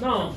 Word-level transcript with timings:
No. 0.00 0.34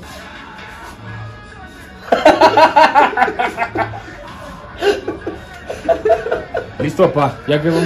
Listo, 6.78 7.12
papá. 7.12 7.38
Ya 7.46 7.62
quedó. 7.62 7.80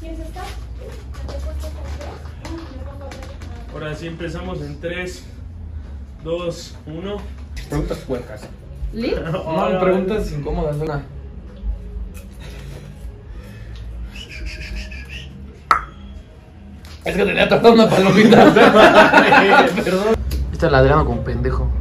¿Quién 0.00 0.20
está? 0.20 0.42
Ahora 3.72 3.94
sí 3.94 4.06
empezamos 4.06 4.60
en 4.60 4.80
3, 4.80 5.24
2, 6.24 6.76
1. 6.86 7.16
Preguntas 7.68 7.98
puercas. 7.98 8.42
¿Liz? 8.92 9.14
No, 9.32 9.80
preguntas 9.80 10.32
incómodas, 10.32 10.76
una. 10.76 11.04
Es 17.04 17.16
que 17.16 17.24
tenía 17.24 17.48
tratado 17.48 17.74
una 17.74 17.88
palomita. 17.88 18.52
Perdón. 19.84 20.16
Está 20.52 20.70
ladrando 20.70 21.06
con 21.06 21.24
pendejo. 21.24 21.77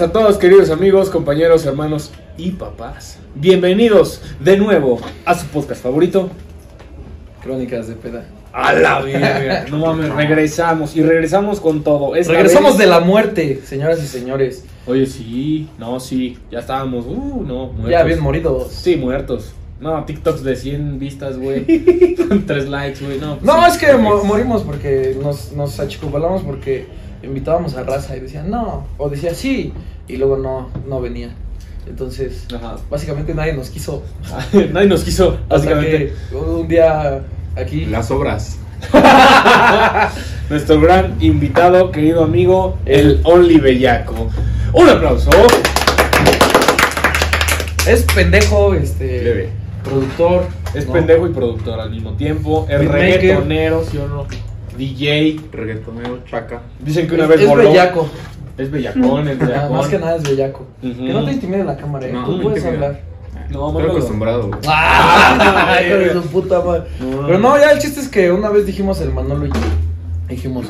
A 0.00 0.08
todos, 0.12 0.38
queridos 0.38 0.70
amigos, 0.70 1.10
compañeros, 1.10 1.66
hermanos 1.66 2.10
y 2.38 2.52
papás. 2.52 3.18
Bienvenidos 3.34 4.22
de 4.40 4.56
nuevo 4.56 4.98
a 5.26 5.34
su 5.34 5.46
podcast 5.48 5.82
favorito. 5.82 6.30
Crónicas 7.42 7.86
de 7.88 7.94
peda. 7.96 8.24
A 8.52 8.72
la 8.72 9.00
verga. 9.00 9.66
No 9.70 9.78
mames, 9.78 10.10
regresamos 10.14 10.96
y 10.96 11.02
regresamos 11.02 11.60
con 11.60 11.82
todo. 11.84 12.16
Esta 12.16 12.32
Regresamos 12.32 12.72
vez- 12.72 12.78
de 12.78 12.86
la 12.86 13.00
muerte, 13.00 13.60
señoras 13.64 14.02
y 14.02 14.06
señores. 14.06 14.64
Oye, 14.86 15.06
sí, 15.06 15.68
no, 15.78 16.00
sí, 16.00 16.38
ya 16.50 16.60
estábamos, 16.60 17.04
uh, 17.06 17.44
no, 17.46 17.66
muertos. 17.66 17.90
Ya 17.90 18.02
bien 18.02 18.20
moridos. 18.20 18.72
Sí, 18.72 18.96
muertos. 18.96 19.52
No, 19.80 20.04
TikToks 20.04 20.42
de 20.42 20.56
100 20.56 20.98
vistas, 20.98 21.38
güey. 21.38 21.64
Con 22.28 22.46
3 22.46 22.68
likes, 22.68 23.04
güey. 23.04 23.18
No, 23.18 23.38
No, 23.42 23.64
sí, 23.66 23.70
es 23.72 23.78
que 23.78 23.94
mo- 23.96 24.24
morimos 24.24 24.62
porque 24.62 25.16
nos, 25.22 25.52
nos 25.52 25.78
achicobalamos 25.78 26.42
porque 26.42 26.86
invitábamos 27.22 27.74
a 27.76 27.82
raza 27.82 28.16
y 28.16 28.20
decían 28.20 28.50
no, 28.50 28.86
o 28.98 29.08
decía 29.08 29.34
sí, 29.34 29.72
y 30.08 30.16
luego 30.16 30.36
no, 30.36 30.70
no 30.88 31.00
venía. 31.00 31.30
Entonces, 31.86 32.46
Ajá. 32.54 32.76
básicamente 32.90 33.34
nadie 33.34 33.52
nos 33.52 33.70
quiso. 33.70 34.02
Nadie 34.72 34.86
nos 34.86 35.02
quiso, 35.02 35.38
Hasta 35.48 35.74
básicamente. 35.74 36.14
que 36.30 36.36
un 36.36 36.68
día 36.68 37.22
aquí. 37.56 37.86
Las 37.86 38.10
obras. 38.10 38.58
Nuestro 40.50 40.80
gran 40.80 41.16
invitado, 41.20 41.90
querido 41.90 42.22
amigo, 42.24 42.78
el 42.86 43.20
Only 43.24 43.58
Bellaco. 43.58 44.28
Un 44.72 44.88
aplauso. 44.88 45.30
Es 47.86 48.02
pendejo, 48.14 48.74
este. 48.74 49.22
Leve. 49.22 49.48
Productor. 49.82 50.46
Es 50.74 50.86
¿no? 50.86 50.92
pendejo 50.92 51.26
y 51.26 51.32
productor 51.32 51.80
al 51.80 51.90
mismo 51.90 52.12
tiempo. 52.12 52.66
Es 52.68 52.86
reggaetonero, 52.86 53.84
¿sí 53.84 53.98
o 53.98 54.06
no? 54.06 54.26
DJ. 54.80 55.40
Reggaetonero, 55.52 56.24
chaca. 56.24 56.62
Dicen 56.80 57.06
que 57.06 57.14
una 57.14 57.24
Es, 57.24 57.28
vez 57.30 57.40
es 57.42 57.48
voló. 57.48 57.62
bellaco. 57.70 58.08
Es 58.58 58.70
bellacón, 58.70 59.28
es 59.28 59.38
bellacón. 59.38 59.76
más 59.76 59.88
que 59.88 59.98
nada 59.98 60.16
es 60.16 60.22
bellaco. 60.22 60.66
Que 60.82 60.88
no 61.12 61.24
te 61.24 61.32
intimide 61.32 61.64
la 61.64 61.76
cámara, 61.76 62.06
¿eh? 62.08 62.12
No, 62.12 62.24
Tú 62.26 62.36
no 62.36 62.42
puedes 62.42 62.64
intimida. 62.64 62.86
hablar. 62.88 63.00
No, 63.50 63.68
Estoy 63.70 63.90
acostumbrado. 63.90 64.48
güey. 64.48 64.60
¡Ah! 64.68 65.78
Su 66.12 66.22
puta 66.28 66.60
madre. 66.62 66.82
No. 67.00 67.26
Pero 67.26 67.38
no, 67.38 67.56
ya 67.58 67.70
el 67.72 67.78
chiste 67.78 68.00
es 68.00 68.08
que 68.08 68.30
una 68.30 68.48
vez 68.50 68.66
dijimos 68.66 69.00
el 69.00 69.12
Manolo 69.12 69.46
y 69.46 69.50
dijimos, 70.28 70.66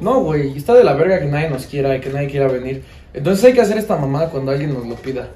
no, 0.00 0.20
güey, 0.20 0.56
está 0.56 0.74
de 0.74 0.84
la 0.84 0.94
verga 0.94 1.20
que 1.20 1.26
nadie 1.26 1.48
nos 1.48 1.66
quiera 1.66 1.96
y 1.96 2.00
que 2.00 2.10
nadie 2.10 2.28
quiera 2.28 2.48
venir. 2.48 2.82
Entonces 3.14 3.44
hay 3.44 3.52
que 3.54 3.60
hacer 3.60 3.78
esta 3.78 3.96
mamada 3.96 4.28
cuando 4.30 4.50
alguien 4.52 4.74
nos 4.74 4.86
lo 4.86 4.94
pida. 4.96 5.28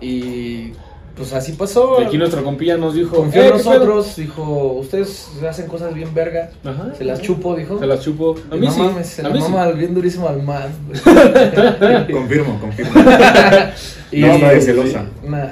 Y 0.00 0.72
pues 1.16 1.32
así 1.32 1.52
pasó. 1.52 2.00
Y 2.00 2.04
aquí 2.04 2.18
nuestro 2.18 2.44
compilla 2.44 2.76
nos 2.76 2.94
dijo. 2.94 3.16
Confió 3.16 3.40
"Eh, 3.42 3.46
en 3.46 3.52
¿qué 3.52 3.58
nosotros, 3.58 4.16
dijo, 4.16 4.72
ustedes 4.80 5.28
hacen 5.48 5.66
cosas 5.66 5.94
bien 5.94 6.12
verga. 6.14 6.50
pedo?" 6.62 6.72
Ajá. 6.74 6.94
Se 6.96 7.04
las 7.04 7.22
chupo, 7.22 7.54
dijo. 7.56 7.78
Se 7.78 7.86
las 7.86 8.00
chupo. 8.02 8.36
A 8.50 8.56
mí 8.56 8.66
no 8.66 8.72
sí. 8.72 8.80
mames, 8.80 9.06
se 9.06 9.22
a 9.22 9.28
la 9.28 9.34
mí 9.34 9.40
sí. 9.40 9.50
mama 9.50 9.70
bien 9.72 9.94
durísimo 9.94 10.28
al 10.28 10.42
man. 10.42 10.68
Confirmo, 12.12 12.60
confirmo. 12.60 12.92
y 14.12 14.20
No, 14.20 14.26
está 14.34 14.50
de 14.50 14.60
celosa. 14.60 15.06
Nah, 15.26 15.46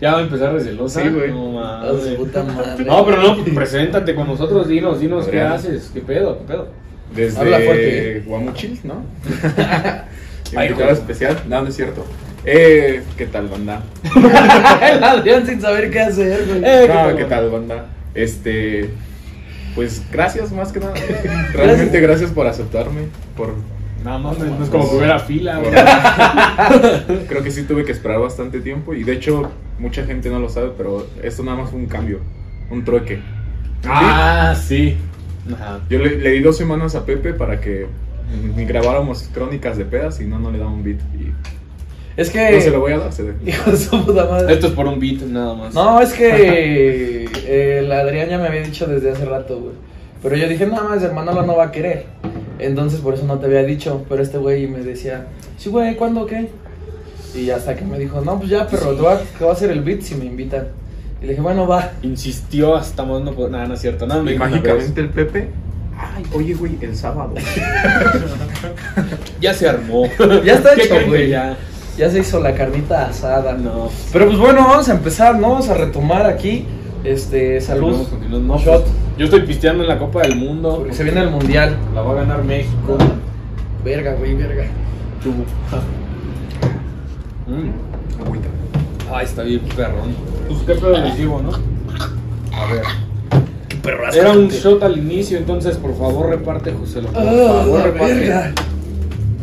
ya 0.00 0.12
va 0.14 0.18
a 0.18 0.22
empezar 0.22 0.54
de 0.54 0.64
celosa. 0.64 1.02
Sí, 1.02 1.08
güey. 1.08 1.30
No 1.30 1.52
mames. 1.52 2.14
puta 2.16 2.42
madre. 2.42 2.84
No, 2.84 3.04
pero 3.04 3.22
no, 3.22 3.44
preséntate 3.54 4.14
con 4.14 4.26
nosotros, 4.26 4.66
dinos, 4.68 5.00
dinos 5.00 5.26
qué 5.28 5.40
haces, 5.40 5.90
qué 5.94 6.00
pedo, 6.00 6.38
qué 6.38 6.44
pedo. 6.44 6.68
Habla 7.38 7.58
Desde 7.58 7.66
fuerte. 7.66 8.22
Guamuchil, 8.26 8.80
¿no? 8.84 9.02
Invitado 10.52 10.90
especial. 10.90 11.40
No, 11.48 11.62
no 11.62 11.68
es 11.68 11.76
cierto. 11.76 12.04
Eh, 12.44 13.02
¿qué 13.16 13.26
tal, 13.26 13.48
banda? 13.48 13.82
el 14.92 15.04
Adrián 15.04 15.46
sin 15.46 15.60
saber 15.60 15.90
qué 15.90 16.00
hacer, 16.00 16.46
güey. 16.46 16.58
Eh, 16.58 16.82
¿qué 16.82 16.88
No, 16.88 16.94
tal, 16.94 17.16
¿qué 17.16 17.22
banda? 17.22 17.36
tal, 17.36 17.50
banda? 17.50 17.86
Este. 18.14 18.90
Pues 19.74 20.02
gracias, 20.10 20.50
más 20.52 20.72
que 20.72 20.80
nada. 20.80 20.94
Realmente 21.52 22.00
gracias 22.00 22.30
por 22.30 22.46
aceptarme. 22.46 23.02
Por. 23.36 23.54
No 24.04 24.18
mames, 24.18 24.38
no 24.38 24.64
es 24.64 24.70
como 24.70 24.88
que 24.88 24.96
hubiera 24.96 25.18
fila, 25.18 25.60
por-. 25.60 27.26
Creo 27.28 27.42
que 27.42 27.50
sí 27.50 27.64
tuve 27.64 27.84
que 27.84 27.92
esperar 27.92 28.18
bastante 28.18 28.60
tiempo. 28.60 28.94
Y 28.94 29.04
de 29.04 29.12
hecho, 29.12 29.50
mucha 29.78 30.04
gente 30.06 30.30
no 30.30 30.38
lo 30.38 30.48
sabe, 30.48 30.70
pero 30.76 31.06
esto 31.22 31.42
nada 31.42 31.58
más 31.58 31.70
fue 31.70 31.78
un 31.78 31.86
cambio. 31.86 32.20
Un 32.70 32.82
trueque. 32.84 33.20
Ah, 33.86 34.54
sí. 34.58 34.96
Ajá. 35.52 35.80
Yo 35.90 35.98
le, 35.98 36.16
le 36.16 36.30
di 36.30 36.40
dos 36.40 36.56
semanas 36.56 36.94
a 36.94 37.04
Pepe 37.04 37.34
para 37.34 37.60
que 37.60 37.86
grabáramos 38.56 39.28
crónicas 39.34 39.76
de 39.76 39.84
pedas 39.84 40.20
y 40.20 40.24
no, 40.24 40.38
no 40.38 40.50
le 40.50 40.58
daba 40.58 40.70
un 40.70 40.82
beat. 40.82 41.00
Y 41.14 41.32
Es 42.20 42.28
que. 42.28 42.52
no 42.52 42.60
se 42.60 42.70
lo 42.70 42.80
voy 42.80 42.92
a 42.92 42.98
dar, 42.98 43.12
se 43.12 43.22
ve. 43.22 43.34
Hijo 43.46 43.70
de 43.70 43.76
su 43.78 44.04
puta 44.04 44.26
madre. 44.26 44.52
Esto 44.52 44.66
es 44.66 44.72
por 44.74 44.86
un 44.86 45.00
beat 45.00 45.22
nada 45.22 45.54
más. 45.54 45.72
No, 45.72 46.02
es 46.02 46.12
que 46.12 47.24
el 47.78 47.90
Adrián 47.90 48.28
ya 48.28 48.36
me 48.36 48.46
había 48.46 48.60
dicho 48.60 48.86
desde 48.86 49.12
hace 49.12 49.24
rato, 49.24 49.58
güey. 49.58 49.72
Pero 50.22 50.36
yo 50.36 50.46
dije, 50.46 50.66
nada 50.66 50.82
más, 50.82 51.02
el 51.02 51.14
Manolo 51.14 51.46
no 51.46 51.56
va 51.56 51.64
a 51.64 51.72
querer. 51.72 52.04
Entonces 52.58 53.00
por 53.00 53.14
eso 53.14 53.24
no 53.24 53.38
te 53.38 53.46
había 53.46 53.62
dicho. 53.62 54.04
Pero 54.06 54.22
este 54.22 54.36
güey 54.36 54.66
me 54.66 54.80
decía, 54.80 55.28
sí, 55.56 55.70
güey, 55.70 55.96
¿cuándo 55.96 56.26
qué? 56.26 56.50
Y 57.34 57.48
hasta 57.48 57.74
que 57.74 57.86
me 57.86 57.98
dijo, 57.98 58.20
no, 58.20 58.38
pues 58.38 58.50
ya, 58.50 58.66
perro, 58.66 58.94
te 58.94 59.00
voy 59.00 59.14
a, 59.14 59.18
te 59.18 59.38
voy 59.38 59.48
a 59.48 59.52
hacer 59.52 59.70
el 59.70 59.80
beat 59.80 60.02
si 60.02 60.14
me 60.14 60.26
invitan. 60.26 60.68
Y 61.22 61.24
le 61.24 61.30
dije, 61.30 61.40
bueno, 61.40 61.66
va. 61.66 61.92
Insistió 62.02 62.76
hasta 62.76 63.02
más 63.02 63.22
no 63.22 63.32
poder. 63.32 63.52
Nada, 63.52 63.66
no 63.66 63.74
es 63.74 63.80
cierto. 63.80 64.06
Nada, 64.06 64.22
mágicamente 64.22 65.00
el 65.00 65.08
Pepe. 65.08 65.48
Ay, 65.98 66.24
oye, 66.34 66.52
güey, 66.52 66.76
el 66.82 66.94
sábado. 66.94 67.32
Ya 69.40 69.54
se 69.54 69.66
armó. 69.66 70.06
Ya 70.44 70.54
está 70.56 70.74
¿Qué 70.74 70.82
hecho, 70.82 71.06
güey. 71.06 71.30
Ya. 71.30 71.56
Ya 72.00 72.08
se 72.10 72.20
hizo 72.20 72.40
la 72.40 72.54
carnita 72.54 73.08
asada. 73.08 73.52
No. 73.52 73.90
Pero 74.10 74.26
pues 74.26 74.38
bueno, 74.38 74.60
vamos 74.66 74.88
a 74.88 74.92
empezar, 74.92 75.34
¿no? 75.38 75.50
Vamos 75.50 75.68
a 75.68 75.74
retomar 75.74 76.24
aquí. 76.24 76.64
Este, 77.04 77.60
salud. 77.60 77.92
Continuamos, 78.08 78.08
continuamos. 78.08 78.46
No, 78.66 78.72
Shot. 78.72 78.82
pues, 78.84 78.94
yo 79.18 79.24
estoy 79.26 79.40
pisteando 79.42 79.82
en 79.82 79.88
la 79.90 79.98
Copa 79.98 80.22
del 80.22 80.36
Mundo. 80.36 80.76
Porque 80.78 80.94
se 80.94 81.04
viene 81.04 81.20
el 81.20 81.28
mundial. 81.30 81.76
La 81.94 82.00
va 82.00 82.12
a 82.12 82.14
ganar 82.14 82.42
México. 82.42 82.96
Verga, 83.84 84.14
güey, 84.14 84.34
verga. 84.34 84.64
Tú. 85.22 85.32
Mm. 87.46 88.22
Agüita. 88.24 88.48
Ay, 89.12 89.24
está 89.26 89.42
bien 89.42 89.60
perrón. 89.76 90.14
Pues 90.46 90.60
qué 90.60 90.74
pedo 90.74 90.96
les 90.98 91.16
digo, 91.18 91.42
¿no? 91.42 91.50
A 92.56 92.72
ver. 92.72 92.82
Qué 93.68 93.76
perrazo. 93.76 94.20
Era 94.20 94.30
un 94.32 94.48
shot 94.48 94.80
al 94.84 94.96
inicio, 94.98 95.36
entonces 95.36 95.76
por 95.76 95.96
favor 95.98 96.28
reparte, 96.30 96.72
José. 96.72 97.00
Por 97.00 97.10
Ah, 97.16 97.24
favor 97.62 97.78
la 97.80 97.84
reparte. 97.86 98.14
verga. 98.14 98.52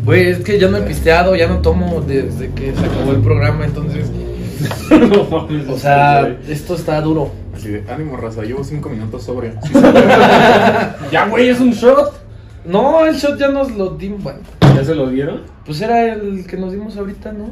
Güey, 0.07 0.29
es 0.29 0.39
que 0.39 0.57
ya 0.57 0.69
no 0.69 0.77
he 0.77 0.83
pisteado, 0.83 1.35
ya 1.35 1.49
no 1.49 1.59
tomo 1.59 1.99
desde 1.99 2.49
que 2.51 2.73
se 2.73 2.85
acabó 2.85 3.11
el 3.11 3.19
programa, 3.19 3.65
entonces. 3.65 4.09
O 5.69 5.77
sea, 5.77 6.35
esto 6.47 6.75
está 6.75 7.01
duro. 7.01 7.29
Así 7.53 7.67
de, 7.67 7.83
ánimo, 7.91 8.15
raza, 8.15 8.43
llevo 8.43 8.63
cinco 8.63 8.87
minutos 8.87 9.23
sobre. 9.23 9.53
ya, 11.11 11.27
güey, 11.29 11.49
es 11.49 11.59
un 11.59 11.71
shot. 11.71 12.13
No, 12.63 13.05
el 13.05 13.15
shot 13.15 13.37
ya 13.37 13.49
nos 13.49 13.75
lo 13.75 13.89
dimos. 13.91 14.23
Bueno, 14.23 14.39
¿Ya 14.73 14.83
se 14.85 14.95
lo 14.95 15.09
dieron? 15.09 15.41
pues 15.65 15.81
era 15.81 16.13
el 16.13 16.47
que 16.47 16.55
nos 16.55 16.71
dimos 16.71 16.95
ahorita, 16.95 17.33
¿no? 17.33 17.49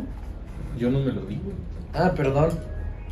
Yo 0.79 0.89
no 0.89 0.99
me 0.99 1.11
lo 1.11 1.21
di, 1.25 1.35
güey. 1.35 1.55
Ah, 1.93 2.13
perdón. 2.15 2.51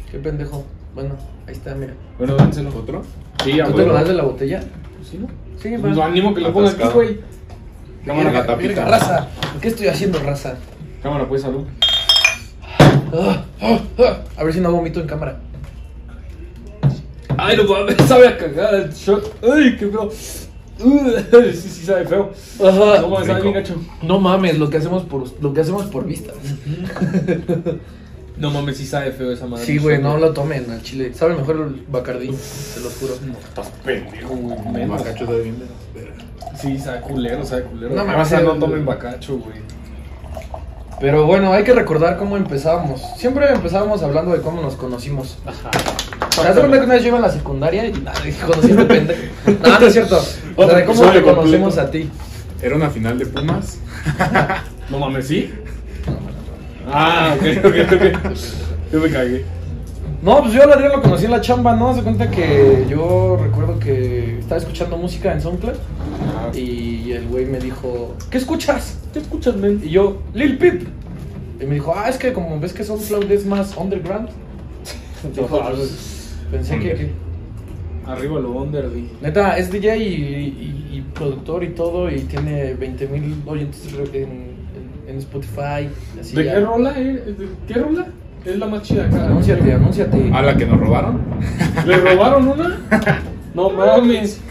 Qué 0.10 0.20
pendejo. 0.20 0.64
Bueno, 0.96 1.16
ahí 1.48 1.54
está, 1.54 1.76
mira. 1.76 1.94
Bueno, 2.18 2.38
dánselo. 2.38 2.70
¿Otro? 2.70 3.04
Sí, 3.44 3.60
a 3.60 3.66
¿Tú 3.66 3.74
te 3.74 3.86
lo 3.86 3.94
das 3.94 4.08
de 4.08 4.14
la 4.14 4.24
botella? 4.24 4.64
Pues 4.96 5.10
sí, 5.10 5.18
¿no? 5.18 5.28
Sí, 5.62 5.76
Pues 5.80 5.98
ánimo 5.98 6.34
que 6.34 6.42
lo 6.42 6.54
ponga 6.54 6.70
aquí, 6.70 6.84
güey. 6.94 7.20
Cámara, 8.06 8.32
Verga, 8.32 8.56
verga, 8.56 8.86
raza. 8.86 9.28
¿Qué 9.62 9.70
estoy 9.70 9.88
haciendo, 9.88 10.20
raza? 10.20 10.56
Cámara, 11.02 11.28
pues, 11.28 11.42
salud. 11.42 11.66
Ah, 12.80 13.46
ah, 13.62 13.80
ah. 14.00 14.18
A 14.38 14.44
ver 14.44 14.54
si 14.54 14.60
no 14.60 14.72
vomito 14.72 15.00
en 15.00 15.08
cámara. 15.08 15.40
Ay, 17.38 17.58
no 17.58 17.64
mames, 17.64 17.96
sabe 18.08 18.28
a 18.28 18.38
cagar 18.38 18.74
el 18.76 18.92
shot. 18.92 19.24
Ay, 19.44 19.78
qué 19.78 19.88
feo. 19.88 20.12
Uh, 20.80 21.52
sí, 21.54 21.70
sí, 21.70 21.86
sabe 21.86 22.06
feo. 22.06 22.32
Ajá. 22.60 23.02
No 23.02 23.10
mames, 23.10 23.28
sabe 23.28 23.40
rico. 23.40 23.52
bien 23.52 23.54
gacho. 23.54 23.76
No 24.02 24.20
mames, 24.20 24.58
lo 24.58 24.70
que 24.70 24.78
hacemos 24.78 25.04
por, 25.04 25.42
lo 25.42 25.54
que 25.54 25.62
hacemos 25.62 25.86
por 25.86 26.06
vistas. 26.06 26.36
No 28.38 28.50
mames, 28.50 28.78
sí 28.78 28.86
sabe 28.88 29.12
feo 29.12 29.32
esa 29.32 29.46
madre. 29.46 29.66
Sí, 29.66 29.78
güey, 29.78 30.02
no 30.02 30.18
lo 30.18 30.34
tomen 30.34 30.70
al 30.72 30.82
chile. 30.82 31.14
Sabe 31.14 31.36
mejor 31.36 31.56
el 31.58 31.86
Bacardí, 31.88 32.34
se 32.34 32.80
los 32.82 32.94
juro. 32.96 33.14
Estás 33.44 33.68
pendejo, 33.86 34.36
güey. 34.36 34.86
Bacacho 34.88 35.26
sabe 35.26 35.42
bien 35.44 35.60
de. 35.60 35.66
Sí, 36.60 36.80
sabe 36.80 37.02
culero, 37.02 37.46
sabe 37.46 37.64
culero. 37.64 37.90
No 37.90 37.96
No, 38.04 38.06
mames, 38.06 38.32
no 38.32 38.38
sabe- 38.38 38.60
tomen 38.60 38.86
bacacho, 38.86 39.38
güey. 39.38 39.58
Pero 41.00 41.26
bueno, 41.26 41.52
hay 41.52 41.64
que 41.64 41.74
recordar 41.74 42.18
cómo 42.18 42.38
empezábamos. 42.38 43.02
Siempre 43.18 43.52
empezábamos 43.52 44.02
hablando 44.04 44.32
de 44.32 44.42
cómo 44.42 44.62
nos 44.62 44.76
conocimos. 44.76 45.38
Ajá. 45.46 45.70
¿Te 45.72 46.60
cuenta 46.60 46.80
que 46.80 46.86
una 46.86 46.94
vez 46.94 47.02
yo 47.04 47.08
iba 47.10 47.18
en 47.18 47.24
la 47.24 47.32
secundaria 47.32 47.86
y 47.88 47.92
nada, 47.94 48.20
conocí 48.48 48.72
a 48.72 48.88
pendejo? 48.88 49.22
No, 49.64 49.80
no 49.80 49.88
es 49.88 49.94
cierto. 49.94 50.22
O 50.56 50.66
sea, 50.68 50.78
de 50.78 50.86
cómo 50.86 51.12
te 51.12 51.22
conocemos 51.22 51.78
a 51.78 51.92
ti. 51.92 52.10
Era 52.62 52.76
una 52.76 52.90
final 52.90 53.18
de 53.20 53.26
Pumas. 53.26 53.78
No 54.90 55.00
mames, 55.00 55.28
¿sí? 55.28 55.52
Ah, 56.94 57.36
ok, 57.36 57.66
ok, 57.66 57.76
ok. 57.94 58.38
Yo 58.92 59.00
me 59.00 59.10
cagué. 59.10 59.44
No, 60.22 60.42
pues 60.42 60.54
yo 60.54 60.62
a 60.62 60.74
Adrián 60.74 60.92
lo 60.94 61.02
conocí 61.02 61.26
en 61.26 61.32
la 61.32 61.42
chamba, 61.42 61.76
¿no? 61.76 61.94
Se 61.96 62.02
cuenta 62.02 62.30
que 62.32 62.86
yo 62.90 63.38
recuerdo 63.42 63.78
que 63.80 64.40
estaba 64.40 64.60
escuchando 64.62 64.96
música 64.98 65.34
en 65.34 65.42
SoundCloud 65.42 65.76
y 66.54 67.12
el 67.12 67.28
güey 67.28 67.46
me 67.46 67.60
dijo, 67.60 68.16
¿qué 68.30 68.38
escuchas? 68.38 68.98
¿Qué 69.12 69.20
escuchas, 69.20 69.56
men? 69.58 69.82
Y 69.84 69.90
yo, 69.90 70.22
Lil 70.34 70.58
Peep. 70.58 70.84
Y 71.60 71.66
me 71.66 71.76
dijo, 71.76 71.94
ah, 71.96 72.08
es 72.10 72.18
que 72.18 72.32
como 72.32 72.60
ves 72.60 72.72
que 72.74 72.84
SoundCloud 72.84 73.30
es 73.32 73.46
más 73.46 73.76
underground. 73.78 74.30
Dijo, 75.36 75.48
pues, 75.48 76.36
pensé 76.52 76.78
que, 76.80 76.94
que- 76.96 77.12
Arriba 78.06 78.40
lo 78.40 78.52
under, 78.52 78.92
di. 78.94 79.10
Neta, 79.22 79.58
es 79.58 79.72
DJ 79.72 79.96
y, 79.98 80.04
y- 80.04 80.90
y 80.98 81.02
productor 81.14 81.64
y 81.64 81.70
todo 81.70 82.10
y 82.12 82.20
tiene 82.22 82.74
20 82.74 83.08
mil 83.08 83.42
oyentes 83.46 83.88
en, 84.14 84.53
en- 85.14 85.20
Spotify. 85.20 85.90
Así 86.20 86.36
¿De 86.36 86.44
ya. 86.46 86.54
qué 86.56 86.60
rola? 86.62 86.94
eh? 86.98 87.36
¿De 87.38 87.48
qué 87.68 87.74
rola? 87.80 88.08
Es 88.46 88.58
la 88.58 88.66
más 88.68 88.82
chida 88.84 89.06
acá. 89.06 89.26
Anúnciate, 89.28 89.72
anúnciate. 89.74 90.32
¿A 90.34 90.42
la 90.42 90.58
que 90.58 90.66
nos 90.66 90.80
robaron? 90.80 91.22
¿Le 91.86 91.98
robaron 91.98 92.48
una? 92.50 92.80
No 93.54 93.70
mames. 93.70 94.42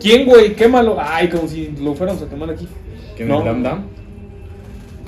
¿Quién, 0.00 0.26
güey? 0.26 0.54
Quémalo. 0.56 0.96
Ay, 1.00 1.28
como 1.28 1.46
si 1.46 1.72
lo 1.80 1.94
fuéramos 1.94 2.20
a 2.22 2.26
quemar 2.28 2.50
aquí. 2.50 2.66
¿Quién 3.16 3.28
No. 3.28 3.38
es 3.38 3.44
Dam 3.44 3.62
Dam? 3.62 3.82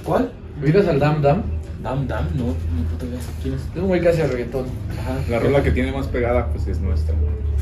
¿Cuál? 0.04 0.30
¿Vives 0.62 0.86
al 0.86 0.98
Dam 1.00 1.20
Dam? 1.22 1.42
Dam 1.82 2.06
Dam, 2.06 2.24
no, 2.36 2.44
ni 2.76 2.82
puta 2.90 3.04
idea. 3.06 3.18
¿Quién 3.42 3.54
es? 3.54 3.60
Es 3.74 3.76
un 3.82 3.88
güey 3.88 4.00
que 4.00 4.08
hace 4.10 4.24
reggaetón. 4.28 4.66
Ajá. 5.00 5.18
La 5.28 5.40
rola 5.40 5.62
que 5.64 5.72
tiene 5.72 5.90
más 5.90 6.06
pegada, 6.06 6.46
pues 6.52 6.68
es 6.68 6.80
nuestra. 6.80 7.16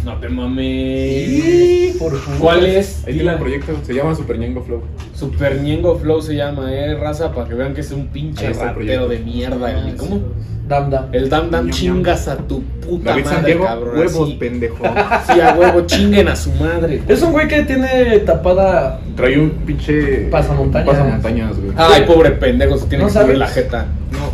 No 0.05 0.19
te 0.19 0.29
mames. 0.29 1.97
Por 1.99 2.15
favor. 2.19 2.41
¿Cuál 2.41 2.67
es? 2.67 3.03
Ahí 3.07 3.15
tiene 3.15 3.33
un 3.33 3.39
proyecto, 3.41 3.73
se 3.83 3.95
llama 3.95 4.15
Super 4.15 4.39
Ñengo 4.39 4.63
Flow. 4.63 4.83
Super 5.21 5.61
Ñengo 5.61 5.99
Flow 5.99 6.21
se 6.23 6.35
llama, 6.35 6.73
eh, 6.75 6.95
raza, 6.95 7.33
para 7.33 7.47
que 7.47 7.55
vean 7.55 7.75
que 7.75 7.83
es 7.83 7.93
un 7.93 8.07
pinche 8.09 8.51
proyecto. 8.51 9.09
de 9.09 9.19
mierda. 9.21 9.71
el- 9.89 9.97
¿Cómo? 9.97 10.21
Dam 10.67 10.89
Dam. 10.89 11.07
El 11.13 11.29
Dam 11.29 11.51
Dam 11.51 11.65
Ñam, 11.67 11.75
chingas 11.75 12.29
a 12.29 12.37
tu 12.37 12.63
puta 12.63 13.11
David 13.11 13.25
madre, 13.25 13.37
Santiago, 13.37 13.65
cabrón. 13.65 13.99
huevos, 13.99 14.29
así. 14.29 14.37
pendejo. 14.39 14.77
Sí, 15.33 15.41
a 15.41 15.55
huevo, 15.55 15.81
chinguen 15.87 16.29
a 16.29 16.37
su 16.37 16.53
madre. 16.53 17.03
Es 17.09 17.21
un 17.23 17.33
güey 17.33 17.49
que 17.49 17.63
tiene 17.65 18.21
tapada. 18.21 19.01
Trae 19.17 19.39
un 19.39 19.51
pinche. 19.51 20.29
Pasamontañas. 20.31 20.87
Pasamontañas, 20.89 21.59
güey. 21.59 21.73
Ay, 21.77 22.05
pobre 22.07 22.31
pendejo, 22.31 22.79
se 22.79 22.87
tiene 22.87 23.03
¿No 23.05 23.09
que 23.09 23.13
subir 23.15 23.25
sabes? 23.27 23.39
la 23.39 23.47
jeta. 23.49 23.87
No. 24.13 24.31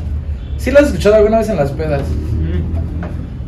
¿Sí 0.59 0.71
lo 0.71 0.79
has 0.79 0.87
escuchado 0.89 1.17
alguna 1.17 1.39
vez 1.39 1.49
en 1.49 1.57
las 1.57 1.71
pedas? 1.73 2.03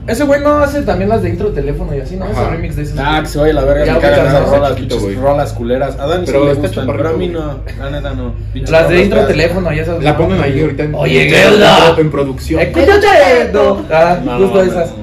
Ese 0.08 0.24
güey 0.24 0.40
no 0.40 0.58
hace 0.58 0.82
también 0.82 1.10
las 1.10 1.22
de 1.22 1.28
intro 1.28 1.48
teléfono 1.48 1.94
y 1.94 2.00
así, 2.00 2.16
¿no? 2.16 2.24
Ese 2.26 2.48
remix 2.48 2.76
de 2.76 2.82
esos. 2.82 2.98
Ah, 2.98 3.20
que 3.22 3.28
se 3.28 3.38
vaya 3.38 3.52
a 3.52 3.54
la 3.56 3.64
verga, 3.64 3.84
Ya 3.84 3.94
me 3.94 4.00
cagan 4.00 4.26
a 4.36 4.40
rolas, 4.40 4.74
Chiquito, 4.74 4.94
pinches 4.96 5.02
güey. 5.02 5.16
rolas 5.16 5.52
culeras. 5.52 5.98
A 6.00 6.06
Dani 6.06 6.26
sí 6.26 6.32
Pero 6.32 6.44
le 6.46 6.54
gustan, 6.54 6.86
pero 6.86 7.08
a 7.08 7.12
mí 7.12 7.28
no, 7.28 7.58
la 7.78 7.90
neta 7.90 8.14
no. 8.14 8.32
Pinches 8.52 8.70
Las 8.70 8.82
de 8.88 8.94
rolas 8.94 9.04
intro 9.04 9.26
teléfono 9.26 9.72
y 9.72 9.78
esas. 9.78 10.02
La 10.02 10.16
ponen 10.16 10.40
ahí 10.40 10.60
ahorita 10.62 10.82
en, 10.84 10.94
Oye, 10.94 11.28
Gelda. 11.28 11.94
en 11.98 12.10
producción. 12.10 12.60
Escúchate 12.60 13.06
esto. 13.42 13.84
Ah, 13.92 14.18
No, 14.24 14.38
justo 14.38 14.62
esas. 14.62 14.94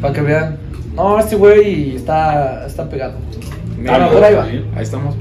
Para 0.00 0.12
que 0.12 0.20
vean. 0.22 0.56
No, 0.94 1.20
este 1.20 1.36
güey 1.36 1.94
está, 1.96 2.66
está 2.66 2.88
pegado. 2.88 3.14
Ah, 3.88 3.98
no, 3.98 4.10
por 4.10 4.24
ahí 4.24 4.34
va. 4.34 4.42
Ahí 4.42 4.82
estamos. 4.82 5.14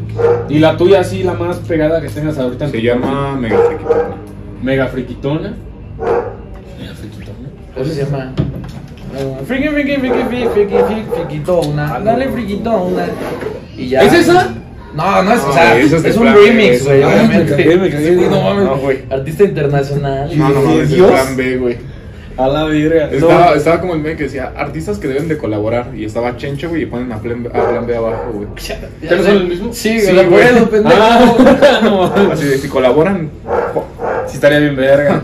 Y 0.49 0.57
la 0.57 0.75
tuya, 0.77 1.03
sí, 1.03 1.21
la 1.21 1.33
más 1.33 1.57
pegada 1.57 2.01
que 2.01 2.09
tengas 2.09 2.39
ahorita. 2.39 2.65
en 2.65 2.71
Se 2.71 2.81
llama 2.81 3.35
Mega 3.35 3.59
Friquitona. 3.59 4.15
Mega 4.63 4.87
friquitona. 4.87 5.53
Mega 6.79 6.93
friquitona. 6.95 7.49
¿Cómo 7.75 7.85
se 7.85 8.03
llama? 8.03 8.33
Uh, 9.19 9.45
friki, 9.45 9.67
friki, 9.69 9.95
friki, 9.97 10.23
friki, 10.23 10.47
friki. 11.13 11.41
Dale. 12.03 12.27
Y 13.77 13.89
ya. 13.89 14.01
¿Es 14.03 14.13
esa? 14.13 14.53
No, 14.93 15.23
no 15.23 15.33
es, 15.33 15.39
o 15.43 15.47
No, 15.47 15.53
sea, 15.53 15.73
güey, 15.73 15.85
eso 15.85 15.97
es, 15.97 16.17
un 16.17 16.33
remix, 16.33 16.83
güey, 16.85 17.01
no, 17.01 17.07
obviamente. 17.07 17.65
no 18.29 18.41
mames, 18.41 18.63
No, 18.65 18.77
güey. 18.77 18.99
Artista 19.11 19.43
internacional. 19.43 20.29
No, 20.35 20.49
no, 20.49 20.61
no, 20.61 20.81
ese 20.81 20.95
es 20.95 21.03
plan 21.03 21.35
B, 21.37 21.57
güey. 21.57 21.77
A 22.37 22.47
la 22.47 22.63
verga. 22.65 23.09
Estaba, 23.11 23.55
estaba 23.55 23.81
como 23.81 23.93
el 23.95 23.99
meme 24.01 24.15
que 24.15 24.23
decía 24.23 24.53
artistas 24.55 24.97
que 24.99 25.07
deben 25.07 25.27
de 25.27 25.37
colaborar. 25.37 25.91
Y 25.95 26.05
estaba 26.05 26.35
Chencho, 26.37 26.69
güey, 26.69 26.83
y 26.83 26.85
ponen 26.85 27.11
a 27.11 27.19
plan, 27.19 27.47
a 27.47 27.69
plan 27.69 27.85
B 27.87 27.95
abajo, 27.95 28.31
güey. 28.33 28.47
Ya 28.57 28.79
¿Ya 29.01 29.15
no 29.17 29.23
sé. 29.23 29.29
son 29.29 29.37
el 29.37 29.47
mismo? 29.47 29.73
Sí, 29.73 29.99
Sí, 29.99 30.11
güey. 30.13 30.65
pendejo. 30.65 30.89
Ah, 30.99 31.79
no. 31.83 32.03
Así 32.31 32.45
de 32.45 32.57
si 32.57 32.67
colaboran. 32.67 33.29
Sí 34.27 34.35
estaría 34.35 34.59
bien 34.59 34.75
verga. 34.75 35.21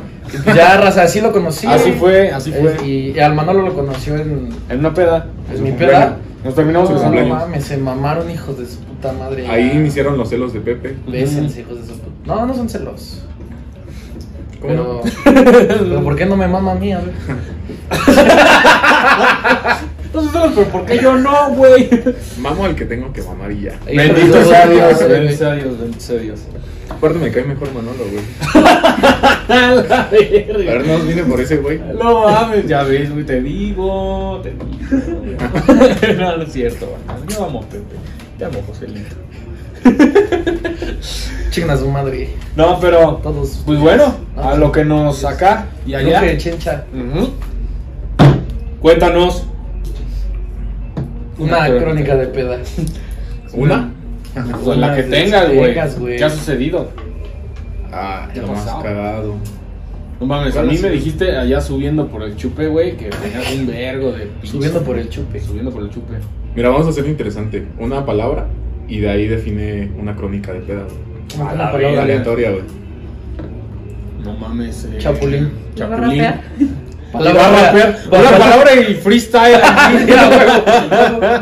Ya, 0.56 0.78
raza, 0.78 1.04
así 1.04 1.22
lo 1.22 1.32
conocí. 1.32 1.68
Así 1.68 1.92
fue, 1.94 2.32
así 2.32 2.52
fue. 2.52 2.78
Y, 2.86 3.14
y 3.16 3.20
al 3.20 3.34
Manolo 3.36 3.62
lo 3.64 3.74
conoció 3.74 4.16
en, 4.16 4.50
En 4.70 4.80
una 4.80 4.94
peda. 4.94 5.28
en 5.54 5.64
mi 5.64 5.70
cumpleaños. 5.70 6.00
peda. 6.00 6.18
Nos 6.44 6.56
terminamos 6.56 6.90
No, 6.90 7.14
el 7.14 7.30
no 7.30 7.36
mames, 7.36 7.64
se 7.66 7.78
mamaron 7.78 8.30
hijos 8.30 8.58
de 8.58 8.66
su 8.66 8.80
puta 8.80 9.14
madre. 9.14 9.48
Ahí 9.48 9.70
Ya. 9.70 9.74
iniciaron 9.76 10.18
los 10.18 10.30
celos 10.30 10.54
de 10.54 10.60
Pepe. 10.60 10.96
Bésense, 11.08 11.62
hijos 11.62 11.80
de 11.82 11.88
su 11.94 12.00
puta. 12.00 12.12
No, 12.26 12.46
no 12.46 12.54
son 12.54 12.68
celos. 12.70 13.20
¿Cómo 14.62 15.02
Pero, 15.24 15.24
pero 15.24 16.04
¿por 16.04 16.16
qué 16.16 16.26
no 16.26 16.38
me 16.38 16.48
mama 16.48 16.72
a 16.72 16.76
mí? 16.76 16.94
A 16.94 17.00
ver. 17.00 17.14
Entonces, 20.06 20.32
pero 20.56 20.68
¿por 20.68 20.86
qué 20.86 21.00
yo 21.00 21.16
no, 21.18 21.50
güey? 21.56 21.90
Mamo 22.40 22.66
al 22.66 22.76
que 22.76 22.86
tengo 22.86 23.12
que 23.12 23.22
mamar 23.24 23.52
y 23.52 23.62
ya. 23.62 23.80
Bendito 23.86 24.46
sea 24.46 24.68
Dios, 24.68 25.00
bendito 25.08 25.38
sea 25.38 25.54
Dios, 25.56 25.80
bendito 25.80 26.00
sea 26.00 26.20
Dios. 26.20 26.40
Aparte 26.90 27.18
me 27.18 27.32
cae 27.32 27.44
mejor 27.46 27.70
Manolo, 27.74 28.04
güey. 28.12 28.24
A 29.50 29.72
la 29.72 30.02
A 30.04 30.10
ver, 30.10 30.54
verga. 30.58 30.84
no 30.98 31.00
vine 31.06 31.24
por 31.24 31.40
ese 31.42 31.58
güey. 31.58 31.80
No 31.98 32.24
mames, 32.24 32.68
ya 32.68 32.84
ves, 32.84 33.12
güey, 33.12 33.26
te 33.26 33.42
digo, 33.42 34.40
te 34.44 34.52
digo. 34.52 36.16
no, 36.20 36.38
no 36.38 36.44
es 36.44 36.52
cierto, 36.54 36.88
güey. 36.88 37.28
Yo 37.28 37.46
amo 37.46 37.62
Pepe. 37.62 37.96
Te 38.38 38.46
amo, 38.46 38.60
Joselito. 38.68 39.16
Chingan 41.50 41.72
a 41.72 41.78
su 41.78 41.90
madre. 41.90 42.30
No, 42.56 42.80
pero, 42.80 43.20
Todos. 43.22 43.62
pues 43.66 43.80
bueno, 43.80 44.16
a 44.38 44.56
lo 44.56 44.72
que 44.72 44.86
nos 44.86 45.24
acá 45.26 45.68
y 45.86 45.94
allá. 45.94 46.22
Luque, 46.22 46.38
chencha. 46.38 46.86
Ujú. 46.94 47.30
Cuéntanos. 48.82 49.46
Una 51.38 51.68
Una 51.70 51.78
crónica 51.80 52.16
de 52.16 52.28
pedas. 52.28 52.74
¿Una? 53.54 53.92
Pues 54.64 54.78
la 54.78 54.96
que 54.96 55.04
tengas, 55.04 55.52
güey. 56.00 56.18
¿Qué 56.18 56.24
ha 56.24 56.30
sucedido? 56.30 56.90
Ah, 57.94 58.28
¿Qué 58.34 58.42
lo 58.42 58.48
ha 58.48 58.52
más 58.52 58.66
cagado. 58.82 59.36
No 60.20 60.26
mames, 60.28 60.52
a 60.56 60.62
¿Cuál 60.62 60.68
mí 60.72 60.78
me 60.82 60.90
dijiste 60.90 61.36
allá 61.38 61.60
subiendo 61.62 62.08
por 62.08 62.24
el 62.24 62.36
chupe, 62.36 62.68
güey, 62.68 62.96
que 62.98 63.10
tenías 63.10 63.52
un 63.54 63.68
vergo 63.68 64.12
de 64.14 64.26
pinche- 64.42 64.48
Subiendo 64.52 64.82
por 64.82 64.98
el 64.98 65.10
chupe. 65.10 65.40
Subiendo 65.40 65.72
por 65.72 65.84
el 65.84 65.90
chupe. 65.90 66.14
Mira, 66.56 66.70
vamos 66.70 66.88
a 66.88 66.90
hacerlo 66.92 67.10
interesante. 67.10 67.66
Una 67.80 68.06
palabra 68.06 68.48
y 68.88 69.00
de 69.00 69.10
ahí 69.10 69.28
define 69.28 69.92
una 70.00 70.16
crónica 70.16 70.54
de 70.54 70.60
pedas. 70.62 70.92
Una 71.36 71.50
A 71.50 71.54
la 71.56 71.58
palabra. 71.72 71.88
verga. 71.88 72.02
Aleatoria, 72.04 72.52
güey. 72.52 72.64
No 74.24 74.34
mames. 74.38 74.86
eh, 74.86 74.98
Chapulín. 75.00 75.50
Chapulín. 75.76 76.24
Palabra. 77.12 77.42
Va 77.42 77.48
a 77.48 77.66
rapear. 77.68 78.00
Una 78.08 78.32
palabra 78.38 78.76
y 78.76 78.94
freestyle. 78.96 79.56
aquí. 79.56 80.06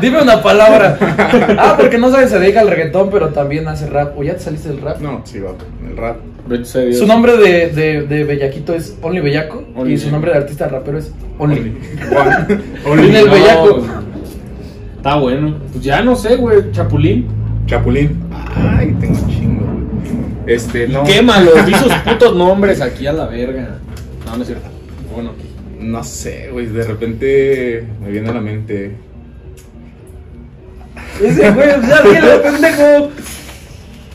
Dime 0.02 0.22
una 0.22 0.42
palabra. 0.42 0.98
Ah, 1.58 1.74
porque 1.78 1.98
no 1.98 2.10
sabes, 2.10 2.30
se 2.30 2.38
dedica 2.38 2.60
al 2.60 2.68
reggaetón, 2.68 3.10
pero 3.10 3.28
también 3.28 3.68
hace 3.68 3.86
rap. 3.88 4.18
¿O 4.18 4.22
ya 4.24 4.34
te 4.34 4.40
saliste 4.40 4.68
del 4.70 4.80
rap? 4.80 4.98
No, 5.00 5.20
sí, 5.24 5.38
va. 5.38 5.52
El 5.88 5.96
rap. 5.96 6.16
Su 6.92 7.06
nombre 7.06 7.36
de, 7.36 7.68
de, 7.68 8.02
de 8.02 8.24
Bellaquito 8.24 8.74
es 8.74 8.96
Only 9.00 9.20
Bellaco. 9.20 9.64
Only 9.76 9.94
y 9.94 9.98
su 9.98 10.10
nombre 10.10 10.32
de 10.32 10.38
artista 10.38 10.68
rapero 10.68 10.98
es 10.98 11.12
Only. 11.38 11.76
Only 12.84 13.16
el 13.16 13.26
No, 13.26 13.32
bellaco. 13.32 13.76
pues, 13.78 13.90
Está 14.96 15.16
bueno. 15.16 15.56
Pues 15.72 15.84
ya 15.84 16.02
no 16.02 16.14
sé, 16.16 16.36
güey. 16.36 16.70
Chapulín. 16.72 17.26
Chapulín. 17.66 18.20
Ay, 18.54 18.94
tengo 19.00 19.18
un 19.18 19.28
chingo, 19.30 19.64
güey. 19.64 20.54
Este, 20.54 20.88
no. 20.88 21.04
Quémalo. 21.04 21.52
Di 21.66 21.74
sus 21.74 21.92
putos 21.94 22.34
nombres 22.36 22.80
aquí 22.80 23.06
a 23.06 23.12
la 23.12 23.26
verga. 23.26 23.78
No, 24.26 24.36
no 24.36 24.42
es 24.42 24.48
cierto. 24.48 24.68
Bueno. 25.14 25.32
No 25.80 26.04
sé, 26.04 26.48
güey. 26.52 26.66
De 26.66 26.84
repente 26.84 27.84
me 28.04 28.10
viene 28.10 28.28
a 28.30 28.34
la 28.34 28.40
mente. 28.40 28.94
Ese 31.20 31.50
güey, 31.50 31.68
ya 31.68 32.02
dile, 32.02 32.36
pendejo. 32.42 33.10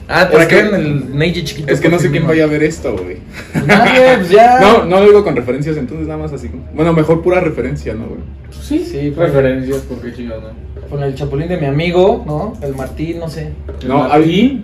Ah, 0.10 0.28
por 0.32 0.40
Es 0.40 0.46
acá 0.48 0.56
que- 0.62 0.68
en 0.70 0.76
el 0.76 1.18
Neji 1.18 1.44
chiquito. 1.44 1.72
Es 1.72 1.82
que 1.82 1.90
no 1.90 1.98
sé 1.98 2.06
porque 2.06 2.20
quién 2.20 2.28
vaya 2.30 2.44
a 2.46 2.48
ver 2.48 2.64
esto, 2.64 2.94
güey. 2.96 3.18
Pues 3.52 3.66
nadie, 3.68 4.16
pues 4.18 4.30
ya. 4.30 4.60
No, 4.62 4.86
no 4.86 5.00
lo 5.02 5.06
digo 5.08 5.24
con 5.24 5.36
referencias, 5.36 5.76
entonces 5.78 6.08
nada 6.08 6.20
más 6.22 6.32
así. 6.32 6.50
Bueno, 6.74 6.94
mejor 6.94 7.22
pura 7.22 7.40
referencia, 7.42 7.94
¿no, 7.94 8.06
güey? 8.08 8.22
Sí, 8.62 8.80
Sí, 8.86 9.12
pues. 9.16 9.34
Referencias, 9.34 9.80
porque 9.90 10.14
chingados, 10.14 10.44
¿no? 10.44 10.90
Con 10.90 11.04
el 11.04 11.14
chapulín 11.16 11.50
de 11.50 11.58
mi 11.58 11.66
amigo, 11.66 12.24
¿no? 12.26 12.54
El 12.66 12.74
Martín, 12.76 13.20
no 13.20 13.28
sé. 13.30 13.52
No, 13.86 14.10
ahí. 14.12 14.64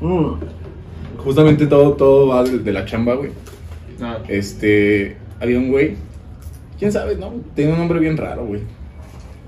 mm, 0.00 0.32
Justamente 1.24 1.66
todo, 1.66 1.92
todo 1.94 2.26
va 2.28 2.44
de, 2.44 2.58
de 2.58 2.72
la 2.72 2.84
chamba, 2.84 3.14
güey. 3.14 3.30
Ah, 4.02 4.18
Este. 4.28 5.16
Había 5.40 5.58
un 5.58 5.70
güey. 5.70 5.96
¿Quién 6.78 6.92
sabe, 6.92 7.16
no? 7.16 7.32
Tiene 7.54 7.72
un 7.72 7.78
nombre 7.78 7.98
bien 8.00 8.16
raro, 8.18 8.44
güey. 8.44 8.60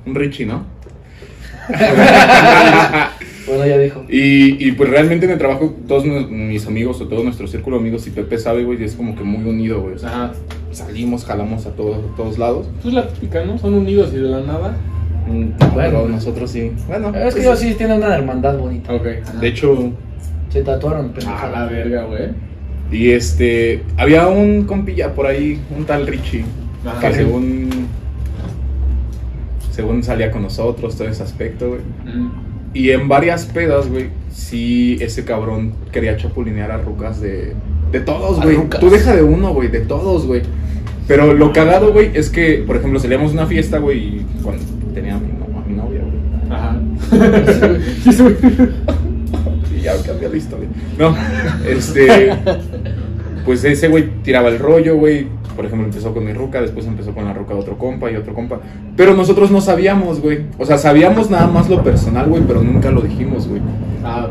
Un 0.07 0.15
Richie, 0.15 0.47
¿no? 0.47 0.65
Bueno, 3.47 3.67
ya 3.67 3.79
dijo. 3.79 4.05
Y, 4.09 4.67
y 4.69 4.73
pues 4.73 4.91
realmente 4.91 5.27
en 5.27 5.33
el 5.33 5.39
trabajo, 5.39 5.75
todos 5.87 6.05
mis 6.05 6.67
amigos 6.67 7.01
o 7.01 7.07
todo 7.09 7.23
nuestro 7.23 7.47
círculo 7.47 7.77
de 7.77 7.83
amigos 7.83 8.07
y 8.07 8.11
Pepe 8.11 8.39
sabe, 8.39 8.65
güey, 8.65 8.81
y 8.81 8.85
es 8.85 8.95
como 8.95 9.15
que 9.15 9.23
muy 9.25 9.49
unido, 9.49 9.81
güey. 9.83 9.95
O 9.95 9.99
sea, 9.99 10.33
salimos, 10.73 11.25
jalamos 11.25 11.65
a 11.67 11.71
todos, 11.71 11.99
a 12.13 12.17
todos 12.17 12.39
lados. 12.39 12.67
Pues 12.83 12.93
la 12.95 13.07
típica, 13.09 13.45
¿no? 13.45 13.57
Son 13.59 13.75
unidos 13.75 14.11
y 14.13 14.17
de 14.17 14.23
la 14.29 14.41
nada. 14.41 14.77
Mm, 15.29 15.51
Bueno. 15.59 15.73
Pero 15.75 16.09
nosotros 16.09 16.51
sí. 16.51 16.73
Bueno, 16.89 17.09
Es 17.09 17.15
que 17.15 17.21
pues, 17.23 17.37
ellos 17.37 17.59
sí 17.59 17.75
tienen 17.75 17.99
una 17.99 18.15
hermandad 18.15 18.59
bonita. 18.59 18.93
Ok. 18.95 19.05
De 19.41 19.49
hecho, 19.49 19.93
Se 20.51 20.63
tatuaron, 20.63 21.07
A 21.07 21.13
pendejada. 21.13 21.51
la 21.61 21.67
verga, 21.71 22.05
güey. 22.05 22.29
y 22.93 23.11
este. 23.11 23.83
Había 23.97 24.29
un 24.29 24.65
compilla 24.65 25.13
por 25.15 25.27
ahí, 25.27 25.61
un 25.77 25.85
tal 25.85 26.07
Richie, 26.07 26.45
Ajá. 26.85 27.01
que 27.09 27.15
según. 27.15 27.71
Según 29.73 30.03
salía 30.03 30.31
con 30.31 30.43
nosotros, 30.43 30.97
todo 30.97 31.09
ese 31.09 31.23
aspecto, 31.23 31.69
güey. 31.69 31.81
Mm. 32.05 32.31
Y 32.77 32.91
en 32.91 33.09
varias 33.09 33.47
pedas, 33.47 33.89
güey, 33.89 34.09
sí, 34.31 34.99
ese 35.01 35.25
cabrón 35.25 35.73
quería 35.93 36.17
chapulinear 36.17 36.71
a 36.71 36.79
rucas 36.79 37.21
de. 37.21 37.55
De 37.91 38.01
todos, 38.01 38.41
güey. 38.43 38.59
Tú 38.81 38.91
deja 38.91 39.17
de 39.17 39.23
uno, 39.23 39.55
güey, 39.55 39.69
de 39.69 39.81
todos, 39.81 40.27
güey. 40.27 40.43
Pero 41.09 41.33
lo 41.33 41.53
cagado, 41.53 41.93
güey, 41.93 42.11
es 42.15 42.29
que, 42.29 42.63
por 42.67 42.77
ejemplo, 42.77 42.99
salíamos 42.99 43.31
a 43.31 43.35
una 43.35 43.47
fiesta, 43.47 43.79
güey, 43.79 43.99
y 43.99 44.27
cuando 44.43 44.63
tenía 44.93 45.15
a 45.15 45.19
mi, 45.21 45.29
no- 45.29 45.59
a 45.59 45.63
mi 45.67 45.75
novia, 45.75 46.01
güey. 46.03 46.17
Ajá. 46.51 46.81
Y 49.77 49.81
ya 49.81 49.95
cambió 50.05 50.29
la 50.29 50.37
historia. 50.37 50.69
No, 50.99 51.17
este. 51.69 52.33
Pues 53.45 53.65
ese 53.65 53.89
güey 53.89 54.09
tiraba 54.23 54.49
el 54.49 54.59
rollo, 54.59 54.97
güey. 54.97 55.27
Por 55.57 55.65
ejemplo, 55.67 55.87
empezó 55.87 56.13
con 56.15 56.25
mi 56.25 56.33
ruca, 56.33 56.61
después 56.61 56.87
empezó 56.87 57.13
con 57.13 57.25
la 57.25 57.33
ruca 57.33 57.55
de 57.55 57.61
otro 57.61 57.79
compa 57.79 58.11
y 58.11 58.17
otro 58.17 58.35
compa. 58.35 58.61
Pero 58.97 59.15
nosotros 59.15 59.51
no 59.51 59.61
sabíamos, 59.61 60.21
güey. 60.21 60.41
O 60.59 60.67
sea, 60.67 60.79
sabíamos 60.79 61.31
nada 61.31 61.47
más 61.47 61.69
lo 61.69 61.83
personal, 61.83 62.29
güey, 62.29 62.43
pero 62.47 62.63
nunca 62.63 62.91
lo 62.91 63.01
dijimos, 63.01 63.49
güey. 63.49 63.63
Ah, 64.05 64.29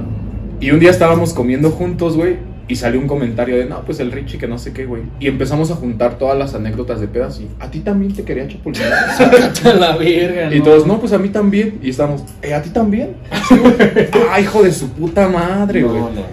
Y 0.62 0.72
un 0.72 0.80
día 0.80 0.92
estábamos 0.92 1.34
comiendo 1.34 1.72
juntos, 1.72 2.16
güey, 2.16 2.38
y 2.68 2.78
salió 2.78 3.00
un 3.00 3.08
comentario 3.08 3.58
de, 3.58 3.66
no, 3.66 3.82
pues 3.82 4.00
el 4.00 4.12
Richie 4.12 4.38
que 4.40 4.48
no 4.48 4.58
sé 4.58 4.72
qué, 4.74 4.86
güey. 4.86 5.04
Y 5.20 5.28
empezamos 5.28 5.70
a 5.70 5.76
juntar 5.76 6.18
todas 6.18 6.38
las 6.38 6.56
anécdotas 6.56 7.00
de 7.00 7.08
pedas 7.08 7.40
y, 7.40 7.48
¿a 7.60 7.70
ti 7.70 7.82
también 7.82 8.14
te 8.14 8.24
quería 8.24 8.48
chapulinear? 8.48 8.94
a 9.66 9.74
la 9.74 9.98
verga, 9.98 10.56
y 10.56 10.62
todos, 10.62 10.88
no, 10.88 11.00
pues 11.00 11.12
a 11.14 11.18
mí 11.20 11.30
también. 11.30 11.78
Y 11.84 11.90
estamos, 11.92 12.24
¿eh, 12.42 12.54
a 12.54 12.62
ti 12.62 12.70
también? 12.70 13.10
Ah, 14.32 14.40
hijo 14.40 14.64
de 14.64 14.72
su 14.72 14.90
puta 14.90 15.28
madre, 15.30 15.82
No, 15.82 15.90
güey. 15.90 16.00
no, 16.02 16.08
güey. 16.10 16.24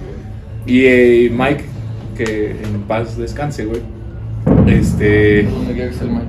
Y 0.67 0.85
eh, 0.87 1.33
Mike, 1.37 1.65
que 2.17 2.51
en 2.53 2.83
paz 2.89 3.17
descanse, 3.19 3.65
güey. 3.65 3.81
Este. 4.67 5.47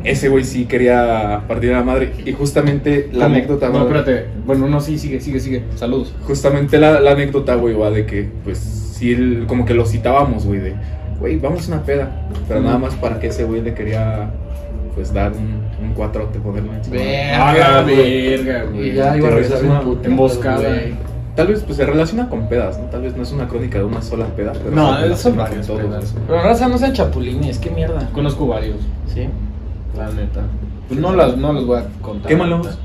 Ese 0.04 0.30
güey 0.30 0.44
sí 0.44 0.66
quería 0.66 1.42
partir 1.48 1.72
a 1.74 1.78
la 1.80 1.84
madre. 1.84 2.12
Y 2.26 2.32
justamente 2.34 3.10
la 3.12 3.26
¿Cómo? 3.26 3.36
anécdota, 3.36 3.70
No, 3.70 3.82
espérate. 3.84 4.26
Bueno, 4.46 4.68
no, 4.68 4.82
sí, 4.82 4.98
sigue, 4.98 5.20
sigue, 5.22 5.40
sigue. 5.40 5.64
Saludos. 5.76 6.14
Justamente 6.24 6.80
la, 6.80 7.00
la 7.00 7.12
anécdota, 7.12 7.56
güey, 7.56 7.76
va 7.76 7.90
de 7.92 8.06
que, 8.06 8.28
pues, 8.44 8.58
sí, 8.60 9.12
él- 9.14 9.46
como 9.48 9.66
que 9.66 9.74
lo 9.74 9.86
citábamos, 9.86 10.46
güey, 10.46 10.60
de, 10.60 10.74
güey, 11.20 11.38
vamos 11.38 11.70
a 11.70 11.74
una 11.76 11.84
peda. 11.84 12.28
Pero 12.48 12.62
nada 12.62 12.78
más 12.78 12.96
para 12.96 13.20
que 13.20 13.28
ese 13.28 13.44
güey 13.44 13.62
le 13.62 13.74
quería, 13.74 14.30
pues, 14.96 15.14
dar 15.14 15.32
un, 15.34 15.64
un 15.88 15.94
cuatrote, 15.94 16.40
ponerlo 16.40 16.74
encima. 16.74 16.98
A 17.50 17.54
la 17.58 17.82
verga, 17.84 18.64
güey. 18.72 18.90
Y 18.90 18.94
ya 18.94 19.16
iba 19.18 19.28
a 19.28 19.32
regresar 19.32 19.64
una 19.64 19.82
emboscada. 20.04 20.70
güey. 20.70 21.13
Tal 21.36 21.48
vez, 21.48 21.64
pues, 21.66 21.78
se 21.78 21.86
relaciona 21.86 22.30
con 22.30 22.48
pedas, 22.48 22.78
¿no? 22.78 22.86
Tal 22.86 23.02
vez 23.02 23.16
no 23.18 23.24
es 23.24 23.32
una 23.32 23.48
crónica 23.48 23.80
de 23.80 23.86
una 23.86 24.02
sola 24.04 24.28
peda. 24.28 24.54
Pero 24.54 24.76
No, 24.76 25.16
son 25.16 25.32
con 25.34 25.44
varios 25.44 25.66
todo. 25.66 25.78
pedas. 25.78 26.14
Pero 26.28 26.44
raza, 26.44 26.68
no 26.68 26.78
sean 26.78 26.94
chapulines, 26.94 27.58
qué 27.58 27.72
mierda. 27.72 28.08
Conozco 28.14 28.46
varios, 28.48 28.78
Sí. 29.12 29.28
la 29.98 30.10
neta. 30.12 30.42
Pues 30.88 31.00
no 31.00 31.16
las, 31.16 31.36
no 31.38 31.54
las 31.54 31.66
voy 31.66 31.80
a 31.80 31.86
contar. 32.04 32.30
Quémalos. 32.30 32.78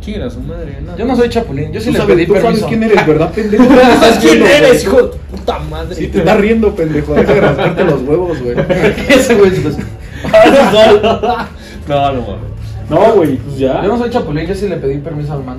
Chinga 0.00 0.30
su 0.30 0.40
madre, 0.40 0.78
no. 0.84 0.96
Yo 0.96 1.04
no 1.04 1.14
soy 1.14 1.28
chapulín, 1.28 1.70
yo 1.72 1.78
sí 1.80 1.86
Tú 1.86 1.92
le 1.92 1.98
sabes, 1.98 2.16
pedí 2.16 2.26
tú 2.26 2.32
sabes 2.32 2.44
permiso. 2.46 2.66
quién 2.68 2.82
eres, 2.82 3.06
¿verdad, 3.06 3.30
pendejo? 3.34 3.64
¿Sabes 3.64 4.18
quién 4.20 4.42
eres, 4.42 4.82
hijo 4.84 5.02
de 5.02 5.08
puta 5.30 5.58
madre? 5.60 5.94
Sí, 5.94 6.08
te 6.08 6.18
estás 6.18 6.40
riendo, 6.40 6.74
pendejo. 6.74 7.14
Deja 7.14 7.34
de 7.34 7.40
rascarte 7.40 7.84
los 7.84 8.02
huevos, 8.02 8.42
güey. 8.42 8.56
Ese 9.08 9.34
güey, 9.36 9.50
pues, 9.60 9.76
No, 11.88 12.12
no 12.12 12.20
mames. 12.22 12.50
No, 12.90 13.12
güey, 13.14 13.36
pues 13.36 13.58
ya. 13.58 13.82
Yo 13.82 13.88
no 13.88 13.98
soy 13.98 14.10
chapulín, 14.10 14.46
yo 14.46 14.54
sí 14.54 14.68
le 14.68 14.76
pedí 14.76 14.98
permiso 14.98 15.32
al 15.34 15.44
man. 15.44 15.58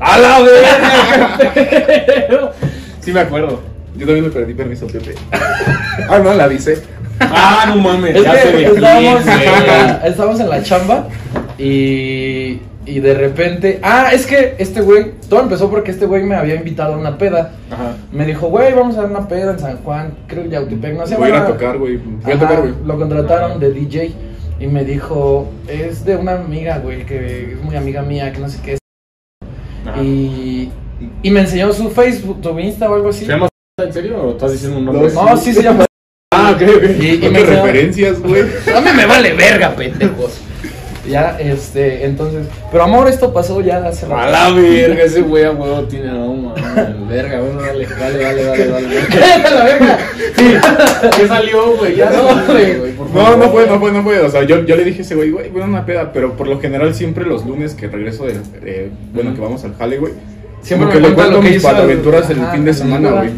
¡A 0.00 0.18
la 0.18 0.40
verga! 0.40 2.52
sí 3.00 3.12
me 3.12 3.20
acuerdo. 3.20 3.60
Yo 3.96 4.06
también 4.06 4.24
le 4.24 4.30
perdí 4.30 4.54
permiso, 4.54 4.86
Pepe. 4.86 5.14
ah, 6.08 6.20
no, 6.22 6.34
la 6.34 6.44
avisé. 6.44 6.82
Ah, 7.20 7.64
no 7.68 7.82
mames. 7.82 8.14
Es 8.14 8.22
ya 8.22 8.32
que 8.32 8.38
se 8.38 8.52
ve 8.52 8.64
estábamos, 8.66 9.22
estábamos 10.04 10.40
en 10.40 10.48
la 10.48 10.62
chamba 10.62 11.08
y, 11.58 12.60
y 12.86 13.00
de 13.00 13.14
repente. 13.14 13.80
Ah, 13.82 14.10
es 14.12 14.26
que 14.26 14.54
este 14.58 14.80
güey. 14.80 15.12
Todo 15.28 15.42
empezó 15.42 15.68
porque 15.68 15.90
este 15.90 16.06
güey 16.06 16.22
me 16.22 16.36
había 16.36 16.54
invitado 16.54 16.94
a 16.94 16.96
una 16.96 17.18
peda. 17.18 17.52
Ajá. 17.70 17.96
Me 18.12 18.24
dijo, 18.24 18.48
güey, 18.48 18.72
vamos 18.72 18.96
a 18.96 19.02
dar 19.02 19.10
una 19.10 19.26
peda 19.26 19.52
en 19.52 19.58
San 19.58 19.78
Juan, 19.78 20.12
creo 20.28 20.44
que 20.44 20.50
Yautepec, 20.50 20.96
no 20.96 21.06
sé. 21.06 21.16
Voy 21.16 21.26
a 21.26 21.28
ir 21.28 21.34
a 21.34 21.40
van 21.40 21.52
tocar, 21.52 21.78
güey. 21.78 21.96
Voy 21.96 22.32
a 22.32 22.38
tocar, 22.38 22.60
güey. 22.60 22.74
Lo 22.84 22.98
contrataron 22.98 23.58
de 23.58 23.72
DJ 23.72 24.14
y 24.60 24.66
me 24.66 24.84
dijo, 24.84 25.50
es 25.68 26.04
de 26.04 26.16
una 26.16 26.32
amiga, 26.32 26.78
güey, 26.78 27.04
que 27.04 27.52
es 27.52 27.62
muy 27.62 27.76
amiga 27.76 28.02
mía, 28.02 28.32
que 28.32 28.40
no 28.40 28.48
sé 28.48 28.60
qué 28.62 28.72
es. 28.74 28.78
Ajá. 29.98 30.04
Y, 30.04 30.70
y 31.22 31.30
me 31.30 31.40
enseñó 31.40 31.72
su 31.72 31.90
Facebook, 31.90 32.40
su 32.42 32.58
Insta 32.58 32.90
o 32.90 32.94
algo 32.94 33.10
así. 33.10 33.24
¿Se 33.24 33.32
llama 33.32 33.48
en 33.80 33.92
serio 33.92 34.16
o 34.16 34.30
estás 34.32 34.52
diciendo 34.52 34.78
un 34.78 34.84
nombre? 34.86 35.12
No, 35.12 35.36
sí 35.36 35.52
se 35.52 35.62
llama. 35.62 35.86
Ah, 36.34 36.52
ok, 36.54 36.62
ok. 36.76 36.82
Y, 37.00 37.06
y 37.06 37.18
¿Qué 37.20 37.30
me 37.30 37.40
referencias, 37.40 38.20
güey? 38.20 38.42
A 38.74 38.80
mí 38.80 38.90
me 38.96 39.06
vale 39.06 39.32
verga, 39.34 39.74
pendejos. 39.74 40.40
Ya, 41.08 41.36
este, 41.38 42.04
entonces. 42.04 42.46
Pero 42.70 42.84
amor, 42.84 43.08
esto 43.08 43.32
pasó 43.32 43.60
ya 43.60 43.78
hace 43.84 44.06
rato. 44.06 44.18
A 44.20 44.26
la 44.26 44.50
verga, 44.50 45.04
ese 45.04 45.22
güey 45.22 45.44
a 45.44 45.52
huevo 45.52 45.82
tiene 45.84 46.08
no 46.08 46.34
mames. 46.34 47.08
Verga, 47.08 47.40
bueno, 47.40 47.60
dale, 47.62 47.86
dale, 47.86 48.18
dale, 48.18 48.44
dale, 48.44 48.66
dale. 48.66 48.86
¡Cállate 49.08 49.54
la 49.54 49.64
verga! 49.64 49.98
¿Qué 51.16 51.26
salió, 51.26 51.76
güey? 51.76 51.96
Ya 51.96 52.10
no, 52.10 52.52
güey. 52.52 52.94
No, 53.14 53.36
no 53.36 53.50
fue, 53.50 53.66
no 53.66 53.80
fue, 53.80 53.92
no 53.92 54.02
fue. 54.02 54.20
O 54.20 54.30
sea, 54.30 54.42
yo, 54.44 54.64
yo 54.64 54.76
le 54.76 54.84
dije 54.84 55.00
a 55.00 55.02
ese 55.02 55.14
güey, 55.14 55.30
güey, 55.30 55.48
bueno, 55.50 55.66
una 55.66 55.86
peda. 55.86 56.12
Pero 56.12 56.36
por 56.36 56.46
lo 56.46 56.60
general, 56.60 56.94
siempre 56.94 57.24
los 57.24 57.46
lunes 57.46 57.74
que 57.74 57.88
regreso 57.88 58.24
de. 58.24 58.36
eh, 58.64 58.90
bueno, 59.12 59.34
que 59.34 59.40
vamos 59.40 59.64
al 59.64 59.74
jale, 59.76 59.98
güey. 59.98 60.12
Siempre 60.62 60.88
que 60.90 61.00
le 61.00 61.14
cuento 61.14 61.36
lo 61.36 61.40
que 61.40 61.50
mis 61.50 61.62
pataventuras 61.62 62.28
el 62.30 62.44
fin 62.52 62.64
de 62.64 62.74
semana, 62.74 63.10
güey. 63.10 63.30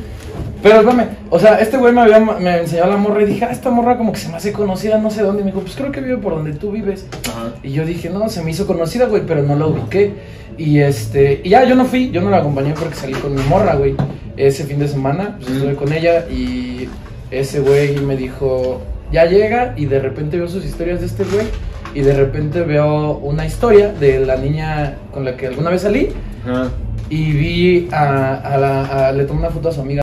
Pero 0.63 0.81
espérame, 0.81 1.09
o 1.31 1.39
sea, 1.39 1.57
este 1.61 1.77
güey 1.79 1.93
me, 1.93 2.03
había, 2.03 2.21
me 2.21 2.59
enseñó 2.59 2.87
la 2.87 2.97
morra 2.97 3.23
y 3.23 3.27
dije, 3.27 3.45
ah, 3.47 3.53
esta 3.53 3.71
morra 3.71 3.97
como 3.97 4.13
que 4.13 4.19
se 4.21 4.29
me 4.29 4.37
hace 4.37 4.53
conocida, 4.53 4.99
no 4.99 5.11
sé 5.11 5.23
dónde. 5.23 5.43
Y 5.43 5.45
me 5.45 5.51
dijo, 5.53 5.63
pues 5.63 5.75
creo 5.77 5.91
que 5.93 6.01
vive 6.01 6.19
por 6.19 6.35
donde 6.35 6.53
tú 6.53 6.71
vives. 6.73 7.07
Ajá. 7.29 7.55
Y 7.63 7.73
yo 7.73 7.85
dije, 7.87 8.11
no, 8.11 8.29
se 8.29 8.43
me 8.43 8.51
hizo 8.51 8.67
conocida, 8.67 9.07
güey, 9.07 9.23
pero 9.27 9.43
no 9.43 9.57
la 9.57 9.67
ubiqué. 9.67 10.13
Y 10.59 10.81
este, 10.81 11.41
y 11.45 11.51
ya 11.51 11.65
yo 11.65 11.75
no 11.75 11.85
fui, 11.87 12.11
yo 12.11 12.21
no 12.21 12.29
la 12.31 12.39
acompañé 12.39 12.75
porque 12.79 12.95
salí 12.95 13.15
con 13.15 13.35
mi 13.35 13.43
morra, 13.45 13.75
güey. 13.77 13.95
Ese 14.37 14.65
fin 14.65 14.79
de 14.79 14.89
semana, 14.89 15.37
pues 15.39 15.51
Mm. 15.51 15.55
estuve 15.57 15.75
con 15.77 15.93
ella 15.93 16.27
y 16.31 16.89
ese 17.31 17.61
güey 17.61 17.99
me 18.01 18.17
dijo, 18.17 18.81
ya 19.13 19.25
llega 19.25 19.75
y 19.77 19.87
de 19.87 19.99
repente 20.01 20.37
veo 20.37 20.49
sus 20.49 20.65
historias 20.65 21.01
de 21.01 21.07
este 21.07 21.25
güey 21.25 21.47
y 21.95 22.01
de 22.03 22.13
repente 22.15 22.61
veo 22.63 23.13
una 23.19 23.47
historia 23.47 23.93
de 23.93 24.21
la 24.21 24.37
niña 24.37 24.97
con 25.13 25.25
la 25.25 25.37
que 25.37 25.47
alguna 25.49 25.71
vez 25.71 25.83
salí 25.83 26.11
Ajá. 26.45 26.69
y 27.09 27.33
vi 27.33 27.89
a, 27.93 28.35
a 28.35 28.57
la, 28.59 29.09
a- 29.09 29.13
le 29.13 29.25
tomé 29.25 29.41
una 29.41 29.51
foto 29.51 29.69
a 29.69 29.73
su 29.73 29.81
amiga 29.81 30.01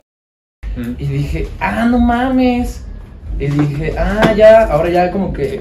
Mm. 0.78 0.94
y 0.98 1.06
dije, 1.06 1.48
ah, 1.60 1.86
no 1.90 1.98
mames. 1.98 2.84
Y 3.38 3.46
dije, 3.46 3.94
ah, 3.98 4.32
ya, 4.36 4.64
ahora 4.64 4.90
ya 4.90 5.10
como 5.10 5.32
que, 5.32 5.60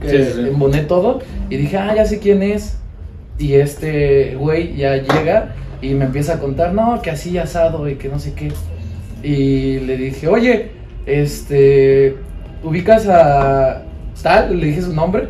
que 0.00 0.08
Sí, 0.08 0.24
sí, 0.24 0.32
sí. 0.34 0.48
emboné 0.48 0.80
todo. 0.82 1.20
Y 1.50 1.56
dije, 1.56 1.76
ah, 1.78 1.94
ya 1.94 2.04
sé 2.04 2.18
quién 2.18 2.42
es. 2.42 2.78
Y 3.38 3.54
este 3.54 4.34
güey 4.36 4.76
ya 4.76 4.96
llega 4.96 5.54
y 5.80 5.94
me 5.94 6.06
empieza 6.06 6.34
a 6.34 6.38
contar, 6.40 6.74
no, 6.74 7.00
que 7.02 7.10
así 7.10 7.38
asado 7.38 7.88
y 7.88 7.94
que 7.94 8.08
no 8.08 8.18
sé 8.18 8.32
qué. 8.34 8.52
Y 9.22 9.78
le 9.80 9.96
dije, 9.96 10.26
oye, 10.28 10.70
este, 11.06 12.16
ubicas 12.62 13.06
a 13.08 13.82
tal, 14.22 14.58
le 14.58 14.66
dije 14.66 14.82
su 14.82 14.92
nombre. 14.92 15.28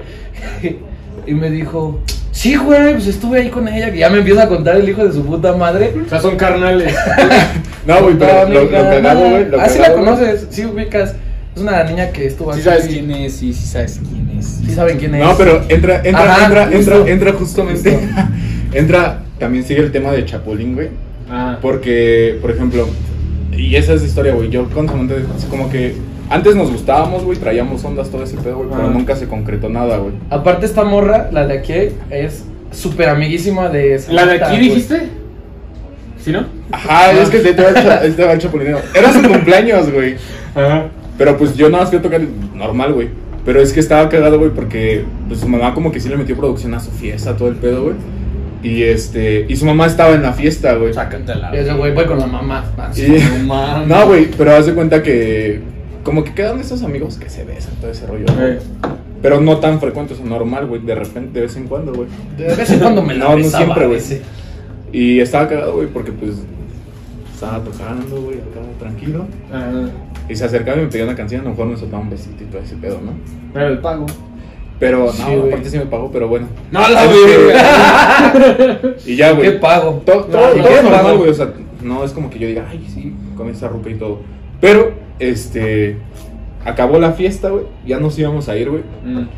y 1.27 1.35
me 1.35 1.51
dijo, 1.51 2.01
sí, 2.33 2.57
güey, 2.57 2.95
pues 2.95 3.07
estuve 3.07 3.41
ahí 3.41 3.51
con 3.51 3.69
ella. 3.69 3.91
Que 3.93 3.99
ya 3.99 4.11
me 4.11 4.19
empieza 4.19 4.45
a 4.45 4.49
contar 4.49 4.77
el 4.77 4.89
hijo 4.89 5.05
de 5.05 5.13
su 5.13 5.25
puta 5.25 5.55
madre. 5.55 5.93
O 6.07 6.09
sea, 6.09 6.21
son 6.21 6.37
carnales. 6.37 6.95
No, 7.89 8.03
güey, 8.03 8.17
pero 8.19 8.49
lo, 8.49 8.65
lo 8.65 8.71
cagado, 8.71 9.31
güey. 9.31 9.49
lo 9.49 9.61
Ah, 9.61 9.69
sí 9.69 9.79
la 9.79 9.93
conoces, 9.95 10.47
sí 10.51 10.65
ubicas. 10.67 11.15
Es 11.57 11.63
una 11.63 11.83
niña 11.85 12.11
que 12.13 12.27
estuvo 12.27 12.53
Sí 12.53 12.61
aquí. 12.61 12.69
sabes 12.69 12.87
quién 12.87 13.11
es, 13.11 13.33
sí, 13.33 13.53
sí 13.53 13.67
sabes 13.67 14.01
quién 14.09 14.39
es. 14.39 14.47
Sí 14.65 14.71
saben 14.73 14.99
quién 14.99 15.15
es. 15.15 15.25
No, 15.25 15.37
pero 15.37 15.63
entra, 15.69 16.03
entra, 16.05 16.33
Ajá, 16.35 16.45
entra, 16.47 16.67
justo. 16.67 16.95
entra, 16.95 17.13
entra 17.13 17.33
justamente. 17.33 17.91
Justo. 17.93 18.23
entra, 18.75 19.23
también 19.39 19.65
sigue 19.65 19.81
el 19.81 19.91
tema 19.91 20.13
de 20.13 20.25
Chapulín, 20.25 20.75
güey. 20.75 20.89
Ah. 21.31 21.59
Porque, 21.61 22.39
por 22.41 22.51
ejemplo, 22.51 22.87
y 23.53 23.75
esa 23.75 23.95
es 23.95 24.03
la 24.03 24.07
historia, 24.07 24.35
güey. 24.35 24.51
Yo 24.51 24.69
con 24.71 24.87
Samantha, 24.87 25.15
es 25.17 25.45
como 25.47 25.69
que 25.71 25.95
antes 26.31 26.55
nos 26.55 26.71
gustábamos, 26.71 27.25
güey, 27.25 27.39
traíamos 27.39 27.83
ondas, 27.85 28.11
todo 28.11 28.23
ese 28.23 28.37
pedo, 28.37 28.59
güey, 28.59 28.69
pero 28.71 28.83
Ajá. 28.85 28.93
nunca 28.93 29.17
se 29.17 29.27
concretó 29.27 29.69
nada, 29.71 29.97
güey. 29.97 30.13
Aparte, 30.31 30.67
esta 30.67 30.85
morra, 30.85 31.31
la 31.33 31.47
de 31.47 31.59
aquí, 31.59 31.73
es 32.11 32.45
súper 32.71 33.09
amiguísima 33.09 33.69
de. 33.71 34.01
¿La 34.11 34.27
de 34.27 34.35
aquí 34.37 34.57
güey. 34.57 34.69
dijiste? 34.69 35.09
¿Sí, 36.23 36.33
no? 36.33 36.45
Ajá, 36.73 37.13
es 37.13 37.29
que 37.31 37.39
te 37.39 37.63
va 37.63 37.69
el 38.03 38.15
te 38.15 38.25
va 38.25 38.33
el 38.33 38.39
chapulineo. 38.39 38.81
Era 38.95 39.13
su 39.13 39.23
cumpleaños, 39.23 39.91
güey. 39.93 40.17
Ajá. 40.55 40.87
Pero 41.17 41.37
pues 41.37 41.57
yo 41.57 41.69
nada 41.69 41.83
más 41.85 41.91
fui 41.91 41.99
a 41.99 42.03
tocar 42.03 42.21
normal, 42.55 42.93
güey. 42.93 43.09
Pero 43.45 43.61
es 43.61 43.73
que 43.73 43.81
estaba 43.81 44.09
cagado, 44.09 44.39
güey, 44.39 44.51
porque 44.51 45.05
pues, 45.27 45.41
su 45.41 45.49
mamá 45.49 45.73
como 45.75 45.91
que 45.91 46.01
sí 46.01 46.09
le 46.09 46.17
metió 46.17 46.37
producción 46.37 46.75
a 46.75 46.81
su 46.81 46.91
fiesta, 46.91 47.37
todo 47.37 47.49
el 47.49 47.57
pedo, 47.57 47.85
güey. 47.85 47.97
Y 48.63 48.83
este, 48.83 49.47
y 49.49 49.57
su 49.57 49.65
mamá 49.65 49.87
estaba 49.87 50.15
en 50.15 50.23
la 50.23 50.33
fiesta, 50.33 50.75
güey. 50.75 50.93
Sácatela. 50.93 51.51
Y 51.55 51.59
ese 51.59 51.73
güey, 51.73 51.95
voy 51.95 52.05
con 52.07 52.19
la 52.19 52.27
mamá. 52.27 52.65
Y- 52.97 53.47
No 53.87 54.07
güey, 54.07 54.29
pero 54.37 54.55
haz 54.55 54.67
de 54.67 54.75
cuenta 54.75 55.03
que 55.03 55.61
como 56.03 56.25
que 56.25 56.35
quedan 56.35 56.59
estos 56.59 56.83
amigos 56.83 57.17
que 57.17 57.29
se 57.29 57.45
besan, 57.45 57.75
todo 57.81 57.91
ese 57.91 58.07
rollo. 58.07 58.27
Eh. 58.41 58.59
Pero 59.23 59.41
no 59.41 59.59
tan 59.59 59.81
frecuente, 59.81 60.15
o 60.15 60.17
sea, 60.17 60.27
normal, 60.27 60.67
güey, 60.67 60.81
de 60.81 60.95
repente, 60.95 61.41
de 61.41 61.47
vez 61.47 61.57
en 61.57 61.67
cuando, 61.67 61.93
güey. 61.93 62.09
De 62.37 62.55
vez 62.55 62.71
en 62.71 62.79
cuando 62.81 63.03
me 63.03 63.15
la 63.15 63.25
No, 63.27 63.37
no 63.39 63.45
siempre, 63.45 63.87
güey. 63.87 64.01
Y 64.93 65.21
estaba 65.21 65.49
cagado, 65.49 65.75
güey, 65.75 65.89
porque 65.89 66.13
pues 66.13 66.37
estaba 67.33 67.63
tocando, 67.63 68.23
güey, 68.23 68.39
acá 68.39 68.61
tranquilo. 68.79 69.27
Ajá. 69.53 69.91
Y 70.29 70.35
se 70.37 70.45
acercaba 70.45 70.79
y 70.79 70.83
me 70.83 70.89
pedía 70.89 71.05
una 71.05 71.15
canción, 71.15 71.41
a 71.41 71.45
lo 71.45 71.51
mejor 71.51 71.67
me 71.67 71.77
soltaba 71.77 72.03
un 72.03 72.11
besito 72.11 72.43
y 72.43 72.47
todo 72.47 72.61
ese 72.63 72.77
pedo, 72.77 72.99
¿no? 73.05 73.13
Pero 73.55 73.69
el 73.69 73.79
pago. 73.79 74.07
Pero 74.79 75.07
no, 75.07 75.13
Sí, 75.13 75.23
güey. 75.25 75.49
aparte 75.49 75.71
sí 75.71 75.79
me 75.79 75.87
pagó, 75.87 76.11
pero 76.13 76.29
bueno. 76.29 76.47
No, 76.71 76.89
la 76.89 77.05
Este, 77.05 77.37
verga. 77.47 78.81
Y 79.07 79.17
ya, 79.17 79.33
güey. 79.33 79.51
¿Qué 79.51 79.59
pago? 79.59 80.03
Todo, 80.05 80.25
todo, 80.25 80.57
¿Y 80.57 80.61
todo 80.61 80.83
normal, 80.83 81.17
güey. 81.19 81.31
O 81.31 81.35
sea, 81.35 81.53
no 81.83 82.05
es 82.05 82.13
como 82.13 82.31
que 82.31 82.39
yo 82.39 82.47
diga, 82.47 82.67
ay, 82.71 82.87
sí, 82.93 83.13
con 83.37 83.49
esa 83.49 83.69
ruca 83.69 83.91
y 83.91 83.95
todo. 83.95 84.21
Pero, 84.61 84.93
este. 85.19 85.97
Acabó 86.65 86.99
la 86.99 87.13
fiesta, 87.13 87.49
güey. 87.51 87.65
Ya 87.87 87.99
nos 87.99 88.19
íbamos 88.19 88.49
a 88.49 88.57
ir, 88.57 88.71
güey. 88.71 88.83
Mm. 89.05 89.29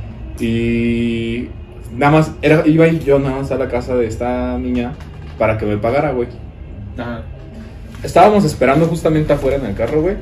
Y. 0.42 1.48
Nada 1.96 2.12
más, 2.12 2.32
era, 2.42 2.66
iba 2.66 2.86
y 2.88 2.98
yo 3.00 3.18
nada 3.18 3.38
más 3.38 3.50
a 3.50 3.56
la 3.56 3.68
casa 3.68 3.96
de 3.96 4.06
esta 4.06 4.58
niña 4.58 4.92
para 5.40 5.56
que 5.56 5.64
me 5.64 5.78
pagara, 5.78 6.12
güey. 6.12 6.28
Ajá. 6.98 7.22
Estábamos 8.02 8.44
esperando 8.44 8.84
justamente 8.84 9.32
afuera 9.32 9.56
en 9.56 9.64
el 9.64 9.74
carro, 9.74 10.02
güey. 10.02 10.16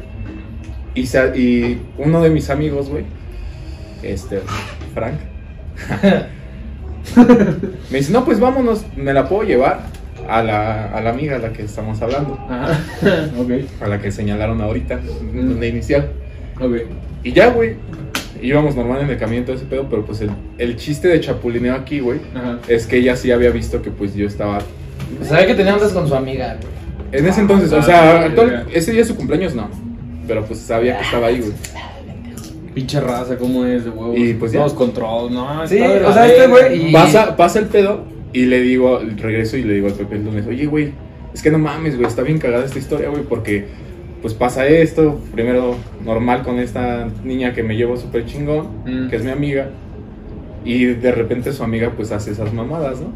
Y, 0.95 1.79
uno 1.99 2.23
de 2.23 2.31
mis 2.31 2.51
amigos, 2.51 2.89
güey, 2.89 3.05
este, 4.03 4.41
Frank, 4.95 5.19
me 7.91 7.99
dice, 7.99 8.13
no, 8.13 8.25
pues 8.25 8.39
vámonos, 8.39 8.85
me 8.97 9.13
la 9.13 9.29
puedo 9.29 9.43
llevar 9.43 9.87
a 10.29 10.43
la, 10.43 10.87
a 10.87 11.01
la 11.01 11.11
amiga 11.11 11.37
a 11.37 11.39
la 11.39 11.53
que 11.53 11.63
estamos 11.63 12.01
hablando, 12.01 12.39
Ajá. 12.49 12.79
ok. 13.39 13.51
a 13.81 13.89
la 13.89 14.01
que 14.01 14.13
señalaron 14.13 14.61
ahorita, 14.61 14.99
de 14.99 15.69
inicial. 15.69 16.11
Ok. 16.61 16.77
Y 17.25 17.33
ya, 17.33 17.51
güey, 17.51 17.77
íbamos 18.41 18.77
normal 18.77 19.03
en 19.03 19.11
el 19.11 19.19
camino 19.19 19.43
y 19.43 19.45
todo 19.45 19.57
ese 19.57 19.67
pedo, 19.67 19.89
pero 19.91 20.05
pues 20.05 20.21
el, 20.21 20.31
el 20.59 20.77
chiste 20.77 21.09
de 21.09 21.21
chapulineo 21.21 21.75
aquí, 21.75 21.99
güey, 22.01 22.21
Ajá. 22.35 22.59
es 22.69 22.87
que 22.87 22.99
ella 22.99 23.17
sí 23.17 23.33
había 23.33 23.51
visto 23.51 23.83
que 23.83 23.91
pues 23.91 24.15
yo 24.15 24.27
estaba... 24.29 24.61
Sabía 25.23 25.47
que 25.47 25.55
tenía 25.55 25.75
ondas 25.75 25.93
con 25.93 26.07
su 26.09 26.15
amiga, 26.15 26.57
güey. 26.61 26.79
En 27.21 27.27
ese 27.27 27.41
entonces, 27.41 27.73
o 27.73 27.79
Ah, 27.79 27.83
sea, 27.83 28.21
actual- 28.25 28.67
ese 28.73 28.93
día 28.93 29.01
de 29.01 29.07
su 29.07 29.17
cumpleaños 29.17 29.55
no, 29.55 29.69
pero 30.27 30.45
pues 30.45 30.59
sabía 30.61 30.99
que 30.99 31.05
estaba 31.05 31.29
ahí, 31.29 31.41
güey. 31.41 31.53
Pinche 32.75 33.01
raza, 33.01 33.37
¿cómo 33.39 33.65
es 33.65 33.85
de 33.85 33.91
huevos? 33.91 34.17
Y, 34.19 34.35
pues, 34.35 34.53
ya. 34.53 34.61
Todos 34.61 34.75
control, 34.75 35.33
no. 35.33 35.67
Sí, 35.67 35.77
está 35.79 35.89
de 35.95 35.99
o 36.05 36.09
la 36.09 36.13
sea, 36.15 36.27
este 36.27 36.47
verga, 36.47 36.69
güey. 36.69 36.93
Pasa, 36.93 37.37
pasa 37.37 37.59
el 37.59 37.67
pedo 37.67 38.05
y 38.33 38.45
le 38.47 38.61
digo, 38.61 39.01
regreso 39.17 39.57
y 39.57 39.65
le 39.65 39.75
digo 39.75 39.89
al 39.89 39.95
Pepe 39.95 40.17
el 40.17 40.25
lunes, 40.25 40.47
oye, 40.47 40.67
güey, 40.67 40.93
es 41.35 41.43
que 41.43 41.51
no 41.51 41.59
mames, 41.59 41.97
güey, 41.97 42.07
está 42.07 42.23
bien 42.23 42.39
cagada 42.39 42.65
esta 42.65 42.79
historia, 42.79 43.09
güey, 43.09 43.23
porque 43.23 43.67
pues 44.21 44.35
pasa 44.35 44.67
esto, 44.67 45.21
primero 45.33 45.77
normal 46.05 46.43
con 46.43 46.59
esta 46.59 47.09
niña 47.25 47.55
que 47.55 47.63
me 47.63 47.77
llevo 47.77 47.97
súper 47.97 48.27
chingón, 48.27 48.67
Mm. 48.85 49.09
que 49.09 49.17
es 49.17 49.25
mi 49.25 49.31
amiga, 49.31 49.71
y 50.65 50.85
de 50.87 51.13
repente 51.13 51.53
su 51.53 51.63
amiga 51.65 51.93
pues 51.97 52.13
hace 52.13 52.33
esas 52.33 52.53
mamadas, 52.53 53.01
¿no? 53.01 53.09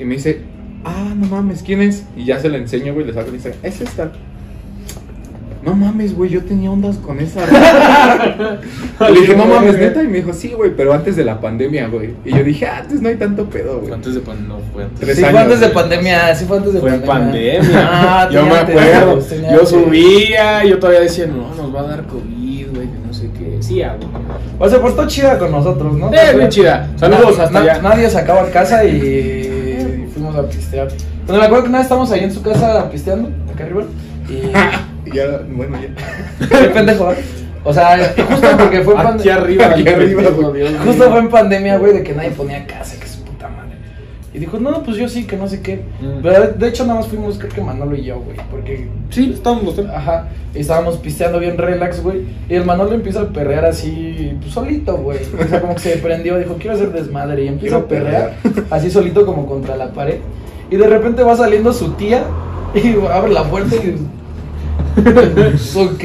Y 0.00 0.04
me 0.04 0.14
dice, 0.14 0.40
ah, 0.84 1.12
no 1.16 1.26
mames, 1.26 1.62
¿quién 1.62 1.82
es? 1.82 2.04
Y 2.16 2.24
ya 2.24 2.38
se 2.38 2.48
la 2.48 2.58
enseño, 2.58 2.94
güey, 2.94 3.06
le 3.06 3.12
saco 3.12 3.28
el 3.28 3.34
Instagram, 3.34 3.60
es 3.64 3.80
esta. 3.80 4.12
No 5.64 5.74
mames, 5.76 6.16
güey, 6.16 6.28
yo 6.28 6.42
tenía 6.42 6.72
ondas 6.72 6.96
con 6.96 7.20
esa. 7.20 7.40
le 9.08 9.20
dije, 9.20 9.36
no 9.36 9.46
mames, 9.46 9.78
neta. 9.78 10.02
Y 10.02 10.08
me 10.08 10.16
dijo, 10.16 10.32
sí, 10.32 10.48
güey, 10.56 10.72
pero 10.76 10.92
antes 10.92 11.14
de 11.14 11.24
la 11.24 11.40
pandemia, 11.40 11.86
güey. 11.86 12.14
Y 12.24 12.32
yo 12.36 12.42
dije, 12.42 12.66
ah, 12.66 12.78
antes 12.80 13.00
no 13.00 13.08
hay 13.08 13.14
tanto 13.14 13.44
pedo, 13.48 13.78
güey. 13.78 13.92
Antes 13.92 14.14
de 14.16 14.20
pan- 14.22 14.48
no 14.48 14.58
fue 14.72 14.82
antes. 14.82 14.98
Tres 14.98 15.16
Sí, 15.18 15.24
fue 15.24 15.38
antes 15.38 15.60
de 15.60 15.66
güey. 15.66 15.74
pandemia, 15.74 16.34
sí 16.34 16.44
fue 16.46 16.56
antes 16.56 16.72
de 16.72 16.80
Fue 16.80 16.90
en 16.94 17.02
pandemia. 17.02 17.60
pandemia. 17.60 17.88
Ah, 17.92 18.28
yo 18.32 18.44
me 18.44 18.56
acuerdo. 18.56 19.18
tenía 19.20 19.52
Yo 19.54 19.64
subía, 19.64 20.64
yo 20.64 20.78
todavía 20.80 21.00
decía, 21.02 21.26
no, 21.28 21.54
nos 21.54 21.72
va 21.72 21.80
a 21.80 21.84
dar 21.84 22.06
COVID, 22.08 22.66
güey, 22.74 22.88
que 22.88 22.98
no 23.06 23.14
sé 23.14 23.30
qué. 23.38 23.58
Sí, 23.60 23.82
ah, 23.82 23.96
güey. 23.96 24.08
O 24.58 24.68
sea, 24.68 24.80
pues 24.80 24.94
está 24.94 25.06
chida 25.06 25.38
con 25.38 25.52
nosotros, 25.52 25.94
¿no? 25.96 26.12
Eh, 26.12 26.36
bien 26.36 26.48
chida. 26.48 26.88
Saludos 26.96 27.38
Na- 27.38 27.44
hasta 27.44 27.60
na- 27.62 27.72
allá. 27.72 27.82
Nadie 27.82 28.10
sacaba 28.10 28.42
a 28.42 28.46
casa 28.50 28.84
y 28.84 29.51
fuimos 30.32 30.46
a 30.46 30.48
pistear. 30.56 30.88
Bueno, 31.26 31.40
me 31.40 31.46
acuerdo 31.46 31.64
que 31.64 31.68
una 31.70 31.78
vez 31.78 31.84
estábamos 31.86 32.10
ahí 32.10 32.24
en 32.24 32.32
su 32.32 32.42
casa 32.42 32.90
pisteando, 32.90 33.30
acá 33.52 33.64
arriba. 33.64 33.84
Y. 34.28 34.52
Y 35.04 35.16
ya, 35.16 35.40
bueno, 35.48 35.76
ya. 35.80 36.48
Qué 36.60 36.68
pendejo, 36.68 37.10
¿eh? 37.12 37.16
O 37.64 37.74
sea, 37.74 38.14
justo 38.30 38.46
porque 38.56 38.82
fue 38.82 38.94
en 38.94 39.00
Aquí 39.00 39.08
pandemia. 39.08 39.34
arriba, 39.34 39.66
Aquí 39.66 39.88
arriba. 39.88 40.22
Justo 40.84 41.10
fue 41.10 41.18
en 41.18 41.28
pandemia, 41.28 41.76
güey, 41.78 41.92
de 41.94 42.02
que 42.04 42.12
nadie 42.14 42.30
ponía 42.30 42.64
casa, 42.64 42.94
que. 43.00 43.06
Y 44.34 44.38
dijo, 44.38 44.58
no, 44.58 44.82
pues 44.82 44.96
yo 44.96 45.08
sí, 45.08 45.26
que 45.26 45.36
no 45.36 45.46
sé 45.46 45.60
qué. 45.60 45.82
Mm. 46.00 46.22
Pero 46.22 46.48
de 46.48 46.68
hecho, 46.68 46.86
nada 46.86 47.00
más 47.00 47.08
fuimos, 47.08 47.38
creo 47.38 47.52
que 47.52 47.60
Manolo 47.60 47.94
y 47.94 48.04
yo, 48.04 48.20
güey. 48.20 48.36
Porque 48.50 48.88
Sí, 49.12 49.30
estamos 49.34 49.62
los. 49.62 49.78
Ajá, 49.90 50.28
y 50.54 50.60
estábamos 50.60 50.96
pisteando 50.96 51.38
bien 51.38 51.58
relax, 51.58 52.02
güey. 52.02 52.22
Y 52.48 52.54
el 52.54 52.64
Manolo 52.64 52.94
empieza 52.94 53.20
a 53.20 53.28
perrear 53.28 53.66
así, 53.66 54.38
pues, 54.40 54.54
solito, 54.54 54.96
güey. 54.96 55.18
O 55.38 55.48
sea, 55.48 55.60
como 55.60 55.74
que 55.74 55.80
se 55.80 55.96
prendió, 55.98 56.38
dijo, 56.38 56.56
quiero 56.58 56.76
hacer 56.76 56.92
desmadre. 56.92 57.44
Y 57.44 57.48
empieza 57.48 57.76
a 57.76 57.84
perrear, 57.84 58.36
así 58.70 58.90
solito 58.90 59.26
como 59.26 59.46
contra 59.46 59.76
la 59.76 59.92
pared. 59.92 60.20
Y 60.70 60.76
de 60.76 60.86
repente 60.86 61.22
va 61.22 61.36
saliendo 61.36 61.74
su 61.74 61.92
tía 61.92 62.24
y 62.74 62.94
abre 63.12 63.32
la 63.32 63.44
puerta 63.44 63.76
y. 63.76 63.96
ok. 65.78 66.04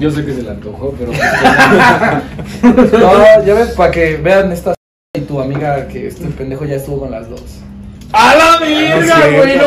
Yo 0.00 0.10
sé 0.10 0.24
que 0.24 0.34
se 0.34 0.42
le 0.42 0.50
antojó, 0.50 0.92
pero. 0.98 1.12
No, 2.98 3.44
ya 3.44 3.54
ves, 3.54 3.68
para 3.76 3.92
que 3.92 4.16
vean 4.16 4.50
esta. 4.50 4.74
Y 5.14 5.20
tu 5.20 5.38
amiga 5.42 5.86
que 5.88 6.06
este 6.06 6.24
pendejo 6.28 6.64
ya 6.64 6.76
estuvo 6.76 7.00
con 7.00 7.10
las 7.10 7.28
dos. 7.28 7.42
¡A 8.14 8.34
la 8.34 8.58
verga, 8.66 9.28
es 9.28 9.36
güey! 9.36 9.58
¡No 9.58 9.64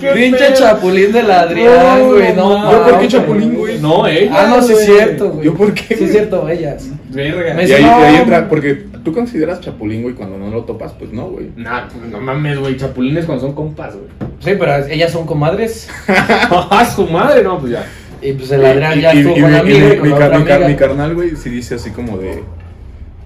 Pinche 0.14 0.52
chapulín 0.54 1.10
del 1.10 1.28
Adrián, 1.28 1.98
No, 1.98 2.06
güey. 2.12 2.32
No, 2.36 2.56
no, 2.62 2.70
¿Yo 2.70 2.84
por 2.84 3.00
qué 3.00 3.08
chapulín, 3.08 3.54
güey? 3.56 3.80
No, 3.80 4.06
ella. 4.06 4.30
Ah, 4.32 4.46
no, 4.48 4.62
sí 4.62 4.74
es 4.74 4.84
cierto, 4.86 5.30
güey. 5.30 5.46
¿Yo 5.46 5.54
por 5.54 5.74
qué, 5.74 5.96
Sí 5.96 6.04
es 6.04 6.12
cierto, 6.12 6.48
ellas. 6.48 6.88
Verga. 7.10 7.54
Me 7.54 7.66
Y 7.66 7.72
ahí, 7.72 7.82
no. 7.82 7.98
y 8.00 8.04
ahí 8.04 8.14
entra, 8.14 8.48
porque 8.48 8.74
tú 9.02 9.12
consideras 9.12 9.58
chapulín, 9.60 10.02
güey, 10.04 10.14
cuando 10.14 10.38
no 10.38 10.50
lo 10.50 10.62
topas, 10.62 10.92
pues 10.92 11.10
no, 11.12 11.30
güey. 11.30 11.50
Nah, 11.56 11.86
no 12.12 12.20
mames, 12.20 12.60
güey. 12.60 12.76
Chapulines 12.76 13.24
cuando 13.26 13.44
son 13.44 13.56
compas, 13.56 13.94
güey. 13.96 14.06
Sí, 14.38 14.52
pero 14.56 14.86
ellas 14.86 15.10
son 15.10 15.26
comadres. 15.26 15.88
¡Ah, 16.06 16.88
su 16.94 17.08
madre! 17.08 17.42
No, 17.42 17.58
pues 17.58 17.72
ya. 17.72 17.84
Y 18.22 18.34
pues 18.34 18.52
el 18.52 18.64
Adrián 18.64 19.00
ya 19.00 19.12
y- 19.12 19.18
estuvo 19.18 19.36
y 19.36 19.40
con 19.40 19.50
la 19.50 19.56
y 19.58 19.60
amiga 19.62 19.78
mi- 19.80 19.84
y 19.94 19.96
con 19.96 20.02
mi 20.04 20.10
la 20.10 20.16
car- 20.16 20.26
otra 20.28 20.38
mi 20.38 20.44
car- 20.44 20.54
amiga. 20.58 20.68
Mi 20.68 20.76
carnal, 20.76 21.14
güey, 21.16 21.34
sí 21.34 21.50
dice 21.50 21.74
así 21.74 21.90
como 21.90 22.18
de, 22.18 22.44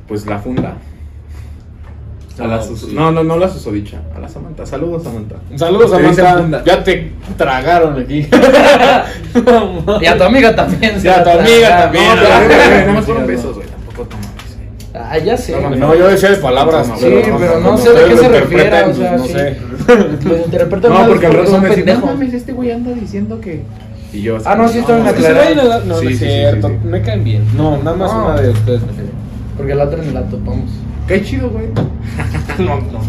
pues 0.08 0.26
la 0.26 0.38
funda. 0.38 0.74
A 2.40 2.46
la 2.46 2.56
No, 2.58 2.62
sí. 2.62 2.92
no, 2.94 3.10
no, 3.10 3.24
no 3.24 3.36
la 3.36 3.48
susodicha, 3.48 3.98
a 4.16 4.20
la 4.20 4.28
Samantha. 4.28 4.64
Saludos, 4.64 5.02
Samantha. 5.02 5.36
Saludos, 5.56 5.90
Samantha. 5.90 6.36
funda. 6.38 6.62
Ya 6.64 6.84
te 6.84 7.12
tragaron 7.36 7.98
aquí. 8.00 8.28
Y 10.00 10.06
a 10.06 10.16
tu 10.16 10.24
amiga 10.24 10.54
también. 10.54 11.00
Y 11.02 11.08
a 11.08 11.22
tu 11.24 11.30
amiga 11.30 11.78
también. 11.82 12.04
No, 12.04 12.14
No, 12.14 12.22
pero, 12.22 12.34
no, 12.34 12.42
no, 12.42 12.48
nada 12.48 12.84
no, 12.86 12.92
más 12.92 13.04
fueron 13.04 13.22
no. 13.24 13.28
besos, 13.28 13.54
güey. 13.56 13.66
Tampoco 13.66 14.08
güey. 14.08 15.04
Ah, 15.04 15.18
ya 15.18 15.36
sé. 15.36 15.60
No. 15.60 15.70
No, 15.70 15.94
yo 15.96 16.08
decía 16.08 16.30
de 16.30 16.36
palabras. 16.36 16.86
Sí, 16.98 17.06
Sí, 17.06 17.30
pero 17.38 17.60
no 17.60 17.76
sé 17.76 17.90
de 17.92 18.04
qué 18.08 18.16
se 18.16 18.28
refiere. 18.28 18.84
O 18.84 18.94
sea, 18.94 19.16
no 19.16 19.24
sí. 19.24 19.32
sé. 19.32 19.56
Lo 20.24 20.36
interpretan 20.36 20.92
No, 20.92 21.06
porque 21.08 21.26
al 21.26 21.32
rato 21.34 21.50
son 21.50 21.62
me 21.62 21.68
dicen, 21.70 21.86
no 21.86 21.92
pendejos. 21.92 22.10
mames, 22.14 22.34
este 22.34 22.52
güey 22.52 22.70
anda 22.72 22.92
diciendo 22.92 23.40
que... 23.40 23.62
Y 24.12 24.22
yo 24.22 24.38
Ah, 24.44 24.54
no, 24.56 24.68
sí 24.68 24.78
está 24.78 24.94
bien 24.96 25.06
Es 25.08 25.12
que 25.14 25.20
se 25.22 25.26
aclarado. 25.28 25.54
vayan 25.56 25.66
a 25.66 25.68
dar- 25.76 25.86
No, 25.86 25.98
Sí, 25.98 26.04
no 26.04 26.10
es 26.10 26.18
cierto. 26.18 26.68
sí, 26.68 26.74
sí. 26.82 26.88
Me 26.88 27.02
caen 27.02 27.24
bien. 27.24 27.44
No, 27.56 27.76
nada 27.82 27.96
más 27.96 28.12
No. 28.12 28.26
una 28.26 28.40
de 28.40 28.50
ustedes 28.50 28.80
me 28.82 28.86
cae 28.88 28.96
bien. 29.02 29.17
Porque 29.58 29.74
la 29.74 29.84
otra 29.84 30.02
ni 30.02 30.12
la 30.12 30.22
topamos. 30.22 30.70
Qué 31.06 31.22
chido, 31.22 31.50
güey. 31.50 31.66
No, 32.58 32.76
no 32.80 33.00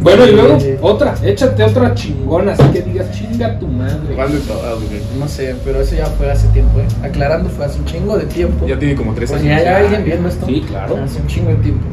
Bueno, 0.00 0.26
y 0.26 0.30
luego 0.32 0.56
otra. 0.80 1.14
Échate 1.24 1.64
otra 1.64 1.92
chingona. 1.94 2.52
Así 2.52 2.62
que 2.72 2.82
digas, 2.82 3.10
chinga 3.12 3.58
tu 3.58 3.66
madre. 3.66 4.14
¿Cuál 4.14 4.32
de 4.32 4.38
todas, 4.38 4.74
güey? 4.76 5.00
No 5.18 5.26
sé, 5.28 5.56
pero 5.64 5.80
eso 5.80 5.96
ya 5.96 6.06
fue 6.06 6.30
hace 6.30 6.46
tiempo, 6.48 6.78
¿eh? 6.80 6.86
Aclarando, 7.04 7.48
fue 7.50 7.64
hace 7.66 7.78
un 7.80 7.84
chingo 7.86 8.16
de 8.16 8.26
tiempo. 8.26 8.66
Ya 8.66 8.78
tiene 8.78 8.94
como 8.94 9.12
tres 9.14 9.30
Pues 9.30 9.42
años. 9.42 9.60
ya 9.62 9.76
hay 9.76 9.84
alguien 9.84 10.04
viendo 10.04 10.28
esto. 10.28 10.46
Sí, 10.46 10.64
claro. 10.68 10.96
Hace 11.02 11.20
un 11.20 11.26
chingo 11.26 11.48
de 11.50 11.56
tiempo. 11.56 11.84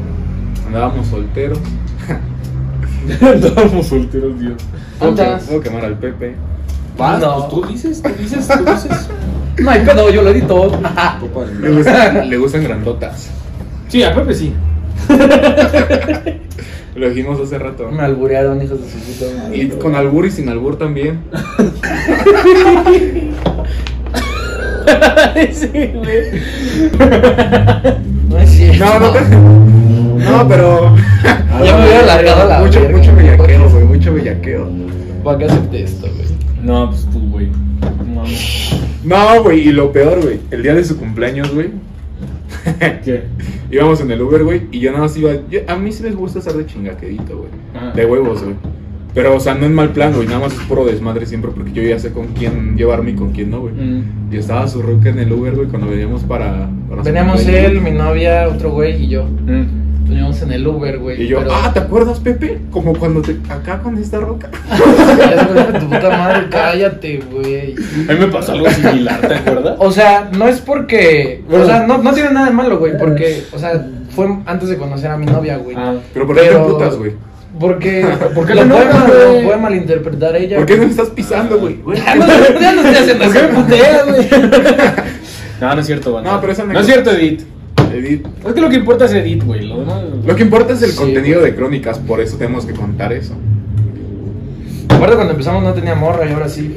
Andábamos 0.68 1.06
solteros. 1.08 1.58
Estábamos 3.08 3.86
solteros, 3.86 4.38
Dios. 4.38 4.54
Puedo, 4.98 5.10
Andas. 5.12 5.42
puedo 5.44 5.60
quemar 5.60 5.84
al 5.84 5.98
Pepe. 5.98 6.34
Vas, 6.96 7.20
No. 7.20 7.48
pues 7.48 7.62
tú 7.62 7.72
dices, 7.72 8.02
tú 8.02 8.10
dices, 8.18 8.46
tú 8.48 8.64
dices. 8.64 9.08
No 9.58 9.70
hay 9.70 9.80
pedo, 9.84 10.08
yo 10.10 10.22
lo 10.22 10.30
edito. 10.30 10.70
Le 11.60 11.70
gustan, 11.70 12.30
le 12.30 12.36
gustan 12.38 12.62
grandotas. 12.64 13.28
Sí, 13.90 14.02
a 14.02 14.14
Pepe 14.14 14.34
sí. 14.34 14.52
Lo 16.94 17.08
dijimos 17.08 17.40
hace 17.40 17.58
rato. 17.58 17.90
Me 17.90 18.02
alburearon, 18.02 18.62
hijos 18.62 18.78
de 18.80 18.88
su 18.90 18.98
puta 18.98 19.26
madre. 19.42 19.56
Y 19.56 19.68
con 19.68 19.94
albur 19.94 20.26
y 20.26 20.30
sin 20.30 20.48
albur 20.48 20.76
también. 20.78 21.20
sí, 25.52 25.68
güey. 25.94 26.40
No 28.28 28.38
es 28.38 28.50
cierto. 28.50 28.84
No, 28.84 29.00
no 29.00 29.10
te... 29.12 29.20
No, 30.30 30.48
pero... 30.48 30.96
Ya 31.64 31.76
me 31.76 31.84
hubiera 31.84 32.06
largado 32.06 32.48
la 32.48 32.60
Mucho, 32.60 32.80
verga. 32.80 32.96
mucho 32.96 33.14
bellaqueo, 33.14 33.68
güey, 33.68 33.84
mucho 33.84 34.14
bellaqueo. 34.14 34.68
¿Para 35.22 35.36
qué 35.38 35.44
acepté 35.44 35.82
esto, 35.82 36.06
güey? 36.06 36.26
No, 36.62 36.88
pues 36.90 37.06
tú, 37.12 37.20
güey. 37.30 37.48
No, 38.06 38.24
No, 39.04 39.42
güey, 39.42 39.68
y 39.68 39.72
lo 39.72 39.92
peor, 39.92 40.22
güey, 40.22 40.40
el 40.50 40.62
día 40.62 40.74
de 40.74 40.84
su 40.84 40.96
cumpleaños, 40.96 41.52
güey. 41.54 41.68
¿Qué? 43.04 43.22
Íbamos 43.70 44.00
en 44.00 44.10
el 44.10 44.20
Uber, 44.22 44.44
güey, 44.44 44.62
y 44.70 44.80
yo 44.80 44.90
nada 44.90 45.04
más 45.04 45.16
iba. 45.16 45.32
yo- 45.50 45.60
a 45.66 45.76
mí 45.76 45.92
sí 45.92 46.02
me 46.02 46.10
gusta 46.10 46.38
estar 46.40 46.54
de 46.54 46.66
chingaquedito, 46.66 47.36
güey. 47.38 47.50
Ah. 47.74 47.92
De 47.94 48.04
huevos, 48.06 48.42
güey. 48.42 48.56
Pero, 49.12 49.34
o 49.34 49.40
sea, 49.40 49.54
no 49.54 49.66
en 49.66 49.74
mal 49.74 49.90
plan, 49.90 50.12
güey, 50.14 50.26
nada 50.28 50.38
más 50.40 50.52
es 50.52 50.60
puro 50.60 50.84
desmadre 50.84 51.26
siempre, 51.26 51.50
porque 51.52 51.72
yo 51.72 51.82
ya 51.82 51.98
sé 51.98 52.12
con 52.12 52.28
quién 52.28 52.76
llevarme 52.76 53.10
y 53.10 53.14
con 53.14 53.32
quién 53.32 53.50
no, 53.50 53.60
güey. 53.62 53.74
Mm. 53.74 54.28
Y 54.32 54.36
estaba 54.36 54.68
su 54.68 54.82
ruca 54.82 55.08
en 55.08 55.18
el 55.18 55.32
Uber, 55.32 55.54
güey, 55.56 55.66
cuando 55.68 55.88
veníamos 55.90 56.22
para. 56.22 56.70
para 56.88 57.02
Veníamos 57.02 57.44
él, 57.46 57.80
mi 57.80 57.90
novia, 57.90 58.48
otro 58.48 58.70
güey 58.70 59.02
y 59.04 59.08
yo. 59.08 59.24
Mm. 59.24 59.79
Veníamos 60.10 60.42
en 60.42 60.52
el 60.52 60.66
Uber, 60.66 60.98
güey. 60.98 61.22
Y 61.22 61.28
yo, 61.28 61.38
pero- 61.38 61.52
ah, 61.54 61.70
¿te 61.72 61.78
acuerdas, 61.80 62.18
Pepe? 62.20 62.58
Como 62.70 62.94
cuando 62.98 63.22
te. 63.22 63.36
Acá 63.48 63.78
con 63.78 63.96
esta 63.96 64.18
roca. 64.18 64.50
Ya, 64.70 65.78
tu 65.78 65.86
puta 65.88 66.10
madre, 66.10 66.46
cállate, 66.50 67.22
güey. 67.30 67.74
A 68.08 68.12
mí 68.12 68.18
me 68.18 68.26
pasó 68.26 68.52
algo 68.52 68.68
similar, 68.70 69.20
¿te 69.20 69.34
acuerdas? 69.34 69.76
O 69.78 69.90
sea, 69.92 70.28
no 70.36 70.48
es 70.48 70.60
porque. 70.60 71.42
Bueno. 71.48 71.64
O 71.64 71.68
sea, 71.68 71.86
no, 71.86 71.98
no 71.98 72.12
tiene 72.12 72.30
nada 72.32 72.46
de 72.46 72.52
malo, 72.52 72.78
güey. 72.78 72.98
Porque, 72.98 73.44
o 73.52 73.58
sea, 73.58 73.86
fue 74.14 74.26
antes 74.46 74.68
de 74.68 74.76
conocer 74.76 75.10
a 75.10 75.16
mi 75.16 75.26
novia, 75.26 75.56
güey. 75.58 75.76
Ah. 75.78 75.94
Pero, 76.12 76.26
¿por 76.26 76.34
qué 76.36 76.42
te 76.42 76.48
Pero- 76.48 76.66
putas, 76.68 76.96
güey? 76.96 77.12
Porque. 77.58 78.06
¿Por 78.34 78.46
qué 78.46 78.54
lo 78.54 78.62
te 78.62 78.68
puede, 78.68 78.84
mal- 78.92 79.12
güey? 79.30 79.44
puede 79.44 79.56
malinterpretar 79.58 80.36
ella. 80.36 80.56
¿Por 80.56 80.66
qué 80.66 80.72
no 80.74 80.78
güey. 80.78 80.86
me 80.88 80.92
estás 80.92 81.10
pisando, 81.14 81.58
güey? 81.58 81.76
Ya 81.96 82.14
no, 82.16 82.26
ya 82.60 82.72
no 82.72 82.80
estoy 82.82 82.94
haciendo 82.96 83.24
¿Por 83.26 83.32
qué 83.32 83.42
me 83.42 83.48
eso. 83.48 83.60
puteas, 83.62 84.06
güey? 84.06 84.28
No, 85.60 85.74
no 85.74 85.80
es 85.80 85.86
cierto, 85.86 86.12
banda. 86.14 86.32
No, 86.32 86.40
pero 86.40 86.52
esa 86.52 86.64
No 86.64 86.80
es 86.80 86.86
cierto, 86.86 87.10
Edith. 87.10 87.42
Edith. 87.92 88.26
Es 88.46 88.52
que 88.54 88.60
lo 88.60 88.68
que 88.70 88.76
importa 88.76 89.04
es 89.06 89.12
Edith, 89.12 89.44
güey. 89.44 89.66
Lo 89.66 89.80
demás. 89.80 90.02
Lo 90.26 90.36
que 90.36 90.42
importa 90.42 90.72
es 90.74 90.82
el 90.82 90.90
Sí, 90.90 90.96
contenido 90.96 91.40
de 91.42 91.54
crónicas, 91.54 91.98
por 91.98 92.20
eso 92.20 92.36
tenemos 92.36 92.64
que 92.66 92.72
contar 92.72 93.12
eso. 93.12 93.34
Aparte, 94.88 95.14
cuando 95.14 95.32
empezamos 95.32 95.62
no 95.62 95.72
tenía 95.72 95.94
morra 95.94 96.28
y 96.28 96.32
ahora 96.32 96.48
sí. 96.48 96.74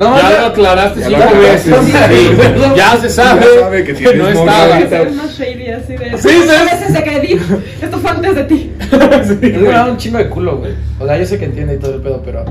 No, 0.00 0.16
ya 0.18 0.40
lo 0.40 0.46
aclaraste 0.46 1.00
Ya 1.00 1.06
cinco 1.08 1.34
lo 1.34 1.40
veces. 1.42 1.76
sí. 1.84 1.92
Sí. 1.92 2.62
Ya 2.76 2.96
se 2.96 3.08
sabe, 3.08 3.42
Ya 3.54 3.60
sabe 3.60 3.84
que 3.84 3.92
que, 3.94 3.98
tienes 3.98 4.34
no 4.34 4.40
morra 4.40 4.78
estaba. 4.80 5.04
shady 5.28 5.68
así 5.68 5.92
de. 5.92 6.18
Sí, 6.18 6.28
"No, 6.38 6.44
sí. 6.44 6.50
A 6.50 6.64
veces 6.64 6.92
de 6.92 7.04
que 7.04 7.16
Edith, 7.18 7.42
esto 7.82 7.98
fue 7.98 8.10
antes 8.10 8.34
de 8.34 8.44
ti. 8.44 8.72
Sí, 8.90 9.32
Es 9.32 9.38
que 9.38 9.58
me 9.58 9.68
da 9.68 9.86
un 9.90 9.96
chingo 9.96 10.18
de 10.18 10.28
culo, 10.28 10.58
güey. 10.58 10.72
O 10.98 11.06
sea, 11.06 11.16
yo 11.18 11.24
sé 11.26 11.38
que 11.38 11.44
entiende 11.44 11.74
y 11.74 11.78
todo 11.78 11.94
el 11.94 12.00
pedo, 12.00 12.20
pero 12.24 12.44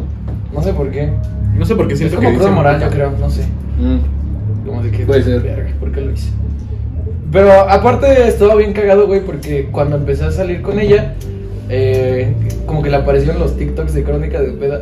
no 0.54 0.64
sé 0.64 0.72
por 0.74 0.90
qué. 0.92 1.10
No 1.58 1.66
sé 1.66 1.76
por 1.76 1.88
qué 1.88 1.94
Es 1.94 2.00
siento 2.00 2.16
como 2.18 2.30
que 2.30 2.38
dicen- 2.38 2.54
moral, 2.54 2.80
yo 2.80 2.90
creo, 2.90 3.12
no 3.20 3.30
sé. 3.30 3.42
Mm. 3.80 4.66
Como 4.66 4.82
de 4.84 4.92
que. 4.92 5.06
Puede 5.06 5.24
ser. 5.24 5.42
"Verga, 5.42 5.70
¿Por 5.80 5.92
qué 5.92 6.02
lo 6.02 6.12
hice? 6.12 6.30
Pero 7.32 7.52
aparte 7.52 8.28
estaba 8.28 8.56
bien 8.56 8.74
cagado, 8.74 9.06
güey, 9.08 9.22
porque 9.22 9.68
cuando 9.72 9.98
empecé 9.98 10.26
a 10.26 10.32
salir 10.32 10.62
con 10.62 10.80
ella, 10.80 11.14
eh, 11.70 12.34
como 12.66 12.82
que 12.82 12.90
le 12.90 12.98
aparecieron 12.98 13.40
los 13.40 13.56
TikToks 13.56 13.94
de 13.94 14.04
Crónica 14.04 14.42
de 14.42 14.52
Peda. 14.52 14.82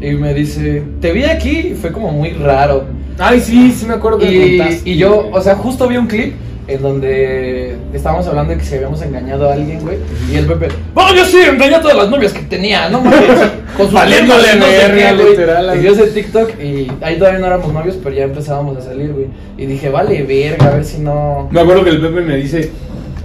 Y 0.00 0.12
me 0.14 0.34
dice, 0.34 0.82
te 1.00 1.12
vi 1.12 1.24
aquí, 1.24 1.68
y 1.72 1.74
fue 1.74 1.92
como 1.92 2.10
muy 2.10 2.30
raro. 2.30 2.84
Ay, 3.18 3.40
sí, 3.40 3.70
sí 3.70 3.86
me 3.86 3.94
acuerdo 3.94 4.18
que 4.18 4.26
me 4.26 4.32
Y, 4.32 4.58
contaste, 4.58 4.90
y 4.90 4.96
yo, 4.96 5.28
o 5.32 5.40
sea, 5.40 5.54
justo 5.54 5.86
vi 5.86 5.96
un 5.96 6.06
clip 6.06 6.34
en 6.72 6.82
donde 6.82 7.76
estábamos 7.92 8.26
hablando 8.26 8.52
de 8.52 8.58
que 8.58 8.64
si 8.64 8.74
habíamos 8.76 9.00
engañado 9.02 9.48
a 9.48 9.54
alguien, 9.54 9.80
güey. 9.80 9.98
Y 10.30 10.36
el 10.36 10.46
Pepe, 10.46 10.68
¡Oh, 10.94 11.14
yo 11.14 11.24
sí, 11.24 11.38
engañé 11.38 11.76
a 11.76 11.80
todas 11.80 11.96
las 11.96 12.08
novias 12.10 12.32
que 12.32 12.42
tenía! 12.42 12.88
No 12.88 13.00
mames. 13.00 13.20
Con 13.76 13.86
sus 13.86 13.94
Valiéndole 13.94 14.56
no 14.56 15.24
literal, 15.30 15.78
Y 15.80 15.82
yo 15.84 15.92
ese 15.92 16.06
TikTok 16.08 16.60
y 16.62 16.90
ahí 17.00 17.16
todavía 17.18 17.38
no 17.40 17.46
éramos 17.46 17.72
novios, 17.72 17.96
pero 18.02 18.14
ya 18.14 18.24
empezábamos 18.24 18.76
a 18.76 18.82
salir, 18.82 19.12
güey. 19.12 19.26
Y 19.56 19.66
dije, 19.66 19.88
vale, 19.88 20.22
verga, 20.24 20.66
a 20.66 20.74
ver 20.74 20.84
si 20.84 20.98
no. 20.98 21.48
Me 21.50 21.60
acuerdo 21.60 21.84
que 21.84 21.90
el 21.90 22.00
Pepe 22.00 22.20
me 22.20 22.36
dice, 22.36 22.70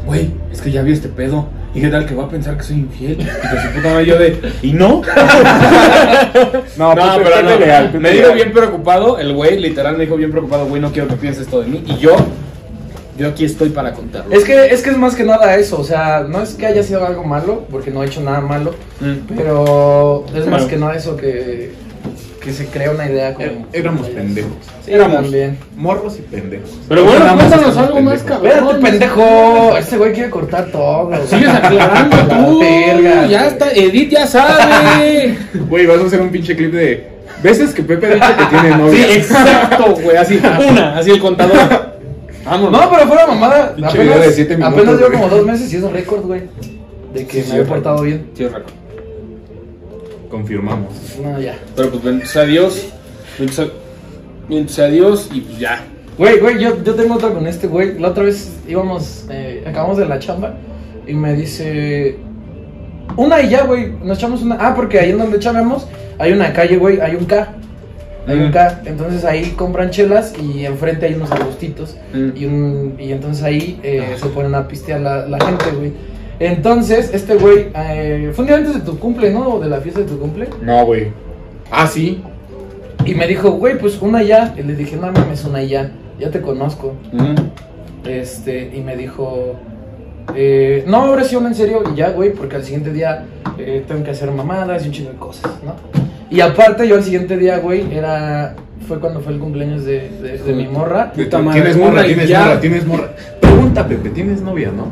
güey, 0.06 0.32
es 0.52 0.62
que 0.62 0.72
ya 0.72 0.82
vi 0.84 0.94
este 0.94 1.10
pedo. 1.10 1.48
¿Y 1.76 1.82
qué 1.82 1.90
tal 1.90 2.06
que 2.08 2.16
va 2.16 2.24
a 2.24 2.30
pensar 2.30 2.58
que 2.58 2.64
soy 2.64 2.78
infiel? 2.78 3.18
Y 3.22 3.26
con 3.26 3.62
su 3.62 3.70
puta 3.76 3.90
madre 3.90 4.06
yo 4.06 4.18
de, 4.18 4.40
¿y 4.64 4.72
no? 4.72 5.02
No, 6.78 6.96
Pepe- 6.96 7.24
pero 7.24 7.44
no. 7.44 7.58
Pepe 7.58 8.00
me 8.00 8.12
dijo 8.12 8.34
bien 8.34 8.52
preocupado, 8.52 9.20
el 9.20 9.34
güey 9.34 9.60
literal 9.60 9.98
me 9.98 10.06
dijo 10.06 10.16
bien 10.16 10.32
preocupado, 10.32 10.66
güey, 10.66 10.82
no 10.82 10.92
quiero 10.92 11.08
que 11.08 11.16
pienses 11.16 11.44
esto 11.44 11.62
de 11.62 11.68
mí. 11.68 11.84
Y 11.86 11.98
yo, 11.98 12.16
yo 13.18 13.28
aquí 13.30 13.46
estoy 13.46 13.70
para 13.70 13.94
contarlo. 13.94 14.34
Es 14.34 14.44
que, 14.44 14.68
es 14.68 14.82
que 14.82 14.92
es 14.92 14.98
más 14.98 15.16
que 15.16 15.24
nada 15.24 15.56
eso, 15.56 15.80
o 15.80 15.84
sea, 15.84 16.26
no 16.28 16.42
es 16.42 16.54
que 16.56 16.66
haya 16.68 16.84
sido 16.84 17.06
algo 17.06 17.24
malo, 17.24 17.66
porque 17.72 17.92
no 17.92 18.04
he 18.04 18.08
hecho 18.08 18.22
nada 18.22 18.42
malo, 18.42 18.76
Mm. 19.00 19.34
pero 19.36 20.26
es 20.36 20.46
más 20.48 20.64
que 20.66 20.78
nada 20.78 20.96
eso 20.96 21.16
que, 21.18 21.72
que 22.42 22.52
se 22.54 22.66
crea 22.68 22.92
una 22.92 23.10
idea 23.10 23.34
como... 23.34 23.48
É- 23.48 23.66
Éramos 23.74 24.08
pendejos. 24.08 24.52
Sí, 24.86 24.94
Éramos. 24.94 25.16
también. 25.22 25.58
Morros 25.76 26.18
y 26.18 26.22
pendejos. 26.22 26.70
Pero 26.88 27.04
bueno, 27.04 27.36
cuéntanos 27.36 27.76
algo 27.78 28.02
más, 28.02 28.24
cabrón. 28.24 28.48
Espérate, 28.52 28.82
pendejo, 28.82 29.78
este 29.78 29.98
güey 29.98 30.14
quiere 30.14 30.30
cortar 30.30 30.68
todo. 30.72 31.10
Sigues 31.28 31.50
aclarando 31.50 32.16
La 32.18 32.46
tú, 32.48 32.60
verga, 32.60 33.26
ya 33.28 33.40
güey. 33.40 33.48
está, 33.52 33.72
Edith 33.72 34.10
ya 34.12 34.26
sabe. 34.28 35.38
Güey, 35.70 35.86
vas 35.86 36.00
a 36.00 36.06
hacer 36.06 36.22
un 36.22 36.30
pinche 36.30 36.56
clip 36.56 36.72
de. 36.74 37.08
¿Veces 37.44 37.74
que 37.74 37.84
Pepe 37.84 38.08
ha 38.08 38.14
dicho 38.16 38.38
que 38.40 38.46
tiene 38.46 38.70
Sí, 38.76 38.78
novia? 38.82 39.14
exacto, 39.16 39.96
güey, 40.02 40.16
así, 40.18 40.40
una, 40.70 40.98
así 40.98 41.12
el 41.12 41.20
contador. 41.20 41.97
No, 42.50 42.90
pero 42.90 43.08
fuera 43.08 43.28
mamada, 43.28 43.76
Pinche 43.76 44.00
video 44.00 44.20
de 44.20 44.32
siete 44.32 44.58
minutos, 44.58 44.78
apenas 44.80 44.96
llevo 44.98 45.08
güey. 45.10 45.22
como 45.22 45.36
dos 45.36 45.46
meses 45.46 45.74
y 45.74 45.78
es 45.78 45.84
un 45.84 45.94
récord, 45.94 46.22
güey. 46.26 46.42
De 47.14 47.26
que 47.26 47.42
Sí, 47.42 47.48
me 47.48 47.54
había 47.54 47.66
sí, 47.66 47.70
portado 47.70 48.02
bien. 48.04 48.30
Sí, 48.36 48.46
récord. 48.48 48.74
Confirmamos. 50.30 50.94
No, 51.22 51.40
ya. 51.40 51.56
Pero 51.76 51.90
pues 51.92 52.04
bendito 52.04 52.30
sea 52.30 52.44
Dios. 52.44 52.90
Bendito 53.38 53.64
sea, 53.64 53.72
bendito 54.50 54.74
sea 54.74 54.88
Dios 54.88 55.30
y 55.34 55.42
pues 55.42 55.60
ya. 55.60 55.84
Güey, 56.18 56.40
güey, 56.40 56.60
yo, 56.60 56.84
yo 56.84 56.96
tengo 56.96 57.16
otra 57.16 57.30
con 57.30 57.46
este 57.48 57.68
güey. 57.68 57.98
La 58.00 58.10
otra 58.10 58.24
vez 58.24 58.52
íbamos, 58.68 59.26
eh, 59.30 59.64
acabamos 59.68 59.98
de 59.98 60.06
la 60.06 60.20
chamba 60.20 60.56
y 61.06 61.14
me 61.14 61.34
dice. 61.34 62.18
Una 63.16 63.42
y 63.42 63.50
ya, 63.50 63.64
güey. 63.64 63.92
Nos 64.04 64.18
echamos 64.18 64.42
una. 64.42 64.58
Ah, 64.60 64.74
porque 64.76 65.00
ahí 65.00 65.12
en 65.12 65.18
donde 65.18 65.40
chamamos 65.40 65.88
hay 66.20 66.34
una 66.34 66.52
calle, 66.54 66.78
güey. 66.78 67.00
Hay 67.00 67.16
un 67.16 67.26
K. 67.26 67.54
Hay 68.28 68.40
un. 68.40 68.54
Entonces 68.86 69.24
ahí 69.26 69.52
compran 69.52 69.90
chelas 69.90 70.34
y 70.38 70.66
enfrente 70.66 71.06
hay 71.06 71.14
unos 71.14 71.32
arbustitos. 71.32 71.98
Mm. 72.14 72.30
Y, 72.36 72.46
un, 72.46 72.96
y 73.00 73.12
entonces 73.12 73.44
ahí 73.44 73.80
eh, 73.84 74.16
se 74.18 74.28
ponen 74.28 74.54
a 74.56 74.68
pistear 74.68 75.02
la, 75.02 75.28
la 75.28 75.40
gente, 75.40 75.66
güey. 75.78 75.94
Entonces, 76.40 77.12
este 77.14 77.36
güey, 77.36 77.68
eh, 77.74 78.32
fue 78.34 78.44
un 78.44 78.48
día 78.48 78.58
antes 78.58 78.76
de 78.76 78.82
tu 78.82 79.00
cumple, 79.00 79.32
¿no? 79.32 79.56
O 79.56 79.60
de 79.60 79.70
la 79.70 79.82
fiesta 79.82 80.02
de 80.02 80.08
tu 80.08 80.20
cumple. 80.20 80.48
No, 80.62 80.86
güey. 80.86 81.12
Ah, 81.72 81.88
sí. 81.88 82.22
Y 83.06 83.16
me 83.16 83.28
dijo, 83.28 83.52
güey, 83.52 83.78
pues 83.78 84.00
una 84.02 84.22
ya. 84.22 84.54
Y 84.58 84.62
le 84.62 84.76
dije, 84.76 84.98
no 84.98 85.12
mames, 85.12 85.46
una 85.46 85.64
ya. 85.64 85.92
Ya 86.20 86.30
te 86.30 86.42
conozco. 86.42 86.94
Mm. 87.12 88.08
Este, 88.08 88.72
y 88.76 88.82
me 88.82 88.96
dijo, 88.96 89.56
eh, 90.36 90.84
no, 90.88 90.98
ahora 90.98 91.24
sí, 91.24 91.36
una 91.36 91.50
en 91.50 91.56
serio, 91.56 91.84
y 91.92 91.96
ya, 91.96 92.12
güey, 92.12 92.34
porque 92.34 92.56
al 92.56 92.64
siguiente 92.64 92.94
día 92.94 93.26
eh, 93.58 93.84
tengo 93.88 94.04
que 94.04 94.12
hacer 94.12 94.32
mamadas 94.32 94.84
y 94.84 94.88
un 94.88 94.94
chingo 94.94 95.12
de 95.12 95.18
cosas, 95.18 95.52
¿no? 95.64 95.76
Y 96.30 96.42
aparte, 96.42 96.88
yo 96.88 96.96
al 96.96 97.04
siguiente 97.04 97.38
día, 97.38 97.58
güey, 97.60 97.94
era, 97.96 98.56
fue 98.88 99.00
cuando 99.00 99.22
fue 99.22 99.34
el 99.34 99.40
cumpleaños 99.40 99.86
de, 99.86 100.10
de, 100.22 100.38
de 100.38 100.54
mi 100.54 100.68
morra. 100.68 101.12
Puta 101.14 101.40
madre, 101.40 101.62
Tienes 101.62 101.78
morra, 101.78 102.04
tienes 102.04 102.30
ya. 102.30 102.40
morra, 102.44 102.60
tienes 102.60 102.86
morra. 102.86 103.10
Pregunta, 103.40 103.88
Pepe, 103.88 104.10
¿tienes 104.10 104.42
novia, 104.42 104.72
no? 104.76 104.92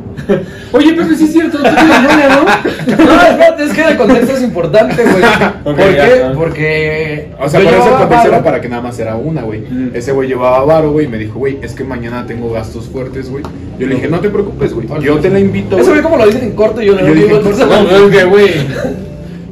Oye, 0.71 0.93
Pepe, 0.93 1.15
sí 1.15 1.26
es 1.26 1.34
cierto, 1.34 1.58
tú 1.58 1.63
tienes 1.63 2.02
novia, 2.02 2.30
¿no? 2.30 3.06
No, 3.06 3.21
espérate, 3.21 3.63
es 3.63 3.74
que 3.74 3.82
el 3.84 3.98
contexto 3.98 4.38
es 4.38 4.43
importante, 4.43 5.04
güey. 5.04 5.24
¿Por 5.63 5.76
qué? 5.76 5.95
ya. 5.95 6.34
Porque... 6.34 7.32
O 7.39 7.50
sea, 7.50 7.60
por 7.60 7.74
eso 7.74 7.98
contexto 7.98 8.28
era 8.30 8.43
para 8.43 8.62
que 8.62 8.69
nada 8.69 8.82
más 8.82 8.98
era 8.98 9.15
una, 9.17 9.41
güey. 9.43 9.60
Mm. 9.62 9.91
Ese 9.93 10.13
güey 10.13 10.30
llevaba 10.30 10.63
varo, 10.63 10.91
güey, 10.93 11.06
y 11.06 11.10
me 11.10 11.17
dijo, 11.17 11.38
güey, 11.38 11.60
es 11.62 11.74
que 11.74 11.84
mañana 11.84 12.26
tengo 12.26 12.52
gastos 12.52 12.88
fuertes, 12.88 13.30
güey. 13.30 13.43
Yo 13.78 13.88
le 13.88 13.95
dije, 13.95 14.08
no 14.08 14.19
te 14.19 14.30
preocupes, 14.30 14.74
güey. 14.74 14.88
Yo 15.02 15.17
te 15.19 15.30
la 15.30 15.39
invito. 15.39 15.76
Eso 15.78 15.88
güey. 15.88 15.98
ve 15.98 16.04
como 16.04 16.17
lo 16.17 16.26
dicen 16.26 16.43
en 16.43 16.52
corto 16.54 16.82
y 16.82 16.86
yo 16.86 16.95
Yo 16.95 17.02
no 17.02 17.13
dije, 17.13 17.28
digo 17.28 17.50
eso. 17.50 17.65
No, 17.67 17.84
no, 17.84 18.08
es 18.08 18.17
que, 18.17 18.24
güey. 18.26 18.52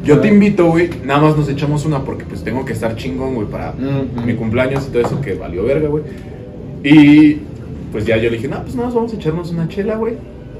Yo 0.03 0.19
te 0.19 0.27
invito, 0.27 0.65
güey. 0.67 0.89
Nada 1.05 1.21
más 1.21 1.37
nos 1.37 1.47
echamos 1.49 1.85
una 1.85 2.03
porque 2.03 2.25
pues 2.25 2.43
tengo 2.43 2.65
que 2.65 2.73
estar 2.73 2.95
chingón, 2.95 3.35
güey, 3.35 3.47
para 3.47 3.71
Mm, 3.71 4.25
mi 4.25 4.33
cumpleaños 4.35 4.87
y 4.87 4.91
todo 4.91 5.01
eso 5.01 5.21
que 5.21 5.33
valió 5.35 5.63
verga, 5.63 5.87
güey. 5.87 6.03
Y 6.83 7.39
pues 7.91 8.05
ya 8.05 8.17
yo 8.17 8.29
le 8.29 8.37
dije, 8.37 8.47
no, 8.47 8.61
pues 8.63 8.75
nada 8.75 8.87
más 8.87 8.95
vamos 8.95 9.13
a 9.13 9.15
echarnos 9.15 9.51
una 9.51 9.67
chela, 9.67 9.95
güey. 9.95 10.15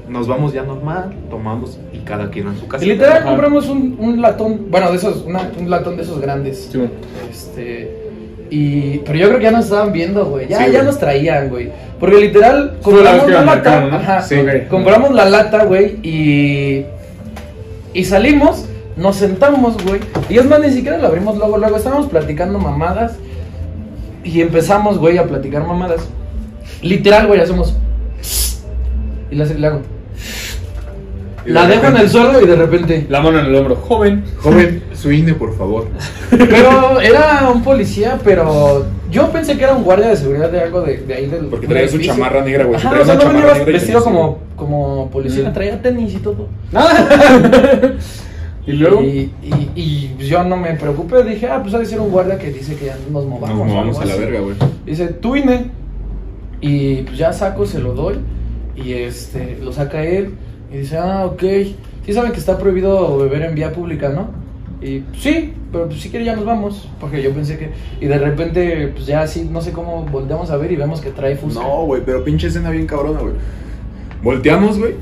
Nos 0.08 0.26
vamos 0.28 0.52
ya 0.52 0.62
normal, 0.62 1.14
tomamos 1.30 1.78
y 1.92 1.98
cada 1.98 2.30
quien 2.30 2.46
a 2.48 2.54
su 2.56 2.66
casa. 2.68 2.84
Y 2.84 2.88
literal 2.88 3.18
Ajá. 3.18 3.26
compramos 3.26 3.68
un, 3.68 3.96
un 3.98 4.20
latón, 4.20 4.66
bueno, 4.70 4.90
de 4.90 4.96
esos, 4.98 5.24
una- 5.26 5.50
un 5.58 5.68
latón 5.70 5.96
de 5.96 6.02
esos 6.02 6.20
grandes. 6.20 6.68
Sí. 6.70 6.80
Este. 7.30 8.02
Y. 8.50 8.98
Pero 8.98 9.18
yo 9.18 9.26
creo 9.28 9.38
que 9.38 9.44
ya 9.44 9.50
nos 9.50 9.64
estaban 9.64 9.92
viendo, 9.92 10.24
güey. 10.26 10.46
Ya, 10.48 10.58
Sí, 10.58 10.64
ya 10.66 10.70
güey. 10.72 10.84
nos 10.84 10.98
traían, 10.98 11.48
güey. 11.48 11.70
Porque 11.98 12.20
literal, 12.20 12.76
compramos 12.82 13.26
la 13.28 13.40
lata. 13.40 13.54
mercado, 13.54 13.90
¿no? 13.90 13.96
Ajá. 13.96 14.22
Sí, 14.22 14.34
ok. 14.36 14.68
Compramos 14.68 15.10
la 15.12 15.24
lata, 15.24 15.64
güey. 15.64 15.96
Y. 16.02 16.84
Y 17.94 18.04
salimos, 18.04 18.66
nos 18.96 19.16
sentamos, 19.16 19.76
güey. 19.84 20.00
Y 20.28 20.38
es 20.38 20.44
más, 20.46 20.60
ni 20.60 20.70
siquiera 20.70 20.98
la 20.98 21.08
abrimos 21.08 21.36
luego, 21.36 21.58
luego. 21.58 21.76
Estábamos 21.76 22.06
platicando 22.08 22.58
mamadas. 22.58 23.16
Y 24.22 24.40
empezamos, 24.40 24.98
güey, 24.98 25.18
a 25.18 25.24
platicar 25.24 25.66
mamadas. 25.66 26.08
Literal, 26.82 27.26
güey, 27.26 27.40
hacemos. 27.40 27.76
Y 29.30 29.36
le 29.36 29.42
hace- 29.44 29.58
le 29.58 29.66
hago. 29.66 29.80
Y 31.44 31.48
de 31.48 31.52
La 31.54 31.66
dejo 31.66 31.86
en 31.88 31.96
el 31.98 32.08
suelo 32.08 32.40
y 32.40 32.46
de 32.46 32.56
repente. 32.56 33.06
La 33.10 33.20
mano 33.20 33.38
en 33.40 33.46
el 33.46 33.54
hombro. 33.54 33.76
Joven. 33.76 34.24
Joven, 34.38 34.82
su 34.94 35.12
INE, 35.12 35.34
por 35.34 35.54
favor. 35.58 35.88
Pero 36.30 37.00
era 37.00 37.50
un 37.52 37.62
policía, 37.62 38.18
pero 38.24 38.86
yo 39.10 39.28
pensé 39.30 39.58
que 39.58 39.64
era 39.64 39.74
un 39.74 39.82
guardia 39.84 40.08
de 40.08 40.16
seguridad 40.16 40.50
de 40.50 40.60
algo 40.62 40.80
de, 40.82 40.98
de 40.98 41.14
ahí 41.14 41.26
del. 41.26 41.46
Porque 41.46 41.66
traía 41.66 41.86
su 41.88 41.98
chamarra 41.98 42.42
negra, 42.42 42.64
güey. 42.64 42.76
Ajá, 42.76 42.88
Traía 42.90 43.02
o 43.02 43.06
sea, 43.06 43.14
una 43.16 43.24
no 43.24 43.28
venía 43.28 43.42
chamarra 43.42 43.58
negra 43.58 43.72
vestido 43.72 44.04
como, 44.04 44.38
como 44.56 45.10
policía, 45.10 45.50
Mm. 45.50 45.52
traía 45.52 45.82
tenis 45.82 46.14
y 46.14 46.18
todo. 46.18 46.48
y 48.66 48.72
luego. 48.72 49.02
Y, 49.02 49.30
y, 49.42 49.70
y 49.74 50.16
yo 50.26 50.42
no 50.44 50.56
me 50.56 50.74
preocupé, 50.74 51.22
dije, 51.22 51.48
ah, 51.48 51.60
pues 51.62 51.74
ha 51.74 51.78
de 51.78 51.86
ser 51.86 52.00
un 52.00 52.10
guardia 52.10 52.38
que 52.38 52.50
dice 52.50 52.76
que 52.76 52.86
ya 52.86 52.96
nos 53.10 53.26
movamos. 53.26 53.58
Nos 53.58 53.68
movamos 53.68 53.98
a 53.98 54.04
la 54.04 54.16
verga, 54.16 54.40
güey. 54.40 54.56
Dice, 54.86 55.08
tú 55.08 55.36
INE. 55.36 55.66
Y 56.60 57.02
pues 57.02 57.18
ya 57.18 57.32
saco, 57.32 57.66
se 57.66 57.78
lo 57.78 57.92
doy. 57.94 58.16
Y 58.76 58.92
este, 58.92 59.58
lo 59.62 59.72
saca 59.72 60.02
él. 60.02 60.34
Y 60.72 60.78
dice, 60.78 60.96
ah, 60.96 61.26
ok. 61.26 61.42
Sí 62.06 62.12
saben 62.12 62.32
que 62.32 62.38
está 62.38 62.58
prohibido 62.58 63.18
beber 63.18 63.42
en 63.42 63.54
vía 63.54 63.72
pública, 63.72 64.08
¿no? 64.08 64.28
Y 64.80 65.00
pues, 65.00 65.22
sí, 65.22 65.52
pero 65.72 65.86
pues 65.86 66.00
si 66.00 66.10
quiere 66.10 66.24
ya 66.24 66.36
nos 66.36 66.44
vamos. 66.44 66.88
Porque 67.00 67.22
yo 67.22 67.32
pensé 67.32 67.58
que. 67.58 67.70
Y 68.00 68.06
de 68.06 68.18
repente, 68.18 68.88
pues 68.88 69.06
ya 69.06 69.22
así, 69.22 69.48
no 69.50 69.60
sé 69.60 69.72
cómo 69.72 70.04
volteamos 70.04 70.50
a 70.50 70.56
ver 70.56 70.72
y 70.72 70.76
vemos 70.76 71.00
que 71.00 71.10
trae 71.10 71.36
Fusca. 71.36 71.62
No, 71.62 71.84
güey, 71.86 72.02
pero 72.04 72.24
pinche 72.24 72.48
escena 72.48 72.70
bien 72.70 72.86
cabrona, 72.86 73.20
güey. 73.20 73.34
Volteamos, 74.22 74.78
güey, 74.78 74.94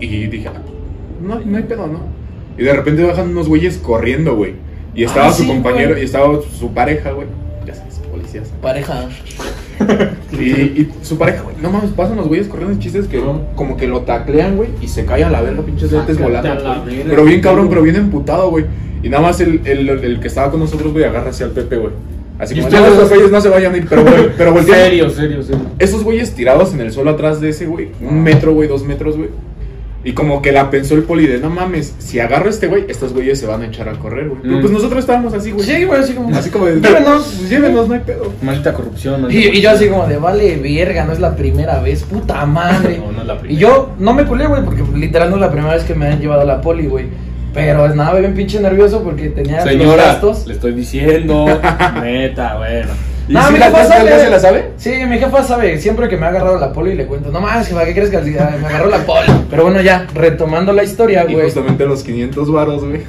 y 0.00 0.26
dije, 0.28 0.48
ah, 0.48 0.62
no, 1.22 1.40
no 1.40 1.56
hay 1.58 1.62
pedo, 1.64 1.86
¿no? 1.86 2.00
Y 2.58 2.62
de 2.64 2.72
repente 2.72 3.02
bajan 3.04 3.28
unos 3.30 3.48
güeyes 3.48 3.78
corriendo, 3.78 4.34
güey. 4.36 4.54
Y 4.94 5.04
estaba 5.04 5.28
Ah, 5.28 5.32
su 5.32 5.42
sí, 5.42 5.48
compañero, 5.48 5.90
güey. 5.90 6.02
y 6.02 6.04
estaba 6.06 6.38
su 6.58 6.72
pareja, 6.72 7.10
güey. 7.12 7.26
Ya 7.66 7.74
sabes, 7.74 8.00
policías. 8.10 8.48
Pareja. 8.62 9.08
Y, 10.32 10.44
y 10.44 10.90
su 11.02 11.18
pareja, 11.18 11.42
güey, 11.42 11.56
no 11.60 11.70
mames, 11.70 11.90
pasan 11.90 12.16
los 12.16 12.28
güeyes 12.28 12.48
corriendo. 12.48 12.72
El 12.74 12.78
chiste 12.80 12.98
es 12.98 13.06
que 13.08 13.22
como 13.56 13.76
que 13.76 13.86
lo 13.86 14.00
taclean, 14.02 14.56
güey, 14.56 14.70
y 14.80 14.88
se 14.88 15.04
cae 15.04 15.22
a 15.24 15.30
la 15.30 15.42
verga, 15.42 15.62
pinches 15.62 15.90
dientes 15.90 16.18
volando. 16.18 16.50
güey. 16.84 17.02
Pero 17.08 17.24
bien 17.24 17.40
cabrón, 17.42 17.68
pero 17.68 17.82
bien 17.82 17.96
emputado, 17.96 18.50
güey. 18.50 18.64
Y 19.02 19.08
nada 19.10 19.22
más 19.22 19.40
el, 19.40 19.60
el, 19.64 19.88
el 19.88 20.20
que 20.20 20.28
estaba 20.28 20.50
con 20.50 20.60
nosotros, 20.60 20.92
güey, 20.92 21.04
agarra 21.04 21.30
hacia 21.30 21.46
el 21.46 21.52
Pepe, 21.52 21.76
güey. 21.76 21.92
Así 22.38 22.58
ustedes- 22.58 22.80
no, 22.90 23.00
los 23.00 23.08
güeyes 23.08 23.30
no 23.30 23.40
se 23.40 23.48
vayan 23.50 23.74
a 23.74 23.76
ir, 23.76 23.86
pero, 23.88 24.02
güey, 24.02 24.30
pero 24.36 24.52
voltean. 24.54 24.78
Serio, 24.78 25.10
serio, 25.10 25.42
serio. 25.42 25.62
Esos 25.78 26.02
güeyes 26.02 26.34
tirados 26.34 26.72
en 26.74 26.80
el 26.80 26.90
suelo 26.92 27.10
atrás 27.10 27.40
de 27.40 27.50
ese 27.50 27.66
güey, 27.66 27.88
un 28.00 28.22
metro, 28.22 28.52
güey, 28.54 28.68
dos 28.68 28.82
metros, 28.84 29.16
güey. 29.16 29.28
Y 30.06 30.12
como 30.12 30.40
que 30.40 30.52
la 30.52 30.70
pensó 30.70 30.94
el 30.94 31.02
poli 31.02 31.26
de, 31.26 31.38
no 31.40 31.50
mames, 31.50 31.94
si 31.98 32.20
agarro 32.20 32.46
a 32.46 32.50
este 32.50 32.68
güey, 32.68 32.84
estos 32.88 33.12
güeyes 33.12 33.40
se 33.40 33.46
van 33.46 33.62
a 33.62 33.66
echar 33.66 33.88
a 33.88 33.94
correr, 33.98 34.28
güey. 34.28 34.40
Pero 34.40 34.58
Mm. 34.58 34.60
Pues 34.60 34.72
nosotros 34.72 35.00
estábamos 35.00 35.34
así, 35.34 35.50
güey. 35.50 35.66
Sí, 35.66 35.82
güey, 35.84 36.00
así 36.00 36.12
como. 36.14 36.34
Así 36.36 36.48
como 36.50 36.66
de, 36.66 36.80
Llévenos. 36.80 37.22
pues 37.38 37.50
llévenos, 37.50 37.88
no 37.88 37.94
hay 37.94 38.00
pedo. 38.00 38.32
Maldita 38.40 38.72
corrupción. 38.72 39.20
Y, 39.20 39.22
maldita 39.24 39.54
y 39.56 39.60
yo 39.60 39.70
así 39.72 39.88
como 39.88 40.06
de, 40.06 40.16
vale, 40.18 40.56
verga, 40.58 41.04
no 41.04 41.12
es 41.12 41.18
la 41.18 41.34
primera 41.34 41.80
vez, 41.80 42.04
puta 42.04 42.46
madre. 42.46 42.98
No, 43.04 43.10
no 43.10 43.20
es 43.22 43.26
la 43.26 43.34
y 43.34 43.38
primera. 43.38 43.60
yo 43.60 43.90
no 43.98 44.14
me 44.14 44.24
culé, 44.24 44.46
güey, 44.46 44.64
porque 44.64 44.84
literal 44.94 45.28
no 45.28 45.36
es 45.36 45.40
la 45.42 45.50
primera 45.50 45.74
vez 45.74 45.82
que 45.82 45.94
me 45.96 46.06
han 46.06 46.20
llevado 46.20 46.42
a 46.42 46.44
la 46.44 46.60
poli, 46.60 46.86
güey. 46.86 47.06
Pero 47.52 47.88
nada, 47.94 48.14
bien 48.20 48.34
pinche 48.34 48.60
nervioso 48.60 49.02
porque 49.02 49.30
tenía 49.30 49.56
los 49.64 49.68
Señora, 49.72 50.04
gastos. 50.04 50.46
le 50.46 50.54
estoy 50.54 50.72
diciendo. 50.72 51.46
Neta, 52.02 52.58
bueno. 52.58 52.90
¿Y 53.28 53.32
No, 53.32 53.44
si 53.46 53.52
mi 53.54 53.58
la- 53.58 53.66
jefa 53.66 53.84
sabe. 53.84 54.20
se 54.20 54.30
la 54.30 54.38
sabe? 54.38 54.70
Sí, 54.76 54.90
mi 55.08 55.18
jefa 55.18 55.42
sabe, 55.42 55.78
siempre 55.80 56.08
que 56.08 56.16
me 56.16 56.26
ha 56.26 56.28
agarrado 56.28 56.58
la 56.60 56.72
poli 56.72 56.94
le 56.94 57.06
cuento, 57.06 57.30
no 57.32 57.40
más, 57.40 57.66
jefa, 57.66 57.84
¿qué 57.84 57.92
crees 57.92 58.10
que 58.10 58.18
me 58.20 58.38
agarró 58.68 58.88
la 58.88 58.98
poli? 58.98 59.26
Pero 59.50 59.64
bueno, 59.64 59.80
ya, 59.80 60.06
retomando 60.14 60.72
la 60.72 60.84
historia, 60.84 61.24
Y 61.28 61.32
güey. 61.32 61.44
justamente 61.46 61.84
los 61.86 62.02
500 62.04 62.52
varos, 62.52 62.84
güey. 62.84 63.02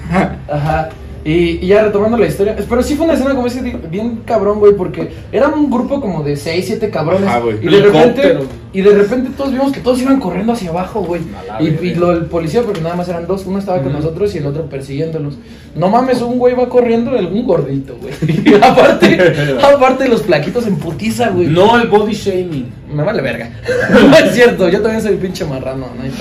Ajá. 0.50 0.90
Y, 1.28 1.60
y 1.62 1.68
ya 1.68 1.84
retomando 1.84 2.18
la 2.18 2.26
historia. 2.26 2.56
Pero 2.70 2.82
sí 2.82 2.96
fue 2.96 3.06
una 3.06 3.16
escena 3.16 3.36
como 3.36 3.48
ese 3.48 3.62
bien 3.62 4.22
cabrón, 4.24 4.60
güey, 4.60 4.74
porque 4.76 5.10
era 5.32 5.50
un 5.50 5.70
grupo 5.70 6.00
como 6.00 6.24
de 6.24 6.38
6, 6.38 6.64
7 6.66 6.90
cabrones. 6.90 7.28
Ajá, 7.28 7.40
güey. 7.40 7.58
y 7.62 7.68
de 7.70 7.82
repente 7.82 8.38
y 8.72 8.82
de 8.82 8.92
repente 8.92 9.32
todos 9.36 9.52
vimos 9.52 9.72
que 9.72 9.80
todos 9.80 10.00
iban 10.02 10.20
corriendo 10.20 10.54
hacia 10.54 10.70
abajo, 10.70 11.02
güey. 11.02 11.22
Y, 11.60 11.96
lo 11.96 12.14
del 12.14 12.26
policía, 12.28 12.62
porque 12.62 12.80
nada 12.80 12.96
más 12.96 13.10
eran 13.10 13.26
dos, 13.26 13.46
uno 13.46 13.60
estaba 13.60 13.82
con 13.82 13.92
nosotros 13.92 14.34
y 14.36 14.38
el 14.38 14.46
otro 14.46 14.70
persiguiéndolos. 14.70 15.36
No 15.76 15.90
mames, 15.90 16.22
un 16.22 16.38
güey 16.38 16.54
va 16.56 16.70
corriendo, 16.70 17.16
el- 17.18 17.28
un 17.28 17.46
gordito, 17.46 17.98
güey. 18.00 18.14
Y 18.46 18.54
aparte, 18.54 19.58
aparte 19.62 20.08
los 20.08 20.22
plaquitos 20.22 20.66
en 20.68 20.78
putiza, 20.78 21.30
güey. 21.30 21.48
No 21.48 21.78
el 21.82 21.88
body 21.90 22.14
shaming. 22.14 22.72
Me 22.94 23.04
vale 23.04 23.22
verga. 23.22 23.50
no 23.90 24.16
es 24.16 24.34
cierto, 24.34 24.70
yo 24.70 24.82
también 24.82 25.02
soy 25.02 25.16
pinche 25.18 25.44
marrano, 25.44 25.88
no 25.98 26.04
hay. 26.04 26.12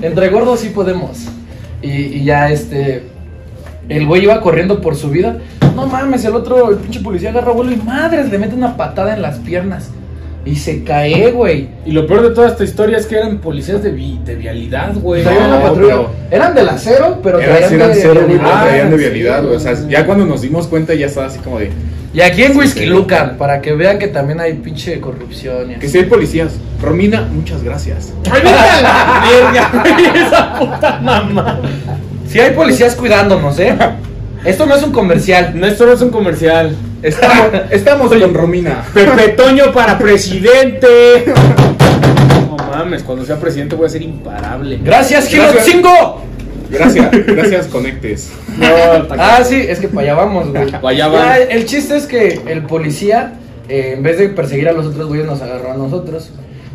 Entre 0.00 0.28
gordos 0.30 0.60
sí 0.60 0.68
podemos. 0.68 1.26
Y, 1.82 1.88
y 1.90 2.24
ya 2.24 2.50
este. 2.50 3.15
El 3.88 4.06
güey 4.06 4.24
iba 4.24 4.40
corriendo 4.40 4.80
por 4.80 4.96
su 4.96 5.10
vida. 5.10 5.38
No 5.74 5.86
mames, 5.86 6.24
el 6.24 6.34
otro, 6.34 6.70
el 6.70 6.76
pinche 6.76 7.00
policía 7.00 7.30
agarra 7.30 7.52
vuelo 7.52 7.72
y 7.72 7.76
madres, 7.76 8.30
le 8.30 8.38
mete 8.38 8.54
una 8.54 8.76
patada 8.76 9.14
en 9.14 9.22
las 9.22 9.38
piernas. 9.38 9.90
Y 10.44 10.54
se 10.56 10.84
cae, 10.84 11.32
güey. 11.32 11.68
Y 11.84 11.90
lo 11.90 12.06
peor 12.06 12.22
de 12.22 12.30
toda 12.30 12.46
esta 12.46 12.62
historia 12.62 12.98
es 12.98 13.06
que 13.06 13.16
eran 13.16 13.38
policías 13.38 13.82
de, 13.82 13.90
vi- 13.90 14.20
de 14.24 14.36
vialidad, 14.36 14.94
güey. 14.94 15.24
Traían 15.24 15.46
una 15.48 15.58
No, 15.58 15.62
patrulla. 15.64 15.88
pero- 15.96 16.10
Eran 16.30 16.54
del 16.54 16.68
acero, 16.68 17.18
pero 17.22 17.38
traían 17.38 17.72
eran 17.74 17.88
de 17.88 17.94
cero, 17.96 18.14
güey, 18.24 18.38
vialidad. 18.38 18.62
traían 18.64 18.90
de 18.90 18.96
sí, 18.96 19.02
vialidad, 19.04 19.42
güey. 19.42 19.56
O 19.56 19.60
sea, 19.60 19.74
ya 19.88 20.06
cuando 20.06 20.24
nos 20.24 20.42
dimos 20.42 20.68
cuenta 20.68 20.94
ya 20.94 21.06
estaba 21.06 21.26
así 21.26 21.40
como 21.40 21.58
de, 21.58 21.70
Y 22.14 22.20
aquí 22.20 22.44
en 22.44 22.52
Sí, 22.52 22.58
Whisky 22.58 22.80
sí. 22.80 22.86
Lucan, 22.86 23.36
para 23.38 23.60
que 23.60 23.72
vean 23.74 23.98
que 23.98 24.06
también 24.06 24.38
hay 24.40 24.54
pinche 24.54 25.00
corrupción. 25.00 25.72
y 25.72 25.74
que 25.74 25.88
si 25.88 25.98
hay 25.98 26.04
policías. 26.04 26.52
Romina, 26.80 27.22
muchas 27.32 27.62
gracias. 27.64 28.12
¡Ay, 28.30 28.40
vete 28.42 28.54
a 28.56 28.82
la! 28.82 30.26
Esa 30.26 30.54
puta 30.58 31.00
mamá. 31.02 31.58
Sí 32.36 32.42
hay 32.42 32.50
policías 32.50 32.94
cuidándonos, 32.96 33.58
¿eh? 33.58 33.74
Esto 34.44 34.66
no 34.66 34.74
es 34.74 34.82
un 34.82 34.92
comercial. 34.92 35.58
No, 35.58 35.66
esto 35.66 35.86
no 35.86 35.92
es 35.92 36.02
un 36.02 36.10
comercial. 36.10 36.76
Estamos, 37.02 37.46
estamos 37.70 38.14
con 38.14 38.34
Romina. 38.34 38.84
Pepe 38.92 39.28
Toño 39.28 39.72
para 39.72 39.96
presidente. 39.96 41.32
No 42.46 42.58
mames, 42.58 43.04
cuando 43.04 43.24
sea 43.24 43.36
presidente 43.36 43.74
voy 43.74 43.86
a 43.86 43.88
ser 43.88 44.02
imparable. 44.02 44.78
Gracias, 44.84 45.28
Giro 45.28 45.44
Gracias. 45.44 45.64
5. 45.64 46.22
Gracias, 46.68 47.10
gracias, 47.26 47.66
conectes. 47.68 48.30
No, 48.58 48.66
Ah, 49.18 49.40
sí, 49.42 49.56
es 49.56 49.78
que 49.78 49.88
para 49.88 50.02
allá 50.02 50.14
vamos, 50.16 50.50
güey. 50.50 50.72
Pa' 50.72 50.90
allá. 50.90 51.10
Ya, 51.10 51.38
el 51.38 51.64
chiste 51.64 51.96
es 51.96 52.04
que 52.04 52.42
el 52.48 52.64
policía, 52.64 53.32
eh, 53.66 53.94
en 53.96 54.02
vez 54.02 54.18
de 54.18 54.28
perseguir 54.28 54.68
a 54.68 54.72
los 54.72 54.84
otros 54.84 55.08
güeyes, 55.08 55.24
nos 55.26 55.40
agarró 55.40 55.72
a 55.72 55.76
nosotros. 55.78 56.32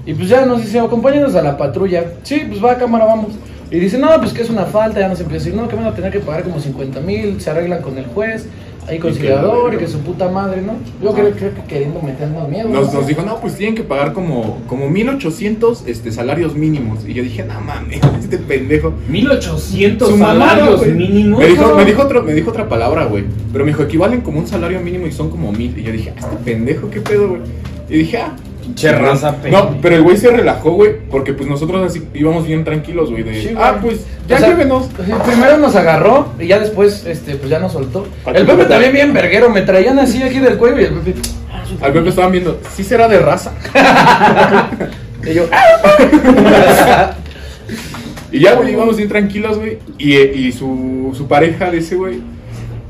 Y 0.08 0.16
pues 0.16 0.28
ya 0.28 0.44
nos 0.44 0.64
dice, 0.64 0.80
acompáñanos 0.80 1.36
a 1.36 1.44
la 1.44 1.56
patrulla. 1.56 2.06
Sí, 2.24 2.46
pues 2.50 2.66
va, 2.66 2.80
cámara, 2.80 3.06
vamos. 3.06 3.34
Y 3.72 3.80
dice, 3.80 3.98
no, 3.98 4.10
pues 4.20 4.34
que 4.34 4.42
es 4.42 4.50
una 4.50 4.66
falta, 4.66 5.00
ya 5.00 5.08
nos 5.08 5.22
empieza 5.22 5.44
a 5.44 5.46
decir, 5.46 5.60
no, 5.60 5.70
que 5.70 5.78
van 5.78 5.86
a 5.86 5.96
tener 5.96 6.12
que 6.12 6.20
pagar 6.20 6.44
como 6.44 6.60
50 6.60 7.00
mil, 7.00 7.40
se 7.40 7.52
arreglan 7.52 7.82
con 7.82 7.98
el 7.98 8.06
juez, 8.06 8.46
hay 8.86 9.00
conciliador 9.00 9.74
y 9.74 9.78
que 9.78 9.88
su 9.88 10.00
puta 10.00 10.28
madre, 10.28 10.62
¿no? 10.62 10.74
Yo 11.02 11.14
creo, 11.14 11.32
creo 11.32 11.56
que 11.56 11.62
queriendo 11.62 12.02
meternos 12.02 12.50
miedo. 12.50 12.68
Nos, 12.68 12.88
¿no? 12.92 13.00
nos 13.00 13.08
dijo, 13.08 13.22
no, 13.22 13.40
pues 13.40 13.56
tienen 13.56 13.76
que 13.76 13.84
pagar 13.84 14.12
como, 14.12 14.62
como 14.68 14.90
1800 14.90 15.84
este, 15.88 16.12
salarios 16.12 16.54
mínimos. 16.54 17.08
Y 17.08 17.14
yo 17.14 17.24
dije, 17.24 17.46
no 17.46 17.62
mames, 17.62 18.02
este 18.20 18.40
pendejo. 18.40 18.94
1800 19.08 20.10
Su 20.10 20.18
mamada, 20.18 20.50
salarios 20.50 20.88
mínimos. 20.88 21.40
Me 21.40 21.48
dijo, 21.48 21.76
me, 21.76 21.86
dijo 21.86 22.02
otro, 22.02 22.24
me 22.24 22.34
dijo 22.34 22.50
otra 22.50 22.68
palabra, 22.68 23.06
güey. 23.06 23.24
Pero 23.54 23.64
me 23.64 23.72
dijo, 23.72 23.84
equivalen 23.84 24.20
como 24.20 24.40
un 24.40 24.48
salario 24.48 24.82
mínimo 24.82 25.08
y 25.08 25.14
son 25.14 25.30
como 25.30 25.50
mil. 25.54 25.78
Y 25.78 25.84
yo 25.84 25.94
dije, 25.94 26.14
ah, 26.18 26.20
este 26.20 26.36
pendejo, 26.44 26.90
qué 26.90 27.00
pedo, 27.00 27.30
güey. 27.30 27.42
Y 27.90 28.00
dije, 28.00 28.18
ah. 28.18 28.36
Pinche 28.74 28.92
raza, 28.94 29.36
No, 29.52 29.76
pero 29.82 29.96
el 29.98 30.02
güey 30.04 30.18
se 30.18 30.30
relajó, 30.32 30.72
güey. 30.72 30.94
Porque 31.10 31.34
pues 31.34 31.50
nosotros 31.50 31.86
así 31.86 32.04
íbamos 32.14 32.46
bien 32.48 32.64
tranquilos, 32.64 33.12
güey. 33.12 33.24
De, 33.24 33.42
Sí, 33.42 33.54
ah, 33.58 33.78
pues 33.82 34.06
ya 34.28 34.38
O 34.38 34.40
sea, 34.40 34.50
llévenos. 34.50 34.88
Primero 35.26 35.58
nos 35.58 35.76
agarró 35.76 36.30
y 36.40 36.48
ya 36.48 36.60
después, 36.60 37.06
este, 37.06 37.36
pues 37.36 37.50
ya 37.50 37.60
nos 37.60 37.74
soltó. 37.74 38.08
El 38.34 38.46
Pepe 38.46 38.66
también 38.66 38.94
bien 38.94 39.14
verguero, 39.14 39.50
me 39.50 39.62
traían 39.62 40.00
así 40.00 40.24
aquí 40.24 40.40
del 40.40 40.58
cuello 40.58 40.80
y 40.80 40.86
el 40.86 40.94
Pepe. 40.94 41.20
ah, 41.52 41.64
Al 41.82 41.94
Pepe 41.94 42.10
estaban 42.10 42.32
viendo, 42.32 42.60
sí 42.76 42.84
será 42.84 43.08
de 43.08 43.20
raza. 43.20 43.52
Y 45.24 45.36
yo, 45.36 45.44
Y 48.32 48.40
ya, 48.40 48.56
güey, 48.56 48.72
íbamos 48.74 48.96
bien 48.96 49.10
tranquilos, 49.10 49.58
güey. 49.60 49.78
Y, 49.98 50.16
y 50.18 50.52
su, 50.52 51.14
su 51.16 51.28
pareja 51.28 51.70
de 51.70 51.80
ese, 51.80 51.96
güey. 51.96 52.22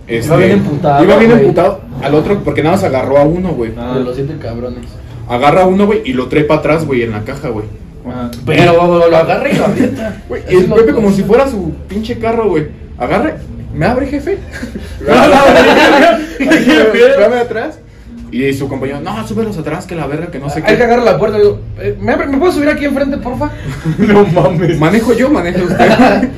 este, 0.08 0.28
Iba 0.28 0.38
bien 0.38 0.52
emputado, 0.52 1.04
Iba 1.04 1.18
bien 1.18 1.32
emputado 1.32 1.82
al 2.02 2.16
otro, 2.16 2.40
porque 2.44 2.62
nada 2.64 2.76
más 2.76 2.84
agarró 2.86 3.18
a 3.18 3.24
uno, 3.24 3.50
güey. 3.50 3.72
Ah. 3.78 4.00
los 4.04 4.16
siete 4.16 4.36
cabrones. 4.40 4.86
Agarra 5.32 5.66
uno, 5.66 5.86
güey, 5.86 6.02
y 6.04 6.14
lo 6.14 6.28
trepa 6.28 6.56
atrás, 6.56 6.86
güey, 6.86 7.04
en 7.04 7.12
la 7.12 7.22
caja, 7.24 7.48
güey. 7.50 7.66
Ajá. 8.08 8.32
Pero 8.46 8.74
lo 9.10 9.16
agarra 9.18 9.50
y 9.50 9.56
lo 9.56 9.66
avienta. 9.68 10.22
Güey, 10.28 10.44
el 10.50 10.66
Pepe 10.66 10.92
como 10.92 11.12
si 11.12 11.24
fuera 11.24 11.48
su 11.50 11.74
pinche 11.88 12.18
carro, 12.20 12.50
güey. 12.50 12.68
Agarre, 12.98 13.36
¿me 13.74 13.86
abre, 13.86 14.08
jefe? 14.08 14.38
Espérame 16.40 17.40
atrás. 17.42 17.80
Y 18.32 18.54
su 18.54 18.68
compañero, 18.70 19.02
no, 19.02 19.28
súbelos 19.28 19.58
atrás, 19.58 19.86
que 19.86 19.94
la 19.96 20.08
verga, 20.08 20.28
que 20.32 20.40
no 20.40 20.50
sé 20.50 20.60
Hay 20.60 20.64
que 20.64 20.78
qué. 20.78 20.84
agarrar 20.84 21.04
la 21.04 21.18
puerta 21.18 21.38
digo, 21.38 21.60
eh, 21.80 21.98
¿me, 22.00 22.16
¿me 22.16 22.38
puedo 22.38 22.52
subir 22.52 22.70
aquí 22.70 22.86
enfrente, 22.86 23.18
porfa? 23.18 23.52
No 23.98 24.26
mames. 24.26 24.80
Manejo 24.80 25.14
yo, 25.14 25.30
manejo 25.30 25.64
usted. 25.66 26.30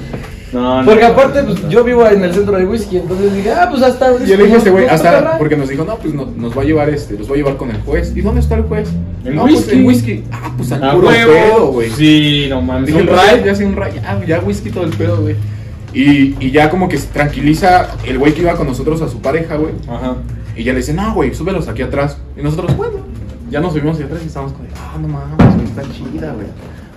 No, 0.53 0.81
no. 0.81 0.85
Porque 0.85 1.03
aparte, 1.03 1.43
pues 1.43 1.67
yo 1.69 1.83
vivo 1.83 2.05
en 2.07 2.23
el 2.23 2.33
centro 2.33 2.55
de 2.57 2.65
whisky, 2.65 2.97
entonces 2.97 3.33
dije, 3.33 3.51
ah, 3.51 3.67
pues 3.69 3.81
hasta. 3.81 4.11
Y 4.23 4.27
yo 4.27 4.37
le 4.37 4.43
dije 4.43 4.55
a 4.55 4.57
este 4.59 4.69
güey, 4.69 4.83
nos 4.85 4.93
hasta, 4.93 5.37
porque 5.39 5.57
nos 5.57 5.67
dijo, 5.69 5.83
no, 5.83 5.95
pues 5.97 6.13
no- 6.13 6.27
nos 6.37 6.55
va 6.57 6.61
a 6.61 6.65
llevar 6.65 6.89
este, 6.89 7.17
los 7.17 7.27
va 7.29 7.33
a 7.33 7.37
llevar 7.37 7.57
con 7.57 7.71
el 7.71 7.77
juez. 7.81 8.13
¿Y 8.15 8.21
dónde 8.21 8.41
está 8.41 8.55
el 8.55 8.63
juez? 8.63 8.89
En 9.25 9.35
no, 9.35 9.41
pues 9.43 9.55
whisky. 9.55 9.71
en 9.75 9.85
whisky. 9.85 10.23
Ah, 10.31 10.51
pues 10.55 10.71
al 10.71 10.83
A 10.83 10.93
puro 10.93 11.07
huevo. 11.07 11.31
pedo, 11.33 11.67
güey. 11.71 11.89
Sí, 11.89 12.45
no 12.49 12.61
mames. 12.61 12.87
Dije, 12.87 13.01
Un 13.01 13.09
un 13.09 13.13
ride. 13.15 13.31
ride, 13.37 13.45
ya 13.45 13.55
sí, 13.55 13.63
un 13.63 13.75
ride, 13.75 13.93
ya, 14.01 14.25
ya 14.25 14.39
whisky 14.41 14.69
todo 14.69 14.83
el 14.83 14.91
pedo, 14.91 15.21
güey. 15.21 15.35
Y, 15.93 16.35
y 16.39 16.51
ya 16.51 16.69
como 16.69 16.87
que 16.89 16.97
se 16.97 17.07
tranquiliza 17.07 17.87
el 18.05 18.17
güey 18.19 18.33
que 18.33 18.41
iba 18.41 18.53
con 18.55 18.67
nosotros 18.67 19.01
a 19.01 19.07
su 19.09 19.19
pareja, 19.21 19.55
güey. 19.57 19.73
Ajá. 19.87 20.15
Y 20.55 20.63
ya 20.63 20.73
le 20.73 20.79
dice, 20.79 20.93
no, 20.93 21.13
güey, 21.13 21.33
súbelos 21.33 21.67
aquí 21.67 21.81
atrás. 21.81 22.17
Y 22.37 22.41
nosotros, 22.43 22.75
bueno, 22.77 22.97
ya 23.49 23.59
nos 23.59 23.73
subimos 23.73 23.93
hacia 23.95 24.05
atrás 24.05 24.21
y 24.23 24.27
estábamos 24.27 24.53
como, 24.53 24.67
ah, 24.75 24.97
no 25.01 25.07
mames, 25.07 25.55
güey, 25.55 25.65
está 25.67 25.81
chida, 25.93 26.33
güey. 26.33 26.47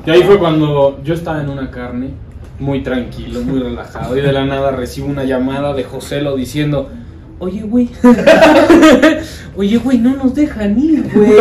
Y 0.06 0.10
ahí 0.10 0.22
fue 0.26 0.38
cuando 0.38 1.00
yo 1.02 1.14
estaba 1.14 1.40
en 1.42 1.48
una 1.48 1.70
carne, 1.70 2.10
muy 2.58 2.82
tranquilo, 2.82 3.40
muy 3.42 3.60
relajado, 3.60 4.16
y 4.16 4.20
de 4.20 4.32
la 4.32 4.44
nada 4.44 4.70
recibo 4.70 5.06
una 5.08 5.24
llamada 5.24 5.74
de 5.74 5.84
Joselo 5.84 6.36
diciendo, 6.36 6.90
oye, 7.38 7.60
güey, 7.62 7.90
oye, 9.56 9.76
güey, 9.78 9.98
no 9.98 10.14
nos 10.16 10.34
dejan 10.34 10.78
ir, 10.78 11.04
güey, 11.14 11.32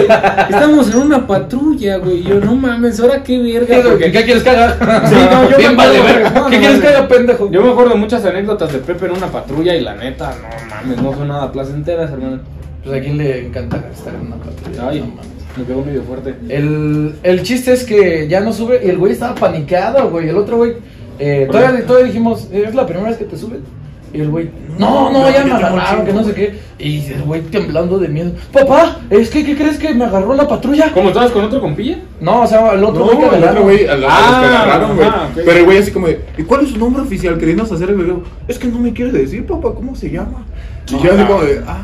estamos 0.49 0.89
en 0.93 0.97
una 0.97 1.25
patrulla, 1.28 1.97
güey, 1.97 2.23
yo, 2.23 2.39
no 2.39 2.56
mames, 2.56 2.99
ahora 2.99 3.23
qué 3.23 3.39
verga, 3.41 3.97
¿Qué, 3.97 4.12
qué 4.12 4.23
quieres 4.23 4.43
que 4.43 4.49
haga? 4.49 5.08
Sí, 5.08 5.15
no, 5.32 5.49
yo 5.49 5.58
Bien 5.58 5.71
me 5.71 5.78
vale, 5.78 5.97
acuerdo- 5.99 6.04
verga. 6.23 6.30
no, 6.32 6.45
¿Qué 6.49 6.56
no, 6.56 6.62
quieres 6.62 6.82
que 6.82 6.88
haga, 6.88 7.08
pendejo? 7.08 7.51
Yo 7.51 7.62
me 7.62 7.71
acuerdo 7.71 7.95
muchas 7.97 8.25
anécdotas 8.25 8.71
de 8.73 8.80
Pepe 8.80 9.06
en 9.06 9.12
una 9.13 9.28
patrulla 9.28 9.75
y 9.75 9.82
la 9.82 9.95
neta, 9.95 10.34
no 10.41 10.69
mames, 10.75 11.01
no 11.01 11.13
son 11.13 11.28
nada 11.28 11.51
placenteras, 11.51 12.12
hermano. 12.12 12.39
Pues 12.84 12.97
a 12.99 13.01
quién 13.01 13.17
le 13.17 13.47
encanta 13.47 13.84
estar 13.91 14.13
en 14.13 14.28
una 14.28 14.36
patrulla. 14.36 14.89
Ay, 14.89 14.99
No 14.99 15.08
mames. 15.08 15.25
me 15.58 15.63
pegó 15.63 15.84
medio 15.84 16.04
fuerte. 16.04 16.36
El, 16.49 17.15
el 17.23 17.41
chiste 17.43 17.73
es 17.73 17.84
que 17.84 18.28
ya 18.30 18.41
no 18.41 18.54
sube 18.54 18.80
y 18.86 18.89
el 18.89 18.97
güey 18.97 19.13
estaba 19.13 19.34
paniqueado, 19.34 20.10
güey. 20.12 20.30
El 20.30 20.38
otro 20.38 20.58
güey, 20.58 20.73
eh, 21.19 21.43
¿Por 21.47 21.56
todavía, 21.56 21.86
todavía 21.86 22.08
dijimos, 22.08 22.47
¿es 22.51 22.73
la 22.75 22.86
primera 22.86 23.10
vez 23.10 23.17
que 23.17 23.25
te 23.25 23.38
suben? 23.38 23.62
Y 24.13 24.21
el 24.21 24.30
güey, 24.30 24.49
no, 24.80 25.12
no, 25.12 25.30
ya 25.30 25.43
me 25.43 25.51
agarraron, 25.51 26.06
que 26.06 26.13
no 26.13 26.23
sé 26.23 26.34
qué. 26.34 26.56
Y 26.80 27.06
el 27.12 27.23
güey 27.23 27.41
temblando 27.41 27.99
de 27.99 28.08
miedo, 28.08 28.32
papá, 28.54 28.99
es 29.10 29.30
que, 29.30 29.43
¿qué 29.43 29.58
crees 29.58 29.78
que 29.78 29.93
me 29.93 30.06
agarró 30.06 30.34
la 30.36 30.47
patrulla? 30.47 30.93
¿Cómo 30.93 31.10
estabas 31.10 31.32
con 31.32 31.43
otro 31.43 31.60
compilla? 31.60 31.99
No, 32.21 32.43
o 32.43 32.47
sea, 32.47 32.71
el 32.73 32.84
otro 32.84 33.06
No, 33.06 33.12
güey 33.13 33.30
que 33.30 33.36
el 33.36 33.43
otro 33.43 33.63
güey, 33.63 33.86
a, 33.88 33.91
a 33.91 33.95
los 33.97 34.06
que 34.06 34.12
Ah, 34.17 34.39
agarraron, 34.63 34.95
güey. 34.95 35.08
ajá, 35.08 35.25
ok. 35.25 35.32
Pero 35.43 35.51
el 35.60 35.65
güey 35.65 35.78
así 35.80 35.91
como 35.91 36.08
de, 36.08 36.21
¿y 36.38 36.43
cuál 36.43 36.62
es 36.63 36.69
su 36.69 36.78
nombre 36.78 37.01
oficial? 37.01 37.38
Queriendo 37.38 37.63
hacer 37.63 37.89
el 37.89 37.95
video. 37.95 38.23
Es 38.47 38.58
que 38.58 38.67
no 38.69 38.80
me 38.80 38.93
quiere 38.93 39.12
decir, 39.12 39.45
papá, 39.45 39.73
¿cómo 39.75 39.95
se 39.97 40.10
llama? 40.10 40.45
Y 40.88 41.04
yo 41.04 41.13
así 41.13 41.23
como 41.25 41.41
de, 41.41 41.62
ah, 41.67 41.82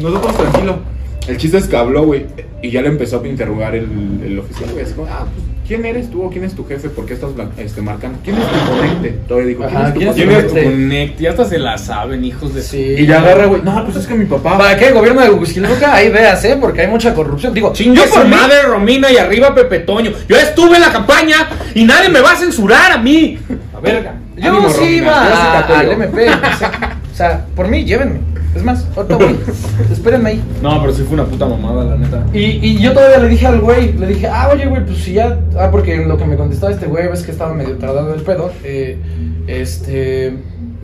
nosotros 0.00 0.36
tranquilo. 0.36 0.78
El 1.26 1.36
chiste 1.36 1.58
es 1.58 1.66
que 1.66 1.76
habló, 1.76 2.04
güey, 2.04 2.26
y 2.62 2.70
ya 2.70 2.80
le 2.82 2.88
empezó 2.88 3.20
a 3.20 3.26
interrogar 3.26 3.74
el, 3.74 4.20
el 4.24 4.38
oficial, 4.38 4.70
güey, 4.70 4.84
así 4.84 4.94
como, 4.94 5.08
ah, 5.10 5.24
pues, 5.34 5.44
¿quién 5.66 5.84
eres 5.84 6.10
tú 6.10 6.22
o 6.22 6.30
quién 6.30 6.44
es 6.44 6.54
tu 6.54 6.64
jefe? 6.66 6.88
¿Por 6.88 7.06
qué 7.06 7.14
estás 7.14 7.30
este, 7.58 7.82
marcando? 7.82 8.18
¿Quién 8.24 8.36
es 8.36 8.42
tu 8.46 8.70
conecte? 8.76 9.10
Todavía 9.28 9.48
dijo, 9.48 9.64
¿quién 9.64 9.76
Ajá, 9.76 9.88
es 9.88 9.94
tu 9.94 9.98
¿quién 9.98 10.08
es 10.08 10.14
tu 10.14 10.16
¿Quién 10.22 10.28
conecte? 10.28 10.46
es 10.46 10.48
tu 10.48 10.54
Conecte. 10.54 10.82
connect? 10.88 11.20
Ya 11.20 11.30
hasta 11.30 11.44
se 11.44 11.58
la 11.58 11.78
saben, 11.78 12.24
hijos 12.24 12.54
de 12.54 12.62
Sí. 12.62 12.94
Y 12.98 13.06
ya 13.06 13.20
agarra, 13.20 13.46
güey, 13.46 13.62
no, 13.62 13.84
pues 13.84 13.96
es 13.96 14.06
que 14.06 14.14
mi 14.14 14.24
papá... 14.26 14.58
¿Para 14.58 14.76
qué? 14.76 14.92
Gobierno 14.92 15.20
de 15.22 15.30
Huizquiluca, 15.30 15.94
hay 15.94 16.08
ideas, 16.08 16.44
¿eh? 16.44 16.56
Porque 16.60 16.82
hay 16.82 16.88
mucha 16.88 17.14
corrupción. 17.14 17.52
Digo, 17.54 17.72
Chingue 17.72 17.96
yo 18.00 18.06
su 18.06 18.14
por 18.14 18.24
mí- 18.24 18.30
madre 18.30 18.62
Romina 18.62 19.10
y 19.10 19.16
arriba 19.16 19.54
Pepe 19.54 19.80
Toño. 19.80 20.12
Yo 20.28 20.36
estuve 20.36 20.76
en 20.76 20.82
la 20.82 20.92
campaña 20.92 21.48
y 21.74 21.84
nadie 21.84 22.08
me 22.08 22.20
va 22.20 22.32
a 22.32 22.36
censurar 22.36 22.92
a 22.92 22.98
mí. 22.98 23.38
A 23.74 23.80
verga. 23.80 24.14
Yo 24.36 24.50
Ánimo, 24.50 24.68
sí 24.70 24.76
Romina, 24.78 24.96
iba 24.96 25.58
al. 25.80 25.90
MP. 25.92 26.28
o 26.28 26.58
sea, 26.58 26.98
O 27.12 27.16
sea, 27.16 27.46
por 27.56 27.68
mí, 27.68 27.84
llévenme. 27.84 28.20
Es 28.56 28.64
más, 28.64 28.86
ahorita 28.96 29.16
voy. 29.16 29.36
Espérenme 29.92 30.30
ahí. 30.30 30.42
No, 30.62 30.80
pero 30.80 30.92
sí 30.92 31.02
fue 31.02 31.14
una 31.14 31.24
puta 31.24 31.46
mamada, 31.46 31.84
la 31.84 31.96
neta. 31.96 32.26
Y, 32.32 32.38
y 32.66 32.78
yo 32.78 32.92
todavía 32.94 33.18
le 33.18 33.28
dije 33.28 33.46
al 33.46 33.60
güey, 33.60 33.92
le 33.92 34.06
dije, 34.06 34.26
ah, 34.28 34.48
oye, 34.52 34.66
güey, 34.66 34.84
pues 34.84 34.98
si 34.98 35.12
ya. 35.12 35.38
Ah, 35.58 35.68
porque 35.70 35.96
lo 36.06 36.16
que 36.16 36.24
me 36.24 36.36
contestaba 36.36 36.72
este 36.72 36.86
güey, 36.86 37.08
ves 37.08 37.22
que 37.22 37.32
estaba 37.32 37.52
medio 37.54 37.76
tardado 37.76 38.14
el 38.14 38.22
pedo. 38.22 38.50
Eh, 38.64 38.98
este. 39.46 40.26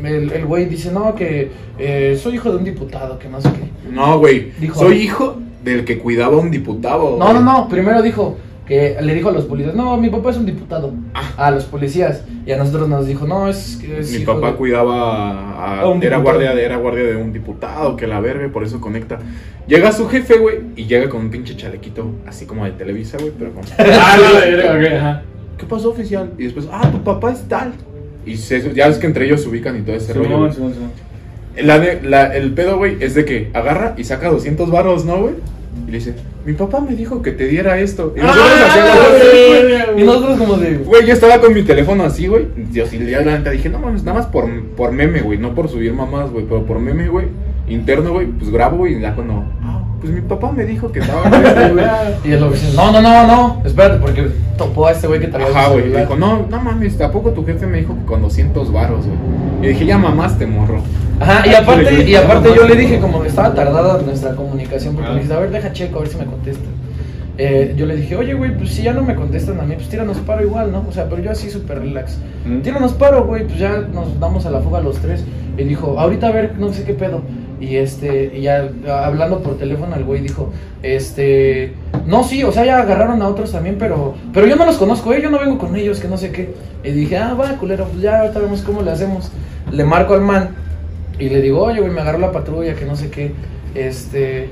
El 0.03 0.33
el 0.33 0.47
güey 0.47 0.67
dice, 0.67 0.91
no, 0.91 1.15
que 1.15 1.51
eh, 1.79 2.19
soy 2.21 2.35
hijo 2.35 2.51
de 2.51 2.57
un 2.57 2.65
diputado, 2.65 3.19
que 3.19 3.29
no 3.29 3.41
sé 3.41 3.49
qué. 3.51 3.91
No, 3.91 4.19
güey, 4.19 4.53
Dijo- 4.61 4.81
soy 4.81 4.97
hijo 5.03 5.37
del 5.65 5.85
que 5.85 5.99
cuidaba 5.99 6.37
a 6.37 6.41
un 6.41 6.51
diputado. 6.51 7.17
No, 7.19 7.33
no, 7.33 7.41
güey. 7.41 7.45
no. 7.45 7.69
Primero 7.69 8.03
dijo 8.03 8.37
que 8.67 8.97
le 9.01 9.15
dijo 9.15 9.29
a 9.29 9.33
los 9.33 9.45
policías, 9.45 9.75
no, 9.75 9.97
mi 9.97 10.09
papá 10.09 10.31
es 10.31 10.37
un 10.37 10.47
diputado. 10.47 10.93
A 11.37 11.51
los 11.51 11.65
policías. 11.65 12.25
Y 12.47 12.53
a 12.53 12.57
nosotros 12.57 12.89
nos 12.89 13.07
dijo, 13.07 13.27
no, 13.27 13.49
es. 13.49 13.83
es 13.83 14.13
Mi 14.13 14.19
hijo 14.23 14.35
papá 14.35 14.53
de- 14.53 14.57
cuidaba 14.57 15.33
a, 15.33 15.81
A 15.81 15.89
un 15.89 16.03
era 16.03 16.17
diputado. 16.19 16.23
guardia 16.23 16.55
de 16.55 16.65
era 16.65 16.77
guardia 16.77 17.03
de 17.05 17.17
un 17.17 17.33
diputado 17.33 17.97
que 17.97 18.07
la 18.07 18.21
verga 18.21 18.49
por 18.53 18.63
eso 18.65 18.81
conecta. 18.81 19.19
Llega 19.67 19.93
su 19.93 20.09
jefe, 20.09 20.39
güey, 20.39 20.57
y 20.77 20.87
llega 20.87 21.09
con 21.09 21.21
un 21.23 21.31
pinche 21.31 21.57
chalequito 21.57 22.11
así 22.27 22.47
como 22.47 22.65
de 22.65 22.73
Televisa, 22.73 23.17
güey, 23.19 23.33
pero 23.39 23.53
con 23.53 23.63
Ah, 23.79 24.17
ajá. 24.97 25.23
¿Qué 25.59 25.67
pasó, 25.67 25.91
oficial? 25.91 26.33
Y 26.39 26.45
después, 26.45 26.67
"Ah, 26.73 26.91
tu 26.91 27.03
papá 27.03 27.33
es 27.33 27.43
tal." 27.49 27.73
Y 28.27 28.37
se- 28.37 28.73
ya 28.75 28.89
ves 28.89 28.99
que 28.99 29.07
entre 29.07 29.27
ellos 29.27 29.43
se 29.43 29.49
ubican 29.49 29.77
y 29.79 29.83
todo 29.83 29.97
ese 29.97 30.13
rollo. 30.13 30.53
Simón. 30.53 30.73
La 31.61 31.79
de- 31.79 32.01
la- 32.03 32.35
el 32.35 32.53
pedo, 32.53 32.79
güey, 32.79 32.97
es 33.01 33.15
de 33.15 33.25
que 33.25 33.51
agarra 33.53 33.95
y 33.99 34.05
saca 34.05 34.29
200 34.31 34.71
varos, 34.71 35.05
¿no, 35.05 35.19
güey? 35.21 35.35
Y 35.87 35.91
le 35.91 35.99
dice, 35.99 36.15
"Mi 36.45 36.53
papá 36.53 36.81
me 36.81 36.95
dijo 36.95 37.23
que 37.23 37.33
te 37.33 37.47
diera 37.47 37.79
esto." 37.79 38.15
Y 38.17 38.21
nosotros 38.21 38.47
Ah, 38.47 39.13
verga, 39.13 40.01
Y 40.01 40.03
nosotros 40.05 40.39
como 40.39 40.57
de. 40.57 40.77
Güey, 40.79 41.07
yo 41.07 41.13
estaba 41.13 41.41
con 41.41 41.55
mi 41.55 41.63
teléfono 41.63 42.05
así, 42.05 42.27
güey. 42.27 42.49
Yo 42.73 42.87
sí, 42.87 42.99
la 42.99 43.23
neta 43.23 43.51
dije, 43.51 43.69
no 43.69 43.79
mames, 43.79 44.05
nada 44.05 44.19
más 44.19 44.27
por, 44.27 44.49
por 44.77 44.93
meme, 44.93 45.21
güey. 45.21 45.39
No 45.39 45.55
por 45.55 45.69
subir 45.69 45.93
mamás, 45.93 46.31
güey. 46.31 46.45
Pero 46.45 46.65
por 46.65 46.79
meme, 46.79 47.09
güey. 47.09 47.27
Interno, 47.69 48.13
güey. 48.13 48.27
Pues 48.27 48.51
grabo, 48.51 48.79
güey. 48.79 48.97
Y 48.97 49.01
ya 49.01 49.15
cuando. 49.15 49.45
Ah, 49.63 49.83
pues 50.01 50.13
mi 50.13 50.21
papá 50.21 50.53
me 50.53 50.65
dijo 50.65 50.91
que 50.93 51.01
estaba. 51.01 51.29
güey". 51.29 51.85
Y 52.25 52.33
el 52.33 52.43
oficial, 52.43 52.77
no, 52.77 52.93
no, 52.93 53.01
no, 53.03 53.27
no, 53.27 53.63
espérate, 53.65 53.99
porque 54.01 54.29
topó 54.59 54.87
a 54.87 54.93
este 54.93 55.07
güey 55.07 55.21
que 55.21 55.29
traía 55.29 55.49
Ajá, 55.49 55.69
güey. 55.71 55.91
Dijo, 55.93 56.17
no, 56.17 56.47
no 56.49 56.61
mames, 56.61 56.97
tampoco 56.99 57.31
tu 57.31 57.45
jefe 57.45 57.67
me 57.67 57.79
dijo 57.79 57.97
que 57.97 58.05
con 58.05 58.23
200 58.23 58.73
varos, 58.73 59.07
güey. 59.07 59.19
Y 59.63 59.67
dije, 59.75 59.87
ya 59.87 59.99
mamaste, 59.99 60.47
morro. 60.47 60.81
Ajá, 61.23 61.47
y 61.47 61.55
aparte, 61.55 62.11
y 62.11 62.15
aparte 62.17 62.49
yo 62.53 62.67
le 62.67 62.75
dije, 62.75 62.99
como 62.99 63.25
estaba 63.25 63.55
tardada 63.55 64.03
nuestra 64.03 64.35
comunicación, 64.35 64.97
porque 64.97 65.11
me 65.11 65.15
dijiste, 65.17 65.35
a 65.35 65.39
ver, 65.39 65.51
deja 65.53 65.73
checo, 65.73 65.99
a 65.99 66.03
ver 66.03 66.11
si 66.11 66.17
me 66.17 66.25
contestan. 66.25 66.73
Eh, 67.39 67.75
yo 67.77 67.87
le 67.87 67.97
dije, 67.97 68.17
oye, 68.17 68.35
güey, 68.35 68.57
pues 68.57 68.71
si 68.71 68.83
ya 68.83 68.93
no 68.93 69.03
me 69.03 69.15
contestan 69.15 69.61
a 69.61 69.63
mí, 69.63 69.75
pues 69.77 69.89
tíranos 69.89 70.19
paro 70.19 70.43
igual, 70.43 70.73
¿no? 70.73 70.85
O 70.89 70.93
sea, 70.93 71.09
pero 71.09 71.23
yo 71.23 71.31
así 71.31 71.49
súper 71.49 71.79
relax. 71.79 72.19
Mm. 72.45 72.61
Tíranos 72.63 72.93
paro, 72.95 73.25
güey, 73.25 73.45
pues 73.45 73.59
ya 73.59 73.79
nos 73.93 74.19
damos 74.19 74.47
a 74.47 74.51
la 74.51 74.61
fuga 74.61 74.81
los 74.81 74.99
tres. 74.99 75.25
Y 75.57 75.63
dijo, 75.63 75.99
ahorita 75.99 76.27
a 76.27 76.33
ver, 76.33 76.59
no 76.59 76.73
sé 76.73 76.83
qué 76.83 76.95
pedo. 76.95 77.23
Y 77.61 77.77
este, 77.77 78.33
y 78.37 78.43
ya 78.43 78.69
hablando 78.89 79.45
por 79.45 79.57
teléfono, 79.57 79.95
el 79.95 80.03
güey 80.03 80.23
dijo, 80.23 80.53
este, 80.83 81.75
no, 82.05 82.25
sí, 82.25 82.43
o 82.43 82.51
sea, 82.51 82.65
ya 82.65 82.81
agarraron 82.81 83.23
a 83.23 83.29
otros 83.29 83.53
también, 83.53 83.77
pero, 83.79 84.15
pero 84.35 84.49
yo 84.49 84.57
no 84.57 84.67
los 84.67 84.77
conozco, 84.77 85.15
eh, 85.15 85.23
yo 85.23 85.31
no 85.31 85.39
vengo 85.39 85.57
con 85.59 85.77
ellos, 85.77 86.01
que 86.01 86.09
no 86.09 86.17
sé 86.17 86.33
qué. 86.33 86.53
Y 86.83 86.91
dije, 86.91 87.17
ah, 87.17 87.35
va, 87.35 87.57
culero, 87.59 87.87
pues 87.87 88.03
ya 88.03 88.23
ahorita 88.23 88.41
vemos 88.41 88.63
cómo 88.63 88.83
le 88.83 88.91
hacemos. 88.91 89.31
Le 89.71 89.85
marco 89.85 90.15
al 90.15 90.23
man 90.23 90.51
y 91.19 91.29
le 91.29 91.41
digo, 91.41 91.63
oye, 91.63 91.81
güey, 91.81 91.93
me 91.93 92.01
agarró 92.01 92.19
la 92.19 92.33
patrulla, 92.33 92.75
que 92.75 92.85
no 92.85 92.97
sé 92.97 93.11
qué. 93.11 93.33
Este, 93.75 94.49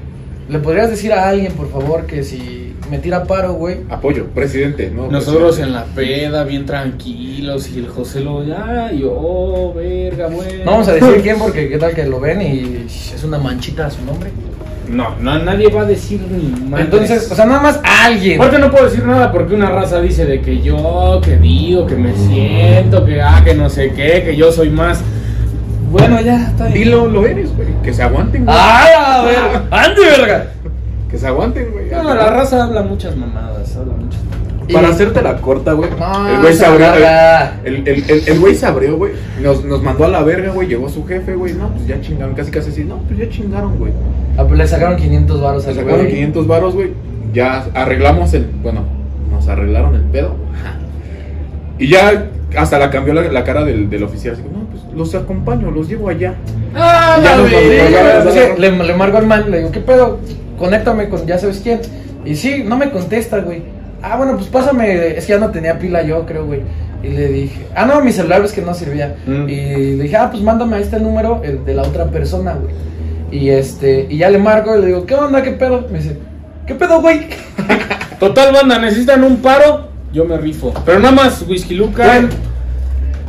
¿le 0.49 0.59
podrías 0.59 0.91
decir 0.91 1.13
a 1.13 1.29
alguien, 1.29 1.53
por 1.53 1.71
favor, 1.71 2.07
que 2.07 2.23
si 2.23 2.75
me 2.91 2.99
tira 2.99 3.25
paro, 3.25 3.55
güey? 3.55 3.79
Apoyo, 3.89 4.27
presidente, 4.27 4.91
¿no? 4.91 5.11
Nosotros 5.11 5.57
presidente. 5.57 5.69
en 5.69 5.73
la 5.75 5.85
peda, 5.95 6.45
bien 6.45 6.67
tranquilos, 6.67 7.71
y 7.71 7.79
el 7.79 7.89
José 7.89 8.21
lo, 8.21 8.45
ya, 8.45 8.91
y 8.93 9.01
yo, 9.01 9.13
oh, 9.13 9.75
verga, 9.75 10.29
güey. 10.29 10.59
No 10.65 10.73
vamos 10.73 10.89
a 10.89 10.95
decir 10.95 11.21
quién, 11.23 11.39
porque 11.39 11.69
qué 11.71 11.79
tal 11.79 11.95
que 11.95 12.05
lo 12.05 12.21
ven 12.21 12.43
y 12.43 12.87
es 12.87 13.23
una 13.25 13.39
manchita 13.39 13.87
a 13.87 13.91
su 13.91 14.05
nombre. 14.05 14.31
No, 14.91 15.15
no, 15.21 15.39
nadie 15.39 15.69
va 15.69 15.83
a 15.83 15.85
decir 15.85 16.21
ni 16.21 16.69
madres. 16.69 16.87
Entonces, 16.87 17.31
o 17.31 17.35
sea, 17.35 17.47
nada 17.47 17.61
más 17.61 17.81
alguien. 17.85 18.41
Aparte 18.41 18.59
no 18.59 18.71
puedo 18.71 18.87
decir 18.87 19.05
nada 19.05 19.31
porque 19.31 19.55
una 19.55 19.71
raza 19.71 20.01
dice 20.01 20.27
de 20.27 20.41
que 20.41 20.61
yo, 20.61 21.21
que 21.25 21.37
digo, 21.37 21.87
que 21.87 21.95
me 21.95 22.13
siento, 22.15 23.05
que 23.05 23.23
ah, 23.23 23.41
que 23.45 23.55
no 23.55 23.71
sé 23.71 23.93
qué, 23.93 24.25
que 24.25 24.37
yo 24.37 24.51
soy 24.51 24.71
más. 24.71 25.01
Bueno, 25.91 26.21
ya, 26.21 26.47
está 26.49 26.67
bien. 26.67 26.85
Dilo, 26.85 27.07
lo 27.09 27.27
eres, 27.27 27.55
güey. 27.57 27.69
Que 27.83 27.93
se 27.93 28.03
aguanten, 28.03 28.45
güey. 28.45 28.57
¡Ah, 28.59 29.17
a 29.17 29.25
ver! 29.25 29.39
¡Ande, 29.71 30.01
verga! 30.03 30.47
Que 31.11 31.19
se 31.19 31.27
aguanten, 31.27 31.71
güey. 31.73 31.91
No, 31.91 32.15
la 32.15 32.31
raza 32.31 32.65
habla 32.65 32.83
muchas 32.83 33.17
mamadas, 33.17 33.77
habla 33.77 33.95
muchas 33.95 34.23
mamadas. 34.23 34.41
Para 34.73 34.89
hacerte 34.91 35.21
la 35.21 35.37
corta, 35.39 35.73
güey. 35.73 35.91
No, 35.99 36.29
el 36.29 36.41
güey 36.43 36.55
se 36.55 36.65
abrió. 36.65 36.87
El, 37.65 37.89
el, 37.89 38.05
el, 38.09 38.29
el 38.29 38.39
güey 38.39 38.55
se 38.55 38.67
abrió, 38.67 38.97
güey. 38.97 39.13
Nos, 39.43 39.65
nos 39.65 39.83
mandó 39.83 40.05
a 40.05 40.09
la 40.09 40.23
verga, 40.23 40.53
güey. 40.53 40.69
Llegó 40.69 40.89
su 40.89 41.05
jefe, 41.05 41.35
güey. 41.35 41.55
No, 41.55 41.71
pues 41.71 41.89
ya 41.89 42.01
chingaron. 42.01 42.37
Casi, 42.37 42.53
casi 42.53 42.71
así. 42.71 42.85
No, 42.85 42.99
pues 42.99 43.19
ya 43.19 43.29
chingaron, 43.29 43.77
güey. 43.79 43.93
Ah, 44.39 44.45
pues 44.45 44.57
le 44.57 44.69
sacaron 44.69 44.97
500 44.97 45.41
baros 45.41 45.65
Se 45.65 45.71
al 45.71 45.75
sacaron 45.75 45.99
güey. 46.03 46.11
500 46.13 46.47
varos, 46.47 46.75
güey. 46.75 46.93
Ya 47.33 47.67
arreglamos 47.75 48.33
el. 48.35 48.47
Bueno, 48.63 48.85
nos 49.33 49.49
arreglaron 49.49 49.97
el 49.97 50.03
pedo. 50.03 50.37
Y 51.81 51.89
ya 51.89 52.27
hasta 52.57 52.79
la 52.79 52.91
cambió 52.91 53.15
la, 53.15 53.23
la 53.31 53.45
cara 53.45 53.65
del, 53.65 53.89
del 53.89 54.03
oficial. 54.03 54.35
Así, 54.35 54.43
no, 54.43 54.67
pues 54.71 54.83
los 54.95 55.15
acompaño, 55.15 55.71
los 55.71 55.89
llevo 55.89 56.09
allá. 56.09 56.35
¡Ah, 56.75 57.19
Ya 57.23 57.37
vamos, 57.37 58.27
O 58.27 58.33
sea, 58.33 58.57
le, 58.57 58.71
le 58.71 58.95
marco 58.95 59.19
al 59.19 59.27
man, 59.27 59.51
le 59.51 59.59
digo, 59.59 59.71
¿qué 59.73 59.81
pedo? 59.81 60.19
Conéctame 60.59 61.09
con 61.09 61.27
ya 61.27 61.39
sabes 61.39 61.61
quién. 61.63 61.81
Y 62.25 62.35
sí, 62.35 62.65
no 62.67 62.77
me 62.77 62.91
contesta, 62.91 63.39
güey. 63.39 63.63
Ah, 64.03 64.17
bueno, 64.17 64.37
pues 64.37 64.47
pásame. 64.49 65.17
Es 65.17 65.27
que 65.27 65.33
ya 65.33 65.39
no 65.39 65.51
tenía 65.51 65.79
pila 65.79 66.03
yo, 66.03 66.27
creo, 66.27 66.47
güey. 66.47 66.61
Y 67.03 67.09
le 67.09 67.29
dije, 67.29 67.67
ah, 67.75 67.87
no, 67.87 68.01
mi 68.03 68.13
celular 68.13 68.45
es 68.45 68.53
que 68.53 68.61
no 68.61 68.75
servía. 68.75 69.17
Mm. 69.27 69.49
Y 69.49 69.57
le 69.97 70.03
dije, 70.03 70.17
ah, 70.17 70.29
pues 70.31 70.43
mándame 70.43 70.77
a 70.77 70.81
este 70.81 71.01
número, 71.01 71.41
el 71.45 71.65
de 71.65 71.75
la 71.75 71.83
otra 71.83 72.07
persona, 72.07 72.55
güey. 72.55 72.75
Y 73.31 73.49
este, 73.51 74.07
y 74.11 74.19
ya 74.19 74.29
le 74.29 74.39
marco 74.39 74.77
y 74.77 74.81
le 74.81 74.87
digo, 74.89 75.07
¿qué 75.07 75.15
onda? 75.15 75.43
¿Qué 75.43 75.53
pedo? 75.53 75.87
Me 75.91 75.99
dice, 75.99 76.17
¿qué 76.67 76.75
pedo, 76.75 77.01
güey? 77.01 77.29
Total, 78.19 78.53
banda, 78.53 78.79
necesitan 78.79 79.25
un 79.25 79.37
paro, 79.37 79.89
yo 80.13 80.25
me 80.27 80.37
rifo. 80.37 80.75
Pero 80.85 80.99
nada 80.99 81.15
más, 81.15 81.43
Whisky 81.49 81.75
Luca. 81.75 82.29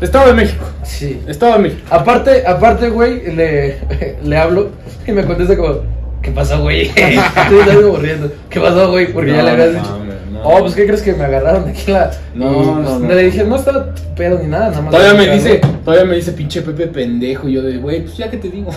Estado 0.02 0.28
de 0.28 0.34
México. 0.34 0.66
Sí. 0.84 1.22
Estado 1.28 1.54
de 1.54 1.60
México. 1.60 1.82
Aparte, 1.92 2.44
aparte, 2.46 2.90
güey, 2.90 3.36
le, 3.36 3.78
le 4.24 4.38
hablo 4.38 4.72
y 5.06 5.12
me 5.12 5.24
contesta 5.24 5.56
como, 5.56 5.82
¿qué 6.24 6.32
pasó, 6.32 6.60
güey? 6.62 6.88
Estoy 6.96 7.60
algo 7.70 7.90
aburriendo. 7.90 8.32
¿Qué 8.50 8.60
pasó, 8.60 8.90
güey? 8.90 9.14
Porque 9.14 9.32
ya 9.32 9.44
le 9.44 9.52
habías 9.52 9.74
no 9.74 9.80
dicho. 9.80 9.92
mames, 10.00 10.16
no. 10.32 10.42
Oh, 10.44 10.60
pues, 10.62 10.74
¿qué 10.74 10.88
crees 10.88 11.04
que 11.04 11.14
me 11.14 11.24
agarraron 11.24 11.66
de 11.66 11.72
aquí 11.72 11.92
la.? 11.92 12.10
No, 12.34 12.52
y, 12.52 12.56
pues, 12.56 12.68
no, 12.68 13.00
no. 13.00 13.08
Le 13.08 13.24
dije, 13.26 13.44
no 13.44 13.56
está 13.58 13.94
pedo 14.16 14.40
ni 14.40 14.48
nada, 14.48 14.70
nada 14.70 14.82
más. 14.82 14.92
Todavía 14.92 15.14
me 15.14 15.36
dice, 15.36 15.62
todavía 15.86 16.06
me 16.06 16.16
dice 16.16 16.32
pinche 16.32 16.64
Pepe 16.64 16.88
pendejo. 16.88 17.48
Y 17.48 17.54
yo 17.54 17.62
de, 17.62 17.78
güey, 17.78 18.02
pues 18.02 18.18
ya 18.18 18.30
que 18.32 18.38
te 18.38 18.50
digo. 18.50 18.72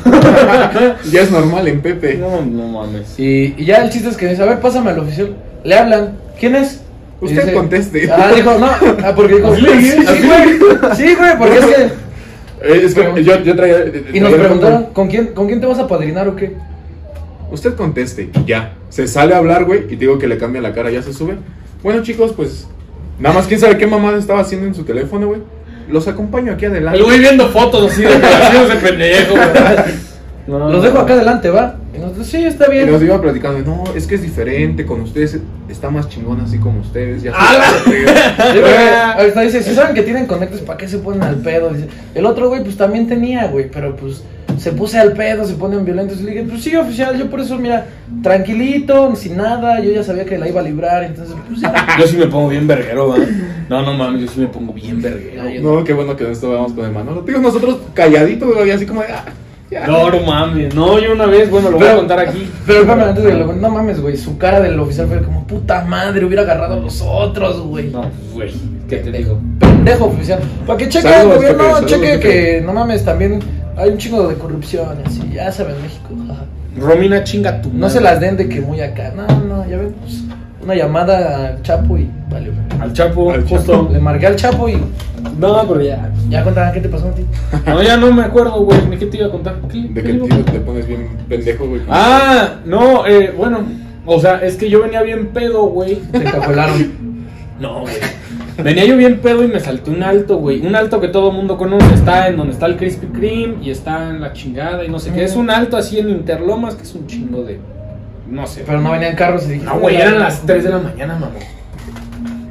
Ya 1.10 1.22
es 1.22 1.30
normal 1.30 1.66
en 1.68 1.80
Pepe. 1.80 2.16
no, 2.16 2.42
no 2.42 2.68
mames. 2.68 3.18
Y, 3.18 3.54
y 3.56 3.64
ya 3.64 3.82
el 3.82 3.88
chiste 3.88 4.10
es 4.10 4.16
que 4.18 4.26
me 4.26 4.32
dice, 4.32 4.42
a 4.42 4.46
ver, 4.46 4.60
pásame 4.60 4.90
al 4.90 4.98
oficial. 4.98 5.34
Le 5.64 5.74
hablan, 5.74 6.18
¿quién 6.38 6.54
es? 6.54 6.83
Usted 7.24 7.54
conteste. 7.54 8.10
Ah, 8.10 8.32
dijo, 8.34 8.58
no, 8.58 8.66
ah, 8.66 9.12
porque 9.14 9.36
dijo, 9.36 9.54
dije, 9.54 9.80
sí, 9.80 10.06
así 10.06 10.26
güey, 10.26 10.58
sí, 10.94 11.14
güey, 11.14 11.38
porque 11.38 11.58
es 11.58 11.64
que... 11.64 12.04
Eh, 12.62 12.82
es 12.84 12.94
que 12.94 13.24
yo, 13.24 13.42
yo 13.42 13.56
traía. 13.56 13.84
Y 14.12 14.20
nos 14.20 14.32
preguntaron, 14.32 14.86
¿con 14.92 15.08
quién, 15.08 15.28
¿con 15.28 15.46
quién 15.46 15.60
te 15.60 15.66
vas 15.66 15.78
a 15.78 15.86
padrinar 15.86 16.28
o 16.28 16.36
qué? 16.36 16.54
Usted 17.50 17.74
conteste 17.74 18.30
y 18.34 18.44
ya. 18.46 18.74
Se 18.88 19.06
sale 19.06 19.34
a 19.34 19.38
hablar, 19.38 19.64
güey, 19.64 19.84
y 19.84 19.96
te 19.96 19.96
digo 19.96 20.18
que 20.18 20.26
le 20.26 20.38
cambia 20.38 20.60
la 20.62 20.72
cara, 20.72 20.90
ya 20.90 21.02
se 21.02 21.12
sube. 21.12 21.36
Bueno, 21.82 22.02
chicos, 22.02 22.32
pues. 22.34 22.66
Nada 23.18 23.34
más 23.34 23.46
quién 23.46 23.60
sabe 23.60 23.76
qué 23.76 23.86
mamada 23.86 24.18
estaba 24.18 24.40
haciendo 24.40 24.66
en 24.66 24.74
su 24.74 24.84
teléfono, 24.84 25.28
güey. 25.28 25.40
Los 25.88 26.08
acompaño 26.08 26.52
aquí 26.52 26.64
adelante. 26.64 26.98
El 26.98 27.04
güey 27.04 27.18
viendo 27.18 27.48
fotos 27.48 27.92
así 27.92 28.02
de 28.02 28.08
pendejo, 28.82 29.34
güey. 29.34 29.48
No, 30.46 30.58
Los 30.72 30.82
dejo 30.82 30.98
acá 30.98 31.12
adelante, 31.14 31.50
¿va? 31.50 31.76
Y 31.94 31.98
nosotros, 32.00 32.26
sí, 32.26 32.44
está 32.44 32.66
Y 32.68 32.72
bien. 32.72 32.90
nos 32.90 33.02
iba 33.02 33.20
platicando, 33.20 33.60
no, 33.60 33.84
es 33.94 34.06
que 34.06 34.16
es 34.16 34.22
diferente 34.22 34.84
con 34.84 35.00
ustedes, 35.02 35.38
está 35.68 35.90
más 35.90 36.08
chingón 36.08 36.40
así 36.40 36.58
como 36.58 36.80
ustedes. 36.80 37.22
Ya 37.22 37.32
¡A 37.34 37.58
la- 37.58 37.70
Sí, 37.84 37.90
güey, 38.60 38.72
Ahorita 39.16 39.40
dice, 39.42 39.62
si 39.62 39.74
saben 39.74 39.94
que 39.94 40.02
tienen 40.02 40.26
conectos, 40.26 40.60
¿para 40.60 40.76
qué 40.78 40.88
se 40.88 40.98
ponen 40.98 41.22
al 41.22 41.36
pedo? 41.36 41.70
Dice, 41.70 41.88
el 42.14 42.26
otro 42.26 42.48
güey, 42.48 42.62
pues 42.64 42.76
también 42.76 43.06
tenía, 43.08 43.46
güey, 43.46 43.70
pero 43.70 43.94
pues 43.94 44.24
se 44.58 44.70
puse 44.72 44.98
al 44.98 45.12
pedo, 45.12 45.44
se 45.44 45.54
ponen 45.54 45.84
violentos. 45.84 46.20
Y 46.20 46.24
le 46.24 46.30
dije, 46.32 46.44
pues 46.48 46.62
sí, 46.62 46.74
oficial, 46.76 47.16
yo 47.18 47.28
por 47.30 47.40
eso, 47.40 47.58
mira, 47.58 47.86
tranquilito, 48.22 49.14
sin 49.16 49.36
nada, 49.36 49.80
yo 49.80 49.90
ya 49.92 50.02
sabía 50.02 50.24
que 50.24 50.38
la 50.38 50.48
iba 50.48 50.60
a 50.60 50.64
librar, 50.64 51.04
entonces, 51.04 51.34
pues 51.48 51.60
ya. 51.60 51.72
Yo 52.00 52.06
sí 52.06 52.16
me 52.16 52.26
pongo 52.26 52.48
bien 52.48 52.66
verguero, 52.66 53.08
¿va? 53.08 53.16
No, 53.68 53.82
no 53.82 53.94
mames, 53.94 54.22
yo 54.22 54.28
sí 54.28 54.40
me 54.40 54.46
pongo 54.48 54.72
bien 54.72 55.00
verguero. 55.00 55.44
No, 55.62 55.84
qué 55.84 55.92
bueno 55.92 56.16
que 56.16 56.24
no 56.24 56.30
estábamos 56.30 56.72
con 56.72 56.84
el 56.84 56.90
Manolo. 56.92 57.22
Digo, 57.22 57.38
nosotros 57.40 57.78
calladitos, 57.94 58.52
güey, 58.54 58.70
así 58.70 58.84
como 58.84 59.00
de, 59.02 59.08
ah. 59.12 59.24
No, 59.86 60.10
no 60.10 60.20
mames. 60.20 60.74
No, 60.74 60.98
yo 60.98 61.12
una 61.12 61.26
vez, 61.26 61.50
bueno, 61.50 61.70
lo 61.70 61.78
voy 61.78 61.88
a 61.88 61.96
contar 61.96 62.18
aquí. 62.20 62.50
Pero 62.66 62.80
espérame, 62.80 63.08
antes 63.08 63.24
de 63.24 63.34
lo, 63.34 63.52
no 63.52 63.70
mames, 63.70 64.00
güey, 64.00 64.16
su 64.16 64.38
cara 64.38 64.60
del 64.60 64.78
oficial 64.78 65.08
fue 65.08 65.22
como, 65.22 65.46
puta 65.46 65.84
madre, 65.84 66.24
hubiera 66.24 66.42
agarrado 66.42 66.74
a 66.74 66.80
los 66.80 67.02
otros, 67.02 67.60
güey. 67.62 67.90
No, 67.90 68.10
güey, 68.32 68.52
¿qué 68.88 68.98
te 68.98 69.10
digo? 69.10 69.40
Pendejo 69.58 70.06
oficial. 70.06 70.40
Para 70.66 70.78
que 70.78 70.88
cheque 70.88 71.08
el 71.08 71.28
gobierno, 71.28 71.86
cheque 71.86 72.20
que, 72.20 72.62
no 72.64 72.72
mames, 72.72 73.04
también 73.04 73.40
hay 73.76 73.90
un 73.90 73.98
chingo 73.98 74.28
de 74.28 74.36
corrupción, 74.36 74.98
así, 75.04 75.30
ya 75.32 75.50
saben, 75.50 75.76
México. 75.82 76.08
jaja. 76.28 76.44
Romina, 76.76 77.22
chinga 77.22 77.62
tu 77.62 77.70
No 77.72 77.88
se 77.88 78.00
las 78.00 78.20
den 78.20 78.36
de 78.36 78.48
que 78.48 78.60
muy 78.60 78.80
acá. 78.80 79.12
No, 79.14 79.26
no, 79.40 79.68
ya 79.68 79.76
ven, 79.76 79.94
pues, 80.00 80.22
una 80.62 80.74
llamada 80.74 81.48
al 81.48 81.62
Chapo 81.62 81.98
y 81.98 82.10
Al 82.80 82.92
Chapo, 82.92 83.30
Al 83.32 83.46
justo. 83.46 83.88
Le 83.92 83.98
marqué 83.98 84.26
al 84.26 84.36
Chapo 84.36 84.68
y 84.68 84.76
No, 85.38 85.66
pero 85.68 85.80
ya. 85.80 86.10
ya 86.28 86.44
contaban 86.44 86.72
qué 86.72 86.80
te 86.80 86.88
pasó 86.88 87.08
a 87.08 87.12
ti. 87.12 87.24
No, 87.66 87.82
ya 87.82 87.96
no 87.96 88.12
me 88.12 88.22
acuerdo, 88.22 88.60
güey. 88.64 88.86
¿Ni 88.88 88.96
qué 88.96 89.06
te 89.06 89.18
iba 89.18 89.26
a 89.26 89.30
contar? 89.30 89.56
¿Qué, 89.70 89.82
De 89.82 90.02
qué 90.02 90.12
tío, 90.14 90.44
te 90.44 90.60
pones 90.60 90.86
bien 90.86 91.08
pendejo, 91.28 91.66
güey. 91.66 91.82
Ah, 91.88 92.56
no, 92.64 93.06
eh, 93.06 93.32
bueno. 93.36 93.60
O 94.06 94.20
sea, 94.20 94.38
es 94.44 94.56
que 94.56 94.68
yo 94.68 94.82
venía 94.82 95.02
bien 95.02 95.28
pedo, 95.28 95.62
güey. 95.66 95.96
Te 96.12 96.18
encajuelaron. 96.18 97.04
No, 97.60 97.82
güey. 97.82 97.94
Venía 98.62 98.84
yo 98.84 98.96
bien 98.96 99.20
pedo 99.20 99.44
y 99.44 99.46
me 99.46 99.60
salté 99.60 99.90
un 99.92 100.02
alto, 100.02 100.38
güey. 100.38 100.66
Un 100.66 100.74
alto 100.74 101.00
que 101.00 101.06
todo 101.06 101.30
el 101.30 101.36
mundo 101.36 101.56
conoce. 101.56 101.94
Está 101.94 102.26
en 102.26 102.36
donde 102.36 102.52
está 102.52 102.66
el 102.66 102.76
Krispy 102.76 103.06
Kreme 103.06 103.54
y 103.62 103.70
está 103.70 104.10
en 104.10 104.20
la 104.20 104.32
chingada 104.32 104.84
y 104.84 104.88
no 104.88 104.98
sé 104.98 105.12
qué. 105.12 105.22
Es 105.22 105.36
un 105.36 105.50
alto 105.50 105.76
así 105.76 106.00
en 106.00 106.10
Interlomas 106.10 106.74
que 106.74 106.82
es 106.82 106.92
un 106.96 107.06
chingo 107.06 107.44
de. 107.44 107.60
No 108.28 108.44
sé. 108.48 108.64
Pero 108.66 108.80
no 108.80 108.90
venían 108.90 109.14
carros 109.14 109.46
y 109.46 109.52
dije. 109.52 109.64
No, 109.64 109.78
güey, 109.78 109.96
eran 109.96 110.18
las 110.18 110.42
3 110.42 110.64
de 110.64 110.70
la 110.70 110.78
mañana, 110.78 111.14
mamá. 111.14 111.30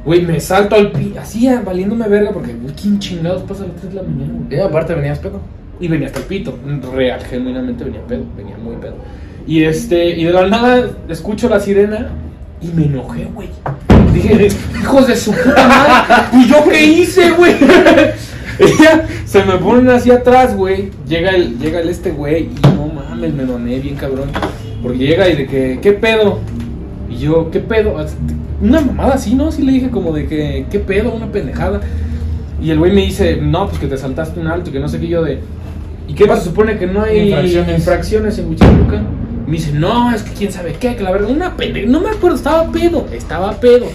Güey, 0.04 0.22
me 0.22 0.38
salto 0.38 0.76
al 0.76 0.92
pi. 0.92 1.14
Así, 1.18 1.48
valiéndome 1.64 2.06
verga 2.08 2.30
porque, 2.32 2.52
güey, 2.52 2.74
¿quién 2.74 2.98
chingados 2.98 3.42
pasa 3.42 3.64
a 3.64 3.68
las 3.68 3.76
3 3.76 3.94
de 3.94 4.02
la 4.02 4.02
mañana, 4.02 4.34
güey? 4.34 4.58
Y 4.58 4.60
aparte 4.60 4.94
venías 4.94 5.18
pedo. 5.18 5.40
Y 5.80 5.88
venía 5.88 6.08
hasta 6.08 6.20
el 6.20 6.26
pito. 6.26 6.58
Real, 6.92 7.20
genuinamente 7.22 7.84
venía 7.84 8.06
pedo. 8.06 8.24
Venía 8.36 8.56
muy 8.58 8.76
pedo. 8.76 8.96
Y 9.46 9.64
este, 9.64 10.10
y 10.10 10.24
de 10.24 10.32
la 10.32 10.46
nada 10.46 10.90
escucho 11.08 11.48
la 11.48 11.60
sirena 11.60 12.10
y 12.60 12.68
me 12.68 12.84
enojé, 12.86 13.24
güey. 13.34 13.48
Dije, 14.12 14.48
hijos 14.80 15.06
de 15.06 15.16
su 15.16 15.32
puta 15.32 15.68
madre. 15.68 16.38
¿Y 16.38 16.48
yo 16.48 16.64
qué 16.68 16.84
hice, 16.84 17.30
güey? 17.32 17.54
Ella 18.58 19.06
se 19.24 19.44
me 19.44 19.56
ponen 19.56 19.90
así 19.90 20.10
atrás, 20.10 20.56
güey. 20.56 20.90
Llega 21.08 21.30
el, 21.30 21.58
llega 21.58 21.80
el 21.80 21.88
este 21.88 22.12
güey 22.12 22.44
y 22.44 22.76
no 22.76 22.86
mames, 22.86 23.34
me 23.34 23.44
doné 23.44 23.80
bien 23.80 23.96
cabrón. 23.96 24.30
Porque 24.82 24.98
llega 24.98 25.28
y 25.28 25.36
de 25.36 25.46
que, 25.46 25.78
¿qué 25.82 25.92
pedo? 25.92 26.40
Y 27.08 27.18
yo, 27.18 27.50
¿qué 27.50 27.60
pedo? 27.60 27.96
Una 28.60 28.80
mamada 28.80 29.14
así, 29.14 29.34
¿no? 29.34 29.52
Sí 29.52 29.62
le 29.62 29.72
dije 29.72 29.90
como 29.90 30.12
de 30.12 30.26
que, 30.26 30.66
¿qué 30.70 30.78
pedo? 30.78 31.12
Una 31.14 31.30
pendejada. 31.30 31.80
Y 32.62 32.70
el 32.70 32.78
güey 32.78 32.92
me 32.92 33.02
dice, 33.02 33.36
no, 33.36 33.68
pues 33.68 33.78
que 33.78 33.86
te 33.86 33.96
saltaste 33.96 34.40
un 34.40 34.46
alto, 34.46 34.72
que 34.72 34.80
no 34.80 34.88
sé 34.88 34.98
qué 34.98 35.08
yo 35.08 35.22
de... 35.22 35.40
¿Y 36.08 36.14
qué 36.14 36.26
se 36.26 36.40
supone 36.42 36.78
que 36.78 36.86
no 36.86 37.02
hay 37.02 37.28
Infracciones. 37.28 37.78
infracciones 37.78 38.38
en 38.38 38.48
Huichiluca? 38.48 39.02
Me 39.46 39.52
dice, 39.52 39.72
no, 39.72 40.14
es 40.14 40.22
que 40.22 40.32
quién 40.32 40.52
sabe 40.52 40.74
qué, 40.74 40.96
que 40.96 41.02
la 41.02 41.10
verdad, 41.12 41.30
una 41.30 41.56
pendeja, 41.56 41.86
no 41.86 42.00
me 42.00 42.10
acuerdo, 42.10 42.36
estaba 42.36 42.70
pedo, 42.70 43.06
estaba 43.12 43.52
pedo. 43.52 43.86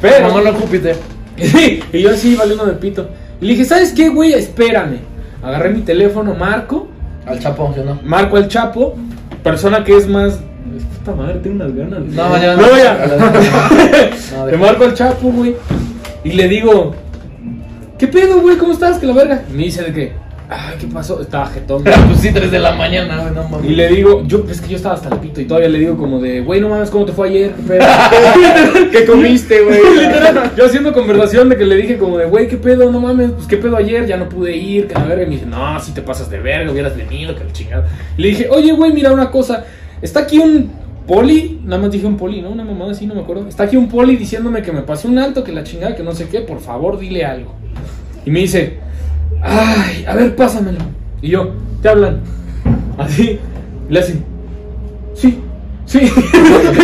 Pero... 0.00 0.28
No 0.28 0.40
lo 0.40 0.54
Júpiter. 0.54 0.96
y 1.92 2.00
yo 2.00 2.10
así 2.10 2.34
valiendo 2.34 2.64
de 2.64 2.72
pito. 2.72 3.08
Y 3.40 3.46
le 3.46 3.52
dije, 3.52 3.64
¿sabes 3.64 3.92
qué, 3.92 4.08
güey? 4.08 4.32
Espérame. 4.32 4.98
Agarré 5.42 5.70
mi 5.70 5.82
teléfono, 5.82 6.34
marco, 6.34 6.88
Al 7.26 7.38
Chapo, 7.38 7.72
¿sí 7.74 7.80
o 7.80 7.84
no? 7.84 8.00
marco 8.04 8.36
al 8.36 8.48
Chapo, 8.48 8.94
persona 9.42 9.84
que 9.84 9.96
es 9.96 10.08
más... 10.08 10.40
Puta 10.98 11.16
madre, 11.16 11.34
tengo 11.42 11.56
unas 11.56 11.74
ganas. 11.74 12.00
No, 12.00 12.36
ya 12.40 12.56
No, 12.56 12.62
no. 12.66 12.76
ya. 12.78 13.06
No, 14.36 14.46
de- 14.46 14.56
marco 14.56 14.84
al 14.84 14.94
Chapo, 14.94 15.30
güey. 15.30 15.54
Y 16.24 16.32
le 16.32 16.48
digo, 16.48 16.94
¿qué 17.98 18.06
pedo, 18.08 18.40
güey? 18.40 18.56
¿Cómo 18.56 18.72
estás? 18.72 18.98
Que 18.98 19.06
la 19.06 19.12
verga. 19.14 19.42
Me 19.52 19.62
dice 19.64 19.82
de 19.84 19.92
que, 19.92 20.12
ay, 20.48 20.74
¿qué 20.80 20.86
pasó? 20.88 21.20
Estaba 21.20 21.46
jetón. 21.46 21.84
Pues 22.06 22.20
sí, 22.20 22.30
3 22.32 22.50
de 22.50 22.58
la 22.58 22.72
mañana, 22.72 23.20
güey, 23.22 23.34
no 23.34 23.48
mames. 23.48 23.70
Y 23.70 23.74
le 23.74 23.88
digo, 23.88 24.24
yo, 24.26 24.44
es 24.50 24.60
que 24.60 24.68
yo 24.70 24.76
estaba 24.76 24.94
hasta 24.96 25.08
el 25.08 25.20
pito 25.20 25.40
y 25.40 25.44
todavía 25.44 25.68
le 25.68 25.78
digo 25.78 25.96
como 25.96 26.20
de, 26.20 26.40
güey, 26.40 26.60
no 26.60 26.68
mames, 26.68 26.90
¿cómo 26.90 27.04
te 27.04 27.12
fue 27.12 27.28
ayer? 27.28 27.52
¿Qué 27.52 27.62
pedo?" 27.62 27.84
¿Qué 28.92 29.04
comiste, 29.04 29.60
güey? 29.62 29.78
Literal, 29.98 30.52
yo 30.56 30.66
haciendo 30.66 30.92
conversación 30.92 31.48
de 31.48 31.56
que 31.56 31.64
le 31.64 31.76
dije 31.76 31.96
como 31.98 32.18
de, 32.18 32.26
güey, 32.26 32.48
¿qué 32.48 32.56
pedo? 32.56 32.90
No 32.90 33.00
mames, 33.00 33.30
pues 33.32 33.46
qué 33.46 33.56
pedo 33.56 33.76
ayer, 33.76 34.06
ya 34.06 34.16
no 34.16 34.28
pude 34.28 34.56
ir, 34.56 34.88
que 34.88 34.94
la 34.94 35.04
verga. 35.04 35.22
Y 35.22 35.26
me 35.26 35.32
dice, 35.36 35.46
no, 35.46 35.78
si 35.80 35.92
te 35.92 36.02
pasas 36.02 36.28
de 36.30 36.38
verga, 36.40 36.70
hubieras 36.72 36.96
venido, 36.96 37.34
que 37.36 37.44
la 37.44 37.52
chingada. 37.52 37.86
Y 38.18 38.22
le 38.22 38.28
dije, 38.28 38.48
oye, 38.50 38.72
güey, 38.72 38.92
mira 38.92 39.12
una 39.12 39.30
cosa, 39.30 39.64
está 40.02 40.20
aquí 40.20 40.38
un 40.38 40.70
poli, 41.06 41.60
nada 41.64 41.82
más 41.82 41.90
dije 41.90 42.06
un 42.06 42.16
poli, 42.16 42.42
¿no? 42.42 42.50
Una 42.50 42.64
mamada 42.64 42.92
así, 42.92 43.06
no 43.06 43.14
me 43.14 43.20
acuerdo. 43.20 43.46
Está 43.48 43.64
aquí 43.64 43.76
un 43.76 43.88
poli 43.88 44.16
diciéndome 44.16 44.62
que 44.62 44.72
me 44.72 44.82
pasé 44.82 45.08
un 45.08 45.18
alto, 45.18 45.44
que 45.44 45.52
la 45.52 45.62
chingada, 45.62 45.94
que 45.94 46.02
no 46.02 46.12
sé 46.12 46.28
qué, 46.28 46.40
por 46.40 46.60
favor, 46.60 46.98
dile 46.98 47.24
algo. 47.24 47.54
Y 48.24 48.30
me 48.30 48.40
dice, 48.40 48.78
ay, 49.42 50.04
a 50.06 50.14
ver, 50.14 50.34
pásamelo. 50.34 50.78
Y 51.22 51.30
yo, 51.30 51.54
¿te 51.80 51.88
hablan? 51.88 52.20
Así, 52.98 53.38
le 53.88 53.98
hace, 54.00 54.16
sí, 55.14 55.38
sí. 55.84 56.00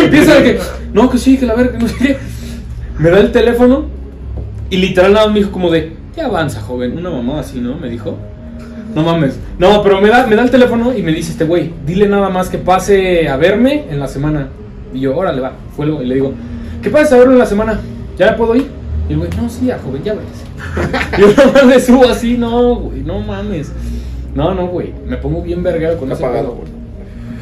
Empieza 0.03 0.41
que, 0.41 0.59
no, 0.93 1.09
que 1.09 1.17
sí, 1.17 1.37
que 1.37 1.45
la 1.45 1.55
verga, 1.55 1.73
que 1.73 1.79
no 1.79 1.87
sé 1.87 1.95
qué. 1.97 2.17
Me 2.99 3.09
da 3.09 3.19
el 3.19 3.31
teléfono 3.31 3.85
y 4.69 4.77
literal 4.77 5.13
nada 5.13 5.25
más 5.25 5.33
me 5.33 5.39
dijo 5.39 5.51
como 5.51 5.69
de, 5.69 5.93
ya 6.15 6.25
avanza, 6.25 6.61
joven. 6.61 6.97
Una 6.97 7.09
mamá 7.09 7.39
así, 7.39 7.59
¿no? 7.59 7.75
Me 7.75 7.89
dijo. 7.89 8.17
No 8.95 9.03
mames. 9.03 9.39
No, 9.59 9.81
pero 9.81 9.99
me 10.01 10.09
da, 10.09 10.27
me 10.27 10.35
da 10.35 10.43
el 10.43 10.51
teléfono 10.51 10.93
y 10.95 11.01
me 11.01 11.11
dice 11.11 11.31
este 11.31 11.45
güey, 11.45 11.71
dile 11.85 12.07
nada 12.07 12.29
más 12.29 12.49
que 12.49 12.57
pase 12.57 13.27
a 13.27 13.37
verme 13.37 13.85
en 13.89 13.99
la 13.99 14.07
semana. 14.07 14.49
Y 14.93 14.99
yo, 15.01 15.15
órale, 15.17 15.41
va. 15.41 15.53
Fue 15.75 15.85
lo, 15.85 16.01
y 16.03 16.05
le 16.05 16.15
digo, 16.15 16.33
¿qué 16.81 16.89
pasa 16.89 17.15
a 17.15 17.17
verlo 17.19 17.33
en 17.33 17.39
la 17.39 17.45
semana? 17.45 17.79
¿Ya 18.17 18.31
me 18.31 18.37
puedo 18.37 18.55
ir? 18.55 18.67
Y 19.09 19.13
el 19.13 19.19
güey, 19.19 19.29
no, 19.41 19.49
sí, 19.49 19.65
ya, 19.65 19.79
joven, 19.83 20.03
ya 20.03 20.13
váyase. 20.13 21.17
yo 21.21 21.27
nada 21.35 21.51
más 21.51 21.65
le 21.65 21.79
subo 21.79 22.07
así, 22.07 22.37
no, 22.37 22.75
güey, 22.75 23.01
no 23.01 23.19
mames. 23.19 23.71
No, 24.35 24.53
no, 24.53 24.67
güey. 24.67 24.93
Me 25.05 25.17
pongo 25.17 25.41
bien 25.41 25.61
verguero 25.63 25.97
con 25.97 26.11
Está 26.11 26.25
ese 26.25 26.25
apagado, 26.25 26.55
güey. 26.55 26.67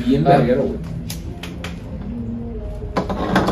Bien 0.07 0.25
Ah. 0.25 0.37
verguero, 0.37 0.63
güey. 0.63 0.79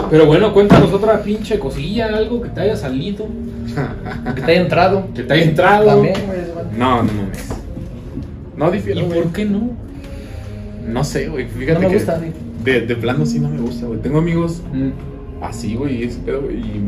Pero 0.09 0.25
bueno, 0.25 0.53
cuéntanos 0.53 0.91
otra 0.91 1.21
pinche 1.21 1.59
cosilla, 1.59 2.07
algo 2.07 2.41
que 2.41 2.49
te 2.49 2.61
haya 2.61 2.75
salido, 2.75 3.27
Que 4.35 4.41
te 4.41 4.51
haya 4.53 4.61
entrado. 4.61 5.07
que 5.13 5.23
te 5.23 5.33
haya 5.33 5.43
entrado. 5.43 5.85
También, 5.85 6.15
güey. 6.25 6.39
bueno. 6.53 6.69
No, 6.77 7.03
no 7.03 7.13
mames. 7.13 7.49
No 8.59 8.69
¿Y 8.69 8.73
difiero, 8.77 9.05
güey. 9.05 9.21
por 9.23 9.31
qué 9.31 9.45
no? 9.45 9.71
No 10.87 11.03
sé, 11.03 11.27
güey. 11.29 11.47
Fíjate 11.47 11.73
No 11.73 11.79
me 11.79 11.87
que 11.87 11.93
gusta, 11.95 12.19
sí. 12.19 12.25
de, 12.63 12.81
de 12.81 12.95
plano 12.95 13.25
sí 13.25 13.39
no 13.39 13.49
me 13.49 13.59
gusta, 13.59 13.85
güey. 13.87 13.99
Tengo 13.99 14.19
amigos 14.19 14.61
Mm. 14.73 14.89
así, 15.43 15.75
güey, 15.75 16.01
y 16.01 16.03
ese 16.03 16.19
pedo, 16.19 16.41
güey. 16.41 16.57
Y 16.57 16.81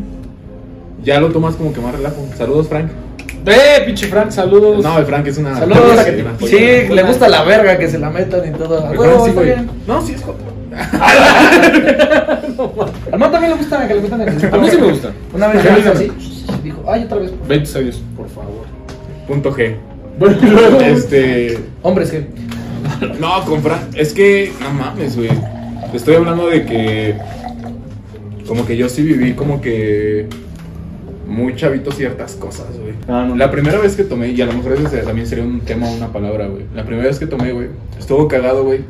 ya 1.03 1.19
lo 1.19 1.29
tomas 1.31 1.55
como 1.55 1.73
que 1.73 1.81
más 1.81 1.95
relajo. 1.95 2.23
Saludos, 2.37 2.67
Frank. 2.67 2.89
¡Eh, 3.45 3.81
pinche 3.85 4.05
Frank! 4.07 4.29
Saludos. 4.31 4.83
No, 4.83 4.99
el 4.99 5.05
Frank 5.05 5.25
es 5.27 5.37
una. 5.39 5.57
Saludos. 5.57 5.93
una 5.93 6.03
joya. 6.39 6.47
Sí, 6.87 6.93
le 6.93 7.03
gusta 7.03 7.27
la 7.27 7.43
verga 7.43 7.77
que 7.79 7.87
se 7.87 7.97
la 7.97 8.09
metan 8.11 8.41
y 8.47 8.51
todo. 8.57 9.25
Sí, 9.25 9.31
güey. 9.33 9.55
No, 9.87 10.01
sí 10.05 10.13
es 10.13 10.21
joto. 10.21 10.43
Al 13.11 13.19
man 13.19 13.31
también 13.31 13.51
le 13.53 13.57
gusta 13.57 13.87
que 13.87 13.95
le 13.95 14.01
metan 14.01 14.21
el 14.21 14.53
A 14.53 14.57
mí 14.57 14.69
sí 14.69 14.77
me 14.77 14.91
gusta. 14.91 15.11
Una 15.33 15.47
vez 15.47 15.63
también. 15.63 15.87
así. 15.87 16.11
Dijo, 16.63 16.83
ay, 16.87 17.03
otra 17.05 17.17
vez. 17.17 17.31
Bendito 17.47 17.71
sea 17.71 17.81
Dios, 17.81 18.01
por 18.15 18.29
favor. 18.29 18.65
Punto 19.27 19.51
G. 19.53 19.75
Bueno, 20.19 20.37
y 20.41 20.45
luego. 20.45 20.79
Este. 20.79 21.57
Hombres 21.81 22.11
que. 22.11 22.27
No, 23.19 23.43
con 23.45 23.61
Frank. 23.61 23.95
Es 23.95 24.13
que, 24.13 24.51
no 24.61 24.71
mames, 24.71 25.15
güey. 25.15 25.29
Te 25.91 25.97
estoy 25.97 26.15
hablando 26.15 26.47
de 26.47 26.65
que. 26.65 27.15
Como 28.47 28.65
que 28.65 28.77
yo 28.77 28.89
sí 28.89 29.03
viví 29.03 29.33
como 29.33 29.61
que. 29.61 30.27
Muy 31.27 31.55
chavito 31.55 31.91
ciertas 31.91 32.33
cosas, 32.33 32.67
güey. 32.77 32.93
Ah, 33.07 33.25
no. 33.27 33.35
La 33.35 33.49
primera 33.49 33.79
vez 33.79 33.95
que 33.95 34.03
tomé, 34.03 34.29
y 34.29 34.41
a 34.41 34.45
lo 34.45 34.53
mejor 34.53 34.73
ese 34.73 34.97
también 34.97 35.25
sería 35.25 35.45
un 35.45 35.61
tema 35.61 35.87
o 35.87 35.93
una 35.93 36.11
palabra, 36.11 36.47
güey. 36.47 36.65
La 36.75 36.83
primera 36.83 37.07
vez 37.07 37.19
que 37.19 37.27
tomé, 37.27 37.53
güey, 37.53 37.67
estuvo 37.97 38.27
cagado, 38.27 38.65
güey. 38.65 38.81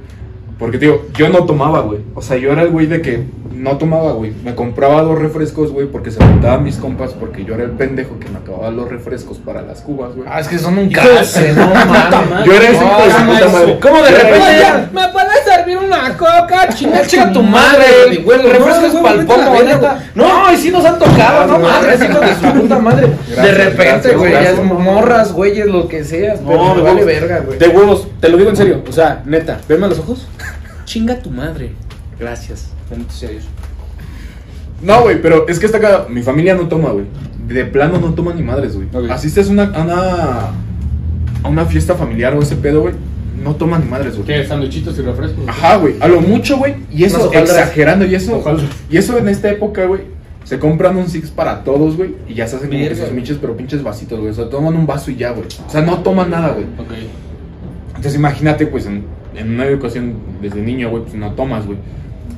Porque, 0.58 0.80
tío, 0.80 1.04
yo 1.16 1.30
no 1.30 1.46
tomaba, 1.46 1.82
güey. 1.82 2.00
O 2.16 2.22
sea, 2.22 2.38
yo 2.38 2.52
era 2.52 2.64
el 2.64 2.70
güey 2.70 2.88
de 2.88 3.02
que 3.02 3.24
no 3.54 3.78
tomaba, 3.78 4.12
güey. 4.14 4.34
Me 4.44 4.56
compraba 4.56 5.02
dos 5.02 5.18
refrescos, 5.20 5.72
güey, 5.72 5.88
porque 5.88 6.12
se 6.12 6.24
juntaban 6.24 6.64
mis 6.64 6.78
compas, 6.78 7.12
porque 7.14 7.44
yo 7.46 7.54
era 7.56 7.64
el 7.64 7.72
pendejo 7.72 8.20
que 8.20 8.30
me 8.30 8.38
acababa 8.40 8.70
los 8.72 8.90
refrescos 8.90 9.38
para 9.38 9.62
las 9.62 9.82
cubas, 9.82 10.16
güey. 10.16 10.28
Ah, 10.32 10.40
es 10.40 10.48
que 10.48 10.58
son 10.60 10.78
un 10.78 10.90
Hijo 10.92 11.02
case, 11.02 11.54
no 11.54 11.68
mames. 11.68 11.86
madre. 11.88 12.46
Yo 12.46 12.54
era 12.54 12.66
ese 12.70 12.76
hijo 12.86 13.04
de 13.04 13.12
su 13.12 13.26
puta 13.26 13.50
madre. 13.52 13.80
¿Cómo 13.82 14.02
de 14.04 14.12
repente 14.12 14.58
ya? 14.60 14.90
¿Me 14.94 15.08
puedes 15.10 15.44
servir 15.46 15.78
una 15.78 16.18
coca? 16.18 16.70
Chinga, 16.74 17.02
Chinga 17.06 17.32
tu 17.34 17.44
madre, 17.44 17.86
güey, 18.24 18.40
el 18.42 18.50
refresco 18.52 18.86
es 18.88 18.94
pa'l 18.96 19.26
pomo, 19.26 19.64
neta. 19.64 20.04
No, 20.16 20.52
y 20.54 20.58
sí 20.58 20.72
nos 20.72 20.86
han 20.86 20.98
tocado, 21.00 21.48
no 21.48 21.60
mames, 21.60 22.02
hijos 22.04 22.22
de 22.22 22.36
su 22.36 22.54
puta 22.62 22.80
madre. 22.80 23.08
De 23.28 23.52
repente, 23.52 24.16
güey, 24.16 24.32
ya 24.34 24.52
es 24.52 24.64
morras, 24.64 25.32
güeyes, 25.34 25.68
lo 25.68 25.88
que 25.88 26.04
seas, 26.04 26.42
No, 26.42 26.50
me 26.50 26.76
de 26.76 26.82
vale 26.82 26.84
huevos. 26.84 27.06
verga, 27.06 27.40
güey. 27.40 27.60
De 27.60 27.68
huevos, 27.68 28.08
te 28.20 28.30
lo 28.30 28.38
digo 28.38 28.50
en 28.50 28.56
serio. 28.56 28.84
O 28.88 28.92
sea, 28.92 29.22
neta, 29.26 29.60
veme 29.68 29.86
a 29.86 29.90
los 29.90 30.00
ojos. 30.00 30.28
Chinga 30.86 31.16
tu 31.20 31.30
madre. 31.30 31.72
Gracias. 32.22 32.70
Bendito 32.90 33.12
sea 33.12 33.32
Dios. 33.32 33.46
No, 34.84 35.02
güey, 35.02 35.22
pero 35.22 35.48
es 35.48 35.60
que 35.60 35.66
está 35.66 35.80
acá. 35.80 36.06
Mi 36.08 36.22
familia 36.22 36.54
no 36.54 36.68
toma, 36.68 36.92
güey. 36.92 37.06
De 37.48 37.66
plano 37.66 38.00
no 38.00 38.14
toma 38.14 38.34
ni 38.34 38.44
madres, 38.44 38.76
güey. 38.76 38.88
Ok. 38.94 39.10
Asistes 39.10 39.50
a 39.50 39.52
una, 39.52 39.64
a 39.64 39.82
una. 39.82 40.40
a 41.44 41.48
una 41.50 41.66
fiesta 41.66 41.96
familiar 41.96 42.36
o 42.36 42.42
ese 42.42 42.56
pedo, 42.56 42.82
güey. 42.82 42.94
No 43.44 43.56
toma 43.56 43.80
ni 43.80 43.86
madres, 43.90 44.16
güey. 44.16 44.28
¿Qué? 44.28 44.46
¿Sanduchitos 44.46 44.98
y 45.00 45.02
refrescos? 45.02 45.48
Ajá, 45.48 45.78
güey. 45.78 45.96
A 46.00 46.08
lo 46.08 46.22
mucho, 46.22 46.58
güey. 46.58 46.76
Y 46.92 47.06
eso, 47.06 47.34
exagerando. 47.34 48.06
Y 48.06 48.14
eso. 48.14 48.44
Y 48.90 48.98
eso 48.98 49.18
en 49.18 49.28
esta 49.28 49.50
época, 49.50 49.86
güey. 49.86 50.02
Se 50.44 50.60
compran 50.60 50.98
un 50.98 51.10
six 51.10 51.32
para 51.32 51.64
todos, 51.64 51.98
güey. 51.98 52.16
Y 52.28 52.36
ya 52.36 52.48
se 52.48 52.58
hacen 52.58 52.70
como 52.70 52.82
que 52.82 52.94
güey. 52.94 53.14
miches, 53.14 53.38
pero 53.42 53.58
pinches 53.58 53.82
vasitos, 53.82 54.20
güey. 54.20 54.32
O 54.32 54.34
sea, 54.34 54.50
toman 54.50 54.76
un 54.76 54.86
vaso 54.86 55.10
y 55.10 55.16
ya, 55.16 55.32
güey. 55.32 55.46
O 55.68 55.70
sea, 55.70 55.82
no 55.82 56.00
toman 56.00 56.30
nada, 56.30 56.50
güey. 56.50 56.66
Ok. 56.78 56.94
Entonces 57.90 58.16
imagínate, 58.16 58.68
pues, 58.68 58.86
en, 58.86 59.06
en 59.36 59.54
una 59.54 59.66
educación 59.66 60.16
desde 60.42 60.62
niño, 60.62 60.90
güey, 60.90 61.04
pues 61.04 61.16
no 61.16 61.32
tomas, 61.34 61.66
güey. 61.66 61.78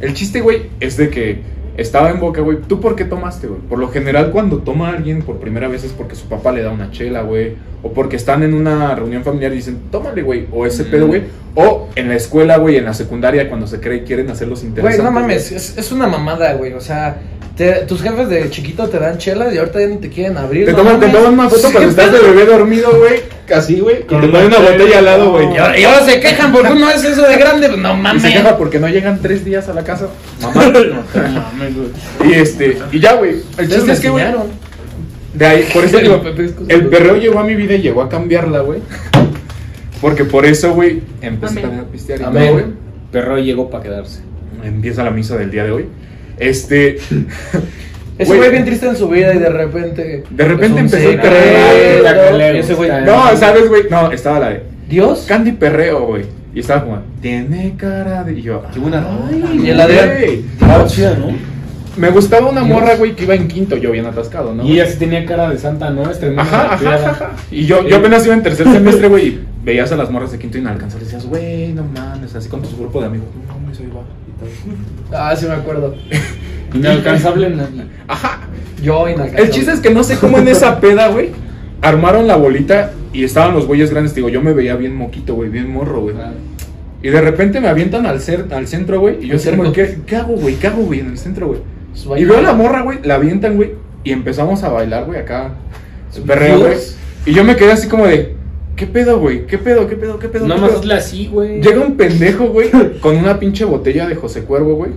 El 0.04 0.14
chiste, 0.14 0.42
güey, 0.42 0.64
es 0.80 0.98
de 0.98 1.10
que 1.10 1.40
estaba 1.78 2.10
en 2.12 2.20
boca, 2.20 2.42
güey. 2.42 2.58
¿Tú 2.68 2.80
por 2.80 2.96
qué 2.96 3.06
tomaste, 3.06 3.48
güey? 3.48 3.60
Por 3.62 3.80
lo 3.80 3.88
general, 3.90 4.32
cuando 4.32 4.58
toma 4.60 4.90
alguien 4.90 5.22
por 5.24 5.38
primera 5.40 5.68
vez 5.68 5.84
es 5.84 5.92
porque 5.92 6.16
su 6.16 6.28
papá 6.28 6.52
le 6.52 6.62
da 6.62 6.72
una 6.72 6.92
chela, 6.92 7.22
güey. 7.22 7.54
O 7.82 7.92
porque 7.94 8.16
están 8.16 8.44
en 8.44 8.54
una 8.54 8.94
reunión 8.96 9.24
familiar 9.24 9.52
y 9.54 9.56
dicen, 9.58 9.80
tómale, 9.92 10.22
güey. 10.22 10.48
O 10.52 10.66
ese 10.66 10.84
Mm. 10.84 10.92
pedo, 10.92 11.08
güey. 11.08 11.24
O 11.56 11.90
en 11.96 12.10
la 12.10 12.16
escuela, 12.16 12.58
güey, 12.58 12.78
en 12.78 12.86
la 12.86 12.94
secundaria, 12.94 13.48
cuando 13.50 13.66
se 13.68 13.80
cree 13.80 14.04
quieren 14.04 14.30
hacerlos 14.30 14.60
Güey, 14.60 14.70
interesantes. 14.70 15.04
no 15.04 15.12
mames, 15.12 15.52
es, 15.52 15.78
es 15.78 15.92
una 15.92 16.08
mamada, 16.08 16.54
güey. 16.54 16.74
O 16.74 16.82
sea, 16.82 17.18
te- 17.58 17.86
tus 17.88 18.02
jefes 18.02 18.30
de 18.30 18.50
chiquito 18.50 18.88
te 18.90 19.00
dan 19.00 19.18
chelas 19.18 19.54
y 19.54 19.58
ahorita 19.58 19.80
ya 19.80 19.88
ni 19.88 19.98
te 19.98 20.10
quieren 20.10 20.38
abrir. 20.38 20.66
Te 20.66 20.72
no 20.72 20.78
toman, 20.80 21.00
te 21.00 21.08
toman 21.10 21.34
una 21.34 21.50
foto 21.50 21.62
cuando 21.64 21.80
¿qué 21.82 21.86
estás 21.88 22.12
de 22.12 22.20
bebé 22.20 22.46
dormido, 22.46 22.90
güey. 22.98 23.22
Casi, 23.46 23.80
güey. 23.80 23.98
Y 23.98 24.00
te 24.04 24.16
ponen 24.28 24.46
una 24.48 24.58
botella 24.60 25.00
al 25.00 25.06
lado, 25.06 25.32
güey. 25.32 25.54
Y 25.54 25.58
ahora, 25.58 25.80
y 25.80 25.84
ahora 25.84 26.06
se 26.06 26.20
quejan 26.20 26.52
porque 26.54 26.72
uno 26.72 26.88
hace 26.88 27.12
eso 27.12 27.22
de 27.28 27.36
grande. 27.38 27.68
pues, 27.68 27.80
No 27.80 27.94
Y 27.94 27.98
mames. 27.98 28.22
se 28.24 28.32
queja 28.32 28.58
porque 28.58 28.80
no 28.80 28.88
llegan 28.88 29.20
tres 29.22 29.44
días 29.46 29.68
a 29.70 29.74
la 29.74 29.84
casa. 29.84 30.08
Mamá. 30.42 30.72
Mames, 30.72 31.74
güey. 31.76 32.32
y 32.32 32.34
este, 32.34 32.78
y 32.92 33.00
ya, 33.00 33.14
güey. 33.16 33.36
El 33.58 33.70
chiste 33.70 33.92
es 33.92 34.00
que, 34.00 34.10
güey. 34.10 34.24
De 35.34 35.46
ahí, 35.46 35.68
por 35.74 35.84
eso 35.84 35.98
digo, 36.00 36.22
es 36.38 36.54
el 36.70 36.88
perreo 36.88 37.18
llegó 37.18 37.40
a 37.40 37.44
mi 37.44 37.56
vida 37.56 37.74
y 37.76 37.82
llegó 37.82 38.02
a 38.02 38.10
cambiarla, 38.10 38.62
güey. 38.62 38.80
Porque 40.02 40.26
por 40.26 40.46
eso, 40.46 40.74
güey, 40.74 41.02
empecé 41.22 41.62
también 41.62 41.82
a 41.82 41.86
pistear 41.86 42.22
y 42.22 42.24
Amén. 42.24 42.44
todo, 42.44 42.54
güey. 42.54 42.66
Perro 43.12 43.38
llegó 43.40 43.70
para 43.70 43.84
quedarse. 43.84 44.20
Empieza 44.64 45.04
la 45.04 45.12
misa 45.12 45.38
del 45.38 45.50
día 45.52 45.64
de 45.66 45.72
hoy. 45.72 45.86
Este. 46.38 46.98
Ese 48.18 48.28
Güey. 48.28 48.38
güey 48.38 48.52
bien 48.52 48.66
triste 48.66 48.88
en 48.88 48.96
su 48.96 49.10
vida 49.10 49.34
y 49.34 49.40
de 49.40 49.50
repente. 49.50 50.24
De 50.30 50.46
repente 50.46 50.80
empezó 50.82 51.10
el 51.10 51.20
perreo. 51.20 52.56
Y 52.56 52.60
ese 52.60 52.76
güey. 52.76 52.92
No, 53.06 53.36
¿sabes, 53.36 53.68
güey? 53.68 53.84
No, 53.90 54.12
estaba 54.12 54.40
la 54.40 54.50
de 54.50 54.64
Dios. 54.88 55.26
Candy 55.28 55.54
Perreo, 55.54 56.06
güey. 56.06 56.26
Y 56.54 56.60
estaba 56.60 56.84
como, 56.84 57.02
tiene 57.22 57.74
cara 57.76 58.24
de. 58.24 58.34
Y 58.34 58.44
yo, 58.44 58.62
Qué 58.72 58.80
buena 58.80 59.04
ay, 59.28 59.62
Y. 59.64 59.70
Estaba 60.62 60.86
chida, 60.86 61.16
¿no? 61.18 61.54
Me 61.98 62.10
gustaba 62.10 62.50
una 62.50 62.64
morra, 62.64 62.96
güey, 62.96 63.16
que 63.16 63.24
iba 63.24 63.36
en 63.36 63.48
quinto, 63.48 63.78
yo 63.78 63.92
bien 63.92 64.06
atascado, 64.06 64.54
¿no? 64.54 64.64
Y 64.64 64.74
ella 64.74 64.88
sí 64.88 64.98
tenía 64.98 65.26
cara 65.26 65.50
de 65.50 65.60
santa 65.60 65.92
nuestra. 65.92 66.30
Ajá, 66.38 66.74
ajá, 66.74 66.96
ajá. 66.96 67.32
Y 67.52 67.66
yo, 67.66 67.88
yo 67.88 67.98
apenas 67.98 68.26
iba 68.26 68.34
en 68.34 68.42
tercer 68.42 68.68
semestre, 68.72 69.08
güey, 69.08 69.28
y 69.28 69.46
veías 69.64 69.92
a 69.92 69.96
las 69.96 70.10
morras 70.10 70.32
de 70.32 70.40
quinto 70.40 70.58
inalcanzables 70.58 71.10
y 71.10 71.12
decías, 71.14 71.30
güey, 71.30 71.74
no 71.74 71.84
mames, 71.84 72.34
así 72.34 72.50
con 72.50 72.64
tu 72.64 72.76
grupo 72.78 73.00
de 73.00 73.08
amigos, 73.08 73.28
no 73.48 73.60
mames, 73.60 73.80
ahí 73.80 73.88
va. 73.96 74.02
Ah, 75.12 75.36
sí 75.36 75.46
me 75.46 75.54
acuerdo. 75.54 75.96
Inalcanzable 76.74 77.50
nadie. 77.50 77.84
Ajá. 78.08 78.42
Yo 78.82 79.08
inalcanzable. 79.08 79.44
El 79.44 79.50
chiste 79.52 79.72
es 79.72 79.80
que 79.80 79.92
no 79.92 80.04
sé 80.04 80.18
cómo 80.18 80.38
en 80.40 80.48
esa 80.48 80.80
peda, 80.80 81.08
güey, 81.10 81.30
armaron 81.82 82.28
la 82.28 82.36
bolita 82.36 82.92
y 83.14 83.24
estaban 83.24 83.54
los 83.54 83.68
güeyes 83.68 83.92
grandes. 83.92 84.16
Digo, 84.16 84.30
yo 84.30 84.42
me 84.42 84.54
veía 84.54 84.76
bien 84.76 84.96
moquito, 84.96 85.36
güey, 85.36 85.50
bien 85.50 85.70
morro, 85.72 86.02
güey. 86.02 86.16
Y 87.02 87.10
de 87.10 87.22
repente 87.22 87.60
me 87.62 87.68
avientan 87.68 88.06
al, 88.06 88.20
cer- 88.20 88.52
al 88.54 88.68
centro, 88.68 89.00
güey, 89.00 89.24
y 89.24 89.28
yo 89.28 89.38
cerco. 89.40 89.72
¿qué, 89.72 90.00
¿qué 90.06 90.16
hago, 90.16 90.36
güey? 90.36 90.56
¿Qué 90.56 90.68
hago, 90.68 90.84
güey, 90.84 91.02
en 91.02 91.12
el 91.12 91.18
centro, 91.18 91.48
güey? 91.48 91.60
Pues 92.08 92.22
Y 92.22 92.26
veo 92.26 92.38
a 92.38 92.42
la 92.42 92.54
morra, 92.54 92.82
güey, 92.82 93.00
la 93.04 93.16
avientan, 93.16 93.56
güey, 93.56 93.72
y 94.04 94.12
empezamos 94.12 94.64
a 94.64 94.70
bailar, 94.70 95.06
güey, 95.06 95.20
acá. 95.20 95.52
Perreo, 96.26 96.60
güey. 96.60 96.78
Y 97.26 97.34
yo 97.34 97.44
me 97.44 97.56
quedé 97.56 97.72
así 97.74 97.88
como 97.88 98.06
de, 98.08 98.36
¿qué 98.76 98.88
pedo, 98.88 99.20
güey? 99.20 99.46
¿Qué 99.46 99.58
pedo, 99.58 99.88
qué 99.88 99.96
pedo, 99.96 100.20
qué 100.20 100.28
pedo? 100.28 100.48
Nada 100.48 100.56
qué 100.56 100.62
más 100.62 100.70
pedo?" 100.72 100.80
hazle 100.80 100.94
así, 100.96 101.28
güey. 101.28 101.62
Llega 101.62 101.82
un 101.82 101.98
pendejo, 101.98 102.48
güey, 102.48 102.70
con 103.02 103.16
una 103.18 103.40
pinche 103.40 103.66
botella 103.66 104.08
de 104.08 104.16
José 104.16 104.44
Cuervo, 104.44 104.76
güey. 104.76 104.92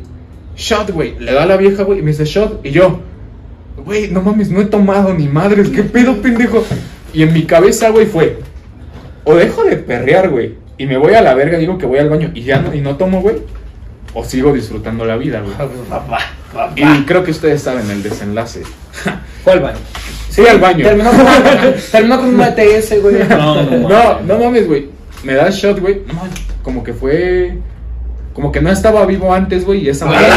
Shot, 0.56 0.90
güey. 0.90 1.18
Le 1.18 1.32
da 1.32 1.42
a 1.42 1.46
la 1.46 1.56
vieja, 1.56 1.82
güey, 1.82 1.98
y 1.98 2.02
me 2.02 2.10
dice 2.10 2.24
shot. 2.24 2.64
Y 2.64 2.70
yo, 2.70 3.00
güey, 3.84 4.10
no 4.10 4.22
mames, 4.22 4.50
no 4.50 4.60
he 4.60 4.66
tomado 4.66 5.12
ni 5.14 5.28
madres. 5.28 5.68
¿Qué 5.68 5.82
pedo, 5.82 6.16
pendejo? 6.22 6.64
Y 7.12 7.22
en 7.22 7.32
mi 7.32 7.44
cabeza, 7.44 7.90
güey, 7.90 8.06
fue, 8.06 8.38
o 9.24 9.34
dejo 9.34 9.64
de 9.64 9.76
perrear, 9.76 10.28
güey, 10.28 10.54
y 10.78 10.86
me 10.86 10.96
voy 10.96 11.14
a 11.14 11.22
la 11.22 11.34
verga, 11.34 11.58
digo 11.58 11.78
que 11.78 11.86
voy 11.86 11.98
al 11.98 12.08
baño 12.08 12.30
y 12.34 12.42
ya 12.42 12.60
no, 12.60 12.74
y 12.74 12.80
no 12.80 12.96
tomo, 12.96 13.22
güey, 13.22 13.36
o 14.14 14.24
sigo 14.24 14.52
disfrutando 14.52 15.04
la 15.04 15.16
vida, 15.16 15.40
güey. 15.40 15.54
Papá, 15.90 16.18
papá. 16.52 16.72
Y 16.76 17.04
creo 17.04 17.24
que 17.24 17.30
ustedes 17.30 17.62
saben 17.62 17.90
el 17.90 18.02
desenlace. 18.02 18.62
¿Cuál 19.44 19.60
baño? 19.60 19.78
Sí, 20.36 20.46
al 20.46 20.58
baño. 20.60 20.84
Terminó 20.84 21.10
con, 21.10 21.26
terminó 21.92 22.16
con 22.20 22.34
un 22.34 22.40
ATS, 22.42 23.00
güey. 23.02 23.16
No, 23.28 23.62
no, 23.62 23.88
No, 23.88 24.20
no 24.20 24.38
mames, 24.38 24.66
güey. 24.68 24.88
Me 25.24 25.34
da 25.34 25.48
shot, 25.50 25.80
güey. 25.80 26.02
No 26.06 26.12
mames, 26.14 26.32
como 26.62 26.84
que 26.84 26.92
fue. 26.92 27.56
Como 28.34 28.52
que 28.52 28.60
no 28.60 28.70
estaba 28.70 29.06
vivo 29.06 29.32
antes, 29.32 29.64
güey. 29.64 29.84
Y 29.86 29.88
esa 29.88 30.04
madre- 30.04 30.28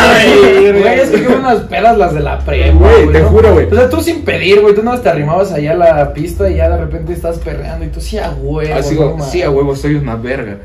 güey, 0.72 1.00
es 1.02 1.10
que 1.10 1.22
qué 1.22 1.28
buenas 1.28 1.58
pedas 1.64 1.98
las 1.98 2.14
de 2.14 2.22
la 2.22 2.40
prepa, 2.40 2.78
Güey, 2.78 3.12
te 3.12 3.20
¿no? 3.20 3.28
juro, 3.28 3.54
güey. 3.56 3.66
O 3.70 3.76
sea, 3.76 3.90
tú 3.90 4.00
sin 4.00 4.22
pedir, 4.24 4.62
güey, 4.62 4.74
tú 4.74 4.82
no 4.84 4.98
te 4.98 5.10
arrimabas 5.10 5.52
allá 5.52 5.74
a 5.74 5.76
la 5.76 6.14
pista 6.14 6.50
y 6.50 6.56
ya 6.56 6.70
de 6.70 6.78
repente 6.78 7.12
estás 7.12 7.40
perreando 7.40 7.84
y 7.84 7.90
tú 7.90 8.00
sí 8.00 8.18
a 8.18 8.30
huevo. 8.30 8.74
Así, 8.74 8.96
no 8.96 9.18
mames. 9.18 9.26
sí, 9.30 9.42
a 9.42 9.52
huevo, 9.52 9.76
soy 9.76 9.96
una 9.96 10.16
verga. 10.16 10.60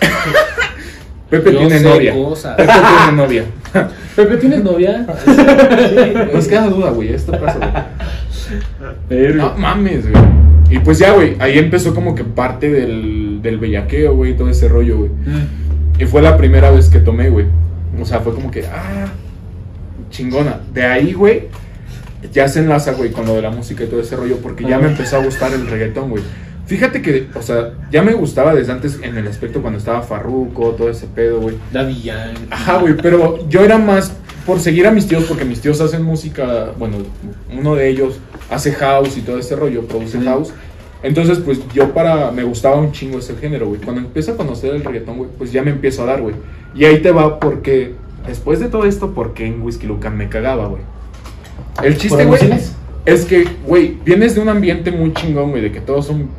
Pepe 1.30 1.52
Yo 1.52 1.58
tiene 1.58 1.78
sé 1.78 1.84
novia. 1.84 2.12
cosas. 2.14 2.56
Pepe 2.56 2.72
tiene 2.72 3.12
novia. 3.22 3.44
Pepe, 4.16 4.36
¿tienes 4.38 4.64
novia? 4.64 5.06
Nos 6.32 6.48
queda 6.48 6.66
duda, 6.68 6.90
güey. 6.90 7.12
Esto 7.12 7.32
pasa, 7.38 7.58
güey. 7.58 7.70
No 9.34 9.54
mames, 9.56 10.10
güey. 10.10 10.24
Y 10.70 10.78
pues 10.80 10.98
ya, 10.98 11.12
güey, 11.12 11.36
ahí 11.38 11.58
empezó 11.58 11.94
como 11.94 12.14
que 12.14 12.24
parte 12.24 12.70
del, 12.70 13.40
del 13.42 13.58
bellaqueo, 13.58 14.14
güey, 14.14 14.36
todo 14.36 14.50
ese 14.50 14.68
rollo, 14.68 14.98
güey. 14.98 15.10
Y 15.98 16.04
fue 16.04 16.22
la 16.22 16.36
primera 16.36 16.70
vez 16.70 16.88
que 16.90 17.00
tomé, 17.00 17.30
güey. 17.30 17.46
O 18.00 18.04
sea, 18.04 18.20
fue 18.20 18.34
como 18.34 18.50
que, 18.50 18.66
ah, 18.66 19.06
chingona. 20.10 20.60
De 20.72 20.84
ahí, 20.84 21.12
güey, 21.12 21.48
ya 22.32 22.48
se 22.48 22.60
enlaza, 22.60 22.92
güey, 22.92 23.10
con 23.10 23.26
lo 23.26 23.34
de 23.34 23.42
la 23.42 23.50
música 23.50 23.84
y 23.84 23.86
todo 23.86 24.00
ese 24.00 24.16
rollo, 24.16 24.36
porque 24.42 24.64
ya 24.64 24.78
me 24.78 24.88
empezó 24.88 25.16
a 25.16 25.24
gustar 25.24 25.52
el 25.52 25.66
reggaetón, 25.66 26.10
güey. 26.10 26.22
Fíjate 26.66 27.00
que, 27.00 27.28
o 27.34 27.40
sea, 27.40 27.72
ya 27.90 28.02
me 28.02 28.12
gustaba 28.12 28.54
desde 28.54 28.72
antes 28.72 28.98
en 29.02 29.16
el 29.16 29.26
aspecto 29.26 29.62
cuando 29.62 29.78
estaba 29.78 30.02
Farruko, 30.02 30.72
todo 30.72 30.90
ese 30.90 31.06
pedo, 31.06 31.40
güey. 31.40 31.56
Daddy 31.72 32.02
Yankee. 32.02 32.46
Ajá, 32.50 32.76
güey, 32.76 32.94
pero 32.94 33.48
yo 33.48 33.64
era 33.64 33.78
más 33.78 34.12
por 34.48 34.60
seguir 34.60 34.86
a 34.86 34.90
mis 34.90 35.06
tíos, 35.06 35.24
porque 35.24 35.44
mis 35.44 35.60
tíos 35.60 35.78
hacen 35.82 36.02
música, 36.02 36.72
bueno, 36.78 36.96
uno 37.54 37.74
de 37.74 37.90
ellos 37.90 38.18
hace 38.48 38.72
house 38.72 39.18
y 39.18 39.20
todo 39.20 39.38
ese 39.38 39.54
rollo, 39.54 39.82
produce 39.82 40.18
house. 40.22 40.54
Entonces, 41.02 41.38
pues 41.38 41.60
yo 41.74 41.92
para, 41.92 42.30
me 42.30 42.44
gustaba 42.44 42.76
un 42.76 42.90
chingo 42.90 43.18
ese 43.18 43.36
género, 43.36 43.68
güey. 43.68 43.78
Cuando 43.78 44.00
empiezo 44.00 44.32
a 44.32 44.36
conocer 44.38 44.74
el 44.74 44.82
reggaetón, 44.82 45.18
güey, 45.18 45.28
pues 45.36 45.52
ya 45.52 45.62
me 45.62 45.70
empiezo 45.70 46.02
a 46.02 46.06
dar, 46.06 46.22
güey. 46.22 46.34
Y 46.74 46.86
ahí 46.86 47.02
te 47.02 47.10
va 47.10 47.38
porque, 47.38 47.92
después 48.26 48.58
de 48.58 48.70
todo 48.70 48.86
esto, 48.86 49.12
porque 49.12 49.44
en 49.44 49.60
Whisky 49.60 49.86
Lucan 49.86 50.16
me 50.16 50.30
cagaba, 50.30 50.66
güey. 50.66 50.80
El 51.82 51.98
chiste, 51.98 52.24
¿Por 52.24 52.38
güey, 52.38 52.58
es 53.04 53.26
que, 53.26 53.46
güey, 53.66 53.98
vienes 54.02 54.34
de 54.34 54.40
un 54.40 54.48
ambiente 54.48 54.90
muy 54.90 55.12
chingón, 55.12 55.50
güey, 55.50 55.62
de 55.62 55.72
que 55.72 55.82
todos 55.82 56.06
son 56.06 56.30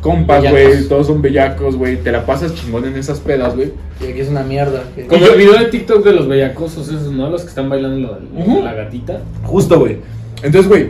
compas, 0.00 0.42
güey, 0.50 0.88
todos 0.88 1.06
son 1.06 1.20
bellacos, 1.22 1.76
güey, 1.76 1.96
te 1.98 2.10
la 2.12 2.24
pasas 2.26 2.54
chingón 2.54 2.84
en 2.86 2.96
esas 2.96 3.20
pedas, 3.20 3.54
güey. 3.54 3.72
Y 4.00 4.10
aquí 4.10 4.20
es 4.20 4.28
una 4.28 4.42
mierda. 4.42 4.82
que- 4.94 5.06
Como 5.06 5.26
el 5.26 5.36
video 5.38 5.58
de 5.58 5.66
TikTok 5.66 6.04
de 6.04 6.12
los 6.12 6.26
bellacosos 6.28 6.88
esos, 6.88 7.12
¿no? 7.12 7.28
Los 7.30 7.42
que 7.42 7.48
están 7.48 7.68
bailando 7.68 8.18
la, 8.36 8.62
la 8.64 8.74
gatita. 8.74 9.20
Justo, 9.44 9.78
güey. 9.78 9.98
Entonces, 10.42 10.68
güey, 10.68 10.86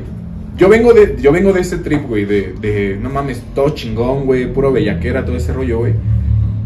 yo 0.56 0.68
vengo 0.68 0.92
de 0.92 1.16
yo 1.20 1.32
vengo 1.32 1.52
de 1.52 1.60
ese 1.60 1.78
trip, 1.78 2.06
güey, 2.08 2.24
de, 2.24 2.54
de 2.60 2.98
no 3.00 3.10
mames, 3.10 3.42
todo 3.54 3.70
chingón, 3.70 4.26
güey, 4.26 4.52
puro 4.52 4.70
bellaquera, 4.72 5.24
todo 5.24 5.36
ese 5.36 5.52
rollo, 5.52 5.78
güey. 5.78 5.94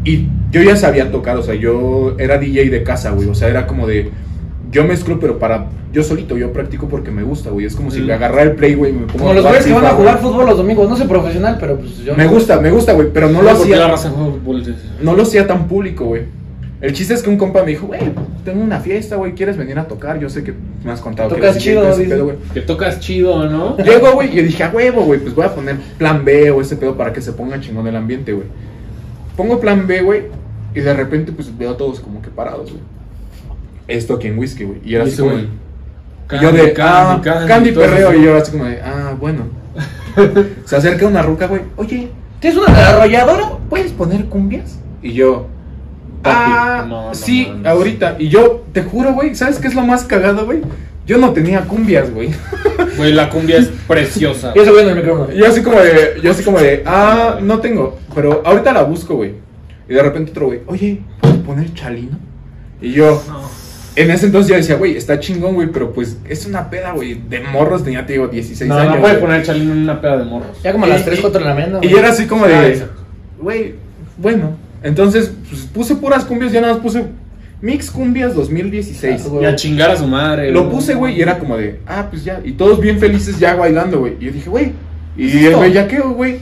Y 0.05 0.27
yo 0.51 0.63
ya 0.63 0.77
sabía 0.77 1.11
tocar, 1.11 1.37
o 1.39 1.43
sea, 1.43 1.55
yo 1.55 2.15
era 2.19 2.37
DJ 2.39 2.69
de 2.69 2.83
casa, 2.83 3.11
güey, 3.13 3.29
o 3.29 3.35
sea, 3.35 3.49
era 3.49 3.67
como 3.67 3.87
de 3.87 4.11
yo 4.75 4.85
mezclo, 4.85 5.19
pero 5.19 5.39
para 5.39 5.69
yo 5.93 6.03
solito, 6.03 6.37
yo 6.37 6.53
practico 6.53 6.89
porque 6.89 7.11
me 7.11 7.23
gusta, 7.23 7.49
güey. 7.51 7.65
Es 7.65 7.75
como 7.77 7.91
si 7.91 8.01
Mm. 8.01 8.07
me 8.07 8.13
agarrara 8.13 8.43
el 8.43 8.53
play, 8.53 8.75
güey, 8.75 8.91
y 8.91 8.95
me 8.95 9.07
pongo 9.07 9.19
Como 9.19 9.31
a 9.31 9.35
los 9.35 9.45
güeyes 9.45 9.65
que 9.65 9.73
van 9.73 9.87
a 9.87 9.91
jugar 9.91 10.19
güey. 10.19 10.33
fútbol 10.33 10.47
los 10.47 10.57
domingos. 10.59 10.89
No 10.91 10.97
sé 10.97 11.05
profesional, 11.07 11.57
pero 11.59 11.79
pues 11.79 11.97
yo. 11.99 12.15
Me 12.17 12.25
no- 12.25 12.31
gusta, 12.33 12.61
me 12.61 12.71
gusta, 12.71 12.93
güey, 12.93 13.09
pero 13.15 13.29
no 13.31 13.41
lo 13.41 13.47
la 13.47 13.53
hacía 13.53 13.87
raza 13.89 14.11
fútbol. 14.11 14.63
no 15.01 15.15
lo 15.15 15.23
hacía 15.23 15.47
tan 15.47 15.67
público, 15.69 16.05
güey. 16.07 16.23
El 16.81 16.93
chiste 16.93 17.15
es 17.15 17.23
que 17.23 17.31
un 17.31 17.39
compa 17.39 17.63
me 17.63 17.71
dijo, 17.71 17.87
güey, 17.87 18.01
tengo 18.45 18.63
una 18.63 18.79
fiesta, 18.79 19.17
güey, 19.17 19.33
¿quieres 19.33 19.57
venir 19.57 19.79
a 19.79 19.87
tocar? 19.89 20.19
Yo 20.19 20.29
sé 20.29 20.43
que 20.45 20.53
me 20.85 20.91
has 20.91 21.01
contado 21.01 21.31
que 21.31 21.37
Tocas 21.37 21.57
chido, 21.57 21.89
ese 21.89 22.05
pedo, 22.05 22.25
güey. 22.25 22.37
Te 22.53 22.61
tocas 22.61 23.01
chido, 23.01 23.49
¿no? 23.49 23.79
Llego, 23.79 24.13
güey, 24.13 24.31
y 24.33 24.37
yo 24.37 24.43
dije, 24.43 24.65
a 24.65 24.69
huevo, 24.71 25.03
güey, 25.05 25.19
pues 25.21 25.35
voy 25.35 25.47
a 25.47 25.55
poner 25.55 25.77
plan 25.97 26.25
B 26.27 26.51
o 26.51 26.61
ese 26.61 26.77
pedo 26.77 26.95
para 26.97 27.13
que 27.13 27.23
se 27.23 27.33
ponga 27.33 27.59
chingón 27.61 27.87
el 27.87 27.97
ambiente, 27.97 28.33
güey. 28.35 28.47
Pongo 29.37 29.61
plan 29.61 29.87
B, 29.87 30.03
güey, 30.03 30.23
y 30.75 30.81
de 30.81 30.93
repente, 30.93 31.33
pues 31.33 31.57
veo 31.57 31.71
a 31.71 31.77
todos 31.77 32.01
como 32.01 32.21
que 32.21 32.29
parados, 32.29 32.71
güey. 32.71 32.83
Esto 33.89 34.15
aquí 34.15 34.29
en 34.29 34.39
whisky, 34.39 34.65
güey. 34.65 34.81
Y 34.85 34.95
era 34.95 35.05
Y 35.05 35.09
así 35.09 35.19
como. 35.23 35.37
yo 36.41 36.53
de, 36.53 36.75
ah, 36.81 37.21
Candy, 37.23 37.73
todo 37.73 37.85
perreo, 37.85 38.11
eso. 38.11 38.21
y 38.21 38.25
yo 38.25 38.37
así 38.37 38.53
como 38.53 38.65
de, 38.65 38.81
ah, 38.83 39.15
bueno. 39.19 39.45
se 40.65 40.77
acerca 40.77 41.07
una 41.07 41.23
ruca, 41.23 41.49
güey, 41.49 41.63
oye, 41.77 42.09
¿Tienes 42.45 42.59
una 42.59 42.89
arrolladora? 42.91 43.53
¿puedes 43.71 43.91
poner 43.93 44.27
cumbias? 44.27 44.79
Y 45.03 45.15
yo, 45.15 45.47
ah, 46.25 46.85
no, 46.87 47.09
no 47.09 47.15
sí, 47.15 47.51
ahorita. 47.65 48.17
Y 48.19 48.29
yo, 48.29 48.67
te 48.71 48.83
juro, 48.83 49.15
güey, 49.15 49.35
¿sabes 49.35 49.59
qué 49.59 49.69
es 49.69 49.75
lo 49.75 49.81
más 49.81 50.05
cagado, 50.05 50.45
güey? 50.45 50.61
Yo 51.07 51.17
no 51.17 51.33
tenía 51.33 51.63
cumbias, 51.63 52.13
güey. 52.13 52.29
Güey, 52.99 53.15
la 53.15 53.31
cumbia 53.31 53.57
es 53.57 53.69
preciosa. 53.89 54.53
Y 54.55 54.59
ese 54.59 54.71
güey 54.71 54.83
en 54.83 54.91
el 54.91 54.97
micrófono. 54.97 55.33
Yo 55.33 55.47
así 55.47 55.63
como 55.63 55.81
de, 55.81 56.21
yo 56.23 56.31
así 56.33 56.45
como 56.45 56.61
de, 56.61 56.83
ah, 56.85 57.39
no 57.41 57.59
tengo, 57.61 57.99
pero 58.15 58.43
ahorita 58.45 58.75
la 58.75 58.83
busco, 58.83 59.17
güey. 59.17 59.33
Y 59.89 59.95
de 59.95 60.03
repente 60.03 60.31
otro 60.31 60.47
güey, 60.47 60.61
oye, 60.67 61.01
¿puedes 61.23 61.39
poner 61.39 61.73
chalino? 61.73 62.19
Y 62.83 62.93
yo, 62.93 63.23
en 63.97 64.11
ese 64.11 64.27
entonces 64.27 64.51
yo 64.51 64.57
decía, 64.57 64.77
güey, 64.77 64.97
está 64.97 65.21
chingón, 65.21 65.55
güey, 65.55 65.69
pero 65.69 65.93
pues 65.93 66.17
es 66.29 66.47
una 66.47 66.69
peda, 66.71 66.93
güey, 66.93 67.15
de 67.29 67.41
morros, 67.41 67.85
tenía, 67.85 68.05
te 68.07 68.15
digo, 68.15 68.29
16 68.29 68.69
No, 68.69 68.77
años. 68.77 68.95
no 68.97 69.01
puede 69.01 69.15
güey. 69.15 69.25
poner 69.27 69.43
chalín 69.45 69.71
en 69.71 69.79
una 69.83 70.01
peda 70.01 70.19
de 70.19 70.25
morros. 70.25 70.57
Ya 70.63 70.73
como 70.73 70.85
a 70.85 70.89
las 70.89 71.03
Y- 71.03 71.05
3, 71.05 71.21
4 71.21 71.39
de 71.41 71.47
la 71.47 71.55
mañana. 71.55 71.79
Y 71.83 71.89
güey. 71.89 71.99
era 71.99 72.11
así 72.11 72.27
como 72.27 72.45
Ah, 72.45 72.49
de, 72.49 72.69
exacto. 72.69 73.03
güey, 73.41 73.75
bueno, 74.17 74.57
entonces 74.83 75.33
pues, 75.49 75.63
puse 75.63 75.95
puras 75.97 76.25
cumbias, 76.25 76.53
ya 76.53 76.61
nada 76.61 76.75
más 76.75 76.83
puse 76.83 77.05
Mix 77.61 77.91
Cumbias 77.91 78.35
2016. 78.35 79.23
Ah, 79.25 79.29
güey. 79.29 79.43
Y 79.45 79.47
a 79.47 79.57
chingar 79.57 79.91
a 79.91 79.97
su 79.97 80.07
madre. 80.07 80.51
Lo 80.51 80.69
puse, 80.71 80.95
güey, 80.95 81.17
y 81.17 81.23
era 81.23 81.39
como 81.39 81.57
de, 81.57 81.81
ah, 81.87 82.09
pues 82.11 82.23
ya, 82.25 82.41
y 82.45 82.53
todos 82.53 82.79
bien 82.81 82.99
felices 82.99 83.39
ya 83.39 83.55
bailando, 83.55 84.01
güey. 84.01 84.15
Y 84.21 84.27
yo 84.27 84.33
dije, 84.33 84.51
güey, 84.51 84.73
y 85.17 85.31
¿Qué 85.31 85.39
el 85.39 85.45
esto? 85.47 85.61
bellaqueo, 85.61 86.11
güey. 86.11 86.39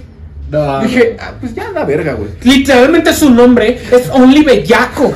No, 0.53 0.81
Dije, 0.81 1.17
ah, 1.19 1.33
pues 1.41 1.55
ya 1.55 1.71
la 1.71 1.87
verga, 1.87 2.13
güey. 2.13 2.29
Literalmente 2.43 3.15
su 3.15 3.31
nombre 3.31 3.79
es 3.91 4.11
Only 4.11 4.45
Bellaco. 4.45 5.11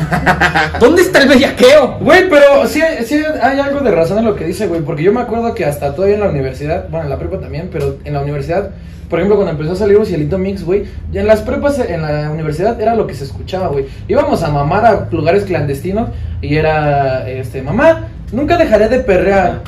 ¿Dónde 0.80 1.02
está 1.02 1.22
el 1.22 1.28
bellaqueo? 1.28 1.98
Güey, 2.00 2.30
pero 2.30 2.66
sí, 2.66 2.80
sí 3.04 3.22
hay 3.42 3.60
algo 3.60 3.80
de 3.80 3.90
razón 3.90 4.16
en 4.16 4.24
lo 4.24 4.34
que 4.34 4.46
dice, 4.46 4.66
güey. 4.66 4.80
Porque 4.80 5.02
yo 5.02 5.12
me 5.12 5.20
acuerdo 5.20 5.54
que 5.54 5.66
hasta 5.66 5.94
todavía 5.94 6.14
en 6.14 6.22
la 6.22 6.30
universidad, 6.30 6.88
bueno, 6.88 7.04
en 7.04 7.10
la 7.10 7.18
prepa 7.18 7.38
también, 7.38 7.68
pero 7.70 7.98
en 8.02 8.14
la 8.14 8.22
universidad, 8.22 8.70
por 9.10 9.18
ejemplo, 9.18 9.36
cuando 9.36 9.52
empezó 9.52 9.72
a 9.72 9.76
salir 9.76 9.98
Cielito 10.06 10.38
Mix, 10.38 10.64
güey, 10.64 10.84
en 11.12 11.26
las 11.26 11.42
prepas, 11.42 11.80
en 11.80 12.00
la 12.00 12.30
universidad 12.30 12.80
era 12.80 12.94
lo 12.94 13.06
que 13.06 13.12
se 13.12 13.24
escuchaba, 13.24 13.68
güey. 13.68 13.84
Íbamos 14.08 14.42
a 14.42 14.48
mamar 14.48 14.86
a 14.86 15.08
lugares 15.12 15.44
clandestinos 15.44 16.08
y 16.40 16.56
era, 16.56 17.28
este, 17.28 17.60
mamá, 17.60 18.08
nunca 18.32 18.56
dejaré 18.56 18.88
de 18.88 19.00
perrear. 19.00 19.62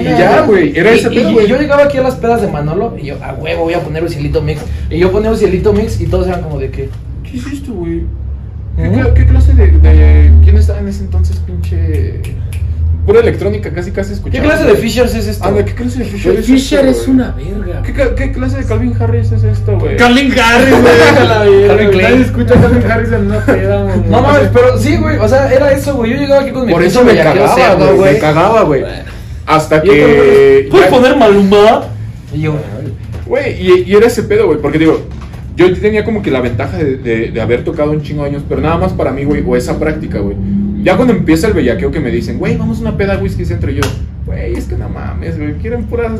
Y 0.00 0.04
ya, 0.04 0.40
güey, 0.42 0.76
era 0.78 0.90
ese 0.90 1.12
y- 1.12 1.16
pedo, 1.16 1.30
y 1.30 1.32
güey. 1.34 1.46
yo 1.48 1.58
llegaba 1.58 1.84
aquí 1.84 1.98
a 1.98 2.02
las 2.02 2.14
pedas 2.16 2.42
de 2.42 2.48
Manolo 2.48 2.96
y 3.00 3.06
yo, 3.06 3.16
a 3.22 3.32
huevo, 3.34 3.64
voy 3.64 3.74
a 3.74 3.80
poner 3.80 4.08
Cielito 4.10 4.42
Mix. 4.42 4.60
Y 4.90 4.98
yo 4.98 5.10
ponía 5.12 5.34
Cielito 5.36 5.72
Mix 5.72 6.00
y 6.00 6.06
todos 6.06 6.26
eran 6.26 6.42
como 6.42 6.58
de 6.58 6.70
que. 6.70 6.88
¿Qué 7.22 7.36
es 7.38 7.46
esto, 7.46 7.72
güey? 7.72 8.02
¿Qué, 8.76 8.82
cla- 8.90 9.12
qué 9.12 9.26
clase 9.26 9.52
de, 9.54 9.66
de- 9.70 10.30
¿Quién 10.42 10.56
estaba 10.56 10.78
en 10.80 10.88
ese 10.88 11.04
entonces, 11.04 11.36
pinche... 11.46 12.20
Pura 13.04 13.18
electrónica, 13.18 13.70
casi 13.72 13.90
casi 13.90 14.10
¿Qué 14.10 14.14
escuchaba. 14.14 14.44
clase 14.44 14.64
de 14.64 14.74
Fishers 14.76 15.14
es 15.16 15.26
esto? 15.26 15.44
Ah, 15.44 15.50
¿de 15.50 15.64
qué 15.64 15.74
clase 15.74 15.98
de 15.98 16.04
Fisher 16.04 16.32
Güey, 16.32 16.40
es 16.44 16.46
Fisher 16.46 16.86
esto, 16.86 17.02
es 17.02 17.08
una 17.08 17.32
verga. 17.32 17.82
¿Qué, 17.82 17.92
ca- 17.92 18.14
qué 18.14 18.30
clase 18.30 18.58
de 18.58 18.64
Calvin 18.64 18.94
Harris 19.00 19.32
es 19.32 19.42
esto, 19.42 19.76
güey? 19.78 19.96
Calvin 19.96 20.32
Harris, 20.38 20.70
güey. 20.80 21.66
Calvin. 21.66 21.90
Klein. 21.90 22.10
Nadie 22.12 22.24
escucha 22.26 22.54
a 22.54 22.60
Calvin 22.60 22.90
Harris 22.90 23.12
en 23.12 23.26
una 23.26 23.44
peda, 23.44 23.82
güey. 23.84 23.96
No 24.08 24.22
mames, 24.22 24.50
pero 24.52 24.78
sí, 24.78 24.96
güey, 24.98 25.16
o 25.18 25.28
sea, 25.28 25.52
era 25.52 25.72
eso, 25.72 25.94
güey. 25.96 26.12
Yo 26.12 26.16
llegaba 26.18 26.42
aquí 26.42 26.52
con 26.52 26.64
mi 26.66 26.72
Por 26.72 26.82
eso 26.84 27.02
me 27.02 27.16
cagaba, 27.16 27.74
güey. 27.92 28.12
Me 28.12 28.18
cagaba, 28.20 28.62
güey. 28.62 28.84
Hasta 29.46 29.82
que... 29.82 30.68
¿Puedes 30.70 30.86
ya- 30.88 30.96
poner 30.96 31.16
Maluma? 31.16 31.84
Y 32.32 32.42
yo, 32.42 32.54
Güey, 33.26 33.60
y, 33.60 33.84
y 33.90 33.94
era 33.96 34.06
ese 34.06 34.22
pedo, 34.24 34.46
güey, 34.46 34.58
porque 34.60 34.78
digo, 34.78 35.00
yo 35.56 35.72
tenía 35.78 36.04
como 36.04 36.22
que 36.22 36.30
la 36.30 36.40
ventaja 36.40 36.78
de, 36.78 36.96
de- 36.96 37.30
de 37.30 37.40
haber 37.40 37.64
tocado 37.64 37.90
un 37.92 38.02
chingo 38.02 38.22
de 38.24 38.30
años, 38.30 38.42
pero 38.48 38.60
nada 38.60 38.78
más 38.78 38.92
para 38.92 39.12
mí, 39.12 39.24
güey, 39.24 39.42
o 39.46 39.56
esa 39.56 39.78
práctica, 39.78 40.18
güey. 40.20 40.36
Ya 40.82 40.96
cuando 40.96 41.14
empieza 41.14 41.46
el 41.46 41.52
bellaqueo 41.52 41.90
que 41.90 42.00
me 42.00 42.10
dicen, 42.10 42.38
güey, 42.38 42.56
vamos 42.56 42.78
a 42.78 42.80
una 42.82 42.96
peda 42.96 43.18
whisky 43.18 43.44
centro, 43.44 43.70
y 43.70 43.76
yo, 43.76 43.82
güey, 44.26 44.54
es 44.54 44.64
que 44.64 44.76
no 44.76 44.88
mames, 44.88 45.38
güey, 45.38 45.54
quieren 45.54 45.84
puras 45.84 46.12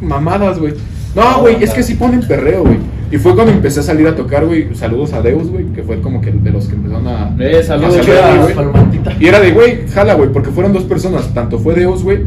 mamadas, 0.00 0.58
güey. 0.58 0.74
No, 1.14 1.40
güey, 1.40 1.62
es 1.62 1.70
que 1.72 1.82
sí 1.82 1.94
ponen 1.94 2.20
perreo, 2.20 2.62
güey. 2.64 2.76
Y 3.10 3.16
fue 3.16 3.34
cuando 3.34 3.52
empecé 3.52 3.80
a 3.80 3.82
salir 3.82 4.06
a 4.06 4.14
tocar, 4.14 4.44
güey, 4.44 4.68
saludos 4.74 5.12
a 5.14 5.22
Deus, 5.22 5.48
güey, 5.48 5.64
que 5.74 5.82
fue 5.82 6.00
como 6.00 6.20
que 6.20 6.30
de 6.30 6.50
los 6.50 6.66
que 6.66 6.74
empezaron 6.74 7.08
a... 7.08 7.34
Eh, 7.38 7.62
saludos, 7.62 7.96
a 7.96 8.02
salir, 8.02 8.54
palmatita. 8.54 9.16
Y 9.18 9.26
era 9.26 9.40
de, 9.40 9.52
güey, 9.52 9.88
jala, 9.88 10.14
güey, 10.14 10.30
porque 10.30 10.50
fueron 10.50 10.72
dos 10.74 10.84
personas. 10.84 11.32
Tanto 11.32 11.58
fue 11.58 11.74
Deus, 11.74 12.02
güey, 12.02 12.18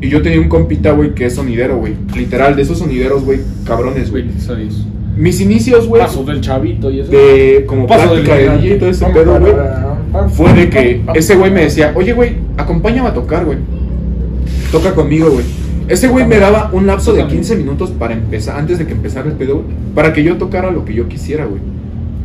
y 0.00 0.08
yo 0.10 0.20
tenía 0.22 0.38
un 0.40 0.48
compita, 0.50 0.92
güey, 0.92 1.14
que 1.14 1.24
es 1.26 1.34
sonidero, 1.36 1.78
güey. 1.78 1.94
Literal, 2.14 2.54
de 2.54 2.62
esos 2.62 2.78
sonideros, 2.78 3.24
güey, 3.24 3.40
cabrones, 3.64 4.10
güey. 4.10 4.26
Mis 5.16 5.40
inicios, 5.40 5.86
güey, 5.88 6.02
Paso 6.02 6.24
del 6.24 6.40
chavito 6.40 6.90
y 6.90 7.00
eso. 7.00 7.10
de 7.10 7.64
como 7.66 7.86
Paso 7.86 8.14
de 8.14 8.22
del- 8.22 8.60
DJ 8.60 8.74
y 8.74 8.78
todo 8.78 8.90
ese 8.90 9.06
pedo, 9.06 9.40
güey, 9.40 9.52
fue 10.30 10.52
de 10.52 10.68
que 10.70 11.00
ese 11.14 11.36
güey 11.36 11.50
me 11.50 11.62
decía, 11.62 11.92
oye, 11.94 12.12
güey, 12.12 12.36
acompáñame 12.58 13.08
a 13.08 13.14
tocar, 13.14 13.44
güey. 13.44 13.58
Toca 14.70 14.92
conmigo, 14.94 15.30
güey. 15.30 15.44
Ese 15.88 16.08
güey 16.08 16.26
me 16.26 16.38
daba 16.38 16.70
un 16.72 16.86
lapso 16.86 17.12
de 17.12 17.26
15 17.26 17.56
minutos 17.56 17.90
para 17.92 18.12
empezar, 18.12 18.58
antes 18.58 18.78
de 18.78 18.86
que 18.86 18.92
empezara 18.92 19.28
el 19.28 19.34
pedo, 19.34 19.62
para 19.94 20.12
que 20.12 20.22
yo 20.22 20.36
tocara 20.36 20.70
lo 20.70 20.84
que 20.84 20.92
yo 20.94 21.08
quisiera, 21.08 21.44
güey. 21.46 21.60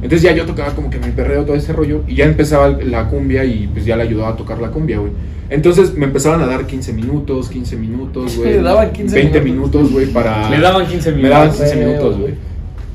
Entonces 0.02 0.24
ya 0.24 0.36
yo 0.36 0.46
tocaba 0.46 0.72
como 0.74 0.90
que 0.90 0.98
mi 0.98 1.12
perreo, 1.12 1.46
todo 1.46 1.56
ese 1.56 1.72
rollo, 1.74 2.02
y 2.08 2.16
ya 2.16 2.26
empezaba 2.26 2.70
la 2.70 3.08
cumbia 3.08 3.46
y 3.46 3.70
pues 3.72 3.86
ya 3.86 3.96
le 3.96 4.04
ayudaba 4.04 4.30
a 4.30 4.36
tocar 4.36 4.60
la 4.60 4.70
cumbia, 4.70 4.98
güey. 4.98 5.12
Entonces 5.52 5.94
me 5.96 6.06
empezaban 6.06 6.42
a 6.42 6.48
dar 6.48 6.66
15 6.66 6.92
minutos, 6.94 7.50
15 7.50 7.76
minutos, 7.76 8.36
güey. 8.38 8.54
Le 8.54 8.62
daban 8.64 8.92
15 8.92 9.16
20 9.16 9.42
minutos. 9.42 9.92
güey, 9.92 10.08
para... 10.08 10.50
Le 10.50 10.60
daban 10.60 10.88
15 10.88 11.12
minutos. 11.12 11.24
Me 11.24 11.30
daban 11.30 11.50
15 11.52 11.76
Güey, 11.76 11.86
minutos, 11.88 12.18
güey. 12.20 12.34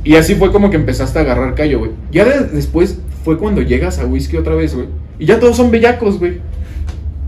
Y 0.06 0.14
así 0.14 0.36
fue 0.36 0.52
como 0.52 0.70
que 0.70 0.76
empezaste 0.76 1.18
a 1.18 1.22
agarrar 1.22 1.54
callo, 1.56 1.80
güey. 1.80 1.90
Ya 2.12 2.24
de- 2.24 2.46
después 2.46 2.98
fue 3.24 3.38
cuando 3.38 3.60
llegas 3.60 3.98
a 3.98 4.06
whisky 4.06 4.36
otra 4.36 4.54
vez, 4.54 4.72
güey. 4.74 4.86
Y 5.18 5.26
ya 5.26 5.40
todos 5.40 5.56
son 5.56 5.70
bellacos, 5.72 6.18
güey. 6.20 6.38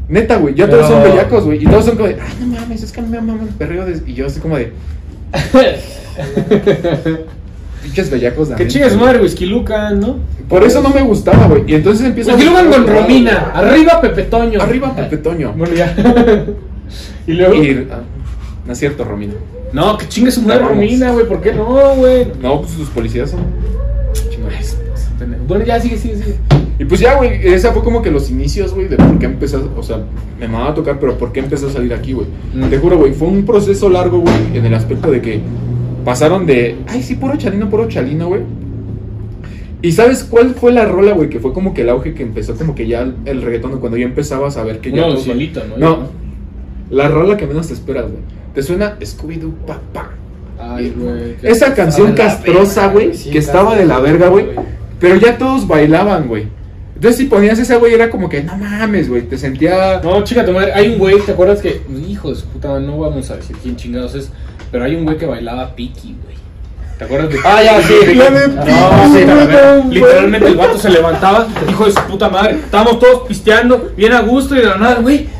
Neta, 0.08 0.36
güey. 0.36 0.54
Ya 0.54 0.70
todos 0.70 0.86
son 0.86 1.02
bellacos, 1.02 1.44
güey. 1.44 1.60
Y 1.62 1.66
todos 1.66 1.84
son 1.86 1.96
como 1.96 2.06
de, 2.08 2.14
ay, 2.14 2.36
no 2.40 2.46
mames, 2.46 2.82
es 2.84 2.92
que 2.92 3.02
no 3.02 3.08
me 3.08 3.20
mames 3.20 3.48
el 3.48 3.54
perreo. 3.54 3.84
de-". 3.84 4.00
Y 4.08 4.14
yo 4.14 4.26
así 4.26 4.38
como 4.40 4.56
de, 4.56 4.72
pinches 7.82 8.10
bellacos 8.10 8.48
Que 8.50 8.64
güey. 8.64 8.96
madre, 8.96 9.20
Whisky 9.20 9.46
Lucan, 9.46 10.00
¿no? 10.00 10.16
Por 10.48 10.64
eso 10.64 10.80
no 10.80 10.90
me 10.90 11.02
gustaba, 11.02 11.46
güey. 11.48 11.64
Y 11.66 11.74
entonces 11.74 12.06
empieza 12.06 12.34
Whisky 12.34 12.48
Lucan 12.48 12.70
con 12.70 12.86
Romina. 12.86 13.50
Arriba 13.54 14.00
Pepe 14.00 14.22
Toño. 14.22 14.62
Arriba 14.62 14.94
Pepe 14.94 15.16
Toño. 15.18 15.52
Bueno, 15.56 15.74
ya. 15.74 15.94
y 17.26 17.32
luego. 17.32 17.54
Y, 17.54 17.86
ah, 17.90 18.00
no 18.66 18.72
es 18.72 18.78
cierto, 18.78 19.04
Romina. 19.04 19.34
No, 19.72 19.98
que 19.98 20.08
chingue 20.08 20.30
su 20.30 20.42
madre. 20.42 20.64
Romina, 20.64 21.12
güey. 21.12 21.26
¿Por 21.26 21.40
qué 21.40 21.52
no, 21.52 21.94
güey? 21.96 22.26
No, 22.40 22.62
pues 22.62 22.78
los 22.78 22.88
policías 22.90 23.30
son 23.30 23.40
chingones. 24.30 24.78
Bueno, 25.46 25.64
ya 25.64 25.80
sigue, 25.80 25.96
sigue, 25.98 26.16
sigue. 26.16 26.34
Y 26.78 26.84
pues 26.84 27.00
ya, 27.00 27.16
güey, 27.16 27.40
esa 27.48 27.72
fue 27.72 27.82
como 27.82 28.02
que 28.02 28.10
los 28.10 28.30
inicios, 28.30 28.72
güey, 28.72 28.86
de 28.86 28.96
por 28.96 29.18
qué 29.18 29.26
empecé, 29.26 29.56
a- 29.56 29.60
o 29.76 29.82
sea, 29.82 30.04
me 30.38 30.46
mamaba 30.46 30.70
a 30.70 30.74
tocar, 30.74 31.00
pero 31.00 31.18
por 31.18 31.32
qué 31.32 31.40
empecé 31.40 31.66
a 31.66 31.70
salir 31.70 31.92
aquí, 31.92 32.12
güey. 32.12 32.28
Mm. 32.54 32.70
Te 32.70 32.78
juro, 32.78 32.98
güey, 32.98 33.12
fue 33.12 33.26
un 33.28 33.44
proceso 33.44 33.88
largo, 33.88 34.20
güey, 34.20 34.34
en 34.54 34.64
el 34.64 34.74
aspecto 34.74 35.10
de 35.10 35.20
que 35.20 35.40
pasaron 36.04 36.46
de, 36.46 36.76
ay, 36.86 37.02
sí, 37.02 37.16
puro 37.16 37.36
chalino, 37.36 37.68
puro 37.68 37.88
chalino, 37.88 38.28
güey. 38.28 38.42
¿Y 39.82 39.92
sabes 39.92 40.22
cuál 40.24 40.54
fue 40.54 40.72
la 40.72 40.84
rola, 40.84 41.12
güey? 41.12 41.28
Que 41.28 41.40
fue 41.40 41.52
como 41.52 41.74
que 41.74 41.82
el 41.82 41.88
auge 41.88 42.14
que 42.14 42.22
empezó, 42.22 42.54
como 42.54 42.74
que 42.76 42.86
ya 42.86 43.02
el, 43.24 43.42
reggaetón, 43.42 43.78
cuando 43.80 43.96
ya 43.96 44.04
empezabas 44.04 44.56
a 44.56 44.62
ver 44.62 44.78
que 44.80 44.92
ya... 44.92 45.06
No, 45.08 45.16
cielito, 45.16 45.62
¿no? 45.66 45.76
No, 45.78 45.98
la 46.90 47.08
rola 47.08 47.36
que 47.36 47.46
menos 47.46 47.66
te 47.68 47.74
esperas, 47.74 48.04
güey. 48.04 48.22
Te 48.58 48.64
suena 48.64 48.98
Scooby-Doo 48.98 49.54
Papá. 49.68 50.10
Ay, 50.58 50.92
güey. 50.96 51.36
Esa 51.44 51.74
canción 51.74 52.12
castrosa, 52.14 52.88
güey, 52.88 53.14
sí, 53.14 53.30
que 53.30 53.38
estaba 53.38 53.76
de 53.76 53.86
la 53.86 54.00
verga, 54.00 54.30
güey. 54.30 54.46
Pero 54.98 55.14
ya 55.14 55.38
todos 55.38 55.68
bailaban, 55.68 56.26
güey. 56.26 56.48
Entonces 56.96 57.18
si 57.18 57.26
ponías 57.26 57.56
esa, 57.60 57.76
güey, 57.76 57.94
era 57.94 58.10
como 58.10 58.28
que, 58.28 58.42
no 58.42 58.56
mames, 58.56 59.08
güey, 59.08 59.22
te 59.22 59.38
sentía... 59.38 60.00
No, 60.02 60.24
chica, 60.24 60.44
tu 60.44 60.50
madre. 60.50 60.72
Hay 60.72 60.88
un 60.88 60.98
güey, 60.98 61.20
¿te 61.20 61.30
acuerdas 61.30 61.60
que. 61.60 61.82
Hijo 62.08 62.30
de 62.30 62.34
su 62.34 62.46
puta, 62.46 62.70
madre, 62.70 62.84
no 62.84 62.98
vamos 62.98 63.30
a 63.30 63.36
decir 63.36 63.54
quién 63.62 63.76
chingados 63.76 64.16
es. 64.16 64.32
Pero 64.72 64.82
hay 64.86 64.96
un 64.96 65.04
güey 65.04 65.16
que 65.16 65.26
bailaba 65.26 65.76
Piki, 65.76 66.16
güey. 66.24 66.36
¿Te 66.98 67.04
acuerdas 67.04 67.30
de 67.30 67.38
Ah, 67.44 67.62
ya, 67.62 67.80
sí. 67.80 68.12
La 68.16 68.28
de 68.28 68.48
No, 68.48 69.14
sí, 69.14 69.24
la 69.24 69.34
verdad, 69.34 69.84
literalmente 69.84 70.48
el 70.48 70.56
vato 70.56 70.78
se 70.78 70.90
levantaba, 70.90 71.46
hijo 71.70 71.84
de 71.84 71.92
su 71.92 72.02
puta 72.08 72.28
madre. 72.28 72.56
Estábamos 72.56 72.98
todos 72.98 73.28
pisteando, 73.28 73.92
bien 73.96 74.12
a 74.14 74.22
gusto 74.22 74.56
y 74.56 74.58
de 74.58 74.64
la 74.64 74.78
nada, 74.78 74.96
güey. 74.96 75.37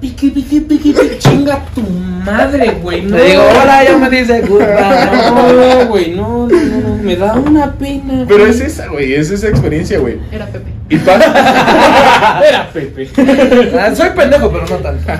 Piqui, 0.00 0.30
piqui, 0.30 0.60
piqui, 0.60 0.92
piqui, 0.92 1.18
chinga 1.18 1.64
tu 1.74 1.82
madre, 1.82 2.78
güey. 2.80 3.02
No, 3.02 3.16
Le 3.16 3.24
digo, 3.30 3.42
hola, 3.42 3.84
ya 3.84 3.98
me 3.98 4.10
dice 4.10 4.40
culpa. 4.42 5.32
No, 5.32 5.86
güey, 5.88 6.14
no, 6.14 6.46
no, 6.46 6.56
no, 6.56 6.80
no, 6.88 7.02
me 7.02 7.16
da 7.16 7.34
una 7.34 7.72
pena. 7.72 8.24
Pero 8.28 8.44
güey. 8.44 8.50
es 8.50 8.60
esa, 8.60 8.86
güey, 8.88 9.14
es 9.14 9.30
esa 9.30 9.48
experiencia, 9.48 9.98
güey. 9.98 10.20
Era 10.30 10.46
Pepe. 10.46 10.70
Y 10.88 10.98
pasa... 10.98 12.42
Era 12.48 12.70
Pepe. 12.72 13.08
Ah, 13.78 13.94
Soy 13.94 14.10
pendejo, 14.10 14.50
pero 14.50 14.66
no 14.66 14.76
tanto. 14.76 15.12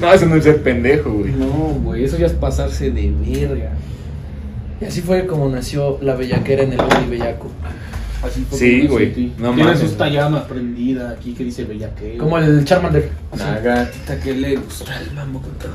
no, 0.00 0.12
eso 0.12 0.26
no 0.26 0.36
es 0.36 0.44
ser 0.44 0.62
pendejo, 0.62 1.10
güey. 1.10 1.32
No, 1.32 1.46
güey, 1.82 2.04
eso 2.04 2.16
ya 2.16 2.26
es 2.26 2.32
pasarse 2.32 2.90
de 2.90 3.12
verga. 3.26 3.72
Y 4.80 4.86
así 4.86 5.02
fue 5.02 5.26
como 5.26 5.48
nació 5.50 5.98
la 6.00 6.14
bellaquera 6.14 6.62
en 6.62 6.72
el 6.72 6.78
Bellaco. 7.10 7.48
Así 8.22 8.44
fue 8.48 8.58
Sí, 8.58 8.80
como 8.82 8.92
güey. 8.94 9.32
No 9.38 9.54
Tiene 9.54 9.64
mames. 9.72 9.90
su 9.90 10.04
llama 10.04 10.44
prendida 10.46 11.10
aquí 11.10 11.32
que 11.34 11.44
dice 11.44 11.64
bellaqueo. 11.64 12.18
Como 12.18 12.36
el 12.38 12.64
Charmander. 12.64 13.10
Una 13.32 13.58
gatita 13.60 14.20
que 14.20 14.34
le 14.34 14.56
gusta 14.56 15.00
el 15.00 15.12
mambo 15.12 15.40
con 15.40 15.52
todo. 15.54 15.72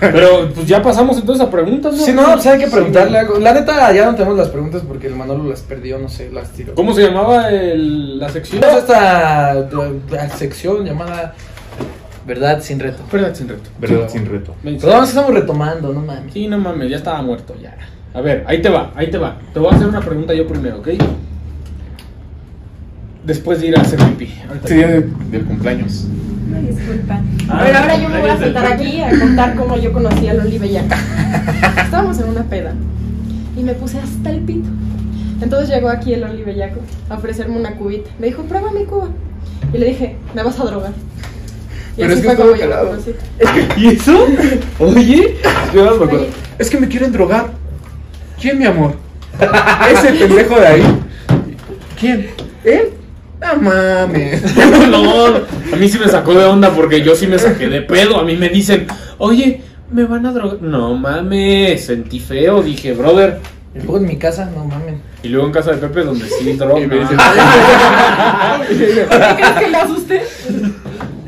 Pero 0.00 0.50
pues 0.52 0.66
ya 0.66 0.82
pasamos 0.82 1.16
entonces 1.16 1.46
a 1.46 1.50
preguntas, 1.50 1.94
¿no? 1.94 2.04
Sí, 2.04 2.12
no, 2.12 2.24
pues 2.32 2.44
hay 2.46 2.58
que 2.58 2.66
preguntarle 2.66 3.18
algo. 3.18 3.38
La 3.38 3.54
neta, 3.54 3.92
ya 3.92 4.04
no 4.04 4.16
tenemos 4.16 4.36
las 4.36 4.48
preguntas 4.48 4.82
porque 4.86 5.06
el 5.06 5.14
Manolo 5.14 5.48
las 5.48 5.60
perdió, 5.60 5.96
no 5.98 6.08
sé, 6.08 6.28
las 6.32 6.50
tiró. 6.50 6.74
¿Cómo 6.74 6.92
se 6.92 7.02
llamaba 7.02 7.48
el- 7.50 8.18
la 8.18 8.28
sección? 8.28 8.60
Tenemos 8.60 8.82
esta 8.82 9.54
la 10.10 10.28
sección 10.30 10.84
llamada 10.84 11.34
Verdad 12.26 12.60
sin 12.62 12.78
reto. 12.80 13.02
Verdad 13.12 13.34
sin 13.34 13.48
reto. 13.48 13.68
Verdad 13.80 14.08
sin 14.08 14.26
reto. 14.26 14.54
Ven, 14.62 14.78
Perdón, 14.78 15.04
estamos 15.04 15.34
retomando, 15.34 15.92
no 15.92 16.00
mames. 16.02 16.32
Sí, 16.32 16.46
no 16.46 16.58
mames, 16.58 16.88
ya 16.90 16.96
estaba 16.96 17.20
muerto 17.22 17.54
ya. 17.60 17.76
A 18.14 18.20
ver, 18.20 18.44
ahí 18.46 18.60
te 18.60 18.68
va, 18.68 18.92
ahí 18.94 19.10
te 19.10 19.18
va. 19.18 19.38
Te 19.52 19.58
voy 19.58 19.72
a 19.72 19.76
hacer 19.76 19.88
una 19.88 20.00
pregunta 20.00 20.34
yo 20.34 20.46
primero, 20.46 20.78
¿ok? 20.78 20.88
Después 23.24 23.60
de 23.60 23.68
ir 23.68 23.78
a 23.78 23.82
hacer 23.82 23.98
pipí. 24.00 24.34
Día 24.68 24.88
de- 24.88 25.08
del 25.30 25.44
cumpleaños. 25.44 26.06
Ay, 26.54 26.66
disculpa. 26.74 27.20
Ah, 27.48 27.60
a 27.60 27.64
ver, 27.64 27.76
ahora 27.76 27.96
yo 27.96 28.08
me 28.08 28.20
voy 28.20 28.30
a 28.30 28.36
sentar 28.38 28.66
aquí 28.66 29.00
a 29.00 29.18
contar 29.18 29.54
cómo 29.54 29.76
yo 29.78 29.92
conocí 29.92 30.28
a 30.28 30.34
Loli 30.34 30.58
Bellaca. 30.58 30.96
Estábamos 31.84 32.18
en 32.18 32.28
una 32.28 32.42
peda 32.44 32.74
y 33.56 33.62
me 33.62 33.74
puse 33.74 33.98
hasta 33.98 34.30
el 34.30 34.40
pito. 34.40 34.68
Entonces 35.40 35.70
llegó 35.74 35.88
aquí 35.88 36.12
el 36.12 36.20
Loli 36.20 36.42
Bellaco 36.42 36.80
a 37.08 37.14
ofrecerme 37.14 37.56
una 37.56 37.76
cubita. 37.76 38.10
Me 38.18 38.26
dijo, 38.26 38.42
prueba 38.42 38.70
mi 38.72 38.84
cuba. 38.84 39.08
Y 39.72 39.78
le 39.78 39.86
dije, 39.86 40.16
me 40.34 40.42
vas 40.42 40.58
a 40.60 40.64
drogar. 40.64 40.92
Y 41.96 42.00
Pero 42.00 42.12
así 42.14 42.20
es 42.20 42.20
que 42.26 42.34
fue 42.36 42.36
como 42.44 42.56
yo 42.56 42.66
lo 42.66 42.88
conocí. 42.90 43.10
¿Y 43.76 43.86
eso? 43.88 44.26
Oye, 44.80 45.36
yo 45.74 45.84
no 45.84 45.90
me 45.90 45.96
acuerdo. 45.96 46.16
Oye. 46.18 46.30
Es 46.58 46.70
que 46.70 46.80
me 46.80 46.88
quieren 46.88 47.12
drogar. 47.12 47.61
¿Quién, 48.42 48.58
mi 48.58 48.64
amor? 48.66 48.94
Ese 49.92 50.12
pendejo 50.14 50.58
de 50.58 50.66
ahí. 50.66 50.82
¿Quién? 51.98 52.28
¿Él? 52.64 52.90
No 53.40 53.56
mames. 53.62 54.42
no, 54.90 55.26
a 55.26 55.76
mí 55.78 55.88
sí 55.88 55.96
me 55.98 56.08
sacó 56.08 56.34
de 56.34 56.44
onda 56.44 56.70
porque 56.70 57.02
yo 57.02 57.14
sí 57.14 57.28
me 57.28 57.38
saqué 57.38 57.68
de 57.68 57.82
pedo. 57.82 58.18
A 58.18 58.24
mí 58.24 58.36
me 58.36 58.48
dicen, 58.48 58.88
oye, 59.18 59.60
me 59.92 60.04
van 60.04 60.26
a 60.26 60.32
drogar. 60.32 60.60
No 60.60 60.94
mames, 60.96 61.84
sentí 61.86 62.18
feo. 62.18 62.62
Dije, 62.62 62.92
brother. 62.94 63.38
Y 63.74 63.78
luego 63.78 63.98
en 63.98 64.06
mi 64.06 64.16
casa, 64.16 64.50
no 64.54 64.64
mames. 64.64 64.96
Y 65.22 65.28
luego 65.28 65.46
en 65.46 65.52
casa 65.52 65.70
de 65.70 65.76
Pepe, 65.78 66.02
donde 66.02 66.26
sí 66.26 66.52
droga. 66.54 66.80
Y 66.80 66.86
me 66.88 66.96
dicen- 66.96 67.16
¿Por 69.08 69.18
qué 69.20 69.34
crees 69.36 69.50
que 69.60 69.68
le 69.70 69.76
asusté? 69.76 70.22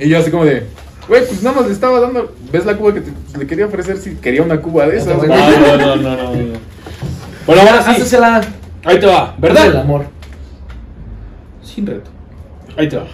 Y 0.00 0.08
yo 0.08 0.18
así 0.18 0.30
como 0.32 0.44
de, 0.44 0.66
güey, 1.08 1.24
pues 1.26 1.42
nada 1.44 1.56
más 1.60 1.66
le 1.68 1.72
estaba 1.74 2.00
dando. 2.00 2.32
¿Ves 2.52 2.66
la 2.66 2.76
cuba 2.76 2.92
que 2.92 3.00
te- 3.02 3.38
le 3.38 3.46
quería 3.46 3.66
ofrecer 3.66 3.98
si 3.98 4.16
quería 4.16 4.42
una 4.42 4.60
cuba 4.60 4.86
de 4.86 4.96
esas? 4.98 5.16
No, 5.16 5.22
no, 5.26 5.76
no, 5.76 5.96
no, 5.96 6.16
no. 6.16 6.73
Bueno, 7.46 7.62
ahora 7.62 7.82
sí. 7.82 7.90
Hácesela. 7.90 8.40
Ahí 8.84 8.98
te 8.98 9.06
va, 9.06 9.34
El 9.36 9.42
¿verdad? 9.42 9.76
amor. 9.80 10.06
Sin 11.62 11.86
reto. 11.86 12.10
Ahí 12.76 12.88
te 12.88 12.96
va. 12.96 13.06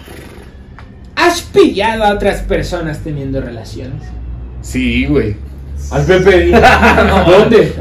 ¿Has 1.15 1.41
pillado 1.41 2.03
a 2.03 2.13
otras 2.13 2.41
personas 2.41 2.99
teniendo 2.99 3.41
relaciones? 3.41 4.03
Sí, 4.61 5.05
güey. 5.05 5.35
Al 5.91 6.05
Pepe. 6.05 6.51
¿Dónde? 7.27 7.73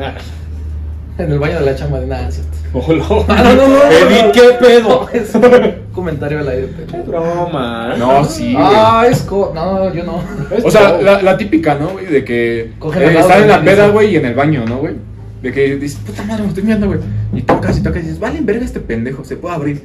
En 1.18 1.32
el 1.32 1.38
baño 1.38 1.60
de 1.60 1.66
la 1.66 1.74
chamba 1.74 2.00
de 2.00 2.06
nada, 2.06 2.30
¿cierto? 2.30 2.50
Hola. 2.72 3.04
no, 3.42 3.54
no, 3.54 3.68
no. 3.68 3.82
Edith, 3.90 4.32
¿qué 4.32 4.56
pedo? 4.60 5.08
Es 5.12 5.34
un 5.34 5.42
comentario 5.92 6.40
al 6.40 6.48
aire. 6.48 6.68
Qué 6.90 6.98
broma. 6.98 7.94
No, 7.98 8.24
sí, 8.24 8.52
güey. 8.52 8.64
Ah, 8.66 9.06
es 9.08 9.22
co... 9.22 9.52
No, 9.54 9.92
yo 9.92 10.04
no. 10.04 10.22
O 10.62 10.70
sea, 10.70 10.92
la, 11.00 11.20
la 11.22 11.36
típica, 11.36 11.74
¿no, 11.74 11.88
güey? 11.88 12.06
De 12.06 12.24
que 12.24 12.60
eh, 12.60 12.74
al 12.80 13.14
lado 13.14 13.20
están 13.20 13.42
en 13.42 13.48
la 13.48 13.62
peda, 13.62 13.88
güey, 13.88 14.12
y 14.12 14.16
en 14.16 14.26
el 14.26 14.34
baño, 14.34 14.64
¿no, 14.66 14.78
güey? 14.78 14.94
De 15.42 15.52
que 15.52 15.76
dices, 15.76 15.98
puta 16.04 16.22
madre, 16.24 16.42
me 16.42 16.48
estoy 16.48 16.62
mirando, 16.64 16.86
güey. 16.86 17.00
Y 17.32 17.42
tocas 17.42 17.78
y 17.78 17.82
tocas 17.82 18.02
y 18.02 18.06
dices, 18.06 18.20
vale, 18.20 18.40
verga 18.42 18.64
este 18.64 18.80
pendejo, 18.80 19.24
se 19.24 19.36
puede 19.36 19.54
abrir. 19.54 19.82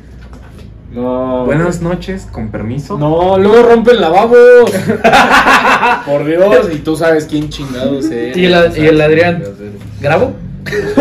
No. 0.91 1.45
Buenas 1.45 1.81
noches, 1.81 2.27
con 2.31 2.49
permiso. 2.49 2.97
No, 2.97 3.37
luego 3.37 3.63
rompen 3.63 3.99
lavabos. 3.99 4.71
Por 6.05 6.25
Dios, 6.25 6.69
y 6.73 6.77
tú 6.77 6.95
sabes 6.95 7.25
quién 7.25 7.49
chingados 7.49 8.05
es. 8.05 8.35
¿Y 8.35 8.45
el, 8.45 8.53
y 8.77 8.85
el 8.85 9.01
Adrián? 9.01 9.43
¿Grabo? 9.99 10.33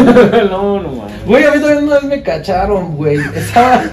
no, 0.51 0.81
no 0.83 0.89
mames. 0.89 1.25
Güey, 1.27 1.45
a 1.45 1.53
mí 1.53 1.61
también 1.61 1.85
una 1.85 1.95
vez 1.95 2.05
me 2.05 2.23
cacharon, 2.23 2.97
güey. 2.97 3.19
Estaba. 3.35 3.85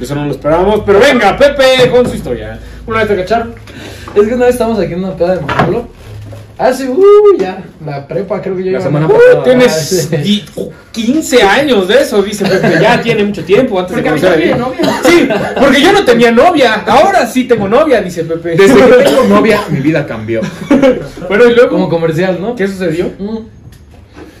Eso 0.00 0.14
no 0.14 0.26
lo 0.26 0.32
esperábamos, 0.32 0.82
pero 0.84 1.00
venga, 1.00 1.36
Pepe, 1.36 1.90
con 1.90 2.06
su 2.08 2.16
historia. 2.16 2.58
Una 2.86 2.98
vez 2.98 3.08
te 3.08 3.16
cacharon. 3.16 3.54
Es 4.14 4.26
que 4.26 4.34
una 4.34 4.46
vez 4.46 4.54
estábamos 4.54 4.80
aquí 4.80 4.92
en 4.92 5.04
una 5.04 5.16
peda 5.16 5.36
de 5.36 5.42
Manolo. 5.42 5.88
Hace, 6.58 6.88
uh, 6.88 7.36
ya, 7.38 7.62
la 7.84 8.08
prepa 8.08 8.40
creo 8.40 8.56
que 8.56 8.64
yo 8.64 8.72
La 8.72 8.80
semana 8.80 9.04
a- 9.04 9.08
pasada. 9.10 9.40
Ah, 9.40 9.44
Tienes 9.44 9.72
sí. 9.74 10.16
di- 10.16 10.44
15 10.90 11.42
años 11.42 11.86
de 11.86 12.00
eso, 12.00 12.22
dice 12.22 12.46
Pepe. 12.46 12.78
Ya 12.80 13.02
tiene 13.02 13.24
mucho 13.24 13.44
tiempo 13.44 13.78
antes 13.78 13.92
Porque 13.94 14.08
de 14.08 14.14
mí 14.14 14.20
conocer 14.20 14.38
a 14.38 14.42
tiene 14.42 14.58
novia. 14.58 15.00
Sí, 15.04 15.28
porque 15.60 15.82
yo 15.82 15.92
no 15.92 16.04
tenía 16.06 16.30
novia. 16.32 16.82
Ahora 16.86 17.26
sí 17.26 17.44
tengo 17.44 17.68
novia, 17.68 18.00
dice 18.00 18.24
Pepe. 18.24 18.56
Desde 18.56 18.74
que 18.74 19.04
tengo 19.04 19.24
novia, 19.28 19.60
mi 19.68 19.80
vida 19.80 20.06
cambió. 20.06 20.40
Bueno, 21.28 21.44
y 21.50 21.54
luego. 21.54 21.70
Como 21.72 21.88
comercial, 21.90 22.38
¿no? 22.40 22.56
¿Qué 22.56 22.66
sucedió? 22.66 23.12
Mm. 23.18 23.38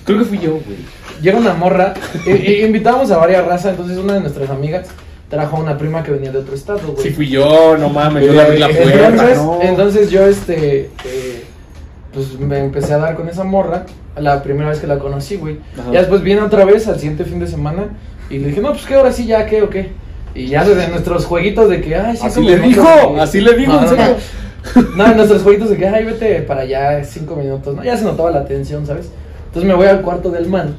Creo 0.04 0.18
que 0.20 0.24
fui 0.24 0.38
yo, 0.38 0.52
güey. 0.52 0.78
Llega 1.20 1.36
una 1.36 1.52
morra. 1.52 1.92
y- 2.24 2.30
y 2.30 2.64
invitamos 2.64 3.10
a 3.10 3.18
varias 3.18 3.44
razas, 3.44 3.72
entonces 3.72 3.98
una 3.98 4.14
de 4.14 4.20
nuestras 4.20 4.48
amigas 4.48 4.86
trajo 5.28 5.56
a 5.56 5.60
una 5.60 5.76
prima 5.76 6.02
que 6.02 6.12
venía 6.12 6.30
de 6.32 6.38
otro 6.38 6.54
estado, 6.54 6.78
güey. 6.92 7.02
Sí 7.02 7.10
fui 7.10 7.28
yo, 7.28 7.76
no 7.76 7.88
mames, 7.90 8.24
yo 8.24 8.32
le 8.32 8.40
abrí 8.40 8.58
la 8.58 8.68
puerta. 8.68 9.08
Entonces, 9.08 9.36
no. 9.36 9.58
entonces 9.60 10.10
yo, 10.10 10.24
este, 10.26 10.90
eh, 11.04 11.35
pues 12.16 12.40
me 12.40 12.58
empecé 12.60 12.94
a 12.94 12.98
dar 12.98 13.14
con 13.14 13.28
esa 13.28 13.44
morra 13.44 13.84
la 14.18 14.42
primera 14.42 14.70
vez 14.70 14.78
que 14.78 14.86
la 14.86 14.98
conocí, 14.98 15.36
güey. 15.36 15.58
Ya 15.92 16.00
después 16.00 16.22
viene 16.22 16.40
otra 16.40 16.64
vez 16.64 16.88
al 16.88 16.98
siguiente 16.98 17.24
fin 17.24 17.38
de 17.38 17.46
semana 17.46 17.90
y 18.30 18.38
le 18.38 18.48
dije, 18.48 18.62
no, 18.62 18.70
pues 18.70 18.86
que 18.86 18.94
ahora 18.94 19.12
sí, 19.12 19.26
ya, 19.26 19.44
¿qué 19.44 19.60
o 19.60 19.68
qué? 19.68 19.90
Y 20.34 20.46
ya 20.46 20.64
desde 20.64 20.88
nuestros 20.88 21.26
jueguitos 21.26 21.68
de 21.68 21.82
que, 21.82 21.94
ay, 21.94 22.16
sí, 22.16 22.26
Así 22.26 22.42
le 22.42 22.58
dijo, 22.58 23.20
así 23.20 23.42
le 23.42 23.54
dijo, 23.54 23.72
No, 23.72 23.78
en 23.80 23.84
no, 23.84 23.90
serio. 23.90 24.16
No, 24.96 25.14
nuestros 25.14 25.42
jueguitos 25.42 25.68
de 25.68 25.76
que, 25.76 25.86
ay, 25.86 26.06
vete 26.06 26.40
para 26.40 26.62
allá, 26.62 27.04
cinco 27.04 27.36
minutos, 27.36 27.76
¿no? 27.76 27.84
Ya 27.84 27.98
se 27.98 28.04
notaba 28.04 28.30
la 28.30 28.46
tensión, 28.46 28.86
¿sabes? 28.86 29.10
Entonces 29.48 29.68
me 29.68 29.74
voy 29.74 29.86
al 29.86 30.00
cuarto 30.00 30.30
del 30.30 30.48
man. 30.48 30.74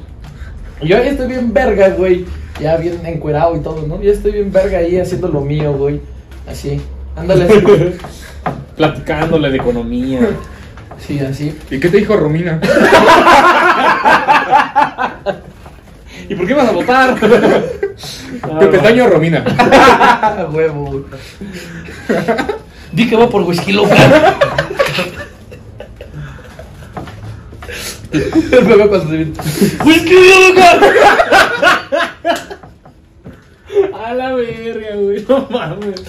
Y 0.80 0.88
yo 0.88 0.96
ahí 0.96 1.06
estoy 1.06 1.28
bien 1.28 1.52
verga, 1.54 1.90
güey. 1.90 2.24
Ya 2.60 2.76
bien 2.76 2.98
encuerado 3.06 3.56
y 3.56 3.60
todo, 3.60 3.86
¿no? 3.86 4.02
Ya 4.02 4.10
estoy 4.10 4.32
bien 4.32 4.52
verga 4.52 4.78
ahí 4.78 4.98
haciendo 4.98 5.28
lo 5.28 5.40
mío, 5.40 5.72
güey. 5.74 6.00
Así. 6.48 6.80
Ándale 7.14 7.44
así. 7.44 7.60
Platicándole 8.76 9.50
de 9.50 9.56
economía. 9.56 10.20
Sí, 11.06 11.20
así. 11.20 11.56
¿Y 11.70 11.80
qué 11.80 11.88
te 11.88 11.98
dijo 11.98 12.16
Romina? 12.16 12.60
¿Y 16.28 16.34
por 16.34 16.46
qué 16.46 16.54
vas 16.54 16.68
a 16.68 16.72
votar? 16.72 17.14
Pepe 18.60 18.78
Taño 18.78 19.04
o 19.04 19.08
Romina. 19.08 19.44
Huevo. 20.52 21.04
Di 22.92 23.08
que 23.08 23.16
va 23.16 23.28
por 23.28 23.42
whisky 23.42 23.72
loca. 23.72 23.96
El 28.12 28.64
bebé 28.64 28.88
cuando 28.88 29.08
se 29.08 29.16
viene. 29.16 29.32
¡Whisky 29.84 30.14
loca! 30.14 31.74
A 34.08 34.14
la 34.14 34.32
verga, 34.32 34.96
güey. 34.96 35.22
No 35.28 35.46
mames. 35.50 36.02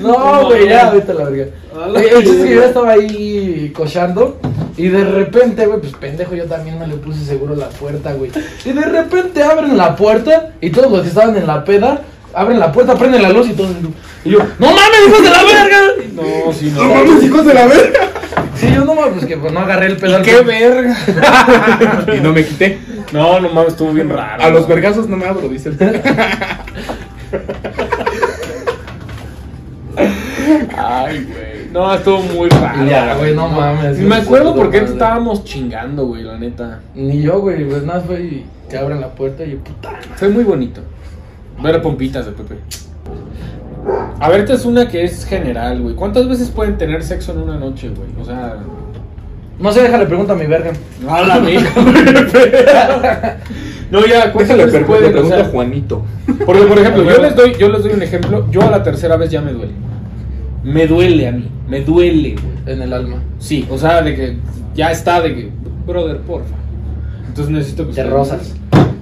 No, 0.00 0.46
güey, 0.46 0.68
ya, 0.68 0.90
vete 0.90 1.12
a 1.12 1.14
la 1.14 1.24
verga. 1.24 1.52
A 1.72 1.86
la 1.86 2.00
El 2.00 2.24
chiste 2.24 2.48
que 2.48 2.54
yo 2.56 2.64
estaba 2.64 2.90
ahí 2.90 3.72
cochando 3.76 4.40
y 4.76 4.88
de 4.88 5.04
repente, 5.04 5.64
güey, 5.66 5.78
pues 5.78 5.92
pendejo, 5.92 6.34
yo 6.34 6.46
también 6.46 6.80
no 6.80 6.86
le 6.86 6.96
puse 6.96 7.24
seguro 7.24 7.54
la 7.54 7.68
puerta, 7.68 8.12
güey. 8.14 8.32
Y 8.64 8.72
de 8.72 8.84
repente 8.84 9.44
abren 9.44 9.76
la 9.76 9.94
puerta 9.94 10.54
y 10.60 10.70
todos 10.70 10.90
los 10.90 11.02
que 11.02 11.08
estaban 11.08 11.36
en 11.36 11.46
la 11.46 11.64
peda 11.64 12.02
abren 12.32 12.58
la 12.58 12.72
puerta, 12.72 12.96
prenden 12.96 13.22
la 13.22 13.30
luz 13.30 13.48
y 13.48 13.52
todos. 13.52 13.70
Y 14.24 14.30
yo, 14.30 14.38
¡No 14.58 14.66
mames, 14.66 15.06
hijos 15.06 15.22
de 15.22 15.30
la 15.30 15.44
verga! 15.44 15.80
No, 16.12 16.52
sí, 16.52 16.72
no. 16.74 16.82
¡No 16.82 16.94
mames, 16.94 17.22
hijos 17.22 17.46
de 17.46 17.54
la 17.54 17.66
verga! 17.66 18.00
Sí, 18.56 18.66
yo 18.74 18.84
no 18.84 18.94
mames, 18.96 19.12
pues 19.14 19.26
que 19.26 19.36
pues, 19.36 19.52
no 19.52 19.60
agarré 19.60 19.86
el 19.86 19.96
pedal. 19.96 20.22
¡Qué 20.22 20.40
verga! 20.40 20.96
Y 22.16 22.20
no 22.20 22.32
me 22.32 22.44
quité. 22.44 22.80
No, 23.12 23.38
no 23.38 23.48
mames, 23.50 23.74
estuvo 23.74 23.92
bien 23.92 24.10
raro. 24.10 24.42
A 24.42 24.50
los 24.50 24.66
vergazos 24.66 25.08
no 25.08 25.16
me 25.16 25.26
abro, 25.26 25.48
dice 25.48 25.68
el 25.68 25.78
Ay, 30.76 31.24
güey. 31.24 31.68
No, 31.72 31.92
estuvo 31.94 32.20
muy 32.20 32.48
raro. 32.48 32.84
Ya, 32.86 33.16
güey, 33.16 33.34
no 33.34 33.48
mames. 33.48 33.98
Ni 33.98 34.06
me 34.06 34.16
acuerdo 34.16 34.54
por 34.54 34.70
qué 34.70 34.78
estábamos 34.78 35.44
chingando, 35.44 36.06
güey, 36.06 36.22
la 36.22 36.38
neta. 36.38 36.80
Ni 36.94 37.22
yo, 37.22 37.40
güey, 37.40 37.64
pues 37.64 37.82
nada, 37.82 38.00
fue 38.00 38.20
y 38.20 38.46
que 38.68 38.78
abren 38.78 39.00
la 39.00 39.08
puerta 39.08 39.44
y 39.44 39.52
yo, 39.52 39.58
puta. 39.58 39.90
Fue 40.14 40.28
muy 40.28 40.44
bonito. 40.44 40.80
Ver 41.62 41.80
pompitas 41.82 42.26
de 42.26 42.32
Pepe. 42.32 42.58
A 44.20 44.28
ver, 44.28 44.40
esta 44.40 44.54
es 44.54 44.64
una 44.64 44.88
que 44.88 45.04
es 45.04 45.24
general, 45.26 45.82
güey. 45.82 45.94
¿Cuántas 45.94 46.28
veces 46.28 46.48
pueden 46.50 46.78
tener 46.78 47.02
sexo 47.02 47.32
en 47.32 47.38
una 47.38 47.56
noche, 47.56 47.90
güey? 47.90 48.08
O 48.20 48.24
sea. 48.24 48.56
No 49.58 49.72
sé, 49.72 49.82
déjale 49.82 50.06
pregunta 50.06 50.32
a 50.32 50.36
mi 50.36 50.46
verga. 50.46 50.72
A 51.08 51.22
la 51.22 51.38
mía. 51.38 51.60
no, 53.90 54.06
ya, 54.06 54.32
¿cuántas 54.32 54.56
Déjale 54.56 54.64
veces 54.66 54.72
per- 54.72 54.80
le 54.82 54.86
pueden? 55.12 55.24
O 55.24 55.28
sea, 55.28 55.44
Juanito. 55.44 56.02
porque, 56.46 56.62
por 56.62 56.78
ejemplo, 56.78 57.04
yo 57.04 57.22
les, 57.22 57.36
doy, 57.36 57.54
yo 57.58 57.68
les 57.68 57.82
doy 57.82 57.92
un 57.92 58.02
ejemplo. 58.02 58.46
Yo 58.50 58.62
a 58.62 58.70
la 58.70 58.82
tercera 58.82 59.16
vez 59.16 59.30
ya 59.30 59.40
me 59.40 59.52
duele. 59.52 59.72
Me 60.62 60.86
duele 60.86 61.28
a 61.28 61.32
mí. 61.32 61.48
Me 61.68 61.80
duele, 61.82 62.30
güey. 62.34 62.74
En 62.74 62.82
el 62.82 62.92
alma. 62.92 63.16
Sí, 63.38 63.66
o 63.70 63.76
sea, 63.78 64.02
de 64.02 64.14
que 64.14 64.36
ya 64.74 64.90
está 64.90 65.20
de 65.20 65.34
que, 65.34 65.50
brother, 65.86 66.18
porfa. 66.18 66.54
Entonces 67.28 67.52
necesito 67.52 67.84
que 67.84 67.90
ustedes- 67.90 68.10
rosas. 68.10 68.54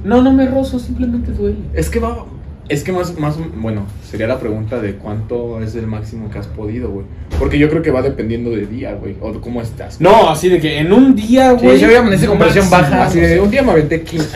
No, 0.05 0.21
no 0.21 0.33
me 0.33 0.47
rozo, 0.47 0.79
simplemente 0.81 1.31
duele. 1.33 1.59
Es 1.75 1.89
que 1.89 2.01
va. 2.01 2.25
Es 2.73 2.83
que 2.85 2.91
más, 2.93 3.19
más, 3.19 3.37
bueno, 3.57 3.85
sería 4.11 4.27
la 4.27 4.41
pregunta 4.41 4.81
de 4.81 4.95
cuánto 4.95 5.61
es 5.63 5.75
el 5.75 5.87
máximo 5.87 6.31
que 6.31 6.39
has 6.39 6.47
podido, 6.47 6.89
güey. 6.91 7.05
Porque 7.39 7.59
yo 7.59 7.69
creo 7.69 7.83
que 7.83 7.91
va 7.91 8.01
dependiendo 8.01 8.51
de 8.51 8.67
día, 8.67 8.95
güey, 8.95 9.15
o 9.21 9.31
de 9.33 9.41
cómo 9.41 9.61
estás. 9.61 10.01
No, 10.01 10.31
así 10.31 10.49
de 10.49 10.59
que 10.59 10.79
en 10.79 10.91
un 10.91 11.15
día, 11.15 11.51
Sí, 11.59 11.67
güey. 11.67 11.79
yo 11.79 11.91
ya 11.91 11.99
amanecí 12.01 12.27
con 12.27 12.39
presión 12.39 12.71
máximo, 12.71 12.97
baja. 12.97 13.05
Así 13.09 13.21
de 13.21 13.39
un 13.41 13.51
día 13.51 13.63
me 13.63 13.73
aventé 13.73 14.03
15. 14.03 14.29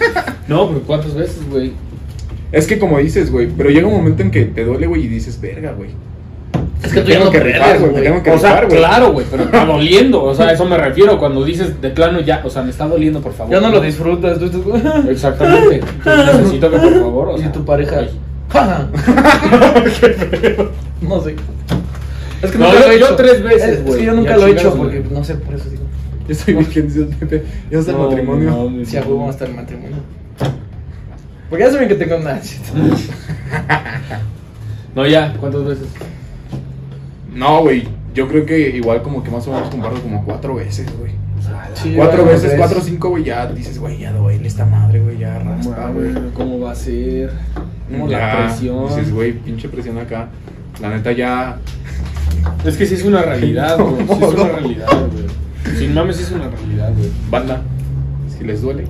No, 0.48 0.68
pero 0.68 0.80
¿cuántas 0.82 1.14
veces, 1.14 1.48
güey? 1.48 1.72
Es 2.52 2.66
que 2.66 2.78
como 2.78 2.98
dices, 2.98 3.30
güey, 3.30 3.48
pero 3.56 3.70
llega 3.70 3.86
un 3.86 3.94
momento 3.94 4.22
en 4.22 4.30
que 4.32 4.44
te 4.46 4.64
duele, 4.64 4.86
güey, 4.88 5.04
y 5.04 5.08
dices, 5.08 5.40
verga, 5.40 5.72
güey. 5.72 5.90
Es 6.82 6.92
que 6.92 7.00
Me 7.00 7.04
tú 7.04 7.08
ya 7.10 7.14
tengo 7.18 7.24
no 7.26 7.30
que 7.30 7.40
rifar, 7.40 7.78
güey, 7.78 7.86
me 7.86 7.88
güey. 7.92 8.04
tengo 8.04 8.22
que 8.22 8.30
O 8.30 8.38
sea, 8.38 8.50
rifar, 8.52 8.66
güey. 8.66 8.78
claro, 8.78 9.12
güey, 9.12 9.26
pero 9.30 9.42
está 9.50 9.64
doliendo. 9.66 10.22
O 10.24 10.34
sea, 10.34 10.46
a 10.48 10.52
eso 10.52 10.64
me 10.64 10.78
refiero 10.78 11.18
cuando 11.18 11.44
dices 11.44 11.80
de 11.80 11.90
plano 11.90 12.20
ya. 12.20 12.40
O 12.44 12.50
sea, 12.50 12.62
me 12.62 12.70
está 12.70 12.86
doliendo, 12.88 13.20
por 13.20 13.32
favor. 13.34 13.52
Ya 13.52 13.60
no 13.60 13.70
lo 13.70 13.80
disfrutas. 13.80 14.38
Tú 14.38 14.46
estás... 14.46 15.04
Exactamente. 15.06 15.76
Entonces 15.98 16.34
necesito 16.38 16.70
que 16.70 16.78
por 16.78 16.92
favor. 17.00 17.28
O 17.28 17.38
Y 17.38 17.42
tu 17.48 17.64
pareja. 17.64 18.02
no 21.02 21.20
sé. 21.22 21.36
Es 22.42 22.50
que 22.50 22.58
No, 22.58 22.66
nunca 22.66 22.80
yo- 22.80 22.86
lo 22.86 22.92
he 22.92 22.98
yo 22.98 23.06
hecho. 23.06 23.16
tres 23.16 23.42
veces, 23.42 23.62
Es- 23.68 23.78
es 23.78 23.84
güey. 23.84 23.98
que 24.00 24.04
yo 24.06 24.14
nunca 24.14 24.30
Ya 24.30 24.36
lo 24.38 24.46
he 24.46 24.50
hecho 24.52 24.74
porque 24.74 25.00
güey. 25.00 25.12
no 25.12 25.22
sé, 25.24 25.34
por 25.34 25.54
eso 25.54 25.68
digo. 25.70 25.82
Yo 26.28 26.34
soy 26.34 26.54
virgen, 26.54 26.90
el 26.96 27.06
Pepe. 27.16 27.44
Ya 27.70 27.78
está 27.78 27.92
el 27.92 27.98
matrimonio. 27.98 28.70
Si 28.84 28.96
a 28.96 29.02
huevo 29.02 29.28
hasta 29.28 29.44
el 29.44 29.54
matrimonio. 29.54 29.96
Porque 31.48 31.64
ya 31.64 31.70
saben 31.72 31.88
que 31.88 31.94
tengo 31.96 32.16
una. 32.16 32.40
No, 34.94 35.06
ya, 35.06 35.32
¿cuántas 35.38 35.64
veces? 35.64 35.86
No, 37.32 37.62
güey. 37.62 37.88
Yo 38.14 38.26
creo 38.28 38.44
que 38.44 38.70
igual 38.70 39.02
como 39.02 39.22
que 39.22 39.30
más 39.30 39.46
o 39.46 39.52
menos 39.52 39.70
comparto 39.70 40.00
como 40.02 40.24
cuatro 40.24 40.56
veces, 40.56 40.86
güey. 40.98 41.12
Sí, 41.74 41.94
cuatro 41.96 42.24
veces, 42.24 42.54
cuatro 42.56 42.80
o 42.80 42.82
cinco, 42.82 43.10
güey, 43.10 43.24
ya 43.24 43.46
dices, 43.46 43.78
güey, 43.78 43.98
ya 43.98 44.12
duele 44.12 44.46
esta 44.46 44.66
madre, 44.66 45.00
güey, 45.00 45.18
ya 45.18 45.38
raspa, 45.38 45.90
güey. 45.90 46.12
¿Cómo 46.34 46.60
va 46.60 46.72
a 46.72 46.74
ser? 46.74 47.30
¿Cómo 47.90 48.08
la 48.08 48.46
presión? 48.48 48.88
Dices, 48.88 49.12
güey, 49.12 49.32
pinche 49.32 49.68
presión 49.68 49.98
acá. 49.98 50.28
La 50.80 50.90
neta 50.90 51.12
ya. 51.12 51.58
Es 52.64 52.76
que 52.76 52.86
sí 52.86 52.94
es 52.94 53.04
una 53.04 53.22
realidad, 53.22 53.78
güey. 53.78 54.06
Sí 54.06 54.24
es 54.24 54.34
una 54.34 54.48
realidad, 54.48 54.88
güey. 55.12 55.76
Sin 55.76 55.94
mames, 55.94 56.16
sí 56.16 56.22
es 56.24 56.32
una 56.32 56.48
realidad, 56.48 56.92
güey. 56.96 57.10
Banda, 57.30 57.62
si 58.36 58.44
les 58.44 58.62
duele, 58.62 58.84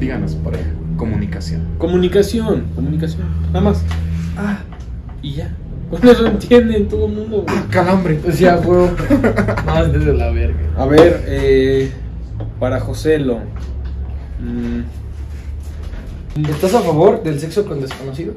díganos 0.00 0.34
pareja. 0.36 0.70
Comunicación. 0.96 1.66
Comunicación, 1.78 2.66
comunicación. 2.74 3.22
Nada 3.52 3.60
más. 3.60 3.82
Ah, 4.36 4.58
y 5.22 5.34
ya. 5.34 5.54
Con 5.92 6.08
eso 6.08 6.26
entienden 6.26 6.88
todo 6.88 7.04
el 7.04 7.12
mundo, 7.12 7.44
güey. 7.46 7.68
Calambre. 7.68 8.14
Pues 8.14 8.36
sí, 8.36 8.46
a 8.46 8.56
huevo. 8.56 8.90
No, 9.66 9.84
es 9.84 9.92
de 10.06 10.14
la 10.14 10.30
verga. 10.30 10.58
A 10.78 10.86
ver, 10.86 11.22
eh, 11.26 11.90
para 12.58 12.80
Joselo. 12.80 13.40
mm, 14.40 14.80
¿Estás 16.48 16.72
a 16.72 16.80
favor 16.80 17.22
del 17.22 17.38
sexo 17.38 17.66
con 17.66 17.82
desconocidos? 17.82 18.36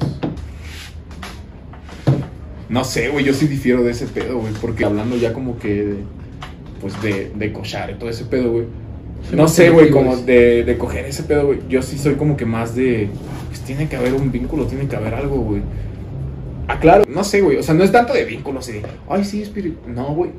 No 2.67 2.83
sé, 2.83 3.07
güey, 3.07 3.23
yo 3.23 3.33
sí 3.33 3.47
difiero 3.47 3.85
de 3.85 3.91
ese 3.91 4.07
pedo, 4.07 4.39
güey. 4.39 4.51
Porque 4.59 4.83
hablando 4.83 5.15
ya 5.15 5.31
como 5.31 5.57
que. 5.57 5.85
de, 5.85 5.95
pues 6.81 7.01
de, 7.01 7.31
de 7.33 7.53
cochar 7.53 7.89
y 7.89 7.93
todo 7.93 8.09
ese 8.09 8.25
pedo, 8.25 8.51
güey. 8.51 8.65
No 9.31 9.43
más 9.43 9.53
sé, 9.53 9.69
güey, 9.69 9.91
como 9.91 10.17
de, 10.17 10.65
de 10.65 10.77
coger 10.77 11.05
ese 11.05 11.23
pedo, 11.23 11.45
güey. 11.45 11.59
Yo 11.69 11.81
sí 11.81 11.97
soy 11.97 12.15
como 12.15 12.35
que 12.35 12.45
más 12.45 12.75
de. 12.75 13.07
Pues 13.47 13.61
tiene 13.61 13.87
que 13.87 13.95
haber 13.95 14.13
un 14.13 14.29
vínculo, 14.29 14.65
tiene 14.65 14.89
que 14.89 14.95
haber 14.97 15.13
algo, 15.13 15.37
güey. 15.37 15.61
Ah, 16.67 16.79
claro, 16.79 17.03
no 17.07 17.23
sé, 17.23 17.41
güey. 17.41 17.57
O 17.57 17.63
sea, 17.63 17.73
no 17.75 17.83
es 17.83 17.91
tanto 17.91 18.13
de 18.13 18.25
vínculos, 18.25 18.67
de. 18.67 18.81
Ay, 19.09 19.23
sí, 19.23 19.41
espíritu. 19.41 19.77
No, 19.87 20.13
güey. 20.15 20.31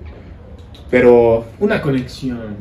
Pero 0.90 1.44
una 1.60 1.80
conexión. 1.82 2.56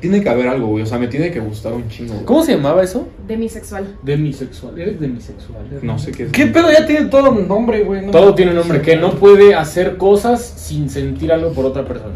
tiene 0.00 0.22
que 0.22 0.28
haber 0.28 0.48
algo, 0.48 0.68
güey. 0.68 0.82
O 0.82 0.86
sea, 0.86 0.98
me 0.98 1.08
tiene 1.08 1.30
que 1.30 1.40
gustar 1.40 1.72
un 1.72 1.88
chingo. 1.88 2.14
güey. 2.14 2.24
¿Cómo 2.26 2.44
se 2.44 2.54
llamaba 2.56 2.82
eso? 2.82 3.08
Demisexual. 3.26 3.96
Demisexual. 4.02 4.78
Eres 4.78 5.00
demisexual. 5.00 5.62
No 5.82 5.98
sé 5.98 6.12
qué 6.12 6.24
es. 6.24 6.32
¿Qué 6.32 6.46
pedo? 6.46 6.70
Ya 6.70 6.86
tiene 6.86 7.06
todo 7.06 7.30
un 7.30 7.48
nombre, 7.48 7.82
güey. 7.82 8.04
no 8.04 8.10
Todo 8.12 8.22
mames. 8.22 8.36
tiene 8.36 8.50
un 8.52 8.58
nombre, 8.58 8.82
que 8.82 8.96
no 8.96 9.12
puede 9.12 9.54
hacer 9.54 9.96
cosas 9.96 10.42
sin 10.42 10.88
sentir 10.90 11.32
algo 11.32 11.52
por 11.52 11.64
otra 11.66 11.84
persona. 11.86 12.14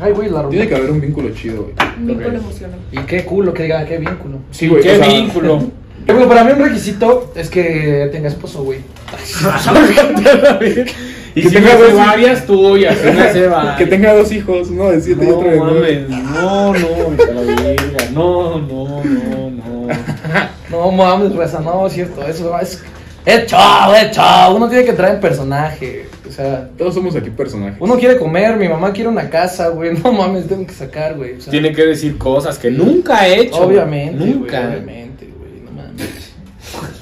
Ay, 0.00 0.12
güey, 0.12 0.30
la 0.30 0.48
Tiene 0.48 0.66
que 0.68 0.74
haber 0.74 0.90
un 0.90 1.00
vínculo 1.00 1.30
chido, 1.34 1.62
güey. 1.64 1.74
Un 1.98 2.06
vínculo 2.06 2.38
emocional. 2.38 2.78
Y 2.90 2.98
qué 3.00 3.24
culo 3.24 3.52
que 3.54 3.64
diga 3.64 3.84
qué 3.84 3.98
vínculo. 3.98 4.38
Sí, 4.50 4.68
güey. 4.68 4.82
¿Qué 4.82 4.92
o 4.92 4.96
sea, 4.96 5.06
vínculo? 5.08 5.58
Yo, 6.08 6.14
güey, 6.16 6.26
para 6.26 6.42
mí 6.42 6.52
un 6.52 6.58
requisito 6.58 7.32
es 7.36 7.48
que 7.48 8.08
tenga 8.10 8.28
esposo, 8.28 8.64
güey. 8.64 8.80
y 11.34 11.42
Que 11.42 11.48
si 11.48 11.54
tenga 11.54 11.76
dos- 11.76 11.94
varias 11.96 12.46
tuyas, 12.46 12.96
que 12.98 13.12
no 13.12 13.32
se 13.32 13.46
va. 13.48 13.76
Que 13.76 13.86
tenga 13.86 14.14
dos 14.14 14.30
hijos, 14.32 14.68
uno 14.70 14.90
de 14.90 15.00
siete 15.00 15.24
y 15.24 15.28
No 15.28 15.36
otro 15.38 15.50
de 15.50 15.56
nueve. 15.56 16.06
mames, 16.08 16.30
no, 16.30 16.72
no, 16.74 17.42
la 17.42 17.62
verga. 17.62 18.04
No, 18.12 18.58
no, 18.58 19.02
no, 19.04 19.50
no. 19.50 19.88
No 20.70 20.90
mames, 20.92 21.34
Reza, 21.34 21.60
no, 21.60 21.86
es 21.86 21.92
cierto. 21.94 22.26
Eso 22.26 22.58
es. 22.58 22.82
Es 23.24 23.46
chao. 23.46 24.56
Uno 24.56 24.68
tiene 24.68 24.84
que 24.84 24.92
traer 24.94 25.20
personaje. 25.20 26.06
O 26.28 26.32
sea, 26.34 26.68
Todos 26.78 26.94
somos 26.94 27.14
aquí 27.14 27.28
personajes. 27.30 27.76
uno 27.78 27.96
quiere 27.98 28.16
comer, 28.18 28.56
mi 28.56 28.66
mamá 28.68 28.92
quiere 28.92 29.08
una 29.10 29.28
casa, 29.28 29.68
güey. 29.68 29.92
No 30.02 30.12
mames, 30.12 30.48
tengo 30.48 30.66
que 30.66 30.72
sacar, 30.72 31.14
güey. 31.14 31.34
O 31.36 31.40
sea, 31.40 31.50
Tiene 31.50 31.72
que 31.72 31.86
decir 31.86 32.16
cosas 32.18 32.58
que 32.58 32.70
nunca 32.70 33.26
he 33.28 33.42
hecho. 33.42 33.58
Obviamente, 33.62 34.24
Nunca. 34.24 34.60
obviamente, 34.68 35.28
güey. 35.38 35.60
No 35.62 35.70
mames. 35.72 36.32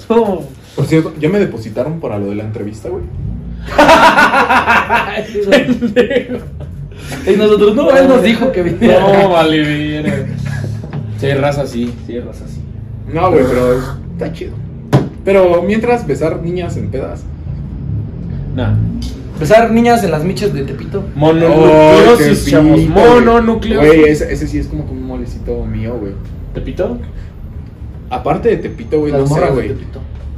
No. 0.08 0.42
Por 0.80 0.88
cierto, 0.88 1.12
ya 1.20 1.28
me 1.28 1.38
depositaron 1.38 2.00
para 2.00 2.18
lo 2.18 2.30
de 2.30 2.36
la 2.36 2.44
entrevista, 2.44 2.88
güey. 2.88 3.04
y 7.26 7.36
nosotros 7.36 7.76
no, 7.76 7.94
él 7.94 8.08
nos 8.08 8.22
dijo 8.22 8.50
que 8.50 8.62
viniera. 8.62 9.00
No, 9.00 9.28
vale, 9.28 9.60
verga. 9.60 10.24
Sí, 11.18 11.34
raza 11.34 11.60
así, 11.60 11.92
sí, 12.06 12.14
hay 12.14 12.20
raza 12.20 12.46
así. 12.46 12.62
No, 13.12 13.30
güey, 13.30 13.44
pero 13.44 13.78
está 14.12 14.32
chido. 14.32 14.54
Pero 15.22 15.60
mientras 15.60 16.06
besar 16.06 16.40
niñas 16.40 16.78
en 16.78 16.90
pedas. 16.90 17.24
Nah. 18.56 18.74
Besar 19.38 19.70
niñas 19.72 20.02
en 20.02 20.12
las 20.12 20.24
miches 20.24 20.54
de 20.54 20.62
Tepito. 20.62 21.04
Mononucleosis, 21.14 22.44
qué 22.44 22.50
chavos. 22.52 22.80
Mononucleosis. 22.86 23.86
Güey, 23.86 24.04
ese, 24.04 24.32
ese 24.32 24.46
sí 24.46 24.56
es 24.56 24.66
como 24.66 24.86
que 24.86 24.92
un 24.92 25.02
molecito 25.02 25.62
mío, 25.66 25.98
güey. 26.00 26.14
¿Te 26.54 26.62
pitó? 26.62 26.96
Aparte 28.08 28.48
de 28.48 28.56
Tepito, 28.56 28.98
güey, 28.98 29.12
no 29.12 29.26
sé, 29.26 29.46
güey. 29.50 29.74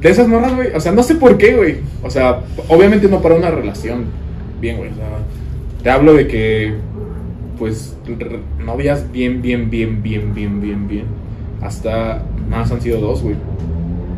De 0.03 0.11
esas 0.11 0.27
morras, 0.27 0.55
güey. 0.57 0.73
O 0.75 0.81
sea, 0.81 0.93
no 0.93 1.03
sé 1.03 1.15
por 1.15 1.39
qué, 1.39 1.55
güey. 1.55 1.77
O 2.03 2.11
sea, 2.11 2.41
obviamente 2.69 3.09
no 3.09 3.23
para 3.23 3.37
una 3.37 3.51
relación. 3.51 4.07
Bien, 4.61 4.77
güey. 4.77 4.91
O 4.91 4.95
sea, 4.95 5.07
te 5.83 5.91
hablo 5.91 6.15
de 6.15 6.27
que, 6.27 6.75
pues, 7.59 7.97
novias 8.59 9.11
bien, 9.13 9.41
bien, 9.41 9.71
bien, 9.71 10.03
bien, 10.03 10.35
bien, 10.35 10.61
bien, 10.61 10.89
bien. 10.89 11.05
Hasta 11.61 12.25
más 12.51 12.73
han 12.73 12.81
sido 12.81 13.01
dos, 13.01 13.23
güey. 13.23 13.37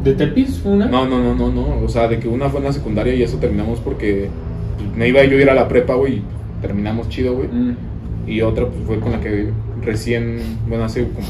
¿De 0.03 0.15
Tepis 0.15 0.63
una? 0.65 0.87
No, 0.87 1.07
no, 1.07 1.23
no, 1.23 1.35
no, 1.35 1.51
no. 1.51 1.85
O 1.85 1.89
sea, 1.89 2.09
de 2.09 2.19
que 2.19 2.29
una 2.29 2.49
fue 2.49 2.61
en 2.61 2.67
la 2.67 2.73
secundaria 2.73 3.15
y 3.15 3.23
eso 3.23 3.37
terminamos 3.37 3.81
porque 3.81 4.29
pues, 4.77 4.97
me 4.97 5.09
iba 5.09 5.23
yo 5.25 5.37
a 5.37 5.43
ir 5.43 5.51
a 5.51 5.55
la 5.55 5.69
prepa, 5.69 5.95
güey. 5.95 6.23
Terminamos 6.63 7.11
chido, 7.11 7.35
güey. 7.35 7.49
Mm. 7.49 7.77
Y 8.27 8.41
otra 8.41 8.67
pues, 8.67 8.81
fue 8.87 9.01
con 9.01 9.13
la 9.13 9.21
que 9.21 9.51
recién, 9.83 10.39
bueno, 10.67 10.85
hace 10.85 11.05
como 11.05 11.27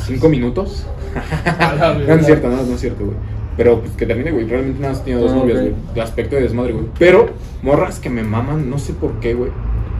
cinco 0.00 0.28
minutos. 0.28 0.86
No 2.06 2.14
es 2.14 2.24
cierto, 2.24 2.48
no, 2.48 2.62
no 2.62 2.74
es 2.74 2.80
cierto, 2.80 3.04
güey. 3.04 3.16
Pero 3.56 3.80
pues 3.80 3.92
que 3.92 4.06
termine, 4.06 4.30
güey. 4.30 4.46
Realmente 4.46 4.80
nada 4.80 4.94
más 4.94 5.04
tiene 5.04 5.20
dos 5.20 5.32
novias, 5.32 5.60
güey. 5.60 5.74
De 5.94 6.00
aspecto 6.00 6.36
de 6.36 6.42
desmadre, 6.42 6.72
güey. 6.72 6.86
Pero 6.98 7.30
morras 7.62 7.98
que 7.98 8.08
me 8.08 8.22
maman, 8.22 8.70
no 8.70 8.78
sé 8.78 8.94
por 8.94 9.20
qué, 9.20 9.34
güey. 9.34 9.50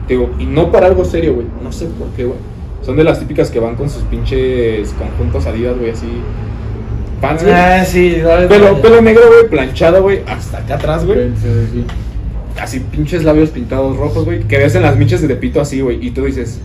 Te 0.07 0.15
Digo, 0.15 0.31
y 0.39 0.45
no 0.45 0.71
para 0.71 0.87
algo 0.87 1.05
serio, 1.05 1.35
güey. 1.35 1.47
No 1.61 1.71
sé 1.71 1.85
por 1.85 2.07
qué, 2.09 2.25
güey. 2.25 2.37
Son 2.81 2.97
de 2.97 3.03
las 3.03 3.19
típicas 3.19 3.49
que 3.49 3.59
van 3.59 3.75
con 3.75 3.89
sus 3.89 4.03
pinches 4.03 4.93
conjuntos 4.93 5.45
adidas, 5.45 5.77
güey, 5.77 5.91
así. 5.91 6.07
Pants, 7.21 7.43
güey. 7.43 7.55
Ah. 7.55 7.85
Pelo, 8.49 8.81
pelo 8.81 9.01
negro, 9.01 9.21
güey, 9.27 9.49
planchado, 9.49 10.01
güey, 10.01 10.21
hasta 10.27 10.57
acá 10.57 10.75
atrás, 10.75 11.05
güey. 11.05 11.29
Así 12.59 12.79
pinches 12.79 13.23
labios 13.23 13.49
pintados 13.49 13.95
rojos, 13.97 14.25
güey. 14.25 14.43
Que 14.43 14.57
ves 14.57 14.75
en 14.75 14.81
las 14.81 14.97
miches 14.97 15.21
de 15.21 15.29
Tepito 15.29 15.61
así, 15.61 15.79
güey. 15.79 16.05
Y 16.05 16.11
tú 16.11 16.25
dices, 16.25 16.59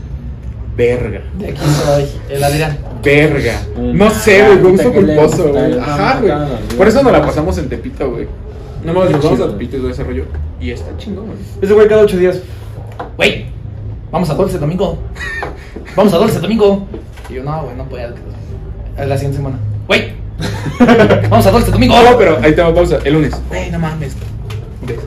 verga, 0.79 1.20
De 1.37 1.49
aquí 1.49 1.61
soy, 1.85 2.07
el 2.31 2.45
Adrián. 2.45 2.79
verga. 3.03 3.61
No 3.76 4.09
sé, 4.11 4.45
güey, 4.47 4.59
Puta 4.59 4.70
gusto 4.70 4.93
culposo, 4.93 5.49
güey. 5.53 5.79
Ajá, 5.79 6.20
güey. 6.20 6.33
Por 6.76 6.87
eso 6.89 7.03
nos 7.03 7.12
la 7.12 7.20
pasamos 7.20 7.59
en 7.59 7.68
Tepito, 7.68 8.11
güey. 8.11 8.29
No 8.85 8.95
más, 8.95 9.11
nos 9.11 9.22
vamos 9.24 9.41
a 9.41 9.49
Tepito 9.51 9.76
y 9.76 9.81
todo 9.81 9.91
ese 9.91 10.05
rollo. 10.05 10.24
Y 10.61 10.70
está 10.70 10.97
chingón, 10.97 11.26
güey. 11.26 11.39
Ese 11.61 11.74
güey 11.74 11.89
cada 11.89 12.03
ocho 12.03 12.16
días. 12.16 12.41
Güey, 13.16 13.47
vamos 14.12 14.31
a 14.31 14.35
Dulce 14.35 14.59
Domingo. 14.59 14.99
Vamos 15.97 16.12
a 16.14 16.18
Dulce 16.18 16.39
Domingo. 16.39 16.87
Y 17.29 17.35
yo, 17.35 17.43
no, 17.43 17.64
güey, 17.64 17.76
no 17.76 17.85
puedo. 17.85 18.14
A 18.97 19.05
la 19.05 19.16
siguiente 19.16 19.39
semana. 19.39 19.59
Güey, 19.89 20.12
vamos 21.29 21.45
a 21.45 21.51
Dulce 21.51 21.72
Domingo. 21.72 21.97
No, 22.01 22.16
pero 22.16 22.39
ahí 22.41 22.55
te 22.55 22.62
va 22.62 22.72
pausa. 22.72 22.99
El 23.05 23.14
lunes. 23.14 23.35
Güey, 23.49 23.70
no 23.72 23.81
mames. 23.81 24.14
Ves. 24.87 25.01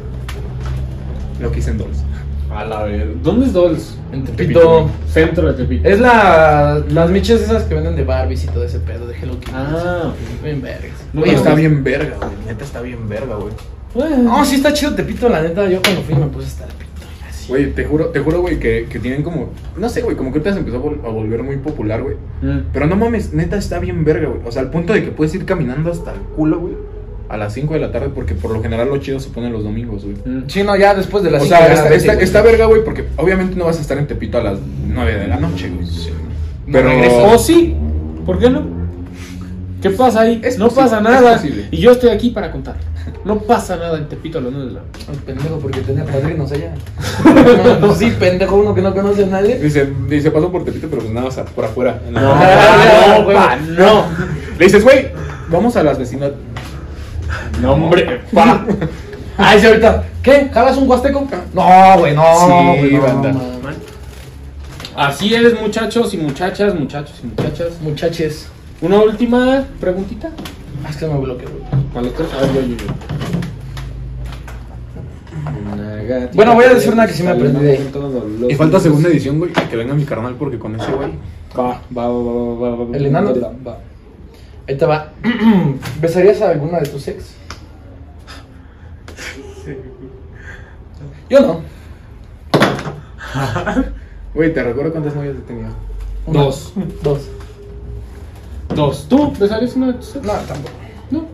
Lo 1.40 1.50
que 1.52 1.60
hice 1.60 1.72
en 1.72 1.78
Dolls. 1.78 2.00
A 2.54 2.66
la 2.66 2.84
verga. 2.84 3.14
¿Dónde 3.24 3.46
es 3.46 3.54
Dolls? 3.54 3.96
En 4.12 4.24
Tepito. 4.24 4.36
Tepito. 4.60 4.90
Centro 5.08 5.48
de 5.52 5.54
Tepito. 5.64 5.88
Es 5.88 6.00
la, 6.00 6.84
las 6.90 7.10
miches 7.10 7.42
esas 7.42 7.64
que 7.64 7.76
venden 7.76 7.96
de 7.96 8.04
Barbies 8.04 8.44
y 8.44 8.48
todo 8.48 8.64
ese 8.64 8.80
pedo 8.80 9.08
de 9.08 9.16
Hello 9.18 9.40
Kitty. 9.40 9.52
Ah, 9.56 10.12
Bien 10.44 10.62
vergas. 10.62 10.92
No, 11.14 11.22
Oye, 11.22 11.34
está 11.36 11.52
no. 11.52 11.56
bien 11.56 11.84
verga, 11.84 12.18
güey. 12.18 12.30
Neta 12.48 12.64
está 12.66 12.82
bien 12.82 13.08
verga, 13.08 13.36
güey. 13.36 13.54
ok. 13.96 14.18
No, 14.20 14.44
sí 14.46 14.56
está 14.56 14.74
chido 14.74 14.94
Tepito, 14.96 15.30
la 15.30 15.42
neta. 15.42 15.70
Yo 15.70 15.82
cuando 15.82 16.02
fui 16.02 16.16
me 16.16 16.26
puse 16.28 16.48
hasta 16.48 16.66
el 16.66 16.72
pito. 16.72 16.92
y 17.26 17.30
así. 17.30 17.48
Güey, 17.50 17.72
te 17.74 17.86
juro, 17.86 18.08
te 18.08 18.20
juro, 18.20 18.42
güey, 18.42 18.60
que, 18.60 18.88
que 18.90 19.00
tienen 19.00 19.24
como. 19.24 19.50
No 19.78 19.88
sé, 19.90 20.02
güey, 20.02 20.16
como 20.18 20.32
que 20.32 20.40
ahorita 20.40 20.54
se 20.54 20.60
empezó 20.60 20.78
a, 20.78 20.82
vol- 20.82 21.06
a 21.06 21.10
volver 21.10 21.44
muy 21.44 21.58
popular, 21.58 22.02
güey. 22.02 22.16
Mm. 22.42 22.66
Pero 22.74 22.88
no 22.88 22.96
mames, 22.98 23.34
neta 23.34 23.58
está 23.58 23.80
bien 23.80 24.04
verga, 24.04 24.28
güey. 24.30 24.42
O 24.46 24.52
sea, 24.52 24.62
al 24.62 24.70
punto 24.72 24.94
de 24.94 25.04
que 25.04 25.12
puedes 25.12 25.34
ir 25.36 25.46
caminando 25.46 25.92
hasta 25.92 26.14
el 26.14 26.20
culo, 26.36 26.60
güey. 26.60 26.74
A 27.32 27.38
las 27.38 27.54
5 27.54 27.74
de 27.76 27.80
la 27.80 27.92
tarde, 27.94 28.10
porque 28.14 28.34
por 28.36 28.52
lo 28.52 28.62
general 28.62 28.90
los 28.90 29.00
chidos 29.00 29.24
se 29.24 29.30
ponen 29.30 29.54
los 29.54 29.64
domingos, 29.64 30.04
güey. 30.04 30.16
Mm. 30.26 30.44
Sí, 30.50 30.64
no, 30.64 30.76
ya 30.76 30.94
después 30.94 31.24
de 31.24 31.32
las 31.32 31.42
O 31.42 31.46
cinco 31.46 31.58
sea, 31.58 31.68
ya 31.68 31.74
está, 31.74 31.90
vete, 32.12 32.24
está, 32.26 32.42
verga, 32.42 32.66
güey, 32.66 32.84
porque 32.84 33.06
obviamente 33.16 33.56
no 33.56 33.66
vas 33.66 33.78
a 33.78 33.82
estar 33.82 33.98
en 33.98 34.06
Tepito 34.06 34.38
a 34.38 34.44
las 34.44 34.60
9 34.88 35.16
de 35.16 35.28
la 35.28 35.38
noche, 35.38 35.70
güey. 35.70 35.86
No 36.68 36.74
Pero. 36.74 36.90
regresas. 36.90 37.34
O 37.34 37.38
sí, 37.40 37.76
¿por 38.26 38.38
qué 38.38 38.50
no? 38.50 38.64
¿Qué 39.82 39.90
pasa 39.92 40.22
ahí? 40.22 40.42
Es 40.44 40.58
no 40.60 40.66
posible, 40.66 40.84
pasa 40.90 41.02
nada. 41.02 41.42
Y 41.72 41.78
yo 41.78 41.92
estoy 41.92 42.10
aquí 42.10 42.30
para 42.32 42.52
contar. 42.52 42.76
No 43.26 43.40
pasa 43.40 43.78
nada 43.78 43.98
en 43.98 44.08
Tepito 44.10 44.38
a 44.38 44.42
las 44.42 44.52
9 44.52 44.68
de 44.68 44.74
la 44.76 44.82
noche. 44.82 45.06
Ay, 45.10 45.18
pendejo, 45.26 45.58
porque 45.60 45.80
tenía 45.82 46.06
padrinos 46.06 46.52
allá. 46.52 46.74
no, 47.80 47.96
sí, 47.96 48.12
pendejo, 48.20 48.58
uno 48.58 48.76
que 48.76 48.82
no 48.82 48.94
conoce 48.94 49.24
a 49.24 49.28
nadie. 49.28 49.58
Dice, 49.58 49.88
dice, 50.10 50.32
pasó 50.32 50.52
por 50.52 50.66
Tepito, 50.66 50.88
pero 50.90 51.02
pues 51.02 51.14
nada 51.14 51.28
más 51.28 51.38
a- 51.38 51.46
por 51.46 51.66
afuera. 51.66 52.00
en 52.08 52.14
la- 52.14 52.22
No, 52.22 53.32
no, 53.78 53.78
no. 53.78 54.06
Le 54.60 54.66
dices, 54.66 54.84
güey, 54.84 55.08
vamos 55.50 55.76
a 55.78 55.84
las 55.84 55.98
vecinas. 55.98 56.32
No, 57.62 57.74
hombre, 57.74 58.22
pa. 58.34 58.66
Ay, 59.38 59.60
sí, 59.60 59.68
ahorita. 59.68 60.04
¿Qué? 60.24 60.50
¿Jalas 60.54 60.78
un 60.78 60.90
huasteco? 60.90 61.28
No, 61.54 61.98
güey, 62.00 62.16
no. 62.16 62.24
Sí, 62.24 62.80
güey, 62.80 62.92
no, 62.94 63.02
banda. 63.02 63.32
man. 63.34 63.76
Así 64.96 65.34
es, 65.34 65.60
muchachos 65.60 66.14
y 66.14 66.18
muchachas, 66.18 66.76
muchachos 66.76 67.22
y 67.24 67.28
muchachas. 67.28 67.82
Muchaches. 67.82 68.48
Una 68.82 69.00
última 69.00 69.66
preguntita. 69.80 70.30
Ah, 70.86 70.90
Es 70.90 70.98
que 70.98 71.08
me 71.08 71.18
bloqueé, 71.18 71.48
güey. 71.48 71.84
Para 71.94 72.06
los 72.06 72.14
tres. 72.16 72.28
A 72.34 72.42
ver, 72.42 72.54
yo, 72.54 72.62
yo, 72.62 72.76
yo. 72.78 72.86
Bueno, 76.34 76.56
voy 76.56 76.66
a 76.66 76.74
decir 76.74 76.92
una 76.92 77.08
que 77.08 77.14
sí 77.14 77.24
me 77.24 77.30
aprendí 77.30 77.64
de- 77.64 77.90
Y 78.50 78.56
falta 78.56 78.80
segunda 78.80 79.10
edición, 79.10 79.40
güey. 79.40 79.52
Que 79.54 79.76
venga 79.76 79.94
mi 79.94 80.04
carnal, 80.04 80.36
porque 80.36 80.60
con 80.60 80.76
ese, 80.76 80.92
güey. 80.92 81.10
Va, 81.58 81.82
va, 81.98 82.08
va, 82.08 82.10
va, 82.10 82.34
va, 82.70 82.76
va, 82.78 82.86
va. 82.86 82.98
¿El 82.98 83.06
enano? 83.06 83.34
Va, 83.42 83.52
va. 83.72 83.78
Ahí 84.68 84.78
te 84.78 84.86
va. 84.86 85.10
¿Besarías 86.02 86.42
a 86.42 86.50
alguna 86.50 86.80
de 86.80 86.88
tus 86.90 87.08
ex? 87.08 87.36
Yo 91.32 91.40
no. 91.40 91.62
Güey, 94.34 94.54
te 94.54 94.64
recuerdo 94.64 94.92
cuántas 94.92 95.16
novias 95.16 95.38
he 95.38 95.42
tenido. 95.42 95.70
Una. 96.26 96.42
Dos. 96.42 96.74
Dos. 97.02 97.22
Dos. 98.76 99.06
¿Tú 99.08 99.34
besarías 99.40 99.76
una 99.78 99.88
de 99.88 99.94
tus? 99.94 100.16
No, 100.16 100.34
tampoco. 100.34 100.76
No. 101.10 101.26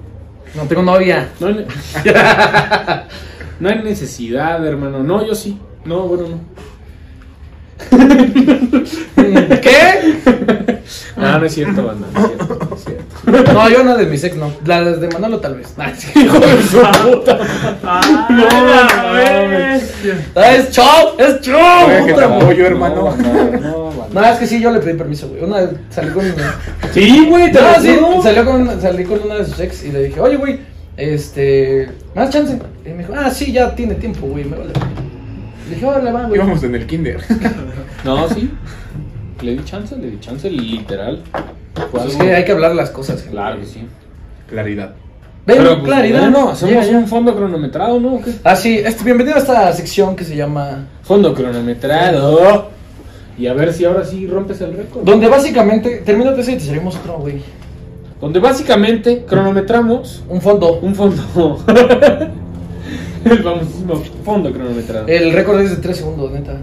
No 0.54 0.64
tengo 0.68 0.84
novia. 0.84 1.30
No 1.40 1.48
hay, 1.48 1.66
no 3.60 3.70
hay 3.70 3.84
necesidad, 3.84 4.64
hermano. 4.66 5.02
No, 5.02 5.26
yo 5.26 5.34
sí. 5.34 5.60
No, 5.84 6.02
bueno, 6.04 6.28
no. 6.30 6.40
¿Qué? 9.62 10.67
Ah, 11.18 11.38
no 11.40 11.46
es 11.46 11.54
cierto, 11.54 11.86
banda. 11.86 12.08
No 12.14 12.20
es 12.20 12.28
cierto. 12.28 12.68
No 12.70 12.76
es 12.76 12.84
cierto. 12.84 13.54
No, 13.54 13.70
yo 13.70 13.82
una 13.82 13.96
de 13.96 14.06
mis 14.06 14.24
ex 14.24 14.36
no. 14.36 14.52
Las 14.66 15.02
de 15.02 15.08
Manolo 15.10 15.40
tal 15.40 15.56
vez. 15.56 15.74
Ah, 15.78 15.92
sí. 15.98 16.08
Hijo 16.20 16.40
de 16.40 16.64
su 16.64 16.78
puta. 16.80 17.40
¡Ah, 17.84 18.28
No! 18.30 19.78
Ah, 20.36 20.56
es 20.56 20.72
chop, 20.72 21.20
es 21.20 21.42
chop. 21.42 21.56
Oye, 21.88 21.98
que 22.06 22.06
te 22.06 22.14
Puta, 22.14 22.26
apoyo, 22.26 22.46
güey. 22.48 22.62
hermano. 22.66 23.16
No, 23.18 23.60
no. 23.60 24.08
No, 24.14 24.26
es 24.26 24.38
que 24.40 24.48
sí, 24.48 24.62
yo 24.62 24.72
le 24.72 24.80
pedí 24.80 24.98
permiso, 24.98 25.28
güey. 25.30 25.44
Una 25.44 25.58
vez 25.62 25.70
salí 25.90 26.10
con. 26.12 26.24
Sí, 26.94 27.26
güey, 27.28 27.52
te 27.52 27.60
No, 27.62 27.82
sí, 27.82 27.98
salió 28.24 28.46
con, 28.46 28.82
salí 28.82 29.04
con 29.04 29.22
una 29.24 29.36
de 29.36 29.46
sus 29.46 29.60
ex 29.60 29.84
y 29.84 29.92
le 29.92 30.04
dije, 30.04 30.20
oye, 30.20 30.38
güey, 30.38 30.60
este. 30.96 31.90
¿Me 32.16 32.22
das 32.22 32.30
chance? 32.34 32.58
Y 32.86 32.90
me 32.90 33.00
dijo, 33.00 33.14
ah, 33.18 33.30
sí, 33.32 33.52
ya 33.52 33.76
tiene 33.76 33.96
tiempo, 33.96 34.28
güey, 34.28 34.46
me 34.46 34.58
vale. 34.58 34.72
Le 35.70 35.76
dije, 35.76 35.86
órale, 35.86 36.12
va, 36.12 36.24
güey. 36.24 36.36
Íbamos 36.36 36.64
en 36.64 36.76
el 36.76 36.86
kinder. 36.88 37.20
No, 38.06 38.30
sí. 38.30 38.50
Le 39.42 39.56
di 39.56 39.64
chance, 39.64 39.96
le 39.96 40.10
di 40.12 40.20
chance, 40.20 40.50
literal. 40.50 41.22
Pues 41.92 42.06
es 42.06 42.16
que 42.16 42.34
hay 42.36 42.44
que 42.46 42.52
hablar 42.52 42.74
las 42.76 42.90
cosas. 42.90 43.18
gente. 43.22 43.32
Claro 43.32 43.60
que 43.60 43.66
sí. 43.66 43.82
Claridad. 44.50 44.94
Ven, 45.46 45.58
Pero, 45.58 45.70
pues, 45.76 45.84
claridad. 45.84 46.30
No, 46.30 46.50
hacemos 46.50 46.90
ya. 46.90 46.98
un 46.98 47.08
fondo 47.08 47.36
cronometrado, 47.36 48.00
¿no? 48.00 48.16
¿O 48.16 48.22
qué? 48.22 48.32
Ah, 48.44 48.56
sí, 48.56 48.78
este, 48.80 49.04
bienvenido 49.04 49.36
a 49.36 49.40
esta 49.40 49.72
sección 49.74 50.16
que 50.16 50.24
se 50.24 50.36
llama. 50.36 50.88
Fondo 51.04 51.34
cronometrado. 51.34 52.70
Y 53.38 53.46
a 53.48 53.54
ver 53.54 53.72
si 53.74 53.86
ahora 53.86 54.04
sí 54.04 54.26
rompes 54.28 54.60
el 54.62 54.74
récord. 54.74 55.04
Donde 55.06 55.28
básicamente. 55.28 55.98
Termínate 56.04 56.42
ese 56.42 56.54
y 56.54 56.56
te 56.56 56.62
seremos 56.62 56.96
otro, 56.98 57.20
güey. 57.20 57.42
Donde 58.20 58.40
básicamente 58.40 59.26
cronometramos 59.28 60.24
Un 60.28 60.42
fondo. 60.42 60.80
un 60.82 60.96
fondo. 60.96 61.64
el 63.26 63.44
famosísimo 63.44 64.02
fondo 64.26 64.52
cronometrado. 64.52 65.08
El 65.08 65.32
récord 65.34 65.60
es 65.62 65.70
de 65.70 65.76
3 65.78 65.96
segundos, 65.98 66.32
neta. 66.32 66.58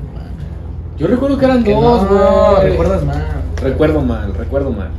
Yo 0.97 1.09
recuerdo 1.09 1.39
que 1.39 1.45
eran 1.45 1.65
Que 1.65 1.73
dos, 1.75 2.03
no, 2.09 2.57
güey. 2.57 2.71
recuerdas 2.71 3.05
más. 3.05 3.17
Recuerdo 3.61 4.01
mal, 4.03 4.35
recuerdo 4.35 4.71
mal. 4.71 4.91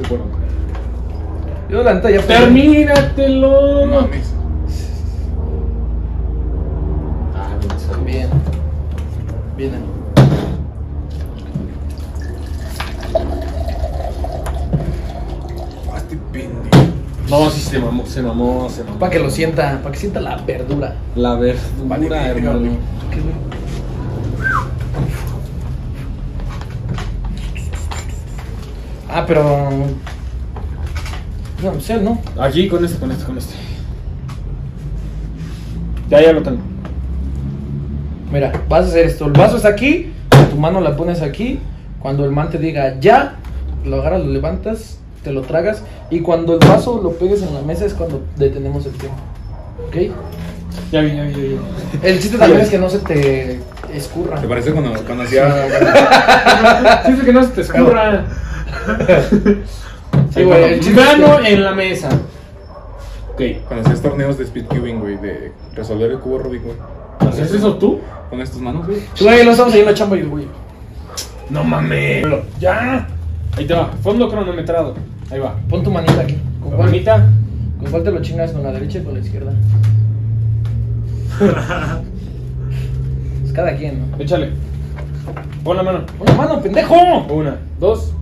Recuerdo 0.00 0.24
mal. 0.24 0.40
Yo, 1.68 1.82
la 1.82 1.94
neta, 1.94 2.10
ya. 2.10 2.22
Termínatelo. 2.22 3.86
No 3.86 4.02
mames. 4.02 4.32
Ah, 7.34 7.48
bien. 8.04 8.28
Bien. 9.56 9.70
Bien. 9.70 9.92
Pendejo. 16.32 16.62
No, 17.30 17.50
sí 17.50 17.60
se 17.60 17.78
mamó, 17.78 18.06
se 18.06 18.22
mamó, 18.22 18.68
se 18.68 18.84
mamó. 18.84 18.98
Para 18.98 19.12
que 19.12 19.18
lo 19.18 19.30
sienta, 19.30 19.78
para 19.82 19.92
que 19.92 19.98
sienta 19.98 20.20
la 20.20 20.36
verdura. 20.36 20.94
La 21.16 21.34
verdura, 21.34 22.28
hermano. 22.28 22.70
Ah, 29.08 29.24
pero. 29.26 29.70
No, 31.62 31.80
sé, 31.80 32.00
¿no? 32.00 32.18
Aquí 32.40 32.68
con 32.68 32.84
este, 32.84 32.98
con 32.98 33.12
este, 33.12 33.24
con 33.24 33.38
este. 33.38 33.54
Ya, 36.08 36.22
ya 36.22 36.32
lo 36.32 36.42
tengo. 36.42 36.58
Mira, 38.32 38.52
vas 38.68 38.86
a 38.86 38.88
hacer 38.88 39.06
esto. 39.06 39.26
El 39.26 39.32
vaso 39.32 39.56
está 39.56 39.68
aquí, 39.68 40.12
tu 40.50 40.56
mano 40.56 40.80
la 40.80 40.96
pones 40.96 41.20
aquí. 41.20 41.60
Cuando 42.00 42.24
el 42.24 42.32
man 42.32 42.50
te 42.50 42.58
diga 42.58 42.98
ya, 42.98 43.36
lo 43.84 44.00
agarras, 44.00 44.24
lo 44.24 44.32
levantas, 44.32 44.98
te 45.22 45.30
lo 45.30 45.42
tragas. 45.42 45.82
Y 46.10 46.20
cuando 46.20 46.54
el 46.54 46.66
vaso 46.66 47.00
lo 47.02 47.12
pegues 47.12 47.42
en 47.42 47.54
la 47.54 47.60
mesa 47.60 47.84
es 47.84 47.92
cuando 47.94 48.22
detenemos 48.36 48.86
el 48.86 48.92
tiempo. 48.92 49.18
¿Ok? 49.86 49.96
Ya 50.90 51.02
vi, 51.02 51.14
ya 51.14 51.22
vi, 51.24 51.32
ya 51.32 51.38
vi. 51.38 51.58
El 52.02 52.18
chiste 52.18 52.38
también 52.38 52.62
es 52.62 52.70
que 52.70 52.78
no 52.78 52.88
se 52.88 52.98
te 52.98 53.60
escurra. 53.94 54.40
¿Te 54.40 54.46
parece 54.48 54.72
cuando, 54.72 54.92
cuando 55.04 55.24
hacía. 55.24 55.52
Sí, 57.06 57.12
es 57.12 57.24
que 57.24 57.32
no 57.32 57.42
se 57.42 57.50
te 57.50 57.60
escurra. 57.62 58.24
Sí, 60.34 60.42
güey, 60.44 60.74
el 60.74 60.80
chiste 60.80 61.00
es 61.00 61.18
Mano 61.18 61.38
que- 61.38 61.52
en 61.54 61.62
la 61.64 61.72
mesa. 61.72 62.08
Ok. 63.32 63.40
Cuando 63.66 63.84
hacías 63.86 64.02
torneos 64.02 64.38
de 64.38 64.44
speed 64.44 64.64
cubing, 64.66 65.00
güey, 65.00 65.16
de 65.18 65.52
resolver 65.74 66.10
el 66.10 66.18
cubo 66.18 66.38
Rubik, 66.38 66.62
güey. 66.62 66.76
¿Haces 67.20 67.52
eso 67.52 67.76
tú? 67.76 68.00
Con 68.30 68.40
estas 68.40 68.58
manos, 68.60 68.86
güey. 68.86 68.98
Güey, 69.20 69.44
no 69.44 69.50
estamos 69.52 69.72
ahí 69.74 69.80
en 69.80 69.86
la 69.86 69.94
chamba 69.94 70.16
y 70.16 70.22
güey. 70.22 70.46
No 71.50 71.64
mames. 71.64 72.24
Ya. 72.60 73.06
Ahí 73.56 73.66
te 73.66 73.74
va. 73.74 73.90
Fondo 74.02 74.28
cronometrado. 74.30 74.94
Ahí 75.30 75.38
va. 75.38 75.54
Pon 75.68 75.82
tu 75.82 75.90
manita 75.90 76.20
aquí. 76.20 76.38
¿Con 76.62 76.70
cuál, 76.72 76.88
Juanita. 76.88 77.26
¿Con 77.80 77.90
cuál 77.90 78.02
te 78.04 78.10
lo 78.10 78.22
chingas? 78.22 78.52
¿Con 78.52 78.62
la 78.62 78.72
derecha 78.72 79.00
o 79.00 79.04
con 79.04 79.14
la 79.14 79.20
izquierda? 79.20 79.52
es 83.52 83.56
cada 83.56 83.76
quien, 83.76 84.10
¿no? 84.10 84.18
Échale. 84.18 84.50
Pon 85.62 85.76
la 85.76 85.82
mano. 85.82 86.04
¡Una 86.18 86.32
mano, 86.32 86.62
pendejo! 86.62 86.96
Una, 87.30 87.58
dos, 87.78 88.12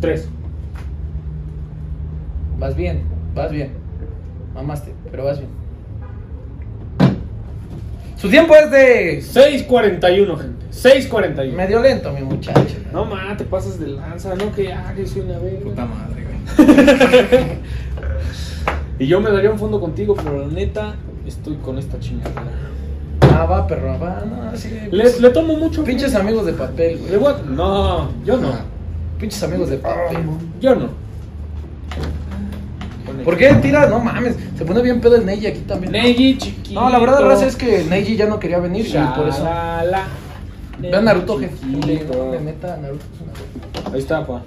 tres. 0.00 0.28
Vas 2.58 2.76
bien, 2.76 3.02
vas 3.34 3.50
bien. 3.50 3.70
Mamaste, 4.54 4.92
pero 5.10 5.24
vas 5.24 5.38
bien. 5.38 5.50
Su 8.16 8.30
tiempo 8.30 8.54
es 8.56 8.70
de 8.70 9.18
6.41, 9.20 10.38
gente. 10.38 10.66
6.41. 10.72 11.52
medio 11.52 11.80
lento, 11.80 12.12
mi 12.12 12.22
muchacho. 12.22 12.76
No, 12.92 13.04
ma, 13.04 13.36
te 13.36 13.44
pasas 13.44 13.78
de 13.78 13.88
lanza. 13.88 14.34
No 14.34 14.52
que 14.52 14.72
hagas 14.72 15.14
una 15.16 15.38
vez. 15.38 15.62
Puta 15.62 15.86
madre, 15.86 16.24
güey. 16.24 17.46
Y 18.98 19.06
yo 19.06 19.20
me 19.20 19.30
daría 19.30 19.50
un 19.50 19.58
fondo 19.58 19.78
contigo, 19.78 20.14
pero 20.16 20.40
la 20.40 20.46
neta, 20.46 20.94
estoy 21.26 21.56
con 21.56 21.76
esta 21.76 22.00
chingadera. 22.00 22.44
Ah, 23.36 23.44
va, 23.44 23.66
perro, 23.66 23.98
va. 23.98 24.22
No, 24.24 24.56
sí. 24.56 24.70
Le, 24.90 25.20
le 25.20 25.30
tomo 25.30 25.56
mucho. 25.56 25.84
Pinches 25.84 26.14
amigos 26.14 26.46
de 26.46 26.54
papel, 26.54 26.98
güey. 26.98 27.34
No, 27.50 28.10
yo 28.24 28.38
no. 28.38 28.52
Pinches 29.18 29.42
amigos 29.42 29.68
de 29.68 29.76
papel. 29.76 30.18
Yo 30.60 30.74
no. 30.74 30.88
¿Por 33.24 33.36
qué 33.36 33.52
tira? 33.56 33.86
No 33.86 33.98
mames. 34.00 34.36
Se 34.56 34.64
pone 34.64 34.80
bien 34.82 35.00
pedo 35.00 35.16
el 35.16 35.26
Neji 35.26 35.46
aquí 35.46 35.60
también. 35.60 35.92
Neji, 35.92 36.38
chiquito. 36.38 36.80
No, 36.80 36.88
la 36.88 36.98
verdad, 36.98 37.20
la 37.20 37.28
raza 37.28 37.46
es 37.46 37.56
que 37.56 37.84
Neji 37.84 38.16
ya 38.16 38.26
no 38.26 38.38
quería 38.38 38.58
venir 38.58 38.86
y 38.86 38.92
por 39.16 39.28
eso. 39.28 39.44
Shalala. 39.44 40.04
Vean 40.78 41.04
Naruto. 41.04 41.38
Chiquito. 41.40 42.36
Neta, 42.42 42.76
Naruto 42.76 43.04
es 43.14 43.20
una 43.20 43.32
verga. 43.32 43.90
Ahí 43.92 44.00
está, 44.00 44.26
pa. 44.26 44.42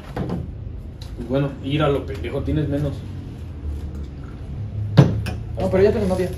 Pues 1.17 1.29
bueno, 1.29 1.49
ir 1.63 1.83
a 1.83 1.89
lo 1.89 2.05
pendejo, 2.05 2.41
tienes 2.41 2.67
menos. 2.69 2.93
No, 5.59 5.69
pero 5.69 5.83
ya 5.83 5.91
tengo 5.91 6.07
novia. 6.07 6.29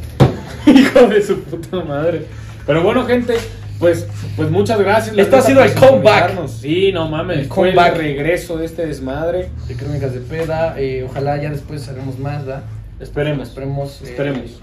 Hijo 0.66 1.08
de 1.08 1.22
su 1.22 1.40
puta 1.42 1.84
madre. 1.84 2.26
Pero 2.66 2.84
bueno, 2.84 3.06
gente, 3.06 3.36
Pues, 3.80 4.06
pues 4.36 4.52
muchas 4.52 4.80
gracias. 4.80 5.18
Esto 5.18 5.38
ha 5.38 5.42
sido 5.42 5.64
el 5.64 5.74
comeback. 5.74 6.48
Sí, 6.48 6.92
no 6.94 7.08
mames. 7.08 7.40
El 7.40 7.46
fue 7.48 7.70
comeback. 7.72 7.94
el 7.96 7.98
regreso 8.00 8.58
de 8.58 8.66
este 8.66 8.86
desmadre. 8.86 9.50
De 9.68 9.76
Crónicas 9.76 10.14
de 10.14 10.20
Peda. 10.20 10.76
eh, 10.78 11.06
ojalá 11.10 11.42
ya 11.42 11.50
después 11.50 11.88
hagamos 11.90 12.20
más, 12.20 12.46
¿verdad? 12.46 12.64
Esperemos. 13.00 13.48
Esperemos. 13.50 14.02
eh, 14.02 14.06
Esperemos. 14.12 14.62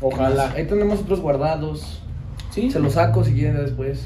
Ojalá. 0.00 0.52
Ahí 0.56 0.64
tenemos 0.66 1.00
otros 1.00 1.20
guardados. 1.20 1.98
Sí. 2.50 2.70
Se 2.70 2.78
los 2.78 2.92
saco 2.92 3.24
si 3.24 3.32
quieren 3.32 3.56
después. 3.64 4.04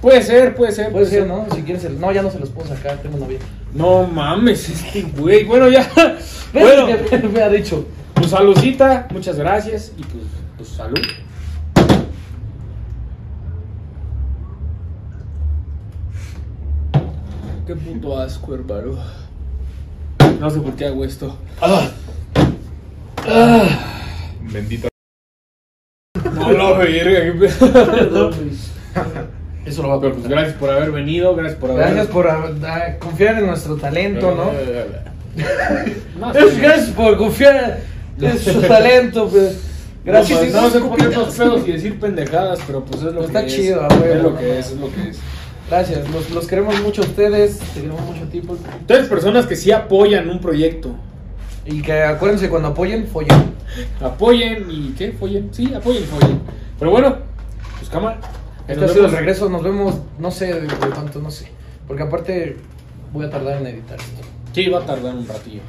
Puede 0.00 0.22
ser, 0.22 0.54
puede 0.54 0.70
ser. 0.72 0.92
Puede 0.92 1.06
ser, 1.06 1.26
¿no? 1.26 1.46
Si 1.54 1.62
quieren, 1.62 1.80
se... 1.80 1.88
no, 1.90 2.12
ya 2.12 2.22
no 2.22 2.30
se 2.30 2.38
los 2.38 2.50
puedo 2.50 2.68
sacar, 2.68 2.98
tengo 2.98 3.16
novia. 3.18 3.38
No 3.74 4.06
mames, 4.06 4.68
este 4.68 5.02
güey. 5.16 5.44
Bueno, 5.44 5.68
ya. 5.68 5.90
Bueno, 6.52 6.86
Bueno, 6.86 7.28
me 7.32 7.42
ha 7.42 7.48
dicho. 7.48 7.86
Pues 8.22 8.30
saludcita. 8.30 9.08
Muchas 9.10 9.36
gracias. 9.36 9.92
Y 9.98 10.02
pues, 10.04 10.24
pues 10.56 10.68
salud. 10.68 11.00
Qué 17.66 17.74
puto 17.74 18.16
asco, 18.16 18.54
hermano. 18.54 18.96
No 20.38 20.50
sé 20.50 20.60
por 20.60 20.76
qué 20.76 20.86
hago 20.86 21.04
esto. 21.04 21.36
Bendito. 24.52 24.88
No, 26.32 26.52
no, 26.52 26.74
verga, 26.78 27.24
qué 27.24 27.32
pedo. 27.32 28.30
Eso 29.66 29.82
lo 29.82 29.88
va 29.88 29.94
a 29.96 30.00
Pero 30.00 30.14
pues 30.14 30.28
gracias 30.28 30.54
por 30.54 30.70
haber 30.70 30.92
venido, 30.92 31.34
gracias 31.34 31.58
por 31.58 31.70
haber. 31.72 31.86
Gracias 31.86 32.06
por 32.06 32.28
ah, 32.28 32.96
confiar 33.00 33.38
en 33.38 33.46
nuestro 33.46 33.76
talento, 33.76 34.32
¿no? 34.32 34.52
No, 36.18 36.32
Es- 36.38 36.58
Gracias 36.60 36.90
por 36.90 37.16
confiar 37.16 37.91
en 38.26 38.38
su 38.38 38.60
talento, 38.62 39.28
pues. 39.28 39.60
Gracias. 40.04 40.40
Gracias. 40.40 40.62
No, 40.62 40.70
sé 40.70 40.80
ponernos 40.80 41.34
pedos 41.34 41.68
y 41.68 41.72
decir 41.72 42.00
pendejadas, 42.00 42.58
pero 42.66 42.84
pues 42.84 43.02
es 43.02 43.14
lo 43.14 43.24
Está 43.24 43.40
que 43.42 43.46
es. 43.46 43.54
chido, 43.54 43.82
a 43.82 43.88
huevo. 43.88 44.04
Es 44.14 44.22
lo 44.22 44.36
que 44.36 44.58
es, 44.58 44.66
es 44.70 44.76
lo 44.78 44.92
que 44.92 45.08
es. 45.10 45.18
Gracias, 45.70 46.10
los, 46.10 46.30
los 46.30 46.46
queremos 46.46 46.80
mucho 46.82 47.02
a 47.02 47.04
ustedes, 47.04 47.58
te 47.58 47.80
queremos 47.80 48.00
mucho 48.02 48.24
a 48.24 48.26
ti. 48.26 48.40
pues. 48.40 48.58
Ustedes 48.80 49.08
personas 49.08 49.46
que 49.46 49.56
sí 49.56 49.70
apoyan 49.70 50.28
un 50.28 50.40
proyecto. 50.40 50.94
Y 51.64 51.80
que 51.80 52.02
acuérdense, 52.02 52.48
cuando 52.48 52.68
apoyen, 52.68 53.06
follen. 53.06 53.54
Apoyen 54.00 54.66
y 54.68 54.94
¿qué? 54.98 55.12
Follen. 55.12 55.48
Sí, 55.52 55.72
apoyen, 55.72 56.02
follen. 56.04 56.40
Pero 56.78 56.90
bueno, 56.90 57.16
pues 57.78 57.88
cámara. 57.88 58.18
Este 58.66 58.84
ha 58.84 58.88
sido 58.88 59.06
el 59.06 59.12
regreso, 59.12 59.48
nos 59.48 59.62
vemos, 59.62 59.94
no 60.18 60.30
sé 60.30 60.46
de 60.52 60.62
de 60.62 60.68
cuánto, 60.92 61.20
no 61.20 61.30
sé. 61.30 61.46
Porque 61.86 62.02
aparte 62.02 62.56
voy 63.12 63.26
a 63.26 63.30
tardar 63.30 63.60
en 63.60 63.66
editar 63.68 63.98
esto. 63.98 64.22
Sí, 64.52 64.68
va 64.68 64.80
a 64.80 64.86
tardar 64.86 65.14
un 65.14 65.26
ratillo. 65.26 65.62